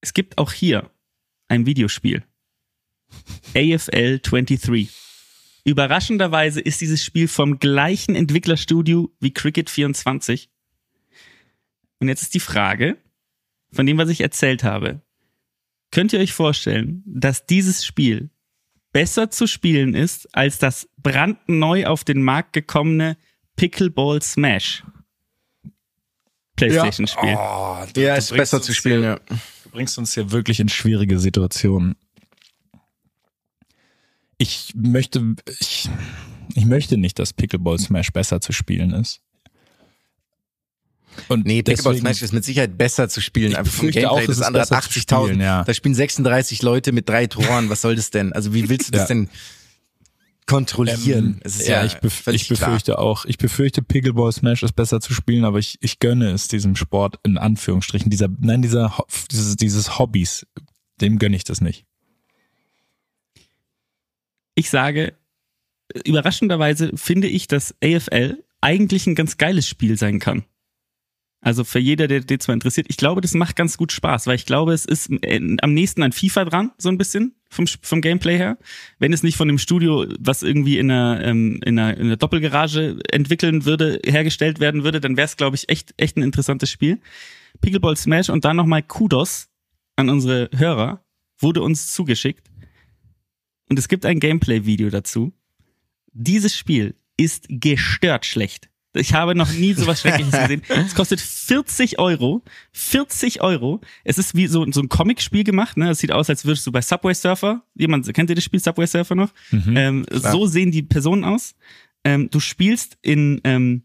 Es 0.00 0.14
gibt 0.14 0.38
auch 0.38 0.52
hier 0.52 0.90
ein 1.48 1.66
Videospiel. 1.66 2.22
AFL 3.54 4.20
23. 4.20 4.90
Überraschenderweise 5.64 6.60
ist 6.60 6.80
dieses 6.80 7.04
Spiel 7.04 7.26
vom 7.26 7.58
gleichen 7.58 8.14
Entwicklerstudio 8.14 9.12
wie 9.18 9.32
Cricket 9.32 9.68
24. 9.68 10.48
Und 11.98 12.08
jetzt 12.08 12.22
ist 12.22 12.34
die 12.34 12.40
Frage, 12.40 12.98
von 13.72 13.86
dem, 13.86 13.98
was 13.98 14.08
ich 14.08 14.20
erzählt 14.20 14.62
habe. 14.62 15.02
Könnt 15.96 16.12
ihr 16.12 16.20
euch 16.20 16.34
vorstellen, 16.34 17.02
dass 17.06 17.46
dieses 17.46 17.82
Spiel 17.82 18.28
besser 18.92 19.30
zu 19.30 19.46
spielen 19.46 19.94
ist 19.94 20.28
als 20.36 20.58
das 20.58 20.90
brandneu 20.98 21.86
auf 21.86 22.04
den 22.04 22.20
Markt 22.20 22.52
gekommene 22.52 23.16
Pickleball 23.56 24.20
Smash 24.20 24.84
PlayStation-Spiel? 26.56 27.34
Oh, 27.38 27.78
du, 27.94 28.02
Ja, 28.02 28.12
du 28.12 28.18
ist 28.18 28.36
besser 28.36 28.60
zu 28.60 28.74
spielen, 28.74 29.00
hier, 29.00 29.20
ja. 29.30 29.36
Du 29.64 29.70
bringst 29.70 29.96
uns 29.96 30.12
hier 30.12 30.32
wirklich 30.32 30.60
in 30.60 30.68
schwierige 30.68 31.18
Situationen. 31.18 31.96
Ich 34.36 34.74
möchte, 34.76 35.34
ich, 35.60 35.88
ich 36.54 36.66
möchte 36.66 36.98
nicht, 36.98 37.18
dass 37.18 37.32
Pickleball 37.32 37.78
Smash 37.78 38.12
besser 38.12 38.42
zu 38.42 38.52
spielen 38.52 38.92
ist. 38.92 39.22
Und 41.28 41.46
Nee, 41.46 41.62
Pickleball 41.62 41.94
deswegen- 41.94 42.06
Smash 42.14 42.22
ist 42.22 42.32
mit 42.32 42.44
Sicherheit 42.44 42.76
besser 42.78 43.08
zu 43.08 43.20
spielen. 43.20 43.52
Ich 43.52 43.58
einfach 43.58 43.72
vom 43.72 43.86
Gameplay. 43.90 44.06
auch, 44.06 44.20
es 44.20 44.26
das 44.26 44.36
ist 44.38 44.42
andere 44.42 44.62
hat 44.62 44.68
besser 44.70 44.82
zu 44.82 45.00
80.000. 45.00 45.24
spielen, 45.26 45.40
ja. 45.40 45.64
Da 45.64 45.74
spielen 45.74 45.94
36 45.94 46.62
Leute 46.62 46.92
mit 46.92 47.08
drei 47.08 47.26
Toren. 47.26 47.68
Was 47.70 47.82
soll 47.82 47.96
das 47.96 48.10
denn? 48.10 48.32
Also 48.32 48.54
wie 48.54 48.68
willst 48.68 48.88
du 48.88 48.92
das 48.92 49.02
Ja. 49.02 49.06
denn 49.08 49.28
kontrollieren? 50.46 51.24
Ähm, 51.34 51.40
es 51.42 51.56
ist 51.60 51.68
ja, 51.68 51.80
ja, 51.80 51.84
ich, 51.86 51.94
bef 51.96 52.26
ich 52.28 52.48
befürchte 52.48 52.98
auch, 52.98 53.24
ich 53.24 53.36
befürchte 53.38 53.82
Pickleball 53.82 54.30
Smash 54.32 54.62
ist 54.62 54.74
besser 54.76 55.00
zu 55.00 55.12
spielen, 55.12 55.44
aber 55.44 55.58
ich, 55.58 55.76
ich 55.80 55.98
gönne 55.98 56.30
es 56.30 56.46
diesem 56.48 56.76
Sport 56.76 57.18
in 57.24 57.36
Anführungsstrichen, 57.38 58.10
dieser, 58.10 58.28
nein, 58.40 58.62
dieser, 58.62 58.96
dieses, 59.30 59.56
dieses 59.56 59.98
Hobbys, 59.98 60.46
dem 61.00 61.18
gönne 61.18 61.34
ich 61.36 61.44
das 61.44 61.60
nicht. 61.60 61.84
Ich 64.54 64.70
sage, 64.70 65.14
überraschenderweise 66.04 66.92
finde 66.94 67.28
ich, 67.28 67.46
dass 67.48 67.74
AFL 67.82 68.42
eigentlich 68.60 69.06
ein 69.06 69.14
ganz 69.14 69.36
geiles 69.36 69.68
Spiel 69.68 69.98
sein 69.98 70.18
kann. 70.18 70.44
Also 71.40 71.64
für 71.64 71.78
jeder, 71.78 72.08
der 72.08 72.20
der 72.20 72.40
zwar 72.40 72.54
interessiert, 72.54 72.86
ich 72.88 72.96
glaube, 72.96 73.20
das 73.20 73.34
macht 73.34 73.56
ganz 73.56 73.76
gut 73.76 73.92
Spaß, 73.92 74.26
weil 74.26 74.36
ich 74.36 74.46
glaube, 74.46 74.72
es 74.72 74.84
ist 74.84 75.10
äh, 75.22 75.56
am 75.60 75.74
nächsten 75.74 76.02
an 76.02 76.12
FIFA 76.12 76.44
dran, 76.46 76.72
so 76.78 76.88
ein 76.88 76.98
bisschen 76.98 77.36
vom, 77.50 77.66
vom 77.66 78.00
Gameplay 78.00 78.36
her. 78.36 78.58
Wenn 78.98 79.12
es 79.12 79.22
nicht 79.22 79.36
von 79.36 79.48
dem 79.48 79.58
Studio, 79.58 80.06
was 80.18 80.42
irgendwie 80.42 80.78
in 80.78 80.90
einer, 80.90 81.24
ähm, 81.24 81.60
in 81.64 81.78
einer, 81.78 81.96
in 81.96 82.06
einer 82.06 82.16
Doppelgarage 82.16 82.98
entwickeln 83.10 83.64
würde, 83.64 84.00
hergestellt 84.04 84.60
werden 84.60 84.82
würde, 84.82 85.00
dann 85.00 85.16
wäre 85.16 85.26
es, 85.26 85.36
glaube 85.36 85.56
ich, 85.56 85.68
echt, 85.68 85.94
echt 85.98 86.16
ein 86.16 86.22
interessantes 86.22 86.70
Spiel. 86.70 87.00
Pickleball 87.60 87.96
Smash 87.96 88.28
und 88.28 88.44
dann 88.44 88.56
nochmal 88.56 88.82
Kudos 88.82 89.48
an 89.96 90.10
unsere 90.10 90.50
Hörer, 90.54 91.04
wurde 91.38 91.62
uns 91.62 91.92
zugeschickt. 91.92 92.50
Und 93.68 93.78
es 93.78 93.88
gibt 93.88 94.06
ein 94.06 94.20
Gameplay-Video 94.20 94.90
dazu. 94.90 95.32
Dieses 96.12 96.56
Spiel 96.56 96.94
ist 97.16 97.46
gestört 97.48 98.26
schlecht. 98.26 98.68
Ich 98.96 99.14
habe 99.14 99.34
noch 99.34 99.52
nie 99.52 99.72
sowas 99.74 100.00
Schreckliches 100.00 100.32
gesehen. 100.40 100.62
Es 100.68 100.94
kostet 100.94 101.20
40 101.20 101.98
Euro. 101.98 102.42
40 102.72 103.40
Euro. 103.40 103.80
Es 104.04 104.18
ist 104.18 104.34
wie 104.34 104.46
so, 104.46 104.66
so 104.70 104.80
ein 104.80 104.88
Comic-Spiel 104.88 105.44
gemacht. 105.44 105.76
Ne? 105.76 105.90
Es 105.90 105.98
sieht 105.98 106.12
aus, 106.12 106.28
als 106.30 106.44
würdest 106.44 106.66
du 106.66 106.72
bei 106.72 106.80
Subway 106.80 107.14
Surfer, 107.14 107.62
jemand, 107.74 108.12
kennt 108.12 108.30
ihr 108.30 108.36
das 108.36 108.44
Spiel 108.44 108.60
Subway 108.60 108.86
Surfer 108.86 109.14
noch? 109.14 109.30
ähm, 109.76 110.06
so 110.10 110.46
sehen 110.46 110.70
die 110.70 110.82
Personen 110.82 111.24
aus. 111.24 111.54
Ähm, 112.04 112.30
du 112.30 112.40
spielst 112.40 112.98
in, 113.02 113.40
ähm, 113.44 113.82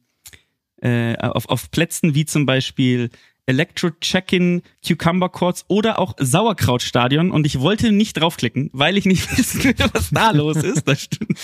äh, 0.81 1.15
auf, 1.17 1.47
auf 1.49 1.71
Plätzen 1.71 2.15
wie 2.15 2.25
zum 2.25 2.45
Beispiel 2.45 3.09
Electro 3.45 3.89
Check-in, 3.99 4.61
Cucumber 4.85 5.29
Courts 5.29 5.65
oder 5.67 5.99
auch 5.99 6.15
Sauerkrautstadion 6.19 7.31
und 7.31 7.45
ich 7.45 7.59
wollte 7.59 7.91
nicht 7.91 8.13
draufklicken, 8.13 8.69
weil 8.73 8.97
ich 8.97 9.05
nicht 9.05 9.29
wissen 9.37 9.63
will, 9.63 9.75
was 9.93 10.11
da 10.11 10.31
los 10.31 10.57
ist. 10.57 10.87
Das 10.87 11.03
stimmt. 11.03 11.39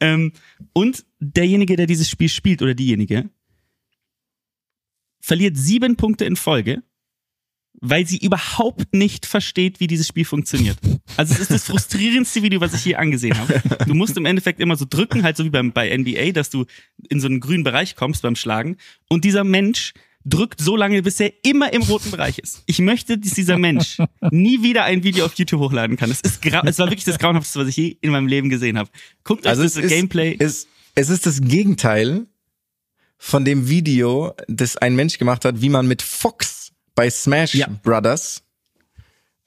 Ähm, 0.00 0.32
und 0.72 1.04
derjenige, 1.18 1.76
der 1.76 1.86
dieses 1.86 2.08
Spiel 2.08 2.28
spielt 2.28 2.62
oder 2.62 2.74
diejenige, 2.74 3.30
verliert 5.20 5.56
sieben 5.56 5.96
Punkte 5.96 6.24
in 6.24 6.36
Folge, 6.36 6.82
weil 7.80 8.06
sie 8.06 8.18
überhaupt 8.18 8.94
nicht 8.94 9.26
versteht, 9.26 9.80
wie 9.80 9.86
dieses 9.86 10.08
Spiel 10.08 10.24
funktioniert. 10.24 10.78
Also 11.16 11.34
es 11.34 11.40
ist 11.40 11.50
das 11.50 11.64
frustrierendste 11.64 12.42
Video, 12.42 12.60
was 12.60 12.74
ich 12.74 12.84
je 12.84 12.94
angesehen 12.96 13.38
habe. 13.38 13.62
Du 13.86 13.94
musst 13.94 14.16
im 14.16 14.26
Endeffekt 14.26 14.60
immer 14.60 14.76
so 14.76 14.86
drücken, 14.88 15.22
halt 15.22 15.36
so 15.36 15.44
wie 15.44 15.50
beim, 15.50 15.72
bei 15.72 15.96
NBA, 15.96 16.32
dass 16.32 16.50
du 16.50 16.66
in 17.08 17.20
so 17.20 17.26
einen 17.26 17.40
grünen 17.40 17.64
Bereich 17.64 17.96
kommst 17.96 18.22
beim 18.22 18.36
Schlagen. 18.36 18.76
Und 19.08 19.24
dieser 19.24 19.44
Mensch 19.44 19.94
drückt 20.24 20.60
so 20.60 20.76
lange, 20.76 21.02
bis 21.02 21.18
er 21.20 21.32
immer 21.44 21.72
im 21.72 21.82
roten 21.82 22.10
Bereich 22.10 22.38
ist. 22.38 22.62
Ich 22.66 22.78
möchte, 22.80 23.18
dass 23.18 23.32
dieser 23.34 23.56
Mensch 23.58 23.98
nie 24.30 24.62
wieder 24.62 24.84
ein 24.84 25.02
Video 25.02 25.24
auf 25.24 25.34
YouTube 25.34 25.60
hochladen 25.60 25.96
kann. 25.96 26.10
Es 26.10 26.20
ist 26.20 26.44
es 26.44 26.78
war 26.78 26.86
wirklich 26.88 27.04
das 27.04 27.18
grauenhafteste, 27.18 27.60
was 27.60 27.68
ich 27.68 27.76
je 27.76 27.96
in 28.00 28.10
meinem 28.10 28.26
Leben 28.26 28.48
gesehen 28.50 28.78
habe. 28.78 28.90
Guckt 29.24 29.44
euch 29.46 29.50
Also 29.50 29.62
es 29.62 29.74
das 29.74 29.84
ist, 29.84 29.90
Gameplay. 29.90 30.36
Es, 30.38 30.66
es 30.94 31.08
ist 31.08 31.24
das 31.26 31.40
Gegenteil 31.40 32.26
von 33.16 33.44
dem 33.44 33.68
Video, 33.68 34.34
das 34.48 34.76
ein 34.76 34.94
Mensch 34.94 35.18
gemacht 35.18 35.44
hat, 35.44 35.60
wie 35.60 35.68
man 35.68 35.86
mit 35.86 36.02
Fox 36.02 36.72
bei 36.94 37.08
Smash 37.10 37.54
Ja. 37.54 37.68
Brothers 37.82 38.42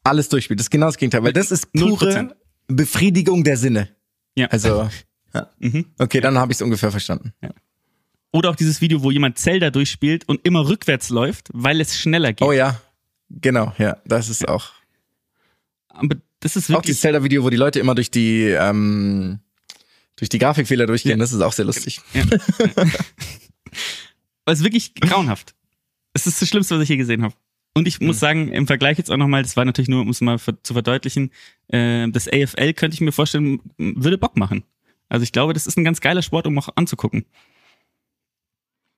alles 0.04 0.28
durchspielt. 0.30 0.60
Das 0.60 0.66
ist 0.66 0.72
genau 0.72 0.88
das 0.88 0.98
Gegenteil, 0.98 1.24
weil 1.24 1.34
das 1.34 1.52
ist 1.52 1.68
0%. 1.76 1.90
pure 1.98 2.36
Befriedigung 2.68 3.44
der 3.44 3.58
Sinne. 3.58 3.90
ja. 4.36 4.48
Also, 4.48 4.90
ja. 5.34 5.50
Mhm. 5.60 5.86
okay, 5.98 6.20
dann 6.20 6.38
habe 6.38 6.52
ich 6.52 6.58
es 6.58 6.62
ungefähr 6.62 6.92
verstanden. 6.92 7.34
Oder 8.34 8.50
auch 8.50 8.56
dieses 8.56 8.82
Video, 8.82 9.04
wo 9.04 9.12
jemand 9.12 9.38
Zelda 9.38 9.70
durchspielt 9.70 10.28
und 10.28 10.46
immer 10.46 10.68
rückwärts 10.68 11.10
läuft, 11.10 11.50
weil 11.54 11.80
es 11.80 11.98
schneller 11.98 12.34
geht. 12.34 12.46
Oh 12.46 12.52
ja, 12.52 12.82
genau, 13.30 13.74
ja, 13.78 13.98
das 14.06 14.28
ist 14.28 14.48
auch. 14.48 14.72
Aber 15.88 16.18
das 16.40 16.56
ist 16.56 16.66
Auch 16.66 16.70
wirklich 16.70 16.88
dieses 16.88 17.02
Zelda-Video, 17.02 17.44
wo 17.44 17.52
die 17.52 17.58
Leute 17.58 17.80
immer 17.80 17.94
durch 17.94 18.10
die 18.10 18.46
ähm, 18.50 19.40
durch 20.16 20.30
die 20.30 20.40
Grafikfehler 20.40 20.88
durchgehen, 20.88 21.20
das 21.20 21.32
ist 21.32 21.42
auch 21.42 21.54
sehr 21.54 21.66
lustig. 21.66 22.02
Aber 24.46 24.52
es 24.52 24.60
ist 24.60 24.66
wirklich 24.66 24.96
grauenhaft. 24.96 25.54
Es 26.14 26.28
ist 26.28 26.42
das 26.42 26.50
Schlimmste, 26.50 26.76
was 26.76 26.84
ich 26.84 26.90
je 26.90 26.98
gesehen 26.98 27.22
habe. 27.24 27.36
Und 27.76 27.88
ich 27.88 28.02
muss 28.02 28.20
sagen, 28.20 28.52
im 28.52 28.68
Vergleich 28.68 28.98
jetzt 29.00 29.10
auch 29.10 29.18
nochmal, 29.18 29.42
das 29.42 29.58
war 29.58 29.66
natürlich 29.66 29.90
nur, 29.90 30.02
um 30.02 30.10
es 30.10 30.22
mal 30.22 30.38
zu 30.40 30.74
verdeutlichen, 30.74 31.32
äh, 31.70 32.08
das 32.10 32.28
AFL 32.28 32.74
könnte 32.74 32.94
ich 32.94 33.02
mir 33.02 33.12
vorstellen, 33.12 33.62
würde 33.78 34.18
Bock 34.20 34.38
machen. 34.38 34.64
Also 35.10 35.24
ich 35.24 35.32
glaube, 35.32 35.54
das 35.54 35.66
ist 35.66 35.78
ein 35.78 35.84
ganz 35.84 36.02
geiler 36.02 36.22
Sport, 36.22 36.46
um 36.46 36.58
auch 36.60 36.70
anzugucken. 36.76 37.26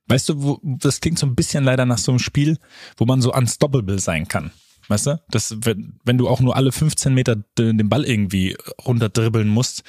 Weißt 0.08 0.30
du, 0.30 0.41
wo, 0.41 0.60
das 0.64 1.01
klingt 1.01 1.20
so 1.20 1.26
ein 1.26 1.36
bisschen 1.36 1.64
leider 1.64 1.86
nach 1.86 1.97
so 1.97 2.12
einem 2.12 2.20
Spiel, 2.20 2.58
wo 2.97 3.06
man 3.06 3.22
so 3.22 3.34
unstoppable 3.34 3.99
sein 3.99 4.28
kann. 4.28 4.51
Weißt 4.88 5.08
du? 5.08 5.22
Das, 5.30 5.56
wenn, 5.62 5.99
wenn 6.03 6.18
du 6.18 6.28
auch 6.28 6.41
nur 6.41 6.56
alle 6.56 6.72
15 6.72 7.14
Meter 7.14 7.38
den 7.58 7.89
Ball 7.89 8.06
irgendwie 8.06 8.56
runterdribbeln 8.86 9.47
musst, 9.47 9.84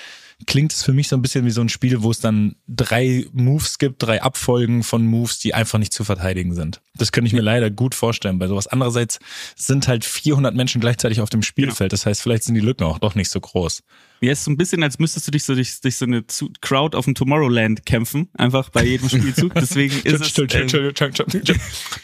klingt 0.47 0.73
es 0.73 0.83
für 0.83 0.93
mich 0.93 1.09
so 1.09 1.17
ein 1.17 1.23
bisschen 1.23 1.45
wie 1.47 1.51
so 1.51 1.61
ein 1.61 1.69
Spiel, 1.69 2.03
wo 2.03 2.11
es 2.11 2.21
dann 2.21 2.57
drei 2.69 3.27
Moves 3.33 3.79
gibt, 3.79 4.03
drei 4.03 4.23
Abfolgen 4.23 4.83
von 4.83 5.07
Moves, 5.07 5.39
die 5.39 5.55
einfach 5.55 5.79
nicht 5.79 5.93
zu 5.93 6.05
verteidigen 6.05 6.55
sind. 6.55 6.83
Das 6.95 7.13
könnte 7.13 7.29
ich 7.29 7.33
mir 7.33 7.41
leider 7.41 7.71
gut 7.71 7.95
vorstellen 7.95 8.39
bei 8.39 8.47
sowas. 8.47 8.67
Andererseits 8.67 9.19
sind 9.55 9.89
halt 9.89 10.05
400 10.05 10.55
Menschen 10.55 10.81
gleichzeitig 10.81 11.21
auf 11.21 11.31
dem 11.31 11.43
Spielfeld. 11.43 11.93
Das 11.93 12.05
heißt, 12.05 12.21
vielleicht 12.21 12.45
sind 12.45 12.55
die 12.55 12.61
Lücken 12.61 12.85
auch 12.85 12.99
doch 12.99 13.15
nicht 13.15 13.31
so 13.31 13.41
groß. 13.41 13.83
Ja, 14.21 14.33
ist 14.33 14.45
so 14.45 14.51
ein 14.51 14.57
bisschen, 14.57 14.83
als 14.83 14.99
müsstest 14.99 15.27
du 15.27 15.31
dich 15.31 15.45
so 15.45 15.55
durch, 15.55 15.81
durch 15.81 15.97
so 15.97 16.07
eine 16.07 16.25
Crowd 16.61 16.97
auf 16.97 17.05
dem 17.05 17.15
Tomorrowland 17.15 17.85
kämpfen, 17.85 18.29
einfach 18.35 18.71
bei 18.71 18.85
jedem 18.85 19.09
Spielzug. 19.09 19.55
Deswegen 19.61 19.95
ist 20.05 20.21
es, 20.21 20.39
äh, 20.39 21.55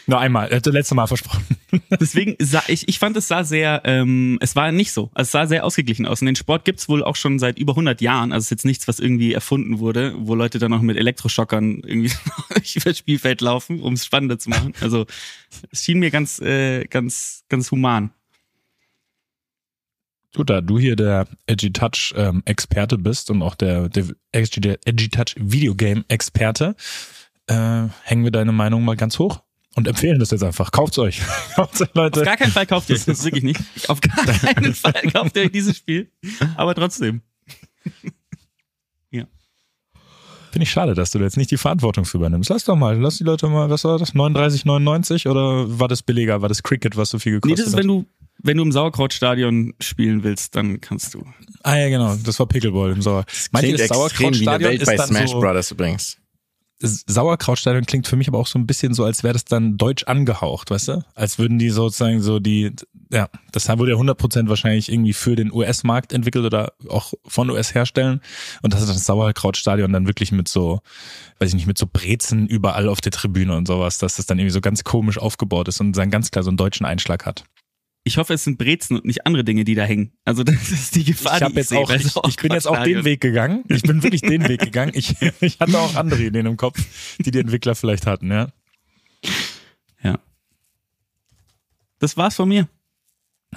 Nur 0.07 0.19
einmal, 0.19 0.51
äh, 0.51 0.61
das 0.61 0.73
letzte 0.73 0.95
Mal 0.95 1.07
versprochen. 1.07 1.45
deswegen 1.99 2.35
sah 2.39 2.63
ich, 2.67 2.87
ich 2.87 2.99
fand 2.99 3.17
es 3.17 3.27
sah 3.27 3.43
sehr, 3.43 3.81
ähm, 3.85 4.37
es 4.41 4.55
war 4.55 4.71
nicht 4.71 4.91
so, 4.91 5.09
also 5.13 5.27
es 5.27 5.31
sah 5.31 5.47
sehr 5.47 5.65
ausgeglichen 5.65 6.05
aus. 6.05 6.21
Und 6.21 6.27
den 6.27 6.35
Sport 6.35 6.65
gibt's 6.65 6.87
wohl 6.87 7.03
auch 7.03 7.15
schon 7.15 7.39
seit 7.39 7.57
über 7.57 7.73
100 7.73 8.01
Jahren. 8.01 8.31
Also 8.31 8.43
es 8.43 8.45
ist 8.45 8.51
jetzt 8.51 8.65
nichts, 8.65 8.87
was 8.87 8.99
irgendwie 8.99 9.33
erfunden 9.33 9.79
wurde, 9.79 10.13
wo 10.17 10.35
Leute 10.35 10.59
dann 10.59 10.71
noch 10.71 10.81
mit 10.81 10.97
Elektroschockern 10.97 11.81
irgendwie 11.83 12.11
über 12.75 12.89
das 12.89 12.97
Spielfeld 12.97 13.41
laufen, 13.41 13.81
um 13.81 13.93
es 13.93 14.05
spannender 14.05 14.37
zu 14.37 14.49
machen. 14.49 14.73
Also 14.81 15.05
es 15.71 15.83
schien 15.83 15.99
mir 15.99 16.11
ganz, 16.11 16.39
äh, 16.39 16.85
ganz, 16.85 17.43
ganz 17.49 17.71
human. 17.71 18.11
Du, 20.33 20.43
da 20.43 20.61
du 20.61 20.79
hier 20.79 20.95
der 20.95 21.27
Edgy-Touch 21.45 22.13
ähm, 22.17 22.41
Experte 22.45 22.97
bist 22.97 23.29
und 23.29 23.41
auch 23.43 23.53
der, 23.55 23.87
der 23.89 24.05
Edgy- 24.31 24.77
Edgy-Touch 24.83 25.35
Videogame 25.39 26.03
Experte, 26.07 26.75
äh, 27.47 27.87
hängen 28.03 28.23
wir 28.23 28.31
deine 28.31 28.51
Meinung 28.51 28.83
mal 28.83 28.95
ganz 28.95 29.19
hoch 29.19 29.43
und 29.75 29.87
empfehlen 29.87 30.19
das 30.19 30.31
jetzt 30.31 30.43
einfach. 30.43 30.71
Kauft's 30.71 30.97
euch. 30.97 31.21
Kauft's 31.55 31.81
euch, 31.81 31.89
Auf 31.89 31.95
Leute. 31.95 32.23
gar 32.23 32.37
keinen 32.37 32.51
Fall 32.51 32.65
kauft 32.65 32.89
ihr 32.89 32.95
euch 32.95 33.05
das 33.05 33.23
wirklich 33.23 33.43
nicht. 33.43 33.59
Auf 33.89 34.01
gar 34.01 34.25
keinen 34.25 34.73
Fall 34.73 34.93
kauft 35.13 35.35
ihr 35.37 35.43
euch 35.43 35.51
dieses 35.51 35.77
Spiel. 35.77 36.09
Aber 36.55 36.73
trotzdem. 36.75 37.21
Finde 40.51 40.65
ich 40.65 40.71
schade, 40.71 40.93
dass 40.93 41.09
du 41.09 41.17
da 41.17 41.23
jetzt 41.25 41.35
nicht 41.37 41.49
die 41.49 41.57
Verantwortung 41.57 42.05
für 42.05 42.17
übernimmst. 42.17 42.47
Lass 42.51 42.63
doch 42.63 42.75
mal, 42.75 42.95
lass 43.01 43.17
die 43.17 43.23
Leute 43.23 43.47
mal, 43.47 43.71
was 43.71 43.85
war 43.85 43.97
das? 43.97 44.13
39,99 44.13 45.27
oder 45.27 45.79
war 45.79 45.87
das 45.87 46.03
billiger? 46.03 46.43
War 46.43 46.47
das 46.49 46.61
Cricket, 46.61 46.95
was 46.95 47.09
so 47.09 47.17
viel 47.17 47.33
Nee, 47.33 47.39
gekostet 47.39 47.59
das 47.59 47.67
ist, 47.69 47.73
hat? 47.73 47.79
wenn 47.79 47.87
du, 47.87 48.05
wenn 48.41 48.57
du 48.57 48.63
im 48.63 48.71
Sauerkrautstadion 48.71 49.73
spielen 49.79 50.23
willst, 50.23 50.55
dann 50.55 50.81
kannst 50.81 51.13
du. 51.13 51.25
ah 51.63 51.75
ja, 51.77 51.89
genau, 51.89 52.15
das 52.15 52.39
war 52.39 52.47
Pickleball 52.47 52.91
im 52.91 53.01
Sauer. 53.01 53.25
Meint 53.51 53.65
ihr, 53.65 53.75
Klingt 53.75 53.79
das 53.79 53.97
Sauerkrautstadion 53.97 54.71
ist 54.73 54.85
bei 54.85 54.95
dann 54.97 55.07
Smash 55.07 55.31
so, 55.31 55.39
Brothers 55.39 55.71
übrigens. 55.71 56.17
das 56.79 57.05
Sauerkrautstadion 57.07 57.85
klingt 57.85 58.07
für 58.07 58.17
mich 58.17 58.27
aber 58.27 58.39
auch 58.39 58.47
so 58.47 58.59
ein 58.59 58.67
bisschen 58.67 58.93
so, 58.93 59.05
als 59.05 59.23
wäre 59.23 59.33
das 59.33 59.45
dann 59.45 59.77
deutsch 59.77 60.03
angehaucht, 60.03 60.71
weißt 60.71 60.87
du? 60.89 61.05
Als 61.15 61.39
würden 61.39 61.57
die 61.57 61.69
sozusagen 61.69 62.21
so 62.21 62.39
die, 62.39 62.71
ja, 63.09 63.29
das 63.53 63.69
wurde 63.69 63.91
ja 63.91 63.97
100% 63.97 64.49
wahrscheinlich 64.49 64.91
irgendwie 64.91 65.13
für 65.13 65.37
den 65.37 65.53
US-Markt 65.53 66.11
entwickelt 66.11 66.43
oder 66.45 66.73
auch 66.89 67.13
von 67.25 67.49
US 67.49 67.73
herstellen. 67.73 68.19
Und 68.61 68.73
das 68.73 68.81
ist 68.81 68.89
das 68.89 69.05
Sauerkrautstadion 69.05 69.93
dann 69.93 70.07
wirklich 70.07 70.33
mit 70.33 70.49
so, 70.49 70.81
weiß 71.39 71.49
ich 71.49 71.55
nicht, 71.55 71.67
mit 71.67 71.77
so 71.77 71.87
Brezen 71.91 72.47
überall 72.47 72.89
auf 72.89 72.99
der 72.99 73.13
Tribüne 73.13 73.55
und 73.55 73.67
sowas, 73.67 73.99
dass 73.99 74.17
das 74.17 74.25
dann 74.25 74.39
irgendwie 74.39 74.53
so 74.53 74.59
ganz 74.61 74.83
komisch 74.83 75.17
aufgebaut 75.17 75.69
ist 75.69 75.79
und 75.79 75.95
dann 75.95 76.09
ganz 76.11 76.31
klar 76.31 76.43
so 76.43 76.49
einen 76.49 76.57
deutschen 76.57 76.85
Einschlag 76.85 77.25
hat. 77.25 77.45
Ich 78.05 78.17
hoffe, 78.17 78.33
es 78.33 78.43
sind 78.43 78.57
Brezen 78.57 78.97
und 78.97 79.05
nicht 79.05 79.25
andere 79.25 79.43
Dinge, 79.43 79.63
die 79.63 79.75
da 79.75 79.83
hängen. 79.83 80.11
Also 80.25 80.43
das 80.43 80.71
ist 80.71 80.95
die 80.95 81.03
Gefahr, 81.03 81.33
Ich, 81.33 81.39
die 81.39 81.45
hab 81.45 81.53
jetzt 81.53 81.69
sehe 81.69 81.79
auch, 81.79 81.89
ich, 81.89 82.15
ich 82.27 82.35
bin 82.37 82.51
jetzt 82.51 82.67
auch 82.67 82.83
den. 82.83 83.05
Weg 83.05 83.21
gegangen. 83.21 83.63
Ich 83.69 83.81
bin 83.83 84.03
wirklich 84.03 84.21
den 84.21 84.47
Weg 84.47 84.61
gegangen. 84.61 84.91
Ich, 84.95 85.15
ich 85.41 85.59
hatte 85.59 85.79
auch 85.79 85.95
andere 85.95 86.21
Ideen 86.21 86.45
im 86.45 86.57
Kopf, 86.57 86.79
die 87.19 87.31
die 87.31 87.39
Entwickler 87.39 87.75
vielleicht 87.75 88.05
hatten, 88.05 88.31
ja. 88.31 88.49
Ja. 90.03 90.19
Das 91.99 92.17
war's 92.17 92.35
von 92.35 92.49
mir. 92.49 92.67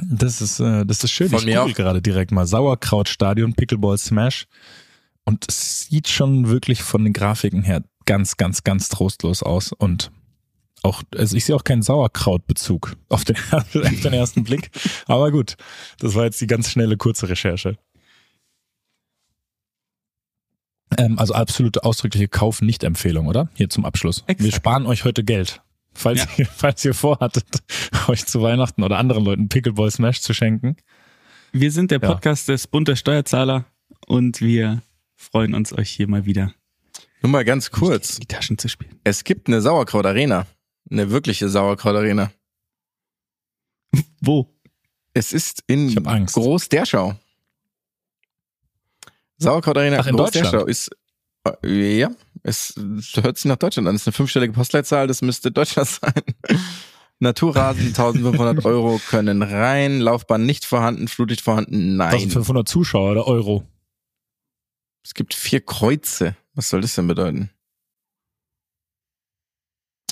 Das 0.02 0.40
ist, 0.40 0.60
äh, 0.60 0.84
das 0.84 1.02
ist 1.02 1.10
schön. 1.10 1.28
Von 1.28 1.40
ich 1.40 1.46
mir 1.46 1.58
google 1.58 1.72
auch. 1.72 1.76
gerade 1.76 2.02
direkt 2.02 2.30
mal. 2.30 2.46
Sauerkrautstadion, 2.46 3.54
Pickleball 3.54 3.98
Smash. 3.98 4.46
Und 5.24 5.46
es 5.48 5.88
sieht 5.88 6.08
schon 6.08 6.48
wirklich 6.48 6.82
von 6.82 7.02
den 7.02 7.12
Grafiken 7.12 7.62
her 7.62 7.82
ganz, 8.04 8.36
ganz, 8.36 8.62
ganz 8.62 8.88
trostlos 8.88 9.42
aus. 9.42 9.72
Und 9.72 10.12
auch, 10.86 11.02
also 11.14 11.36
ich 11.36 11.44
sehe 11.44 11.54
auch 11.56 11.64
keinen 11.64 11.82
Sauerkrautbezug 11.82 12.96
auf 13.08 13.24
den, 13.24 13.36
auf 13.50 13.70
den 13.70 14.12
ersten 14.12 14.44
Blick. 14.44 14.70
Aber 15.06 15.30
gut, 15.30 15.56
das 15.98 16.14
war 16.14 16.24
jetzt 16.24 16.40
die 16.40 16.46
ganz 16.46 16.70
schnelle, 16.70 16.96
kurze 16.96 17.28
Recherche. 17.28 17.76
Ähm, 20.98 21.18
also 21.18 21.34
absolute 21.34 21.84
ausdrückliche 21.84 22.28
Kauf-Nicht-Empfehlung, 22.28 23.26
oder? 23.26 23.48
Hier 23.54 23.68
zum 23.68 23.84
Abschluss. 23.84 24.24
Wir 24.26 24.32
Exakt. 24.36 24.54
sparen 24.54 24.86
euch 24.86 25.04
heute 25.04 25.24
Geld. 25.24 25.62
Falls, 25.92 26.20
Ja. 26.24 26.28
ihr, 26.36 26.46
falls 26.46 26.84
ihr 26.84 26.94
vorhattet, 26.94 27.46
euch 28.08 28.26
zu 28.26 28.42
Weihnachten 28.42 28.82
oder 28.82 28.98
anderen 28.98 29.24
Leuten 29.24 29.48
Pickleball 29.48 29.90
Smash 29.90 30.20
zu 30.20 30.34
schenken. 30.34 30.76
Wir 31.52 31.72
sind 31.72 31.90
der 31.90 32.00
Ja. 32.00 32.08
Podcast 32.12 32.48
des 32.48 32.66
Bund 32.66 32.86
der 32.88 32.96
Steuerzahler 32.96 33.64
und 34.06 34.40
wir 34.40 34.82
freuen 35.16 35.54
uns, 35.54 35.72
euch 35.72 35.90
hier 35.90 36.06
mal 36.08 36.26
wieder 36.26 36.52
Nur 37.22 37.30
mal 37.32 37.44
ganz 37.44 37.70
kurz. 37.70 38.16
die 38.18 38.26
Taschen 38.26 38.58
zu 38.58 38.68
spielen. 38.68 39.00
Es 39.04 39.24
gibt 39.24 39.48
eine 39.48 39.60
Sauerkraut-Arena. 39.62 40.46
Eine 40.90 41.10
wirkliche 41.10 41.48
Sauerkraut-Arena. 41.48 42.30
Wo? 44.20 44.54
Es 45.14 45.32
ist 45.32 45.62
in. 45.66 45.94
Groß-Derschau. 45.94 47.16
Sauerkraut-Arena 49.38 49.98
Ach, 50.00 50.06
in 50.06 50.16
Groß-Derschau 50.16 50.64
ist, 50.66 50.90
äh, 51.64 51.98
ja, 51.98 52.10
es 52.42 52.74
hört 53.14 53.36
sich 53.36 53.46
nach 53.46 53.56
Deutschland 53.56 53.88
an. 53.88 53.94
Es 53.94 54.02
ist 54.02 54.08
eine 54.08 54.12
fünfstellige 54.12 54.52
Postleitzahl, 54.52 55.06
das 55.06 55.22
müsste 55.22 55.50
Deutschland 55.50 55.88
sein. 56.00 56.22
Naturrasen, 57.18 57.86
1500 57.88 58.64
Euro 58.64 59.00
können 59.08 59.42
rein, 59.42 60.00
Laufbahn 60.00 60.44
nicht 60.44 60.64
vorhanden, 60.64 61.08
Flutlicht 61.08 61.40
vorhanden, 61.40 61.96
nein. 61.96 62.12
1500 62.12 62.68
Zuschauer 62.68 63.12
oder 63.12 63.26
Euro. 63.26 63.64
Es 65.02 65.14
gibt 65.14 65.34
vier 65.34 65.60
Kreuze. 65.60 66.36
Was 66.54 66.68
soll 66.68 66.80
das 66.80 66.94
denn 66.94 67.06
bedeuten? 67.06 67.50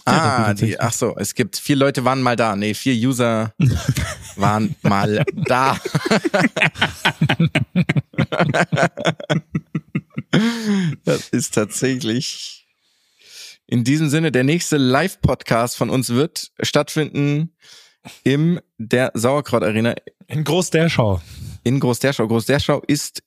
Ja, 0.06 0.48
ah, 0.48 0.54
die, 0.54 0.78
ach 0.78 0.92
so, 0.92 1.16
es 1.16 1.34
gibt 1.34 1.56
vier 1.56 1.76
Leute 1.76 2.04
waren 2.04 2.20
mal 2.20 2.36
da. 2.36 2.56
Nee, 2.56 2.74
vier 2.74 2.94
User 2.94 3.54
waren 4.36 4.76
mal 4.82 5.24
da. 5.34 5.80
das 11.04 11.30
ist 11.30 11.54
tatsächlich 11.54 12.66
in 13.66 13.82
diesem 13.82 14.10
Sinne 14.10 14.30
der 14.30 14.44
nächste 14.44 14.76
Live-Podcast 14.76 15.76
von 15.76 15.88
uns 15.88 16.10
wird 16.10 16.52
stattfinden 16.60 17.56
im 18.22 18.60
der 18.76 19.10
Sauerkraut 19.14 19.62
Arena 19.62 19.94
In 20.26 20.44
Groß-Derschau. 20.44 21.22
in 21.62 21.80
Groß-Derschau. 21.80 22.28
Groß-Derschau 22.28 22.82
ist 22.86 23.22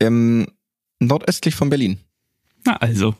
ähm, 0.00 0.46
nordöstlich 1.00 1.54
von 1.54 1.68
Berlin. 1.68 2.00
Na 2.64 2.76
also. 2.76 3.14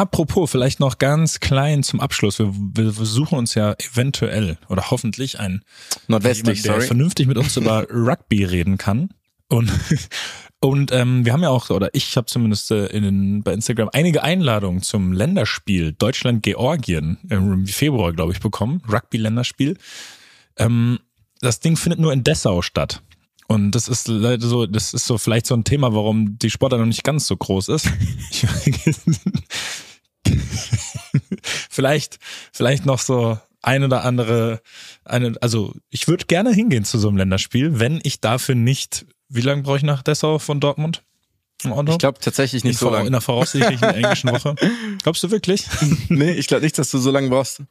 Apropos, 0.00 0.50
vielleicht 0.50 0.80
noch 0.80 0.96
ganz 0.96 1.40
klein 1.40 1.82
zum 1.82 2.00
Abschluss. 2.00 2.38
Wir, 2.38 2.50
wir 2.54 2.90
suchen 3.04 3.36
uns 3.36 3.54
ja 3.54 3.74
eventuell 3.74 4.56
oder 4.70 4.90
hoffentlich 4.90 5.38
einen 5.38 5.62
Nordwestlich, 6.08 6.62
jemand, 6.64 6.80
der 6.80 6.86
vernünftig 6.86 7.26
mit 7.26 7.36
uns 7.36 7.58
über 7.58 7.86
Rugby 7.92 8.44
reden 8.44 8.78
kann. 8.78 9.10
Und, 9.48 9.70
und 10.60 10.90
ähm, 10.90 11.26
wir 11.26 11.34
haben 11.34 11.42
ja 11.42 11.50
auch, 11.50 11.68
oder 11.68 11.90
ich 11.92 12.16
habe 12.16 12.24
zumindest 12.28 12.70
äh, 12.70 12.86
in, 12.86 13.02
den- 13.02 13.42
bei 13.42 13.52
Instagram 13.52 13.90
einige 13.92 14.22
Einladungen 14.22 14.80
zum 14.80 15.12
Länderspiel 15.12 15.92
Deutschland-Georgien 15.92 17.18
im 17.28 17.66
Februar, 17.66 18.14
glaube 18.14 18.32
ich, 18.32 18.40
bekommen. 18.40 18.80
Rugby-Länderspiel. 18.90 19.76
Ähm, 20.56 20.98
das 21.42 21.60
Ding 21.60 21.76
findet 21.76 22.00
nur 22.00 22.14
in 22.14 22.24
Dessau 22.24 22.62
statt. 22.62 23.02
Und 23.48 23.72
das 23.72 23.86
ist 23.86 24.08
leider 24.08 24.46
so, 24.46 24.64
das 24.64 24.94
ist 24.94 25.04
so 25.04 25.18
vielleicht 25.18 25.44
so 25.44 25.54
ein 25.54 25.64
Thema, 25.64 25.92
warum 25.92 26.38
die 26.38 26.48
Sportart 26.48 26.80
noch 26.80 26.86
nicht 26.86 27.04
ganz 27.04 27.26
so 27.26 27.36
groß 27.36 27.68
ist. 27.68 27.86
Ich, 30.30 31.40
vielleicht, 31.70 32.18
vielleicht 32.52 32.86
noch 32.86 32.98
so 33.00 33.38
ein 33.62 33.84
oder 33.84 34.04
andere, 34.04 34.62
eine, 35.04 35.36
also 35.40 35.74
ich 35.90 36.08
würde 36.08 36.26
gerne 36.26 36.52
hingehen 36.52 36.84
zu 36.84 36.98
so 36.98 37.08
einem 37.08 37.18
Länderspiel, 37.18 37.78
wenn 37.78 38.00
ich 38.02 38.20
dafür 38.20 38.54
nicht, 38.54 39.06
wie 39.28 39.42
lange 39.42 39.62
brauche 39.62 39.76
ich 39.76 39.82
nach 39.82 40.02
Dessau 40.02 40.38
von 40.38 40.60
Dortmund? 40.60 41.02
Ich 41.62 41.98
glaube 41.98 42.18
tatsächlich 42.20 42.64
in, 42.64 42.68
nicht 42.70 42.78
so 42.78 42.86
vor- 42.86 42.92
in 42.96 42.98
lange. 43.00 43.10
der 43.10 43.20
voraussichtlichen 43.20 43.90
englischen 43.90 44.30
Woche. 44.30 44.54
Glaubst 45.02 45.22
du 45.22 45.30
wirklich? 45.30 45.66
nee, 46.08 46.32
ich 46.32 46.46
glaube 46.46 46.62
nicht, 46.64 46.78
dass 46.78 46.90
du 46.90 46.98
so 46.98 47.10
lange 47.10 47.28
brauchst. 47.28 47.62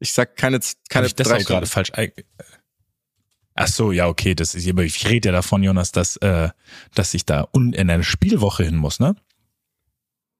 Ich 0.00 0.12
sag 0.12 0.36
keine, 0.36 0.58
keine 0.88 1.06
ich 1.06 1.14
Dessau 1.14 1.34
drei 1.36 1.42
gerade 1.44 1.66
falsch 1.66 1.92
Ach 3.54 3.66
so, 3.66 3.90
ja, 3.90 4.06
okay, 4.06 4.34
das 4.36 4.54
ist, 4.54 4.68
aber 4.68 4.84
ich 4.84 5.08
rede 5.08 5.28
ja 5.28 5.32
davon, 5.32 5.64
Jonas, 5.64 5.90
dass, 5.90 6.16
äh, 6.18 6.50
dass 6.94 7.14
ich 7.14 7.24
da 7.24 7.48
in 7.52 7.74
eine 7.74 8.04
Spielwoche 8.04 8.64
hin 8.64 8.76
muss, 8.76 9.00
ne? 9.00 9.16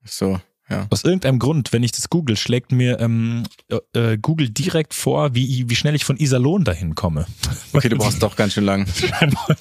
So, 0.05 0.41
Ja. 0.71 0.87
Aus 0.91 1.03
irgendeinem 1.03 1.39
Grund, 1.39 1.73
wenn 1.73 1.83
ich 1.83 1.93
das 1.93 2.11
google, 2.11 2.37
schlägt 2.37 2.73
mir 2.73 3.01
ähm, 3.01 3.45
äh, 3.69 4.13
äh, 4.13 4.19
Google 4.19 4.51
direkt 4.51 4.93
vor, 4.93 5.35
wie, 5.35 5.69
wie 5.71 5.77
schnell 5.77 5.95
ich 5.95 6.05
von 6.05 6.19
Iserlohn 6.19 6.65
dahin 6.65 6.95
komme. 6.95 7.27
Okay, 7.73 7.89
du 7.89 7.97
brauchst 7.97 8.23
doch 8.23 8.35
ganz 8.35 8.55
schön 8.55 8.65
lang. 8.65 8.87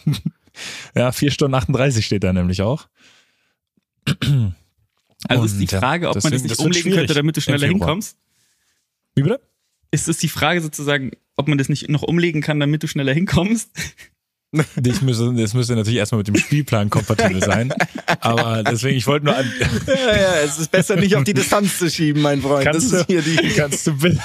ja, 0.96 1.12
4 1.12 1.32
Stunden 1.32 1.56
38 1.56 2.06
steht 2.06 2.24
da 2.24 2.34
nämlich 2.34 2.62
auch. 2.62 2.88
Also 5.28 5.46
ist 5.46 5.60
die 5.60 5.64
Und, 5.64 5.80
Frage, 5.80 6.10
ob 6.10 6.16
man 6.16 6.22
das 6.24 6.32
deswegen, 6.32 6.44
nicht 6.44 6.60
das 6.60 6.66
umlegen 6.66 6.92
könnte, 6.94 7.14
damit 7.14 7.38
du 7.38 7.42
schneller 7.42 7.68
hinkommst? 7.68 8.18
Wie 9.16 9.24
bitte? 9.24 9.42
Ist 9.92 10.08
es 10.08 10.18
die 10.18 10.30
Frage 10.30 10.62
sozusagen, 10.62 11.12
ob 11.36 11.48
man 11.48 11.58
das 11.58 11.70
nicht 11.70 11.90
noch 11.90 12.04
umlegen 12.04 12.42
kann, 12.42 12.60
damit 12.60 12.84
du 12.84 12.88
schneller 12.88 13.14
hinkommst? 13.14 13.72
Ich 14.84 15.02
müsste, 15.02 15.34
das 15.34 15.54
müsste 15.54 15.76
natürlich 15.76 15.98
erstmal 15.98 16.20
mit 16.20 16.28
dem 16.28 16.38
Spielplan 16.38 16.90
kompatibel 16.90 17.44
sein. 17.44 17.74
Aber 18.22 18.64
deswegen, 18.64 18.98
ich 18.98 19.06
wollte 19.08 19.26
nur 19.26 19.36
an, 19.36 19.52
Ja, 19.88 20.16
ja, 20.16 20.36
es 20.44 20.58
ist 20.60 20.72
besser 20.72 20.96
nicht 20.96 21.16
auf 21.16 21.24
die 21.24 21.34
Distanz 21.34 21.78
zu 21.78 21.90
schieben, 21.90 22.22
mein 22.22 22.42
Freund. 22.42 22.64
Kannst 22.64 22.94
das 22.94 23.02
ist 23.02 23.10
du, 23.10 23.14
hier 23.14 23.22
die. 23.22 23.50
kannst 23.56 23.86
du 23.88 23.98
bitte, 23.98 24.20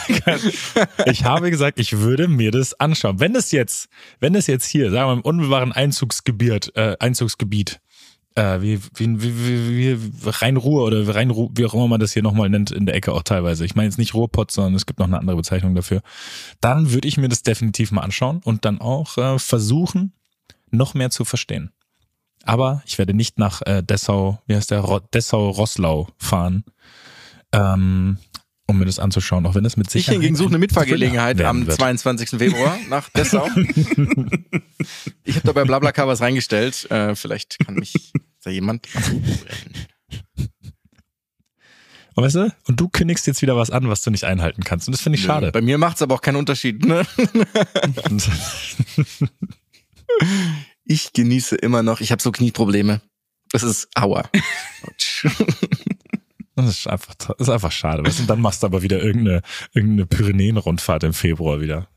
ich 1.07 1.25
habe 1.25 1.51
gesagt, 1.51 1.79
ich 1.81 1.99
würde 1.99 2.29
mir 2.29 2.51
das 2.51 2.79
anschauen. 2.79 3.21
Wenn 3.21 3.33
das 3.33 3.51
jetzt, 3.53 3.89
wenn 4.21 4.33
das 4.33 4.47
jetzt 4.47 4.67
hier, 4.67 4.91
sagen 4.91 5.03
wir 5.03 5.07
mal, 5.07 5.13
im 5.15 5.21
unmittelbaren 5.23 5.73
Einzugsgebiet, 5.73 6.73
äh, 6.77 6.97
Einzugsgebiet, 7.01 7.81
äh, 8.35 8.61
wie, 8.61 8.81
wie, 8.95 9.23
wie, 9.23 9.39
wie, 9.39 10.03
wie 10.03 10.29
Rhein-Ruhr 10.29 10.85
oder 10.85 11.15
Rhein-Ruhr, 11.15 11.51
wie 11.55 11.67
auch 11.67 11.75
immer 11.75 11.89
man 11.89 12.01
das 12.01 12.13
hier 12.13 12.23
nochmal 12.23 12.49
nennt, 12.49 12.71
in 12.71 12.87
der 12.87 12.95
Ecke 12.95 13.13
auch 13.13 13.23
teilweise. 13.23 13.65
Ich 13.65 13.75
meine 13.75 13.89
jetzt 13.89 13.99
nicht 13.99 14.15
Ruhrpott, 14.15 14.51
sondern 14.51 14.75
es 14.75 14.87
gibt 14.87 14.99
noch 14.99 15.07
eine 15.07 15.19
andere 15.19 15.37
Bezeichnung 15.37 15.75
dafür. 15.75 16.03
Dann 16.61 16.93
würde 16.93 17.09
ich 17.09 17.17
mir 17.17 17.29
das 17.29 17.43
definitiv 17.43 17.93
mal 17.93 18.03
anschauen 18.03 18.41
und 18.45 18.65
dann 18.65 18.81
auch 18.81 19.19
äh, 19.19 19.39
versuchen, 19.39 20.13
noch 20.71 20.95
mehr 20.95 21.11
zu 21.11 21.25
verstehen. 21.25 21.71
Aber 22.45 22.83
ich 22.87 22.99
werde 22.99 23.15
nicht 23.15 23.39
nach 23.39 23.63
äh, 23.63 23.83
Dessau, 23.83 24.41
wie 24.47 24.57
heißt 24.57 24.71
der, 24.71 24.81
Ro 24.81 25.01
Dessau-Rosslau 25.01 26.09
fahren, 26.19 26.65
ähm, 27.53 28.19
um 28.73 28.79
mir 28.79 28.85
das 28.87 28.99
anzuschauen, 28.99 29.47
auch 29.47 29.55
wenn 29.55 29.65
das 29.65 29.77
mit 29.77 29.87
Ich 29.87 29.93
Sicherheit 29.93 30.15
hingegen 30.15 30.37
suche 30.37 30.49
eine 30.49 30.59
Mitfahrgelegenheit 30.59 31.41
am 31.41 31.59
werden 31.59 31.67
wird. 31.69 31.77
22. 31.77 32.31
Februar 32.31 32.77
nach 32.89 33.09
Dessau. 33.11 33.49
ich 35.25 35.37
habe 35.37 35.47
da 35.47 35.53
bei 35.53 35.65
BlaBlaCar 35.65 36.09
was 36.09 36.21
reingestellt. 36.21 36.91
Äh, 36.91 37.15
vielleicht 37.15 37.59
kann 37.65 37.75
mich 37.77 38.13
da 38.43 38.51
jemand. 38.51 38.89
Und 42.15 42.25
Weißt 42.25 42.35
du? 42.37 42.55
Und 42.69 42.79
du 42.79 42.89
kündigst 42.89 43.27
jetzt 43.27 43.41
wieder 43.41 43.57
was 43.57 43.71
an, 43.71 43.89
was 43.89 44.03
du 44.03 44.11
nicht 44.11 44.25
einhalten 44.25 44.65
kannst. 44.65 44.87
Und 44.87 44.93
das 44.93 45.01
finde 45.01 45.19
ich 45.19 45.25
schade. 45.25 45.51
Bei 45.51 45.63
mir 45.63 45.79
macht's 45.79 46.03
aber 46.03 46.15
auch 46.15 46.21
keinen 46.21 46.37
Unterschied. 46.37 46.85
Ne? 46.85 47.07
Ich 50.85 51.13
genieße 51.13 51.57
immer 51.57 51.83
noch. 51.83 52.01
Ich 52.01 52.13
habe 52.13 52.21
so 52.21 52.33
Knieprobleme. 52.33 53.01
Das 53.51 53.63
ist 53.63 53.89
aua. 53.95 54.29
Das 56.55 56.67
ist 56.67 56.87
einfach, 56.87 57.15
das 57.15 57.37
ist 57.39 57.49
einfach 57.49 57.73
schade. 57.73 58.03
Und 58.03 58.29
dann 58.31 58.41
machst 58.41 58.63
du 58.63 58.67
aber 58.67 58.83
wieder 58.83 59.03
irgendeine, 59.03 59.41
irgendeine 59.73 60.07
Pyrenäen-Rundfahrt 60.07 61.03
im 61.05 61.15
Februar 61.15 61.61
wieder. 61.61 61.89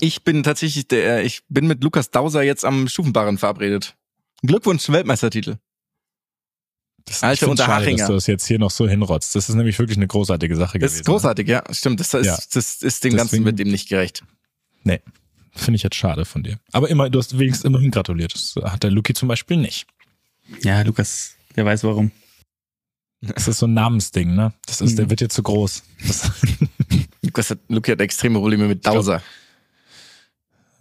Ich 0.00 0.22
bin 0.24 0.42
tatsächlich 0.42 0.86
der, 0.88 1.24
ich 1.24 1.42
bin 1.48 1.66
mit 1.66 1.82
Lukas 1.82 2.10
Dauser 2.10 2.42
jetzt 2.42 2.64
am 2.64 2.88
Stufenbarren 2.88 3.38
verabredet. 3.38 3.96
Glückwunsch 4.42 4.82
zum 4.82 4.94
Weltmeistertitel. 4.94 5.56
Das, 7.06 7.22
Alter 7.22 7.32
ich 7.34 7.38
find's 7.48 7.60
schade, 7.60 7.72
Unterhachinger. 7.72 7.98
dass 7.98 8.06
du 8.08 8.12
das 8.14 8.26
jetzt 8.26 8.46
hier 8.46 8.58
noch 8.58 8.70
so 8.70 8.88
hinrotzt. 8.88 9.34
Das 9.34 9.48
ist 9.48 9.54
nämlich 9.54 9.78
wirklich 9.78 9.96
eine 9.96 10.08
großartige 10.08 10.56
Sache 10.56 10.78
Das 10.78 10.90
gewesen. 10.90 11.00
ist 11.02 11.06
großartig, 11.06 11.48
ja. 11.48 11.62
Stimmt, 11.70 12.00
das 12.00 12.12
ist, 12.12 12.26
Ja. 12.26 12.36
das 12.52 12.82
ist 12.82 13.04
dem 13.04 13.12
Ganzen 13.16 13.30
Deswegen- 13.30 13.44
mit 13.44 13.58
dem 13.58 13.68
nicht 13.70 13.88
gerecht. 13.88 14.24
Nee, 14.82 15.00
finde 15.54 15.76
ich 15.76 15.82
jetzt 15.84 15.96
schade 15.96 16.24
von 16.24 16.42
dir. 16.42 16.58
Aber 16.72 16.90
immer, 16.90 17.08
du 17.08 17.18
hast 17.18 17.38
wenigstens 17.38 17.64
immerhin 17.64 17.90
gratuliert. 17.92 18.34
Das 18.34 18.56
hat 18.70 18.82
der 18.82 18.90
Luki 18.90 19.14
zum 19.14 19.28
Beispiel 19.28 19.56
nicht. 19.56 19.86
Ja, 20.62 20.82
Lukas, 20.82 21.36
der 21.54 21.64
weiß 21.64 21.84
warum. 21.84 22.10
Das 23.34 23.48
ist 23.48 23.58
so 23.58 23.66
ein 23.66 23.74
Namensding, 23.74 24.34
ne? 24.34 24.52
Das 24.66 24.80
ist, 24.80 24.96
der 24.98 25.06
Mhm. 25.06 25.10
wird 25.10 25.20
jetzt 25.20 25.34
zu 25.34 25.42
groß. 25.42 25.82
Das, 26.06 26.30
Lukas 27.22 27.50
hat, 27.50 27.58
Luki 27.68 27.90
hat 27.92 28.00
extreme 28.00 28.38
Probleme 28.38 28.66
mit 28.68 28.86
Dauser. 28.86 29.22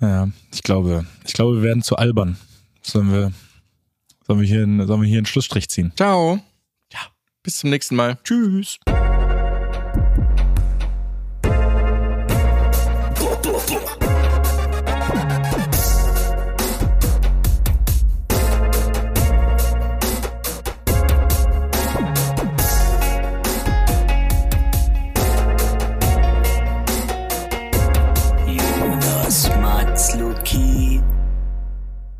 ja, 0.01 0.29
ich 0.53 0.63
glaube, 0.63 1.05
ich 1.25 1.33
glaube, 1.33 1.57
wir 1.57 1.63
werden 1.63 1.81
zu 1.83 1.95
albern. 1.97 2.37
Sollen 2.81 3.11
wir, 3.11 3.31
sollen 4.27 4.39
wir 4.41 4.47
hier, 4.47 4.63
einen, 4.63 4.85
sollen 4.85 5.01
wir 5.01 5.07
hier 5.09 5.17
einen 5.17 5.25
Schlussstrich 5.25 5.69
ziehen? 5.69 5.91
Ciao. 5.95 6.39
Ja, 6.93 6.99
bis 7.43 7.57
zum 7.57 7.69
nächsten 7.71 7.95
Mal. 7.95 8.17
Tschüss. 8.23 8.77